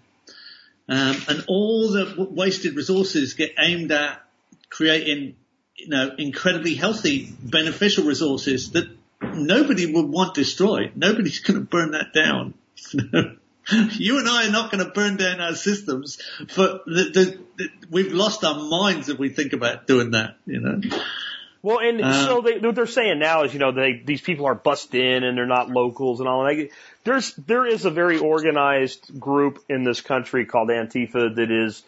Um, 0.88 1.16
and 1.28 1.44
all 1.48 1.90
the 1.90 2.04
w- 2.04 2.30
wasted 2.30 2.76
resources 2.76 3.34
get 3.34 3.52
aimed 3.58 3.90
at 3.90 4.22
creating, 4.70 5.36
you 5.76 5.88
know, 5.88 6.10
incredibly 6.16 6.74
healthy, 6.74 7.32
beneficial 7.42 8.04
resources 8.04 8.70
that 8.72 8.88
nobody 9.20 9.92
would 9.92 10.06
want 10.06 10.34
destroyed. 10.34 10.92
Nobody's 10.94 11.40
going 11.40 11.58
to 11.58 11.66
burn 11.66 11.90
that 11.90 12.12
down. 12.14 12.54
you 13.72 14.18
and 14.18 14.28
I 14.28 14.46
are 14.46 14.52
not 14.52 14.70
going 14.70 14.84
to 14.84 14.90
burn 14.90 15.16
down 15.16 15.40
our 15.40 15.54
systems 15.54 16.20
for 16.48 16.80
the, 16.86 17.10
the, 17.12 17.38
the, 17.56 17.68
we've 17.90 18.12
lost 18.12 18.44
our 18.44 18.62
minds 18.68 19.08
if 19.08 19.18
we 19.18 19.28
think 19.30 19.52
about 19.52 19.86
doing 19.86 20.12
that, 20.12 20.36
you 20.46 20.60
know. 20.60 20.80
Well, 21.62 21.80
and 21.80 22.00
Uh, 22.00 22.26
so 22.26 22.40
they, 22.42 22.58
what 22.58 22.76
they're 22.76 22.86
saying 22.86 23.18
now 23.18 23.42
is, 23.42 23.52
you 23.52 23.58
know, 23.58 23.72
they, 23.72 24.00
these 24.04 24.20
people 24.20 24.46
are 24.46 24.54
bussed 24.54 24.94
in 24.94 25.24
and 25.24 25.36
they're 25.36 25.46
not 25.46 25.68
locals 25.68 26.20
and 26.20 26.28
all 26.28 26.44
that. 26.44 26.68
There's, 27.02 27.34
there 27.34 27.66
is 27.66 27.84
a 27.84 27.90
very 27.90 28.18
organized 28.18 29.18
group 29.18 29.64
in 29.68 29.82
this 29.82 30.00
country 30.00 30.46
called 30.46 30.68
Antifa 30.68 31.34
that 31.34 31.50
is 31.50 31.82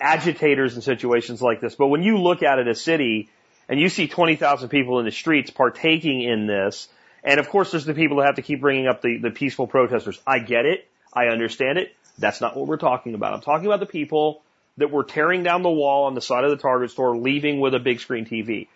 agitators 0.00 0.74
in 0.74 0.82
situations 0.82 1.40
like 1.40 1.60
this. 1.60 1.76
But 1.76 1.88
when 1.88 2.02
you 2.02 2.18
look 2.18 2.42
at 2.42 2.58
it, 2.58 2.66
a 2.66 2.74
city, 2.74 3.28
and 3.68 3.78
you 3.78 3.88
see 3.88 4.08
20,000 4.08 4.68
people 4.68 4.98
in 4.98 5.04
the 5.04 5.12
streets 5.12 5.50
partaking 5.50 6.22
in 6.22 6.48
this, 6.48 6.88
and 7.22 7.38
of 7.38 7.48
course 7.48 7.70
there's 7.70 7.84
the 7.84 7.94
people 7.94 8.16
that 8.16 8.26
have 8.26 8.36
to 8.36 8.42
keep 8.42 8.60
bringing 8.60 8.88
up 8.88 9.00
the, 9.00 9.18
the 9.18 9.30
peaceful 9.30 9.68
protesters. 9.68 10.20
I 10.26 10.40
get 10.40 10.66
it. 10.66 10.88
I 11.12 11.26
understand 11.26 11.78
it. 11.78 11.94
That's 12.18 12.40
not 12.40 12.56
what 12.56 12.66
we're 12.66 12.76
talking 12.76 13.14
about. 13.14 13.34
I'm 13.34 13.40
talking 13.40 13.66
about 13.66 13.80
the 13.80 13.86
people 13.86 14.42
that 14.76 14.90
were 14.90 15.04
tearing 15.04 15.42
down 15.42 15.62
the 15.62 15.70
wall 15.70 16.04
on 16.04 16.14
the 16.14 16.20
side 16.20 16.44
of 16.44 16.50
the 16.50 16.56
Target 16.56 16.90
store, 16.90 17.16
leaving 17.16 17.60
with 17.60 17.74
a 17.74 17.78
big 17.78 18.00
screen 18.00 18.24
TV 18.24 18.68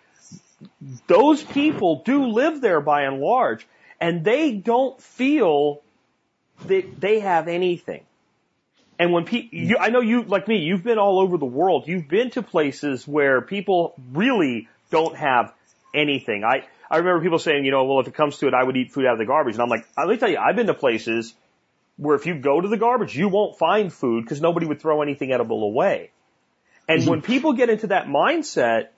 those 1.07 1.43
people 1.43 2.01
do 2.05 2.27
live 2.27 2.61
there 2.61 2.81
by 2.81 3.03
and 3.03 3.19
large, 3.19 3.67
and 3.99 4.23
they 4.23 4.51
don't 4.51 5.01
feel 5.01 5.81
that 6.67 6.99
they 6.99 7.19
have 7.19 7.47
anything. 7.47 8.03
And 8.97 9.11
when 9.11 9.25
people, 9.25 9.57
you, 9.59 9.77
I 9.77 9.89
know 9.89 9.99
you, 9.99 10.23
like 10.23 10.47
me, 10.47 10.59
you've 10.59 10.83
been 10.83 10.97
all 10.97 11.19
over 11.19 11.37
the 11.37 11.45
world. 11.45 11.87
You've 11.87 12.07
been 12.07 12.29
to 12.31 12.41
places 12.41 13.05
where 13.05 13.41
people 13.41 13.93
really 14.13 14.69
don't 14.89 15.17
have 15.17 15.53
anything. 15.93 16.45
I, 16.45 16.65
I 16.89 16.97
remember 16.97 17.21
people 17.21 17.39
saying, 17.39 17.65
you 17.65 17.71
know, 17.71 17.83
well, 17.83 17.99
if 17.99 18.07
it 18.07 18.13
comes 18.13 18.37
to 18.37 18.47
it, 18.47 18.53
I 18.53 18.63
would 18.63 18.77
eat 18.77 18.93
food 18.93 19.05
out 19.05 19.13
of 19.13 19.19
the 19.19 19.25
garbage. 19.25 19.55
And 19.55 19.63
I'm 19.63 19.69
like, 19.69 19.85
let 19.97 20.07
me 20.07 20.17
tell 20.17 20.29
you, 20.29 20.37
I've 20.37 20.55
been 20.55 20.67
to 20.67 20.73
places 20.73 21.33
where 21.97 22.15
if 22.15 22.25
you 22.25 22.35
go 22.35 22.59
to 22.59 22.67
the 22.67 22.77
garbage, 22.77 23.15
you 23.17 23.29
won't 23.29 23.57
find 23.57 23.91
food 23.91 24.23
because 24.23 24.41
nobody 24.41 24.65
would 24.65 24.81
throw 24.81 25.01
anything 25.01 25.31
edible 25.31 25.63
away. 25.63 26.11
And 26.87 27.05
when 27.07 27.21
mm-hmm. 27.21 27.31
people 27.31 27.53
get 27.53 27.69
into 27.69 27.87
that 27.87 28.07
mindset, 28.07 28.89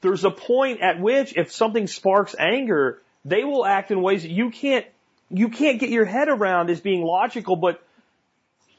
there's 0.00 0.24
a 0.24 0.30
point 0.30 0.80
at 0.80 1.00
which 1.00 1.36
if 1.36 1.52
something 1.52 1.86
sparks 1.86 2.34
anger, 2.38 3.02
they 3.24 3.42
will 3.42 3.64
act 3.64 3.90
in 3.90 4.02
ways 4.02 4.22
that 4.22 4.30
you 4.30 4.50
can't 4.50 4.86
you 5.30 5.48
can't 5.48 5.80
get 5.80 5.88
your 5.88 6.04
head 6.04 6.28
around 6.28 6.70
as 6.70 6.80
being 6.80 7.02
logical, 7.02 7.56
but 7.56 7.82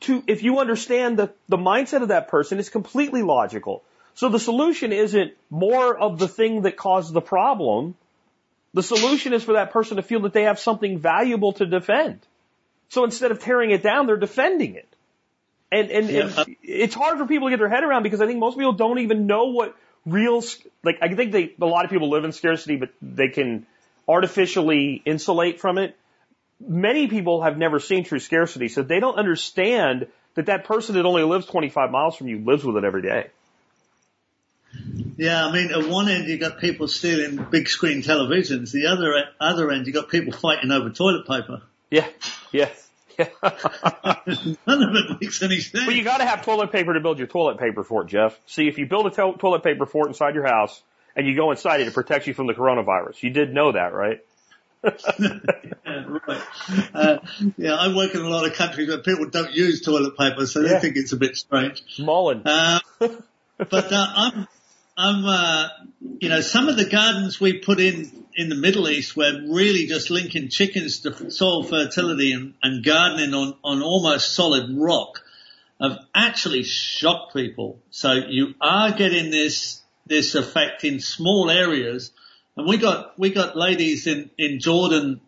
to 0.01 0.23
if 0.27 0.43
you 0.43 0.59
understand 0.59 1.17
the, 1.17 1.33
the 1.49 1.57
mindset 1.57 2.03
of 2.03 2.09
that 2.09 2.27
person, 2.27 2.59
it's 2.59 2.69
completely 2.69 3.23
logical. 3.23 3.83
So 4.13 4.29
the 4.29 4.39
solution 4.39 4.93
isn't 4.93 5.33
more 5.49 5.97
of 5.97 6.19
the 6.19 6.27
thing 6.27 6.61
that 6.61 6.77
caused 6.77 7.13
the 7.13 7.21
problem. 7.21 7.95
The 8.73 8.83
solution 8.83 9.33
is 9.33 9.43
for 9.43 9.53
that 9.53 9.71
person 9.71 9.97
to 9.97 10.03
feel 10.03 10.21
that 10.21 10.33
they 10.33 10.43
have 10.43 10.59
something 10.59 10.99
valuable 10.99 11.53
to 11.53 11.65
defend. 11.65 12.19
So 12.89 13.03
instead 13.03 13.31
of 13.31 13.39
tearing 13.39 13.71
it 13.71 13.83
down, 13.83 14.07
they're 14.07 14.17
defending 14.17 14.75
it. 14.75 14.87
And, 15.71 15.91
and, 15.91 16.09
Yeah. 16.09 16.43
and 16.45 16.55
it's 16.63 16.95
hard 16.95 17.17
for 17.17 17.25
people 17.25 17.47
to 17.47 17.51
get 17.51 17.59
their 17.59 17.69
head 17.69 17.83
around 17.83 18.03
because 18.03 18.21
I 18.21 18.27
think 18.27 18.39
most 18.39 18.57
people 18.57 18.73
don't 18.73 18.99
even 18.99 19.27
know 19.27 19.45
what 19.45 19.75
real, 20.05 20.43
like, 20.83 20.99
I 21.01 21.13
think 21.13 21.31
they, 21.31 21.53
a 21.59 21.65
lot 21.65 21.85
of 21.85 21.91
people 21.91 22.09
live 22.09 22.23
in 22.23 22.31
scarcity, 22.31 22.75
but 22.77 22.89
they 23.01 23.29
can 23.29 23.65
artificially 24.07 25.01
insulate 25.05 25.59
from 25.59 25.77
it. 25.77 25.97
Many 26.65 27.07
people 27.07 27.41
have 27.41 27.57
never 27.57 27.79
seen 27.79 28.05
true 28.05 28.19
scarcity, 28.19 28.69
so 28.69 28.81
they 28.81 28.99
don't 28.99 29.17
understand 29.17 30.07
that 30.35 30.45
that 30.45 30.65
person 30.65 30.95
that 30.95 31.05
only 31.05 31.23
lives 31.23 31.45
25 31.47 31.91
miles 31.91 32.15
from 32.15 32.27
you 32.27 32.39
lives 32.39 32.63
with 32.63 32.77
it 32.77 32.83
every 32.83 33.01
day. 33.01 33.27
Yeah, 35.17 35.45
I 35.45 35.51
mean, 35.51 35.71
at 35.71 35.87
one 35.87 36.09
end 36.09 36.27
you 36.27 36.37
got 36.37 36.59
people 36.59 36.87
stealing 36.87 37.45
big 37.49 37.67
screen 37.67 38.01
televisions. 38.01 38.71
The 38.71 38.87
other 38.87 39.13
other 39.39 39.71
end 39.71 39.87
you 39.87 39.93
got 39.93 40.09
people 40.09 40.33
fighting 40.33 40.71
over 40.71 40.89
toilet 40.89 41.25
paper. 41.27 41.61
Yeah, 41.91 42.07
yeah, 42.51 42.69
yeah. 43.17 43.27
None 43.43 44.83
of 44.83 44.95
it 44.95 45.21
makes 45.21 45.41
any 45.43 45.59
sense. 45.59 45.85
But 45.85 45.95
you 45.95 46.03
got 46.03 46.17
to 46.17 46.25
have 46.25 46.43
toilet 46.43 46.71
paper 46.71 46.93
to 46.93 46.99
build 46.99 47.17
your 47.19 47.27
toilet 47.27 47.59
paper 47.59 47.83
fort, 47.83 48.07
Geoff. 48.07 48.37
See, 48.47 48.67
if 48.67 48.77
you 48.77 48.85
build 48.85 49.07
a 49.07 49.09
to- 49.11 49.35
toilet 49.39 49.63
paper 49.63 49.85
fort 49.85 50.07
inside 50.07 50.35
your 50.35 50.45
house 50.47 50.81
and 51.15 51.27
you 51.27 51.35
go 51.35 51.51
inside 51.51 51.81
it, 51.81 51.87
it 51.87 51.93
protects 51.93 52.27
you 52.27 52.33
from 52.33 52.47
the 52.47 52.53
coronavirus. 52.53 53.21
You 53.23 53.29
did 53.29 53.53
know 53.53 53.71
that, 53.71 53.93
right? 53.93 54.19
Yeah, 55.87 56.03
right. 56.27 56.41
Uh, 56.93 57.17
yeah, 57.57 57.73
I 57.75 57.95
work 57.95 58.13
in 58.15 58.21
a 58.21 58.27
lot 58.29 58.45
of 58.45 58.53
countries 58.53 58.87
where 58.89 58.97
people 58.99 59.29
don't 59.29 59.51
use 59.53 59.81
toilet 59.81 60.17
paper, 60.17 60.45
so 60.45 60.61
they 60.61 60.71
Yeah. 60.71 60.79
think 60.79 60.95
it's 60.97 61.13
a 61.13 61.15
bit 61.17 61.35
strange. 61.37 61.81
Mullen. 61.99 62.41
Uh, 62.45 62.79
but 62.99 63.91
uh, 63.91 64.07
I'm, 64.15 64.47
I'm, 64.97 65.25
uh, 65.25 65.67
you 66.19 66.29
know, 66.29 66.41
some 66.41 66.67
of 66.69 66.77
the 66.77 66.85
gardens 66.85 67.39
we 67.39 67.59
put 67.59 67.79
in 67.79 68.24
in 68.35 68.49
the 68.49 68.55
Middle 68.55 68.89
East 68.89 69.15
where 69.15 69.33
really 69.47 69.87
just 69.87 70.09
linking 70.09 70.49
chickens 70.49 70.99
to 70.99 71.31
soil 71.31 71.63
fertility 71.63 72.31
and, 72.31 72.53
and 72.61 72.83
gardening 72.83 73.33
on 73.33 73.55
on 73.63 73.81
almost 73.81 74.33
solid 74.33 74.75
rock 74.77 75.23
have 75.79 75.99
actually 76.13 76.63
shocked 76.63 77.33
people. 77.33 77.79
So 77.89 78.13
you 78.13 78.55
are 78.61 78.91
getting 78.91 79.31
this 79.31 79.81
this 80.05 80.35
effect 80.35 80.83
in 80.83 80.99
small 80.99 81.49
areas, 81.49 82.11
and 82.55 82.67
we 82.67 82.77
got 82.77 83.17
we 83.17 83.31
got 83.31 83.57
ladies 83.57 84.07
in 84.07 84.29
in 84.37 84.59
Jordan 84.59 85.21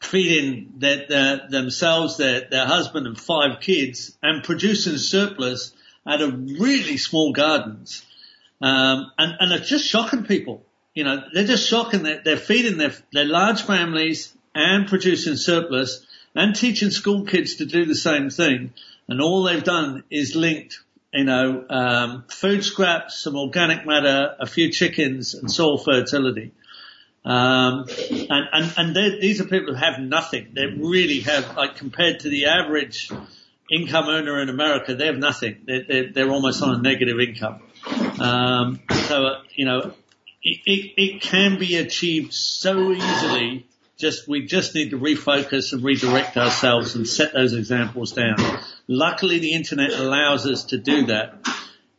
feeding 0.00 0.72
their, 0.78 1.06
their, 1.08 1.48
themselves, 1.48 2.16
their, 2.16 2.48
their 2.50 2.66
husband 2.66 3.06
and 3.06 3.20
five 3.20 3.60
kids 3.60 4.16
and 4.22 4.42
producing 4.42 4.96
surplus 4.96 5.74
out 6.06 6.22
of 6.22 6.32
really 6.58 6.96
small 6.96 7.32
gardens. 7.32 8.02
Um, 8.62 9.12
and, 9.18 9.34
and 9.38 9.52
it's 9.52 9.68
just 9.68 9.86
shocking 9.86 10.24
people. 10.24 10.64
You 10.94 11.04
know, 11.04 11.22
they're 11.32 11.44
just 11.44 11.68
shocking 11.68 12.02
that 12.04 12.24
they're 12.24 12.36
feeding 12.36 12.78
their, 12.78 12.92
their 13.12 13.24
large 13.24 13.62
families 13.62 14.34
and 14.54 14.88
producing 14.88 15.36
surplus 15.36 16.04
and 16.34 16.54
teaching 16.54 16.90
school 16.90 17.24
kids 17.24 17.56
to 17.56 17.64
do 17.66 17.84
the 17.84 17.94
same 17.94 18.30
thing. 18.30 18.72
And 19.08 19.20
all 19.20 19.44
they've 19.44 19.62
done 19.62 20.04
is 20.10 20.34
linked, 20.34 20.80
you 21.12 21.24
know, 21.24 21.64
um, 21.68 22.24
food 22.28 22.64
scraps, 22.64 23.18
some 23.18 23.36
organic 23.36 23.86
matter, 23.86 24.36
a 24.40 24.46
few 24.46 24.70
chickens 24.70 25.34
and 25.34 25.50
soil 25.50 25.78
fertility. 25.78 26.52
Um, 27.24 27.86
and, 28.10 28.48
and, 28.52 28.74
and 28.76 28.96
these 29.20 29.40
are 29.40 29.44
people 29.44 29.74
who 29.74 29.80
have 29.80 29.98
nothing. 29.98 30.48
They 30.54 30.66
really 30.66 31.20
have, 31.20 31.56
like 31.56 31.76
compared 31.76 32.20
to 32.20 32.28
the 32.28 32.46
average 32.46 33.10
income 33.70 34.08
earner 34.08 34.40
in 34.40 34.48
America, 34.48 34.94
they 34.94 35.06
have 35.06 35.18
nothing. 35.18 35.62
They're, 35.66 35.84
they're, 35.86 36.12
they're 36.12 36.30
almost 36.30 36.62
on 36.62 36.74
a 36.74 36.82
negative 36.82 37.20
income. 37.20 37.62
Um, 38.20 38.80
so, 39.06 39.24
uh, 39.26 39.42
you 39.54 39.66
know, 39.66 39.92
it, 40.42 40.92
it, 40.96 41.22
can 41.22 41.58
be 41.58 41.76
achieved 41.76 42.32
so 42.32 42.92
easily. 42.92 43.66
Just, 43.98 44.26
we 44.26 44.46
just 44.46 44.74
need 44.74 44.90
to 44.90 44.98
refocus 44.98 45.72
and 45.72 45.82
redirect 45.82 46.36
ourselves 46.38 46.94
and 46.94 47.06
set 47.06 47.34
those 47.34 47.52
examples 47.52 48.12
down. 48.12 48.36
Luckily 48.88 49.38
the 49.38 49.52
internet 49.52 49.92
allows 49.92 50.46
us 50.46 50.64
to 50.64 50.78
do 50.78 51.06
that. 51.06 51.46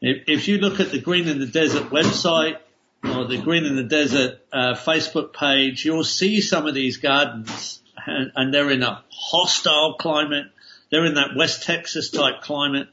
If, 0.02 0.24
if 0.28 0.48
you 0.48 0.58
look 0.58 0.80
at 0.80 0.90
the 0.90 1.00
Greening 1.00 1.38
the 1.38 1.46
Desert 1.46 1.90
website, 1.92 2.58
or 3.04 3.26
the 3.26 3.38
Greening 3.38 3.76
the 3.76 3.84
Desert 3.84 4.40
uh, 4.52 4.74
Facebook 4.74 5.34
page, 5.34 5.86
you'll 5.86 6.04
see 6.04 6.42
some 6.42 6.68
of 6.68 6.74
these 6.74 6.98
gardens, 6.98 7.82
and, 8.06 8.32
and 8.36 8.54
they're 8.54 8.72
in 8.72 8.84
a 8.84 9.04
hostile 9.12 9.96
climate. 9.96 10.46
They're 10.90 11.06
in 11.06 11.16
that 11.16 11.36
West 11.36 11.64
Texas 11.64 12.10
type 12.10 12.42
climate. 12.42 12.90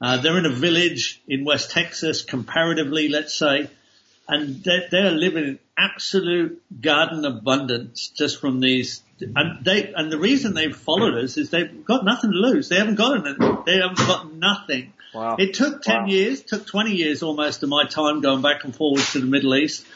Uh, 0.00 0.18
they're 0.18 0.38
in 0.38 0.46
a 0.46 0.50
village 0.50 1.22
in 1.26 1.44
West 1.44 1.70
Texas, 1.70 2.22
comparatively, 2.22 3.08
let's 3.08 3.34
say, 3.34 3.70
and 4.28 4.62
they're, 4.64 4.88
they're 4.90 5.10
living 5.12 5.44
in 5.44 5.58
absolute 5.78 6.62
garden 6.80 7.24
abundance 7.24 8.08
just 8.08 8.40
from 8.40 8.60
these. 8.60 9.02
And 9.20 9.64
they 9.64 9.92
and 9.94 10.10
the 10.12 10.18
reason 10.18 10.54
they've 10.54 10.76
followed 10.76 11.14
us 11.22 11.36
is 11.36 11.50
they've 11.50 11.84
got 11.84 12.04
nothing 12.04 12.32
to 12.32 12.36
lose. 12.36 12.68
They 12.68 12.76
haven't 12.76 12.96
got 12.96 13.12
anything. 13.26 13.58
They 13.64 13.76
haven't 13.78 13.98
got 13.98 14.32
nothing. 14.32 14.92
Wow. 15.14 15.36
It 15.38 15.54
took 15.54 15.82
10 15.82 15.96
Wow. 16.02 16.06
years, 16.06 16.42
took 16.42 16.66
20 16.66 16.92
years 16.92 17.22
almost 17.22 17.62
of 17.62 17.68
my 17.68 17.84
time 17.86 18.20
going 18.20 18.42
back 18.42 18.64
and 18.64 18.74
forwards 18.76 19.12
to 19.12 19.20
the 19.20 19.26
Middle 19.26 19.54
East. 19.54 19.86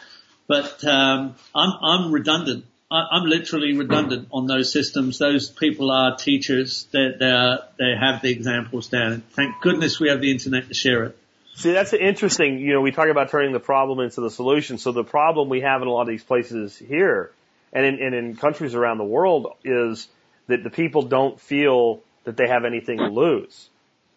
But, 0.46 0.82
um, 0.84 1.34
I'm, 1.54 1.72
I'm 1.82 2.12
redundant. 2.12 2.64
I, 2.90 3.02
I'm 3.12 3.24
literally 3.26 3.76
redundant 3.76 4.28
on 4.32 4.46
those 4.46 4.72
systems. 4.72 5.18
Those 5.18 5.48
people 5.50 5.90
are 5.90 6.16
teachers. 6.16 6.88
They, 6.92 7.10
they 7.18 7.30
are, 7.30 7.60
they 7.78 7.94
have 8.00 8.22
the 8.22 8.30
examples 8.30 8.88
down. 8.88 9.22
Thank 9.32 9.60
goodness 9.60 10.00
we 10.00 10.08
have 10.08 10.20
the 10.20 10.30
internet 10.32 10.68
to 10.68 10.74
share 10.74 11.04
it. 11.04 11.18
See, 11.54 11.72
that's 11.72 11.92
interesting. 11.92 12.58
You 12.58 12.74
know, 12.74 12.80
we 12.80 12.92
talk 12.92 13.08
about 13.08 13.30
turning 13.30 13.52
the 13.52 13.60
problem 13.60 14.00
into 14.00 14.20
the 14.20 14.30
solution. 14.30 14.78
So 14.78 14.92
the 14.92 15.04
problem 15.04 15.48
we 15.48 15.60
have 15.60 15.82
in 15.82 15.88
a 15.88 15.90
lot 15.90 16.02
of 16.02 16.08
these 16.08 16.24
places 16.24 16.76
here 16.76 17.32
and 17.72 17.84
in, 17.84 18.02
and 18.02 18.14
in 18.14 18.36
countries 18.36 18.74
around 18.74 18.98
the 18.98 19.04
world 19.04 19.54
is 19.64 20.08
that 20.46 20.64
the 20.64 20.70
people 20.70 21.02
don't 21.02 21.40
feel 21.40 22.00
that 22.24 22.36
they 22.36 22.48
have 22.48 22.64
anything 22.64 22.98
to 22.98 23.08
lose. 23.08 23.68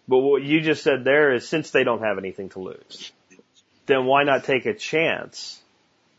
But 0.08 0.20
what 0.20 0.44
you 0.44 0.62
just 0.62 0.84
said 0.84 1.04
there 1.04 1.34
is 1.34 1.48
since 1.48 1.72
they 1.72 1.84
don't 1.84 2.02
have 2.02 2.18
anything 2.18 2.50
to 2.50 2.60
lose, 2.60 3.12
then 3.86 4.06
why 4.06 4.24
not 4.24 4.44
take 4.44 4.66
a 4.66 4.74
chance 4.74 5.62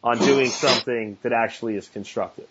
on 0.02 0.18
doing 0.18 0.48
something 0.48 1.18
that 1.22 1.32
actually 1.32 1.76
is 1.76 1.88
constructive 1.88 2.48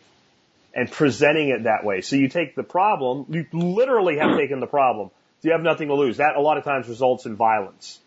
and 0.76 0.91
presenting 0.91 1.49
it 1.49 1.64
that 1.64 1.84
way? 1.84 2.02
So 2.02 2.15
you 2.15 2.27
take 2.27 2.56
the 2.56 2.64
problem, 2.64 3.26
you 3.30 3.45
literally 3.52 4.18
have 4.18 4.38
taken 4.38 4.60
the 4.60 4.68
problem. 4.68 5.10
You 5.41 5.52
have 5.52 5.61
nothing 5.61 5.90
to 5.90 5.95
lose. 5.95 6.18
That 6.18 6.38
a 6.38 6.41
lot 6.41 6.57
of 6.57 6.64
times 6.64 6.88
results 6.88 7.26
in 7.26 7.35
violence 7.35 7.99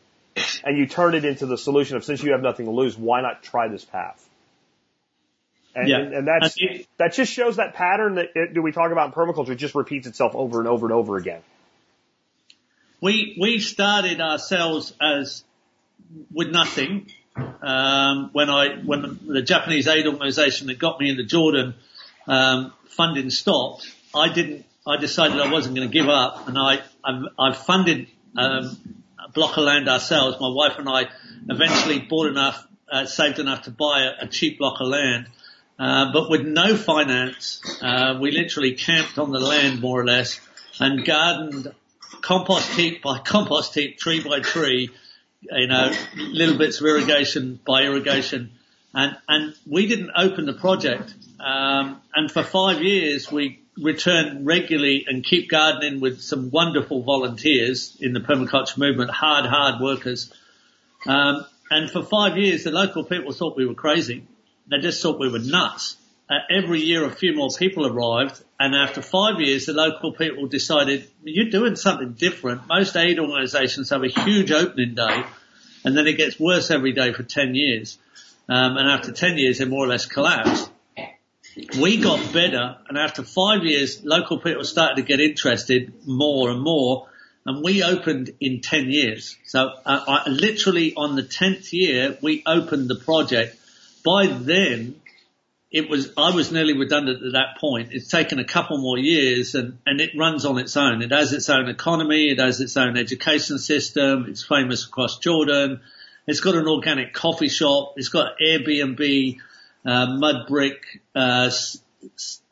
and 0.64 0.76
you 0.76 0.86
turn 0.86 1.14
it 1.14 1.24
into 1.24 1.46
the 1.46 1.56
solution 1.58 1.96
of 1.96 2.04
since 2.04 2.22
you 2.22 2.32
have 2.32 2.42
nothing 2.42 2.66
to 2.66 2.72
lose, 2.72 2.96
why 2.96 3.20
not 3.22 3.42
try 3.42 3.68
this 3.68 3.84
path? 3.84 4.22
And, 5.74 5.88
Yeah. 5.88 5.98
and, 5.98 6.26
that's, 6.26 6.54
it- 6.58 6.86
that 6.98 7.12
just 7.12 7.32
shows 7.32 7.56
that 7.56 7.74
pattern 7.74 8.14
that, 8.16 8.30
it, 8.34 8.54
that 8.54 8.62
we 8.62 8.72
talk 8.72 8.92
about 8.92 9.06
in 9.08 9.12
permaculture 9.12 9.56
just 9.56 9.74
repeats 9.74 10.06
itself 10.06 10.34
over 10.34 10.58
and 10.58 10.68
over 10.68 10.86
and 10.86 10.92
over 10.94 11.16
again. 11.16 11.42
we 13.00 13.36
we 13.40 13.58
started 13.60 14.20
ourselves 14.20 14.94
as 15.00 15.44
with 16.32 16.48
nothing. 16.50 17.10
Um, 17.60 18.30
when 18.32 18.48
I 18.48 18.76
when 18.76 19.18
the 19.26 19.42
Japanese 19.42 19.86
aid 19.86 20.06
organisation 20.06 20.68
that 20.68 20.78
got 20.78 20.98
me 20.98 21.10
into 21.10 21.24
Jordan 21.24 21.74
um, 22.26 22.72
funding 22.88 23.28
stopped, 23.28 23.86
I 24.14 24.32
didn't. 24.32 24.64
I 24.86 24.96
decided 24.96 25.38
I 25.40 25.50
wasn't 25.52 25.74
going 25.76 25.86
to 25.88 25.92
give 25.92 26.08
up, 26.08 26.48
and 26.48 26.56
I 26.56 26.80
I, 27.04 27.20
I 27.38 27.52
funded 27.52 28.06
um, 28.36 28.78
block 29.36 29.56
of 29.56 29.62
land 29.64 29.88
ourselves. 29.88 30.38
My 30.40 30.48
wife 30.48 30.78
and 30.78 30.88
I 30.88 31.04
eventually 31.48 32.00
bought 32.00 32.26
enough, 32.26 32.66
uh, 32.90 33.06
saved 33.06 33.38
enough 33.38 33.62
to 33.62 33.70
buy 33.70 34.02
a, 34.02 34.24
a 34.24 34.26
cheap 34.26 34.58
block 34.58 34.80
of 34.80 34.88
land. 34.88 35.28
Uh, 35.78 36.12
but 36.12 36.28
with 36.28 36.44
no 36.44 36.74
finance, 36.74 37.60
uh, 37.82 38.18
we 38.20 38.32
literally 38.32 38.72
camped 38.72 39.18
on 39.18 39.30
the 39.30 39.38
land 39.38 39.80
more 39.80 40.00
or 40.00 40.04
less 40.06 40.40
and 40.80 41.04
gardened 41.04 41.72
compost 42.22 42.70
heap 42.72 43.02
by 43.02 43.18
compost 43.18 43.74
heap, 43.74 43.98
tree 43.98 44.22
by 44.22 44.40
tree, 44.40 44.90
you 45.42 45.66
know, 45.66 45.92
little 46.16 46.56
bits 46.56 46.80
of 46.80 46.86
irrigation 46.86 47.60
by 47.66 47.82
irrigation. 47.82 48.52
And, 48.94 49.16
and 49.28 49.54
we 49.70 49.86
didn't 49.86 50.12
open 50.16 50.46
the 50.46 50.54
project. 50.54 51.14
Um, 51.38 52.00
and 52.14 52.32
for 52.32 52.42
five 52.42 52.82
years 52.82 53.30
we 53.30 53.60
returned 53.78 54.46
regularly 54.46 55.04
and 55.06 55.24
keep 55.24 55.50
gardening 55.50 56.00
with 56.00 56.20
some 56.20 56.50
wonderful 56.50 57.02
volunteers 57.02 57.96
in 58.00 58.12
the 58.12 58.20
permaculture 58.20 58.78
movement, 58.78 59.10
hard, 59.10 59.46
hard 59.46 59.80
workers. 59.80 60.32
Um, 61.06 61.44
and 61.70 61.90
for 61.90 62.02
five 62.02 62.38
years 62.38 62.64
the 62.64 62.70
local 62.70 63.04
people 63.04 63.32
thought 63.32 63.56
we 63.56 63.66
were 63.66 63.74
crazy. 63.74 64.24
They 64.68 64.78
just 64.78 65.02
thought 65.02 65.20
we 65.20 65.30
were 65.30 65.38
nuts. 65.38 65.96
Uh, 66.28 66.34
every 66.50 66.80
year 66.80 67.04
a 67.04 67.10
few 67.10 67.36
more 67.36 67.50
people 67.56 67.86
arrived 67.86 68.42
and 68.58 68.74
after 68.74 69.00
five 69.00 69.40
years 69.40 69.66
the 69.66 69.72
local 69.72 70.12
people 70.12 70.46
decided 70.46 71.06
you're 71.22 71.50
doing 71.50 71.76
something 71.76 72.14
different. 72.14 72.66
Most 72.66 72.96
aid 72.96 73.18
organisations 73.18 73.90
have 73.90 74.02
a 74.02 74.08
huge 74.08 74.50
opening 74.50 74.94
day 74.94 75.22
and 75.84 75.96
then 75.96 76.06
it 76.06 76.16
gets 76.16 76.40
worse 76.40 76.70
every 76.70 76.92
day 76.92 77.12
for 77.12 77.22
10 77.22 77.54
years. 77.54 77.98
um, 78.48 78.76
and 78.76 78.88
after 78.88 79.12
10 79.12 79.38
years, 79.38 79.58
they 79.58 79.64
more 79.64 79.84
or 79.84 79.88
less 79.88 80.06
collapsed. 80.06 80.70
We 81.78 81.96
got 81.96 82.34
better, 82.34 82.76
and 82.86 82.98
after 82.98 83.22
five 83.22 83.64
years, 83.64 84.04
local 84.04 84.38
people 84.38 84.64
started 84.64 84.96
to 84.96 85.02
get 85.02 85.20
interested 85.20 85.92
more 86.06 86.50
and 86.50 86.60
more, 86.60 87.08
and 87.46 87.64
we 87.64 87.82
opened 87.82 88.30
in 88.40 88.60
10 88.60 88.90
years. 88.90 89.36
So 89.46 89.72
uh, 89.86 90.22
I, 90.26 90.28
literally 90.28 90.94
on 90.94 91.16
the 91.16 91.22
10th 91.22 91.72
year, 91.72 92.18
we 92.20 92.42
opened 92.44 92.90
the 92.90 92.96
project. 92.96 93.56
By 94.04 94.26
then, 94.26 94.96
it 95.70 95.88
was, 95.88 96.12
I 96.16 96.34
was 96.34 96.52
nearly 96.52 96.76
redundant 96.76 97.24
at 97.24 97.32
that 97.32 97.58
point. 97.58 97.90
It's 97.92 98.08
taken 98.08 98.38
a 98.38 98.44
couple 98.44 98.78
more 98.78 98.98
years 98.98 99.54
and, 99.54 99.78
and 99.86 100.00
it 100.00 100.10
runs 100.16 100.44
on 100.44 100.58
its 100.58 100.76
own. 100.76 101.02
It 101.02 101.12
has 101.12 101.32
its 101.32 101.48
own 101.48 101.68
economy. 101.68 102.30
It 102.30 102.38
has 102.38 102.60
its 102.60 102.76
own 102.76 102.96
education 102.96 103.58
system. 103.58 104.26
It's 104.28 104.44
famous 104.44 104.86
across 104.86 105.18
Jordan. 105.18 105.80
It's 106.26 106.40
got 106.40 106.54
an 106.54 106.66
organic 106.66 107.14
coffee 107.14 107.48
shop. 107.48 107.94
It's 107.96 108.08
got 108.08 108.38
Airbnb, 108.38 109.38
uh, 109.86 110.16
mud 110.18 110.46
brick, 110.48 110.82
uh, 111.14 111.50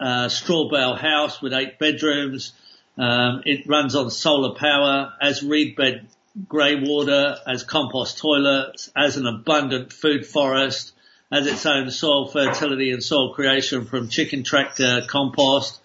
uh, 0.00 0.28
straw 0.28 0.70
bale 0.70 0.94
house 0.94 1.42
with 1.42 1.52
eight 1.52 1.78
bedrooms. 1.78 2.52
Um, 2.96 3.42
it 3.44 3.66
runs 3.66 3.96
on 3.96 4.10
solar 4.10 4.54
power, 4.54 5.12
as 5.20 5.42
reed 5.42 5.76
bed 5.76 6.06
grey 6.48 6.76
water, 6.80 7.36
as 7.46 7.64
compost 7.64 8.18
toilets, 8.18 8.90
as 8.96 9.16
an 9.16 9.26
abundant 9.26 9.92
food 9.92 10.26
forest, 10.26 10.92
as 11.30 11.46
its 11.46 11.66
own 11.66 11.90
soil 11.90 12.28
fertility 12.28 12.92
and 12.92 13.02
soil 13.02 13.34
creation 13.34 13.84
from 13.84 14.08
chicken 14.08 14.44
tractor 14.44 15.02
compost. 15.08 15.80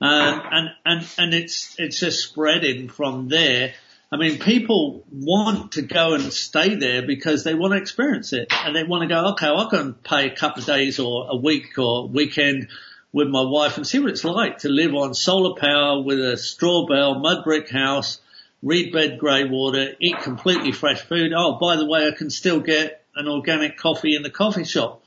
Um, 0.00 0.42
and, 0.50 0.68
and, 0.84 1.08
and 1.18 1.34
it's, 1.34 1.76
it's 1.78 2.00
just 2.00 2.28
spreading 2.28 2.88
from 2.88 3.28
there. 3.28 3.74
I 4.12 4.18
mean, 4.18 4.38
people 4.38 5.06
want 5.10 5.72
to 5.72 5.82
go 5.82 6.12
and 6.12 6.30
stay 6.30 6.74
there 6.74 7.00
because 7.00 7.44
they 7.44 7.54
want 7.54 7.72
to 7.72 7.78
experience 7.78 8.34
it 8.34 8.52
and 8.52 8.76
they 8.76 8.84
want 8.84 9.08
to 9.08 9.08
go, 9.08 9.30
okay, 9.30 9.46
I'll 9.46 9.70
go 9.70 9.80
and 9.80 10.02
pay 10.02 10.26
a 10.26 10.36
couple 10.36 10.60
of 10.60 10.66
days 10.66 10.98
or 10.98 11.28
a 11.30 11.36
week 11.36 11.78
or 11.78 12.08
weekend 12.08 12.68
with 13.10 13.28
my 13.28 13.40
wife 13.42 13.78
and 13.78 13.86
see 13.86 14.00
what 14.00 14.10
it's 14.10 14.22
like 14.22 14.58
to 14.58 14.68
live 14.68 14.94
on 14.94 15.14
solar 15.14 15.58
power 15.58 16.02
with 16.02 16.18
a 16.20 16.36
straw 16.36 16.86
bale, 16.86 17.20
mud 17.20 17.42
brick 17.42 17.70
house, 17.70 18.20
reed 18.62 18.92
bed 18.92 19.18
grey 19.18 19.44
water, 19.44 19.94
eat 19.98 20.18
completely 20.18 20.72
fresh 20.72 21.00
food. 21.00 21.32
Oh, 21.34 21.58
by 21.58 21.76
the 21.76 21.86
way, 21.86 22.06
I 22.06 22.10
can 22.10 22.28
still 22.28 22.60
get 22.60 23.06
an 23.16 23.28
organic 23.28 23.78
coffee 23.78 24.14
in 24.14 24.22
the 24.22 24.30
coffee 24.30 24.64
shop. 24.64 25.02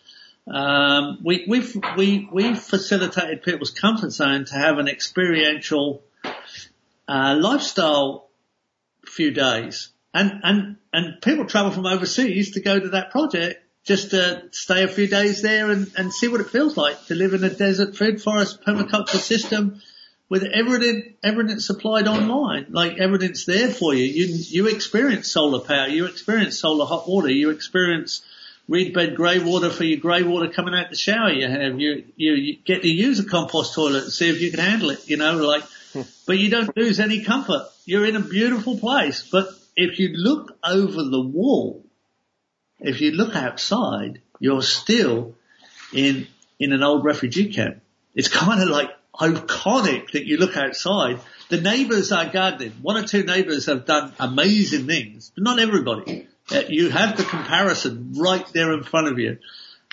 Um, 0.47 1.19
we, 1.23 1.45
we've, 1.47 1.77
we, 1.95 2.27
we 2.31 2.55
facilitated 2.55 3.43
people's 3.43 3.71
comfort 3.71 4.11
zone 4.11 4.45
to 4.45 4.55
have 4.55 4.79
an 4.79 4.87
experiential, 4.87 6.01
uh, 7.07 7.35
lifestyle 7.39 8.24
few 9.09 9.31
days. 9.31 9.89
And, 10.13 10.41
and, 10.43 10.75
and 10.93 11.21
people 11.21 11.45
travel 11.45 11.71
from 11.71 11.85
overseas 11.85 12.51
to 12.51 12.61
go 12.61 12.79
to 12.79 12.89
that 12.89 13.11
project 13.11 13.61
just 13.83 14.11
to 14.11 14.43
stay 14.51 14.83
a 14.83 14.87
few 14.87 15.07
days 15.07 15.41
there 15.41 15.69
and, 15.69 15.91
and 15.95 16.11
see 16.11 16.27
what 16.27 16.41
it 16.41 16.49
feels 16.49 16.75
like 16.75 17.05
to 17.07 17.15
live 17.15 17.33
in 17.33 17.43
a 17.43 17.49
desert 17.49 17.95
food 17.95 18.21
forest 18.21 18.61
permaculture 18.65 19.17
system 19.17 19.81
with 20.27 20.43
everything, 20.43 21.13
everything 21.23 21.59
supplied 21.59 22.07
online, 22.07 22.65
like 22.69 22.97
everything's 22.97 23.45
there 23.45 23.69
for 23.69 23.93
you. 23.93 24.05
You, 24.05 24.35
you 24.47 24.67
experience 24.67 25.31
solar 25.31 25.59
power, 25.59 25.87
you 25.87 26.05
experience 26.05 26.57
solar 26.57 26.85
hot 26.85 27.07
water, 27.07 27.29
you 27.29 27.51
experience 27.51 28.23
reed 28.67 28.93
bed 28.95 29.15
grey 29.15 29.37
water 29.37 29.69
for 29.69 29.83
your 29.83 29.99
grey 29.99 30.23
water 30.23 30.49
coming 30.49 30.73
out 30.73 30.89
the 30.89 30.95
shower 30.95 31.29
you 31.29 31.47
have. 31.47 31.79
You, 31.79 32.05
you, 32.15 32.33
you 32.33 32.57
get 32.65 32.81
to 32.81 32.87
use 32.87 33.19
a 33.19 33.25
compost 33.25 33.75
toilet 33.75 34.05
and 34.05 34.11
see 34.11 34.29
if 34.29 34.41
you 34.41 34.49
can 34.49 34.59
handle 34.59 34.89
it, 34.89 35.07
you 35.07 35.17
know, 35.17 35.37
like, 35.37 35.63
but 36.25 36.37
you 36.37 36.49
don't 36.49 36.75
lose 36.75 36.99
any 36.99 37.23
comfort. 37.23 37.67
You're 37.85 38.05
in 38.05 38.15
a 38.15 38.21
beautiful 38.21 38.77
place. 38.77 39.27
But 39.31 39.47
if 39.75 39.99
you 39.99 40.09
look 40.15 40.57
over 40.63 41.03
the 41.03 41.21
wall, 41.21 41.85
if 42.79 43.01
you 43.01 43.11
look 43.11 43.35
outside, 43.35 44.21
you're 44.39 44.61
still 44.61 45.35
in, 45.93 46.27
in 46.59 46.73
an 46.73 46.83
old 46.83 47.03
refugee 47.03 47.53
camp. 47.53 47.81
It's 48.13 48.27
kind 48.27 48.61
of 48.61 48.69
like 48.69 48.89
iconic 49.13 50.11
that 50.11 50.25
you 50.25 50.37
look 50.37 50.57
outside. 50.57 51.19
The 51.49 51.61
neighbours 51.61 52.11
are 52.11 52.29
gardening. 52.29 52.73
One 52.81 52.97
or 52.97 53.07
two 53.07 53.23
neighbours 53.23 53.67
have 53.67 53.85
done 53.85 54.13
amazing 54.19 54.87
things, 54.87 55.31
but 55.33 55.43
not 55.43 55.59
everybody. 55.59 56.27
Uh, 56.51 56.63
you 56.69 56.89
have 56.89 57.17
the 57.17 57.23
comparison 57.23 58.13
right 58.17 58.45
there 58.53 58.73
in 58.73 58.83
front 58.83 59.07
of 59.07 59.19
you. 59.19 59.37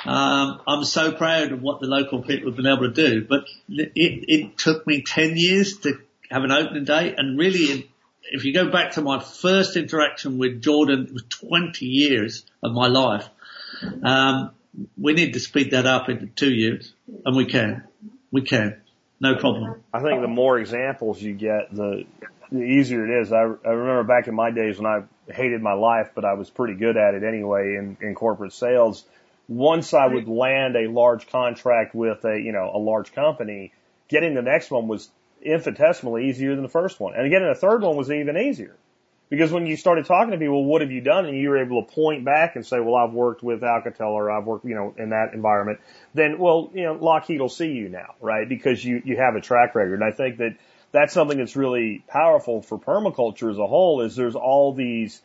Um, 0.05 0.60
I'm 0.66 0.85
so 0.85 1.12
proud 1.12 1.52
of 1.52 1.62
what 1.62 1.81
the 1.81 1.86
local 1.86 2.23
people 2.23 2.48
have 2.48 2.56
been 2.56 2.66
able 2.66 2.90
to 2.90 2.93
do, 2.93 3.24
but 3.24 3.44
it, 3.69 3.93
it 3.94 4.59
took 4.59 4.86
me 4.86 5.02
10 5.02 5.36
years 5.36 5.78
to 5.78 5.98
have 6.31 6.43
an 6.43 6.51
opening 6.51 6.85
day 6.85 7.14
and 7.16 7.39
really 7.39 7.89
if 8.32 8.44
you 8.44 8.55
go 8.55 8.70
back 8.70 8.93
to 8.93 9.02
my 9.02 9.20
first 9.20 9.77
interaction 9.77 10.39
with 10.39 10.62
Jordan, 10.62 11.06
it 11.06 11.12
was 11.12 11.24
20 11.28 11.85
years 11.85 12.44
of 12.62 12.73
my 12.73 12.86
life. 12.86 13.28
Um, 14.02 14.52
we 14.97 15.12
need 15.12 15.35
to 15.35 15.40
speed 15.40 15.73
that 15.73 15.86
up 15.86 16.09
into 16.09 16.27
two 16.27 16.52
years 16.52 16.93
and 17.24 17.36
we 17.36 17.47
can. 17.47 17.85
We 18.31 18.43
can. 18.43 18.81
No 19.20 19.36
problem. 19.36 19.82
I 19.93 20.01
think 20.01 20.20
the 20.23 20.28
more 20.28 20.59
examples 20.59 21.20
you 21.20 21.35
get, 21.35 21.74
the, 21.74 22.05
the 22.51 22.62
easier 22.62 23.05
it 23.06 23.23
is. 23.23 23.32
I, 23.32 23.40
I 23.40 23.43
remember 23.43 24.05
back 24.05 24.28
in 24.28 24.35
my 24.35 24.51
days 24.51 24.78
when 24.78 24.86
I 24.86 25.02
hated 25.32 25.60
my 25.60 25.74
life, 25.74 26.10
but 26.14 26.24
I 26.24 26.35
was 26.35 26.51
pretty 26.51 26.74
good 26.74 26.97
at 26.97 27.14
it 27.14 27.23
anyway 27.23 27.77
in, 27.77 27.97
in 28.01 28.14
corporate 28.14 28.52
sales. 28.52 29.05
Once 29.48 29.93
I 29.93 30.06
would 30.06 30.28
land 30.28 30.77
a 30.77 30.89
large 30.89 31.28
contract 31.28 31.94
with 31.94 32.24
a, 32.24 32.40
you 32.40 32.52
know, 32.52 32.70
a 32.73 32.78
large 32.78 33.12
company, 33.12 33.73
getting 34.09 34.35
the 34.35 34.43
next 34.43 34.70
one 34.70 34.89
was 34.89 35.10
infinitesimally 35.43 36.28
easier 36.28 36.55
than 36.55 36.62
the 36.62 36.70
first 36.70 37.01
one. 37.01 37.14
And 37.14 37.27
again, 37.27 37.43
the 37.43 37.55
third 37.55 37.82
one 37.82 37.97
was 37.97 38.10
even 38.10 38.36
easier. 38.36 38.77
Because 39.28 39.51
when 39.51 39.66
you 39.66 39.78
started 39.78 40.05
talking 40.05 40.32
to 40.32 40.36
people, 40.36 40.62
what 40.66 40.82
have 40.82 40.90
you 40.90 41.01
done? 41.01 41.24
And 41.24 41.35
you 41.35 41.48
were 41.48 41.56
able 41.56 41.82
to 41.82 41.90
point 41.90 42.23
back 42.23 42.55
and 42.55 42.66
say, 42.66 42.78
well, 42.81 42.97
I've 42.97 43.14
worked 43.14 43.43
with 43.43 43.62
Alcatel 43.62 44.10
or 44.10 44.31
I've 44.31 44.44
worked, 44.44 44.66
you 44.66 44.74
know, 44.74 44.94
in 44.98 45.09
that 45.09 45.32
environment. 45.32 45.81
Then, 46.12 46.39
well, 46.39 46.70
you 46.74 46.82
know, 46.82 46.93
Lockheed 46.93 47.40
will 47.40 47.48
see 47.48 47.73
you 47.73 47.89
now, 47.89 48.14
right? 48.20 48.47
Because 48.47 48.85
you, 48.85 49.01
you 49.06 49.16
have 49.16 49.35
a 49.35 49.40
track 49.40 49.74
record. 49.74 49.94
And 49.94 50.05
I 50.05 50.14
think 50.14 50.36
that 50.36 50.56
that's 50.93 51.14
something 51.14 51.39
that's 51.39 51.56
really 51.56 52.05
powerful 52.09 52.60
for 52.60 52.78
permaculture 52.78 53.51
as 53.51 53.56
a 53.56 53.66
whole 53.66 54.02
is 54.02 54.14
there's 54.14 54.35
all 54.35 54.74
these 54.74 55.23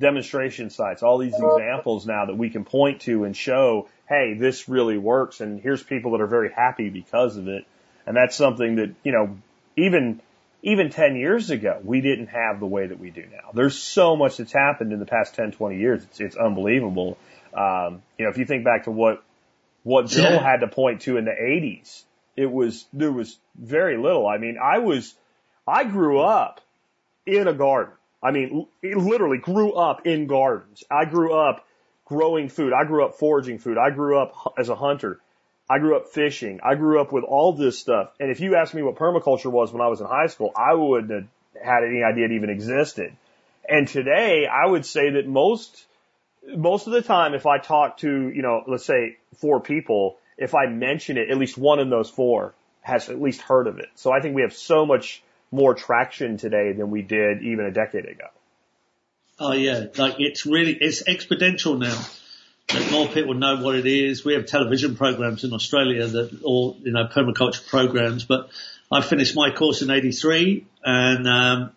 demonstration 0.00 0.70
sites, 0.70 1.02
all 1.02 1.18
these 1.18 1.34
examples 1.34 2.06
now 2.06 2.26
that 2.26 2.36
we 2.36 2.50
can 2.50 2.64
point 2.64 3.02
to 3.02 3.24
and 3.24 3.36
show, 3.36 3.88
hey, 4.08 4.34
this 4.34 4.68
really 4.68 4.98
works. 4.98 5.40
And 5.40 5.60
here's 5.60 5.82
people 5.82 6.12
that 6.12 6.20
are 6.20 6.26
very 6.26 6.52
happy 6.52 6.88
because 6.88 7.36
of 7.36 7.48
it. 7.48 7.66
And 8.06 8.16
that's 8.16 8.36
something 8.36 8.76
that, 8.76 8.94
you 9.02 9.12
know, 9.12 9.38
even 9.76 10.20
even 10.62 10.90
10 10.90 11.16
years 11.16 11.50
ago, 11.50 11.80
we 11.84 12.00
didn't 12.00 12.28
have 12.28 12.58
the 12.58 12.66
way 12.66 12.86
that 12.86 12.98
we 12.98 13.10
do 13.10 13.24
now. 13.30 13.50
There's 13.54 13.78
so 13.78 14.16
much 14.16 14.38
that's 14.38 14.52
happened 14.52 14.92
in 14.92 14.98
the 14.98 15.06
past 15.06 15.34
10, 15.34 15.52
20 15.52 15.78
years. 15.78 16.02
It's, 16.02 16.20
it's 16.20 16.36
unbelievable. 16.36 17.16
Um, 17.54 18.02
you 18.18 18.24
know, 18.24 18.30
if 18.30 18.38
you 18.38 18.44
think 18.44 18.64
back 18.64 18.84
to 18.84 18.90
what, 18.90 19.22
what 19.84 20.10
Bill 20.10 20.32
yeah. 20.32 20.42
had 20.42 20.60
to 20.60 20.68
point 20.68 21.02
to 21.02 21.16
in 21.16 21.24
the 21.24 21.30
80s, 21.30 22.02
it 22.36 22.50
was, 22.50 22.86
there 22.92 23.12
was 23.12 23.38
very 23.56 23.96
little. 23.96 24.26
I 24.26 24.38
mean, 24.38 24.58
I 24.62 24.78
was, 24.78 25.14
I 25.66 25.84
grew 25.84 26.20
up 26.20 26.60
in 27.24 27.46
a 27.46 27.52
garden. 27.52 27.94
I 28.22 28.32
mean, 28.32 28.66
literally 28.82 29.38
grew 29.38 29.72
up 29.72 30.06
in 30.06 30.26
gardens. 30.26 30.82
I 30.90 31.04
grew 31.04 31.34
up 31.34 31.66
growing 32.04 32.48
food. 32.48 32.72
I 32.72 32.84
grew 32.84 33.04
up 33.04 33.14
foraging 33.14 33.58
food. 33.58 33.78
I 33.78 33.90
grew 33.90 34.18
up 34.20 34.54
as 34.58 34.68
a 34.68 34.74
hunter. 34.74 35.20
I 35.70 35.78
grew 35.78 35.96
up 35.96 36.08
fishing. 36.08 36.60
I 36.64 36.74
grew 36.74 37.00
up 37.00 37.12
with 37.12 37.24
all 37.24 37.52
this 37.52 37.78
stuff. 37.78 38.10
And 38.18 38.30
if 38.30 38.40
you 38.40 38.56
asked 38.56 38.74
me 38.74 38.82
what 38.82 38.96
permaculture 38.96 39.52
was 39.52 39.72
when 39.72 39.82
I 39.82 39.88
was 39.88 40.00
in 40.00 40.06
high 40.06 40.26
school, 40.26 40.52
I 40.56 40.74
wouldn't 40.74 41.12
have 41.12 41.26
had 41.62 41.84
any 41.84 42.02
idea 42.02 42.24
it 42.24 42.32
even 42.32 42.50
existed. 42.50 43.14
And 43.68 43.86
today 43.86 44.46
I 44.46 44.66
would 44.66 44.86
say 44.86 45.10
that 45.10 45.26
most, 45.26 45.84
most 46.46 46.86
of 46.86 46.94
the 46.94 47.02
time 47.02 47.34
if 47.34 47.44
I 47.46 47.58
talk 47.58 47.98
to, 47.98 48.08
you 48.08 48.42
know, 48.42 48.62
let's 48.66 48.86
say 48.86 49.18
four 49.36 49.60
people, 49.60 50.16
if 50.38 50.54
I 50.54 50.66
mention 50.66 51.18
it, 51.18 51.30
at 51.30 51.36
least 51.36 51.58
one 51.58 51.80
in 51.80 51.90
those 51.90 52.08
four 52.08 52.54
has 52.80 53.10
at 53.10 53.20
least 53.20 53.42
heard 53.42 53.66
of 53.66 53.78
it. 53.78 53.90
So 53.96 54.10
I 54.10 54.20
think 54.20 54.34
we 54.34 54.42
have 54.42 54.54
so 54.54 54.86
much 54.86 55.22
more 55.50 55.74
traction 55.74 56.36
today 56.36 56.72
than 56.72 56.90
we 56.90 57.02
did 57.02 57.42
even 57.42 57.64
a 57.64 57.70
decade 57.70 58.06
ago. 58.06 58.26
Oh 59.40 59.52
yeah, 59.52 59.86
like 59.96 60.16
it's 60.18 60.46
really, 60.46 60.76
it's 60.80 61.02
exponential 61.04 61.78
now 61.78 61.98
that 62.68 62.90
more 62.90 63.08
people 63.08 63.34
know 63.34 63.62
what 63.62 63.76
it 63.76 63.86
is. 63.86 64.24
We 64.24 64.34
have 64.34 64.46
television 64.46 64.96
programs 64.96 65.44
in 65.44 65.52
Australia 65.52 66.06
that 66.06 66.42
all, 66.42 66.76
you 66.82 66.92
know, 66.92 67.04
permaculture 67.04 67.66
programs, 67.68 68.24
but 68.24 68.50
I 68.90 69.00
finished 69.00 69.36
my 69.36 69.50
course 69.50 69.82
in 69.82 69.90
83 69.90 70.66
and, 70.84 71.28
um, 71.28 71.70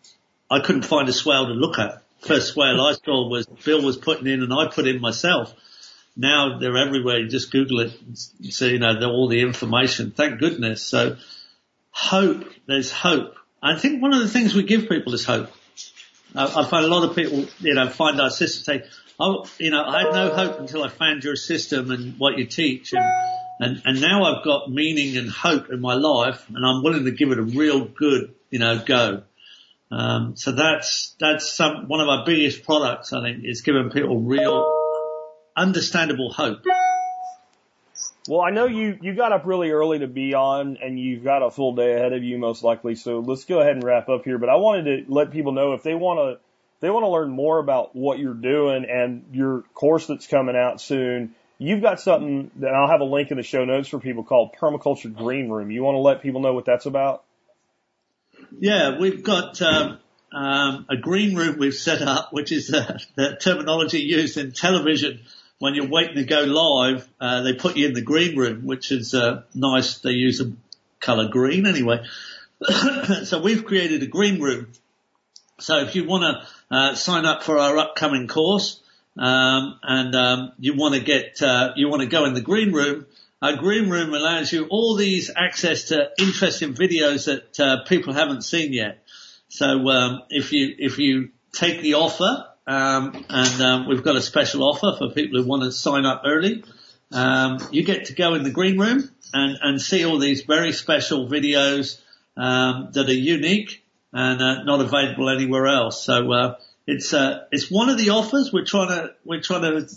I 0.50 0.60
couldn't 0.60 0.84
find 0.84 1.08
a 1.08 1.14
swale 1.14 1.48
to 1.48 1.54
look 1.54 1.80
at. 1.80 2.04
First 2.20 2.54
swale 2.54 2.82
I 2.82 2.94
saw 2.94 3.30
was 3.30 3.48
Bill 3.48 3.82
was 3.82 3.98
putting 3.98 4.28
in 4.28 4.44
and 4.44 4.54
I 4.54 4.68
put 4.68 4.86
in 4.86 5.00
myself. 5.00 5.54
Now 6.18 6.60
they're 6.60 6.78
everywhere. 6.78 7.20
You 7.20 7.30
just 7.30 7.52
Google 7.52 7.80
it 7.80 7.94
and 8.02 8.18
see, 8.18 8.72
you 8.72 8.80
know, 8.80 8.94
all 9.10 9.30
the 9.30 9.42
information. 9.42 10.12
Thank 10.12 10.40
goodness. 10.40 10.84
So 10.84 11.16
hope, 11.92 12.46
there's 12.68 12.92
hope. 12.92 13.36
I 13.62 13.78
think 13.78 14.02
one 14.02 14.14
of 14.14 14.22
the 14.22 14.28
things 14.28 14.56
we 14.56 14.64
give 14.64 14.90
people 14.90 15.14
is 15.14 15.26
hope. 15.26 15.52
I, 16.36 16.46
I 16.46 16.66
find 16.66 16.86
a 16.86 16.88
lot 16.88 17.08
of 17.08 17.16
people, 17.16 17.46
you 17.60 17.74
know, 17.76 17.90
find 17.90 18.20
our 18.20 18.30
system 18.30 18.64
say, 18.64 18.90
oh, 19.20 19.46
you 19.60 19.70
know, 19.70 19.84
I 19.84 20.04
had 20.04 20.14
no 20.14 20.34
hope 20.34 20.60
until 20.60 20.84
I 20.84 20.90
found 20.90 21.24
your 21.24 21.36
system 21.36 21.92
and 21.92 22.18
what 22.18 22.38
you 22.38 22.46
teach 22.46 22.94
and, 22.94 23.06
and, 23.60 23.82
and 23.86 24.02
now 24.02 24.24
I've 24.24 24.44
got 24.44 24.72
meaning 24.72 25.18
and 25.18 25.30
hope 25.30 25.70
in 25.70 25.80
my 25.80 25.94
life 25.94 26.44
and 26.50 26.66
I'm 26.66 26.84
willing 26.84 27.06
to 27.06 27.12
give 27.12 27.32
it 27.32 27.38
a 27.38 27.44
real 27.44 27.86
good, 27.86 28.34
you 28.50 28.60
know, 28.60 28.82
go. 28.84 29.24
Um, 29.92 30.36
so 30.38 30.54
that's, 30.54 31.16
that's 31.20 31.52
some, 31.52 31.88
one 31.88 32.00
of 32.00 32.08
our 32.08 32.26
biggest 32.26 32.64
products, 32.64 33.14
I 33.14 33.22
think, 33.22 33.44
is 33.44 33.62
giving 33.62 33.90
people 33.92 34.22
real, 34.22 34.66
understandable 35.56 36.32
hope. 36.32 36.64
Well, 38.28 38.42
I 38.42 38.52
know 38.52 38.68
you, 38.68 39.00
you 39.02 39.16
got 39.16 39.32
up 39.32 39.46
really 39.46 39.72
early 39.72 40.00
to 40.00 40.08
be 40.08 40.36
on 40.36 40.78
and 40.82 41.00
you've 41.00 41.24
got 41.24 41.42
a 41.42 41.50
full 41.50 41.74
day 41.76 41.96
ahead 41.96 42.14
of 42.14 42.24
you 42.24 42.38
most 42.38 42.64
likely. 42.64 42.96
So 42.96 43.20
let's 43.20 43.46
go 43.46 43.60
ahead 43.60 43.74
and 43.74 43.84
wrap 43.84 44.10
up 44.10 44.26
here. 44.26 44.38
But 44.38 44.50
I 44.50 44.56
wanted 44.56 45.08
to 45.08 45.12
let 45.12 45.32
people 45.32 45.54
know 45.54 45.74
if 45.74 45.82
they 45.82 45.96
want 45.96 46.20
to, 46.20 46.40
they 46.82 46.90
want 46.92 47.04
to 47.04 47.10
learn 47.10 47.32
more 47.32 47.58
about 47.58 47.96
what 47.96 48.20
you're 48.20 48.34
doing 48.36 48.86
and 48.86 49.26
your 49.32 49.64
course 49.74 50.06
that's 50.06 50.28
coming 50.28 50.56
out 50.56 50.80
soon. 50.80 51.34
You've 51.58 51.82
got 51.82 52.00
something 52.00 52.52
that 52.58 52.74
I'll 52.74 52.90
have 52.90 53.02
a 53.02 53.06
link 53.06 53.32
in 53.32 53.38
the 53.38 53.44
show 53.44 53.66
notes 53.66 53.88
for 53.88 54.00
people 54.00 54.24
called 54.24 54.56
Permaculture 54.60 55.14
Green 55.14 55.50
Room. 55.50 55.72
You 55.72 55.84
want 55.84 55.96
to 55.96 56.00
let 56.00 56.22
people 56.22 56.42
know 56.42 56.54
what 56.54 56.66
that's 56.66 56.86
about? 56.86 57.24
Yeah, 58.60 59.00
we've 59.00 59.24
got 59.24 59.62
um, 59.62 60.00
um, 60.32 60.86
a 60.90 60.98
green 60.98 61.36
room 61.36 61.58
we've 61.58 61.74
set 61.74 62.02
up, 62.02 62.34
which 62.34 62.52
is 62.52 62.74
uh, 62.74 63.00
the 63.16 63.38
terminology 63.40 64.00
used 64.00 64.38
in 64.38 64.52
television 64.52 65.22
when 65.62 65.76
you're 65.76 65.88
waiting 65.88 66.16
to 66.16 66.24
go 66.24 66.42
live. 66.42 67.08
Uh, 67.20 67.44
they 67.44 67.54
put 67.54 67.78
you 67.78 67.88
in 67.88 67.94
the 67.94 68.02
green 68.02 68.36
room, 68.36 68.66
which 68.66 68.92
is 68.92 69.14
uh, 69.14 69.44
nice. 69.54 70.00
They 70.00 70.10
use 70.10 70.42
a 70.42 70.52
color 71.00 71.30
green 71.30 71.68
anyway. 71.68 72.04
so 73.26 73.40
we've 73.40 73.64
created 73.64 74.02
a 74.02 74.08
green 74.08 74.42
room. 74.42 74.72
So 75.60 75.78
if 75.78 75.96
you 75.96 76.06
want 76.06 76.24
to 76.24 76.76
uh, 76.76 76.96
sign 76.96 77.28
up 77.28 77.44
for 77.44 77.60
our 77.60 77.78
upcoming 77.78 78.28
course 78.28 78.82
um, 79.16 79.80
and 79.84 80.16
um, 80.16 80.52
you 80.58 80.76
want 80.76 80.96
to 80.96 81.02
get 81.02 81.40
uh, 81.44 81.74
you 81.76 81.90
want 81.90 82.02
to 82.02 82.08
go 82.08 82.26
in 82.26 82.34
the 82.34 82.42
green 82.42 82.72
room, 82.72 83.06
our 83.40 83.56
green 83.56 83.88
room 83.88 84.16
allows 84.16 84.52
you 84.52 84.66
all 84.66 84.96
these 84.96 85.30
access 85.36 85.90
to 85.90 86.10
interesting 86.18 86.74
videos 86.74 87.26
that 87.26 87.60
uh, 87.60 87.84
people 87.84 88.14
haven't 88.14 88.42
seen 88.42 88.74
yet. 88.74 89.04
So 89.50 89.88
um, 89.90 90.24
if 90.32 90.54
you 90.54 90.74
if 90.80 90.98
you 90.98 91.30
take 91.52 91.82
the 91.82 91.94
offer, 91.94 92.48
um, 92.68 93.26
and 93.30 93.62
um, 93.62 93.88
we've 93.88 94.04
got 94.04 94.16
a 94.16 94.22
special 94.22 94.64
offer 94.64 94.96
for 94.98 95.14
people 95.14 95.42
who 95.42 95.48
want 95.48 95.64
to 95.64 95.72
sign 95.72 96.06
up 96.06 96.24
early, 96.26 96.64
um, 97.12 97.60
you 97.72 97.84
get 97.84 98.06
to 98.06 98.14
go 98.14 98.34
in 98.36 98.44
the 98.44 98.52
green 98.52 98.80
room 98.80 99.10
and 99.34 99.58
and 99.62 99.82
see 99.82 100.06
all 100.06 100.20
these 100.20 100.44
very 100.44 100.72
special 100.72 101.28
videos 101.28 102.02
um, 102.38 102.90
that 102.94 103.10
are 103.10 103.14
unique 103.14 103.84
and 104.14 104.42
uh, 104.42 104.64
not 104.64 104.82
available 104.82 105.30
anywhere 105.30 105.68
else. 105.68 106.04
So 106.04 106.32
uh, 106.32 106.56
it's 106.88 107.14
uh, 107.14 107.46
it's 107.52 107.70
one 107.70 107.90
of 107.90 107.98
the 107.98 108.12
offers 108.12 108.52
we're 108.54 108.66
trying 108.66 108.90
to 108.90 109.14
we're 109.26 109.42
trying 109.42 109.62
to 109.62 109.88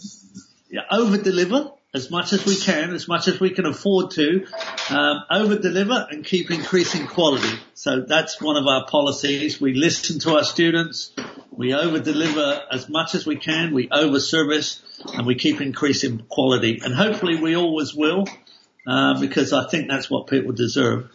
over 0.90 1.18
deliver 1.18 1.70
as 1.94 2.10
much 2.10 2.32
as 2.32 2.44
we 2.44 2.56
can, 2.56 2.92
as 2.92 3.06
much 3.06 3.28
as 3.28 3.38
we 3.38 3.50
can 3.50 3.66
afford 3.66 4.10
to, 4.10 4.44
um, 4.90 5.22
over 5.30 5.56
deliver 5.56 6.08
and 6.10 6.24
keep 6.24 6.50
increasing 6.50 7.06
quality. 7.06 7.56
So 7.74 8.00
that's 8.00 8.40
one 8.40 8.56
of 8.56 8.66
our 8.66 8.84
policies. 8.86 9.60
We 9.60 9.74
listen 9.74 10.18
to 10.20 10.34
our 10.36 10.42
students. 10.42 11.12
We 11.56 11.72
over 11.72 12.00
deliver 12.00 12.62
as 12.70 12.88
much 12.88 13.14
as 13.14 13.26
we 13.26 13.36
can. 13.36 13.72
We 13.72 13.88
over 13.90 14.18
service 14.18 14.82
and 15.14 15.26
we 15.26 15.36
keep 15.36 15.60
increasing 15.60 16.24
quality. 16.28 16.80
And 16.82 16.94
hopefully 16.94 17.40
we 17.40 17.54
always 17.54 17.94
will, 17.94 18.24
uh, 18.86 19.20
because 19.20 19.52
I 19.52 19.68
think 19.68 19.88
that's 19.88 20.10
what 20.10 20.26
people 20.26 20.52
deserve. 20.52 21.10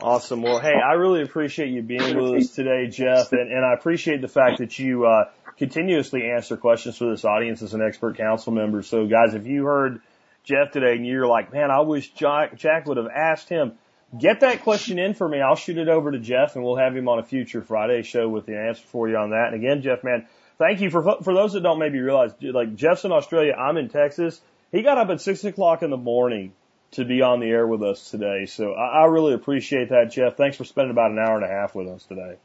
Awesome. 0.00 0.42
Well, 0.42 0.60
hey, 0.60 0.74
I 0.74 0.92
really 0.92 1.22
appreciate 1.22 1.70
you 1.70 1.82
being 1.82 2.16
with 2.16 2.42
us 2.42 2.54
today, 2.54 2.86
Geoff, 2.86 3.32
and, 3.32 3.50
and 3.50 3.64
I 3.64 3.72
appreciate 3.74 4.20
the 4.20 4.28
fact 4.28 4.58
that 4.58 4.78
you 4.78 5.06
uh, 5.06 5.30
continuously 5.56 6.30
answer 6.30 6.56
questions 6.56 6.98
for 6.98 7.10
this 7.10 7.24
audience 7.24 7.62
as 7.62 7.72
an 7.72 7.82
expert 7.82 8.16
council 8.16 8.52
member. 8.52 8.82
So, 8.82 9.06
guys, 9.06 9.34
if 9.34 9.46
you 9.46 9.64
heard 9.64 10.00
Geoff 10.44 10.70
today 10.70 10.96
and 10.96 11.06
you're 11.06 11.26
like, 11.26 11.52
man, 11.52 11.70
I 11.70 11.80
wish 11.80 12.12
Jack, 12.12 12.56
Jack 12.56 12.86
would 12.86 12.98
have 12.98 13.08
asked 13.08 13.48
him, 13.48 13.72
get 14.18 14.40
that 14.40 14.62
question 14.62 14.98
in 14.98 15.14
for 15.14 15.28
me. 15.28 15.40
I'll 15.40 15.56
shoot 15.56 15.78
it 15.78 15.88
over 15.88 16.10
to 16.10 16.18
Geoff, 16.18 16.56
and 16.56 16.64
we'll 16.64 16.76
have 16.76 16.96
him 16.96 17.08
on 17.08 17.18
a 17.18 17.22
future 17.22 17.62
Friday 17.62 18.02
show 18.02 18.28
with 18.28 18.46
the 18.46 18.58
answer 18.58 18.82
for 18.86 19.08
you 19.08 19.16
on 19.16 19.30
that. 19.30 19.52
And 19.52 19.54
again, 19.54 19.82
Geoff, 19.82 20.04
man, 20.04 20.26
thank 20.58 20.80
you 20.80 20.90
for 20.90 21.22
for 21.22 21.34
those 21.34 21.52
that 21.54 21.62
don't 21.62 21.78
maybe 21.78 22.00
realize, 22.00 22.32
like 22.40 22.74
Geoff's 22.74 23.04
in 23.04 23.12
Australia, 23.12 23.52
I'm 23.54 23.76
in 23.76 23.88
Texas. 23.88 24.40
He 24.72 24.82
got 24.82 24.98
up 24.98 25.08
at 25.10 25.20
six 25.20 25.44
o'clock 25.44 25.82
in 25.82 25.90
the 25.90 25.96
morning 25.96 26.52
to 26.92 27.04
be 27.04 27.22
on 27.22 27.40
the 27.40 27.46
air 27.46 27.66
with 27.66 27.82
us 27.82 28.10
today. 28.10 28.46
So 28.46 28.72
I, 28.72 29.02
I 29.02 29.04
really 29.06 29.34
appreciate 29.34 29.90
that, 29.90 30.12
Geoff. 30.12 30.36
Thanks 30.36 30.56
for 30.56 30.64
spending 30.64 30.90
about 30.90 31.10
an 31.10 31.18
hour 31.18 31.36
and 31.36 31.44
a 31.44 31.48
half 31.48 31.74
with 31.74 31.88
us 31.88 32.04
today. 32.04 32.36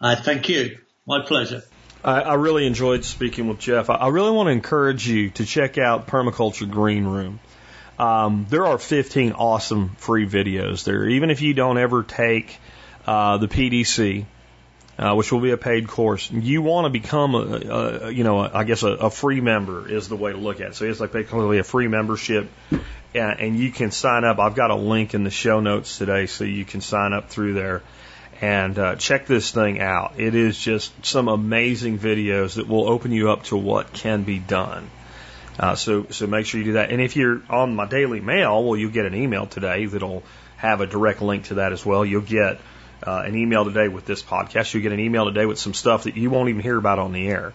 I 0.00 0.14
thank 0.14 0.48
you. 0.48 0.78
My 1.06 1.24
pleasure. 1.24 1.62
I, 2.04 2.20
I 2.20 2.34
really 2.34 2.66
enjoyed 2.66 3.04
speaking 3.04 3.48
with 3.48 3.58
Jeff. 3.60 3.88
I, 3.88 3.94
I 3.94 4.08
really 4.08 4.32
want 4.32 4.48
to 4.48 4.50
encourage 4.50 5.06
you 5.06 5.30
to 5.30 5.46
check 5.46 5.78
out 5.78 6.06
Permaculture 6.08 6.68
Green 6.68 7.04
Room. 7.04 7.38
Um, 8.02 8.46
there 8.50 8.66
are 8.66 8.78
15 8.78 9.30
awesome 9.30 9.90
free 9.90 10.26
videos 10.26 10.82
there. 10.82 11.08
Even 11.08 11.30
if 11.30 11.40
you 11.40 11.54
don't 11.54 11.78
ever 11.78 12.02
take 12.02 12.58
uh, 13.06 13.38
the 13.38 13.46
PDC, 13.46 14.24
uh, 14.98 15.14
which 15.14 15.30
will 15.30 15.40
be 15.40 15.52
a 15.52 15.56
paid 15.56 15.86
course, 15.86 16.28
you 16.28 16.62
want 16.62 16.86
to 16.86 16.90
become 16.90 17.36
a, 17.36 17.38
a 17.38 18.10
you 18.10 18.24
know, 18.24 18.40
a, 18.40 18.50
I 18.52 18.64
guess 18.64 18.82
a, 18.82 18.88
a 18.88 19.08
free 19.08 19.40
member 19.40 19.88
is 19.88 20.08
the 20.08 20.16
way 20.16 20.32
to 20.32 20.38
look 20.38 20.60
at 20.60 20.70
it. 20.70 20.74
So 20.74 20.84
it's 20.84 20.98
like 20.98 21.12
basically 21.12 21.60
a 21.60 21.62
free 21.62 21.86
membership, 21.86 22.50
and, 23.14 23.38
and 23.38 23.56
you 23.56 23.70
can 23.70 23.92
sign 23.92 24.24
up. 24.24 24.40
I've 24.40 24.56
got 24.56 24.72
a 24.72 24.76
link 24.76 25.14
in 25.14 25.22
the 25.22 25.30
show 25.30 25.60
notes 25.60 25.96
today, 25.96 26.26
so 26.26 26.42
you 26.42 26.64
can 26.64 26.80
sign 26.80 27.12
up 27.12 27.28
through 27.28 27.54
there 27.54 27.82
and 28.40 28.76
uh, 28.80 28.96
check 28.96 29.26
this 29.26 29.52
thing 29.52 29.80
out. 29.80 30.14
It 30.18 30.34
is 30.34 30.58
just 30.58 31.06
some 31.06 31.28
amazing 31.28 32.00
videos 32.00 32.56
that 32.56 32.66
will 32.66 32.88
open 32.88 33.12
you 33.12 33.30
up 33.30 33.44
to 33.44 33.56
what 33.56 33.92
can 33.92 34.24
be 34.24 34.40
done. 34.40 34.90
Uh, 35.58 35.74
so, 35.74 36.06
so 36.10 36.26
make 36.26 36.46
sure 36.46 36.58
you 36.58 36.64
do 36.64 36.72
that. 36.74 36.90
And 36.90 37.00
if 37.00 37.16
you're 37.16 37.42
on 37.50 37.76
my 37.76 37.86
daily 37.86 38.20
mail, 38.20 38.64
well, 38.64 38.76
you'll 38.76 38.90
get 38.90 39.06
an 39.06 39.14
email 39.14 39.46
today 39.46 39.86
that'll 39.86 40.22
have 40.56 40.80
a 40.80 40.86
direct 40.86 41.20
link 41.20 41.44
to 41.46 41.54
that 41.54 41.72
as 41.72 41.84
well. 41.84 42.04
You'll 42.04 42.22
get 42.22 42.60
uh, 43.06 43.22
an 43.26 43.36
email 43.36 43.64
today 43.64 43.88
with 43.88 44.06
this 44.06 44.22
podcast. 44.22 44.72
You'll 44.72 44.82
get 44.82 44.92
an 44.92 45.00
email 45.00 45.26
today 45.26 45.44
with 45.44 45.58
some 45.58 45.74
stuff 45.74 46.04
that 46.04 46.16
you 46.16 46.30
won't 46.30 46.48
even 46.48 46.62
hear 46.62 46.78
about 46.78 46.98
on 46.98 47.12
the 47.12 47.28
air. 47.28 47.52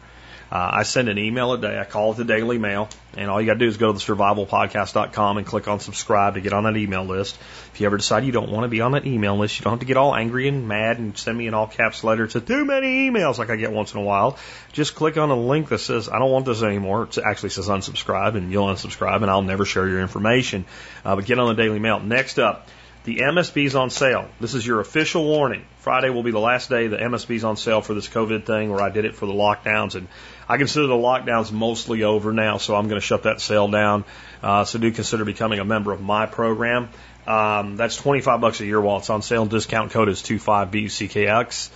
Uh, 0.51 0.69
I 0.75 0.83
send 0.83 1.09
an 1.09 1.17
email 1.17 1.51
a 1.51 1.57
day. 1.57 1.77
I 1.77 1.83
call 1.83 2.11
it 2.11 2.17
the 2.17 2.23
Daily 2.23 2.57
Mail, 2.57 2.87
and 3.17 3.29
all 3.29 3.41
you 3.41 3.47
got 3.47 3.53
to 3.53 3.59
do 3.59 3.67
is 3.67 3.75
go 3.75 3.87
to 3.87 3.93
the 3.93 3.99
survivalpodcast.com 3.99 5.37
and 5.37 5.45
click 5.45 5.67
on 5.67 5.81
subscribe 5.81 6.35
to 6.35 6.41
get 6.41 6.53
on 6.53 6.63
that 6.63 6.77
email 6.77 7.03
list. 7.03 7.37
If 7.73 7.81
you 7.81 7.87
ever 7.87 7.97
decide 7.97 8.23
you 8.23 8.31
don't 8.31 8.49
want 8.49 8.63
to 8.63 8.69
be 8.69 8.79
on 8.79 8.93
that 8.93 9.05
email 9.05 9.37
list, 9.37 9.59
you 9.59 9.65
don't 9.65 9.73
have 9.73 9.81
to 9.81 9.85
get 9.85 9.97
all 9.97 10.15
angry 10.15 10.47
and 10.47 10.67
mad 10.67 10.99
and 10.99 11.17
send 11.17 11.37
me 11.37 11.47
an 11.47 11.53
all 11.53 11.67
caps 11.67 12.03
letter. 12.03 12.23
It's 12.23 12.33
too 12.33 12.65
many 12.65 13.09
emails 13.09 13.37
like 13.37 13.49
I 13.49 13.57
get 13.57 13.73
once 13.73 13.93
in 13.93 13.99
a 13.99 14.03
while. 14.03 14.37
Just 14.71 14.95
click 14.95 15.17
on 15.17 15.29
a 15.31 15.35
link 15.35 15.67
that 15.69 15.79
says 15.79 16.07
I 16.07 16.17
don't 16.17 16.31
want 16.31 16.45
this 16.45 16.63
anymore. 16.63 17.03
It 17.03 17.17
actually 17.17 17.49
says 17.49 17.67
unsubscribe, 17.67 18.35
and 18.35 18.49
you'll 18.51 18.67
unsubscribe, 18.67 19.21
and 19.21 19.29
I'll 19.29 19.41
never 19.41 19.65
share 19.65 19.87
your 19.87 19.99
information. 19.99 20.63
Uh, 21.03 21.17
but 21.17 21.25
get 21.25 21.39
on 21.39 21.53
the 21.53 21.61
Daily 21.61 21.79
Mail. 21.79 21.99
Next 21.99 22.39
up. 22.39 22.67
The 23.07 23.19
MSB's 23.19 23.73
on 23.73 23.89
sale. 23.89 24.27
This 24.41 24.53
is 24.53 24.67
your 24.67 24.81
official 24.81 25.23
warning. 25.23 25.63
Friday 25.77 26.09
will 26.09 26.23
be 26.23 26.31
the 26.31 26.41
last 26.41 26.69
day 26.69 26.87
the 26.87 26.97
MSB's 26.97 27.45
on 27.45 27.55
sale 27.55 27.79
for 27.79 27.93
this 27.93 28.09
COVID 28.09 28.45
thing 28.45 28.69
where 28.69 28.81
I 28.81 28.89
did 28.89 29.05
it 29.05 29.15
for 29.15 29.25
the 29.25 29.31
lockdowns 29.31 29.95
and 29.95 30.09
I 30.49 30.57
consider 30.57 30.87
the 30.87 30.95
lockdowns 30.95 31.49
mostly 31.49 32.03
over 32.03 32.33
now, 32.33 32.57
so 32.57 32.75
I'm 32.75 32.89
going 32.89 32.99
to 32.99 33.05
shut 33.05 33.23
that 33.23 33.39
sale 33.39 33.69
down. 33.69 34.03
Uh, 34.43 34.65
so 34.65 34.77
do 34.77 34.91
consider 34.91 35.23
becoming 35.23 35.59
a 35.59 35.63
member 35.63 35.93
of 35.93 36.01
my 36.01 36.25
program. 36.25 36.89
Um, 37.25 37.77
that's 37.77 37.95
25 37.95 38.41
bucks 38.41 38.59
a 38.59 38.65
year 38.65 38.81
while 38.81 38.97
it's 38.97 39.09
on 39.09 39.21
sale. 39.21 39.45
Discount 39.45 39.91
code 39.91 40.09
is 40.09 40.21
25BUCKX. 40.21 41.69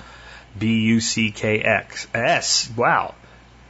B-U-C-K-X. 0.60 2.08
S. 2.14 2.70
Wow. 2.76 3.16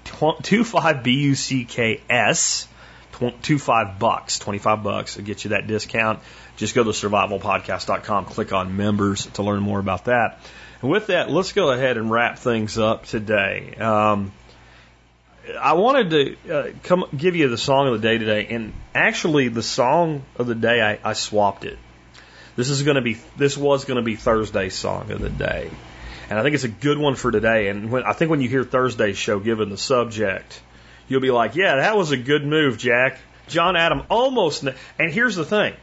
25BUCKS. 0.06 2.66
25 3.14 4.00
bucks, 4.00 4.40
25 4.40 4.84
bucks 4.84 5.16
to 5.16 5.22
get 5.22 5.44
you 5.44 5.50
that 5.50 5.68
discount. 5.68 6.20
Just 6.58 6.76
go 6.76 6.84
to 6.84 6.90
survivalpodcast.com, 6.92 8.26
click 8.26 8.54
on 8.54 8.78
members 8.78 9.26
to 9.26 9.44
learn 9.44 9.62
more 9.62 9.80
about 9.80 10.06
that. 10.06 10.40
And 10.82 10.90
with 10.90 11.08
that, 11.08 11.30
let's 11.30 11.52
go 11.52 11.72
ahead 11.72 11.98
and 11.98 12.10
wrap 12.10 12.40
things 12.40 12.78
up 12.78 13.06
today. 13.06 13.76
Um, 13.76 14.32
I 15.60 15.74
wanted 15.74 16.10
to 16.12 16.54
uh, 16.54 16.72
come 16.84 17.06
give 17.16 17.36
you 17.36 17.50
the 17.50 17.58
song 17.58 17.88
of 17.88 18.02
the 18.02 18.08
day 18.08 18.18
today, 18.18 18.48
and 18.48 18.74
actually, 18.94 19.48
the 19.48 19.64
song 19.64 20.24
of 20.38 20.48
the 20.48 20.56
day 20.56 20.82
I, 20.82 21.00
I 21.04 21.14
swapped 21.14 21.66
it. 21.66 21.80
This 22.56 22.70
is 22.70 22.84
going 22.84 22.96
to 22.96 23.02
be 23.02 23.18
this 23.38 23.58
was 23.58 23.86
going 23.86 23.98
to 23.98 24.04
be 24.04 24.16
Thursday's 24.16 24.76
song 24.76 25.12
of 25.12 25.20
the 25.20 25.30
day, 25.30 25.72
and 26.30 26.38
I 26.38 26.44
think 26.44 26.56
it's 26.56 26.64
a 26.64 26.70
good 26.70 26.98
one 26.98 27.16
for 27.16 27.32
today. 27.32 27.70
And 27.70 27.92
when, 27.92 28.04
I 28.04 28.14
think 28.14 28.30
when 28.30 28.42
you 28.42 28.50
hear 28.50 28.64
Thursday's 28.64 29.18
show, 29.18 29.40
given 29.40 29.70
the 29.70 29.78
subject, 29.78 30.62
you'll 31.12 31.22
be 31.22 31.32
like, 31.32 31.56
"Yeah, 31.56 31.76
that 31.76 31.96
was 31.96 32.12
a 32.12 32.18
good 32.18 32.46
move, 32.46 32.78
Jack." 32.78 33.20
John 33.48 33.76
Adam 33.76 34.04
almost. 34.10 34.64
And 34.98 35.12
here's 35.12 35.36
the 35.36 35.46
thing, 35.46 35.74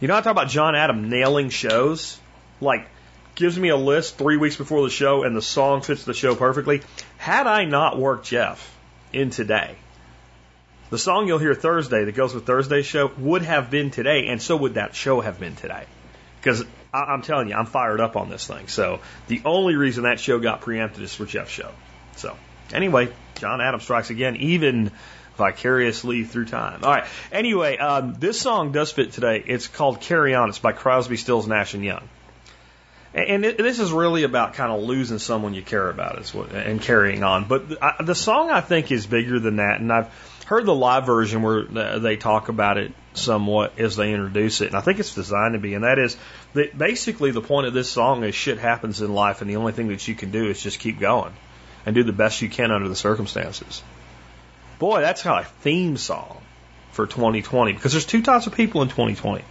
you 0.00 0.08
know, 0.08 0.16
I 0.16 0.20
talk 0.20 0.32
about 0.32 0.48
John 0.48 0.76
Adam 0.76 1.08
nailing 1.08 1.50
shows, 1.50 2.20
like 2.60 2.86
gives 3.34 3.58
me 3.58 3.68
a 3.68 3.76
list 3.76 4.18
three 4.18 4.36
weeks 4.36 4.56
before 4.56 4.82
the 4.82 4.90
show, 4.90 5.22
and 5.22 5.36
the 5.36 5.42
song 5.42 5.80
fits 5.80 6.04
the 6.04 6.14
show 6.14 6.34
perfectly. 6.34 6.82
Had 7.16 7.46
I 7.46 7.64
not 7.64 7.98
worked 7.98 8.26
Geoff 8.26 8.76
in 9.12 9.30
today, 9.30 9.76
the 10.90 10.98
song 10.98 11.28
you'll 11.28 11.38
hear 11.38 11.54
Thursday 11.54 12.04
that 12.04 12.14
goes 12.14 12.34
with 12.34 12.46
Thursday's 12.46 12.86
show 12.86 13.10
would 13.18 13.42
have 13.42 13.70
been 13.70 13.90
today, 13.90 14.26
and 14.28 14.40
so 14.40 14.56
would 14.56 14.74
that 14.74 14.94
show 14.94 15.20
have 15.20 15.38
been 15.38 15.54
today. 15.54 15.84
Because 16.40 16.64
I'm 16.92 17.22
telling 17.22 17.48
you, 17.48 17.54
I'm 17.54 17.66
fired 17.66 18.00
up 18.00 18.16
on 18.16 18.30
this 18.30 18.46
thing. 18.46 18.68
So 18.68 19.00
the 19.26 19.42
only 19.44 19.76
reason 19.76 20.04
that 20.04 20.18
show 20.20 20.38
got 20.38 20.60
preempted 20.60 21.02
is 21.02 21.14
for 21.14 21.26
Geoff's 21.26 21.50
show. 21.50 21.70
So 22.16 22.36
anyway, 22.72 23.08
John 23.38 23.60
Adams 23.60 23.84
strikes 23.84 24.10
again, 24.10 24.36
even 24.36 24.90
vicariously 25.36 26.24
through 26.24 26.46
time. 26.46 26.80
All 26.82 26.90
right. 26.90 27.06
Anyway, 27.32 27.78
um, 27.78 28.14
this 28.14 28.40
song 28.40 28.72
does 28.72 28.92
fit 28.92 29.12
today. 29.12 29.42
It's 29.46 29.68
called 29.68 30.00
"Carry 30.00 30.34
On." 30.34 30.48
It's 30.48 30.58
by 30.58 30.72
Crosby, 30.72 31.16
Stills, 31.16 31.46
Nash 31.46 31.74
and 31.74 31.84
Young. 31.84 32.08
And 33.14 33.42
this 33.42 33.78
is 33.80 33.90
really 33.90 34.24
about 34.24 34.54
kind 34.54 34.70
of 34.70 34.82
losing 34.82 35.18
someone 35.18 35.54
you 35.54 35.62
care 35.62 35.88
about 35.88 36.18
is 36.18 36.34
what, 36.34 36.52
and 36.52 36.80
carrying 36.80 37.24
on. 37.24 37.48
But 37.48 37.70
the, 37.70 37.78
I, 37.82 38.02
the 38.02 38.14
song 38.14 38.50
I 38.50 38.60
think 38.60 38.92
is 38.92 39.06
bigger 39.06 39.40
than 39.40 39.56
that. 39.56 39.80
And 39.80 39.90
I've 39.90 40.08
heard 40.44 40.66
the 40.66 40.74
live 40.74 41.06
version 41.06 41.42
where 41.42 41.62
they 41.98 42.16
talk 42.16 42.48
about 42.48 42.76
it 42.76 42.92
somewhat 43.14 43.78
as 43.78 43.96
they 43.96 44.12
introduce 44.12 44.60
it. 44.60 44.68
And 44.68 44.76
I 44.76 44.82
think 44.82 45.00
it's 45.00 45.14
designed 45.14 45.54
to 45.54 45.58
be. 45.58 45.74
And 45.74 45.84
that 45.84 45.98
is 45.98 46.16
that 46.52 46.76
basically 46.76 47.30
the 47.30 47.40
point 47.40 47.66
of 47.66 47.72
this 47.72 47.90
song 47.90 48.24
is 48.24 48.34
shit 48.34 48.58
happens 48.58 49.00
in 49.00 49.14
life. 49.14 49.40
And 49.40 49.48
the 49.48 49.56
only 49.56 49.72
thing 49.72 49.88
that 49.88 50.06
you 50.06 50.14
can 50.14 50.30
do 50.30 50.46
is 50.48 50.62
just 50.62 50.78
keep 50.78 51.00
going 51.00 51.32
and 51.88 51.94
do 51.94 52.02
the 52.02 52.12
best 52.12 52.42
you 52.42 52.50
can 52.50 52.70
under 52.70 52.86
the 52.86 52.94
circumstances. 52.94 53.82
Boy, 54.78 55.00
that's 55.00 55.22
kind 55.22 55.40
of 55.40 55.50
a 55.50 55.54
theme 55.62 55.96
song 55.96 56.36
for 56.92 57.06
2020 57.06 57.72
because 57.72 57.92
there's 57.92 58.04
two 58.04 58.20
types 58.20 58.46
of 58.46 58.54
people 58.54 58.82
in 58.82 58.88
2020. 58.88 59.42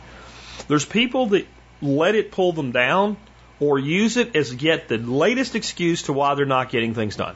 There's 0.68 0.85
people 0.85 1.26
that 1.27 1.47
let 1.81 2.14
it 2.14 2.31
pull 2.31 2.53
them 2.53 2.72
down 2.72 3.18
or 3.59 3.80
use 3.80 4.18
it 4.18 4.35
as 4.35 4.53
yet 4.53 4.88
the 4.88 4.99
latest 4.99 5.55
excuse 5.55 6.03
to 6.03 6.14
why 6.14 6.35
they're 6.35 6.45
not 6.45 6.69
getting 6.69 6.93
things 6.93 7.15
done. 7.15 7.35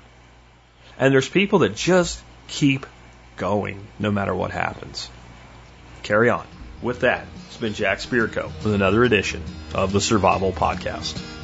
And 0.99 1.11
there's 1.11 1.27
people 1.27 1.59
that 1.59 1.75
just 1.75 2.21
keep 2.47 2.85
going 3.37 3.87
no 3.97 4.11
matter 4.11 4.35
what 4.35 4.51
happens. 4.51 5.09
Carry 6.03 6.29
on. 6.29 6.45
With 6.83 6.99
that, 6.99 7.25
it's 7.47 7.57
been 7.57 7.73
Jack 7.73 7.97
Spirko 7.97 8.51
with 8.63 8.75
another 8.75 9.03
edition 9.03 9.41
of 9.73 9.93
the 9.93 10.01
Survival 10.01 10.51
Podcast. 10.51 11.40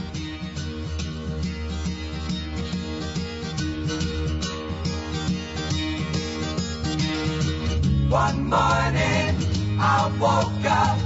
One 8.10 8.50
morning 8.50 9.36
I 9.80 10.10
woke 10.18 10.66
up 10.66 10.98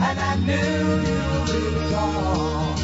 and 0.00 0.18
I 0.18 0.36
knew 0.36 1.02
it 1.04 1.74
was 1.74 1.92
all. 1.92 2.74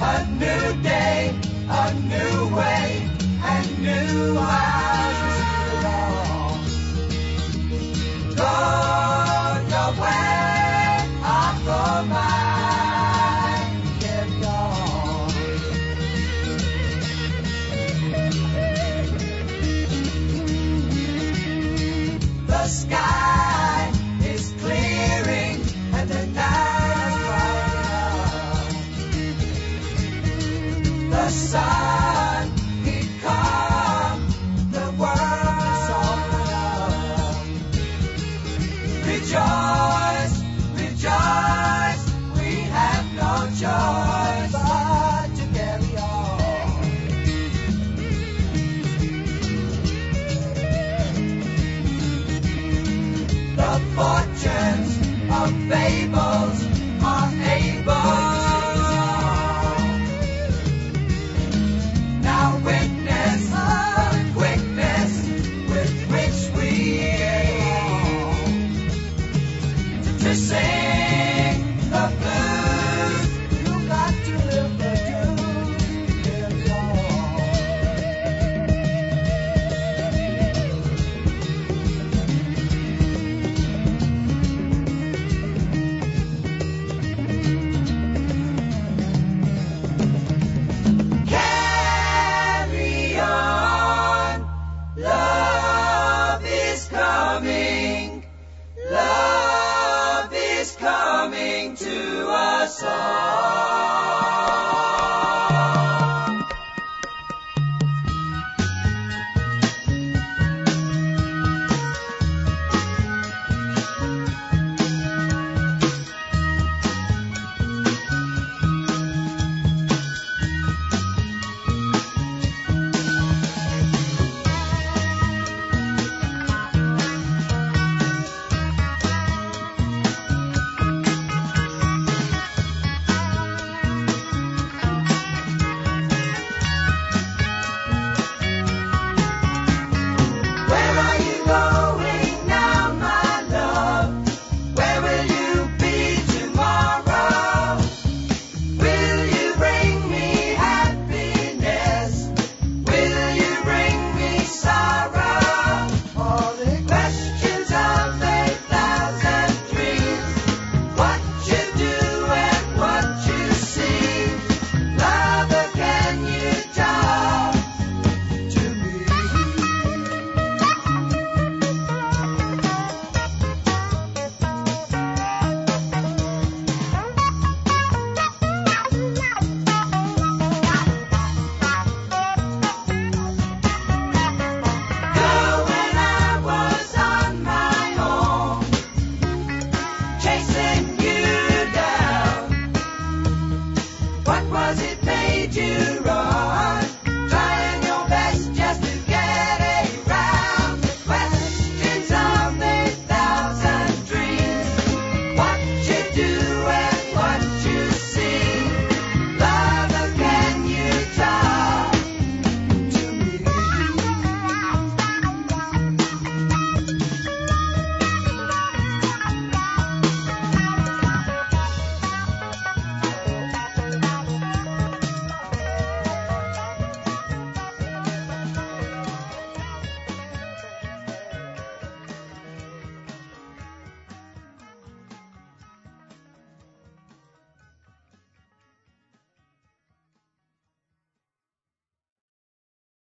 A 0.00 0.26
new 0.40 0.82
day, 0.82 1.34
a 1.68 1.94
new 1.94 2.56
way, 2.56 3.06
and 3.44 3.78
new 3.82 4.38
eyes 4.38 5.18
to 5.20 5.30
see 5.36 5.76
it 5.76 5.84
all. 5.84 6.56
Go 8.34 8.52
your 9.68 9.92
way, 10.00 11.10
I 11.22 11.60
go 11.66 12.06
mine. 12.08 12.65
The 22.66 22.72
sky 22.72 23.92
is 24.24 24.52
clearing 24.58 25.62
and 25.94 26.10
the 26.10 26.26
night 26.34 27.06
is 27.06 27.14
bright. 27.22 28.74
The 31.10 31.28
sun, 31.28 32.05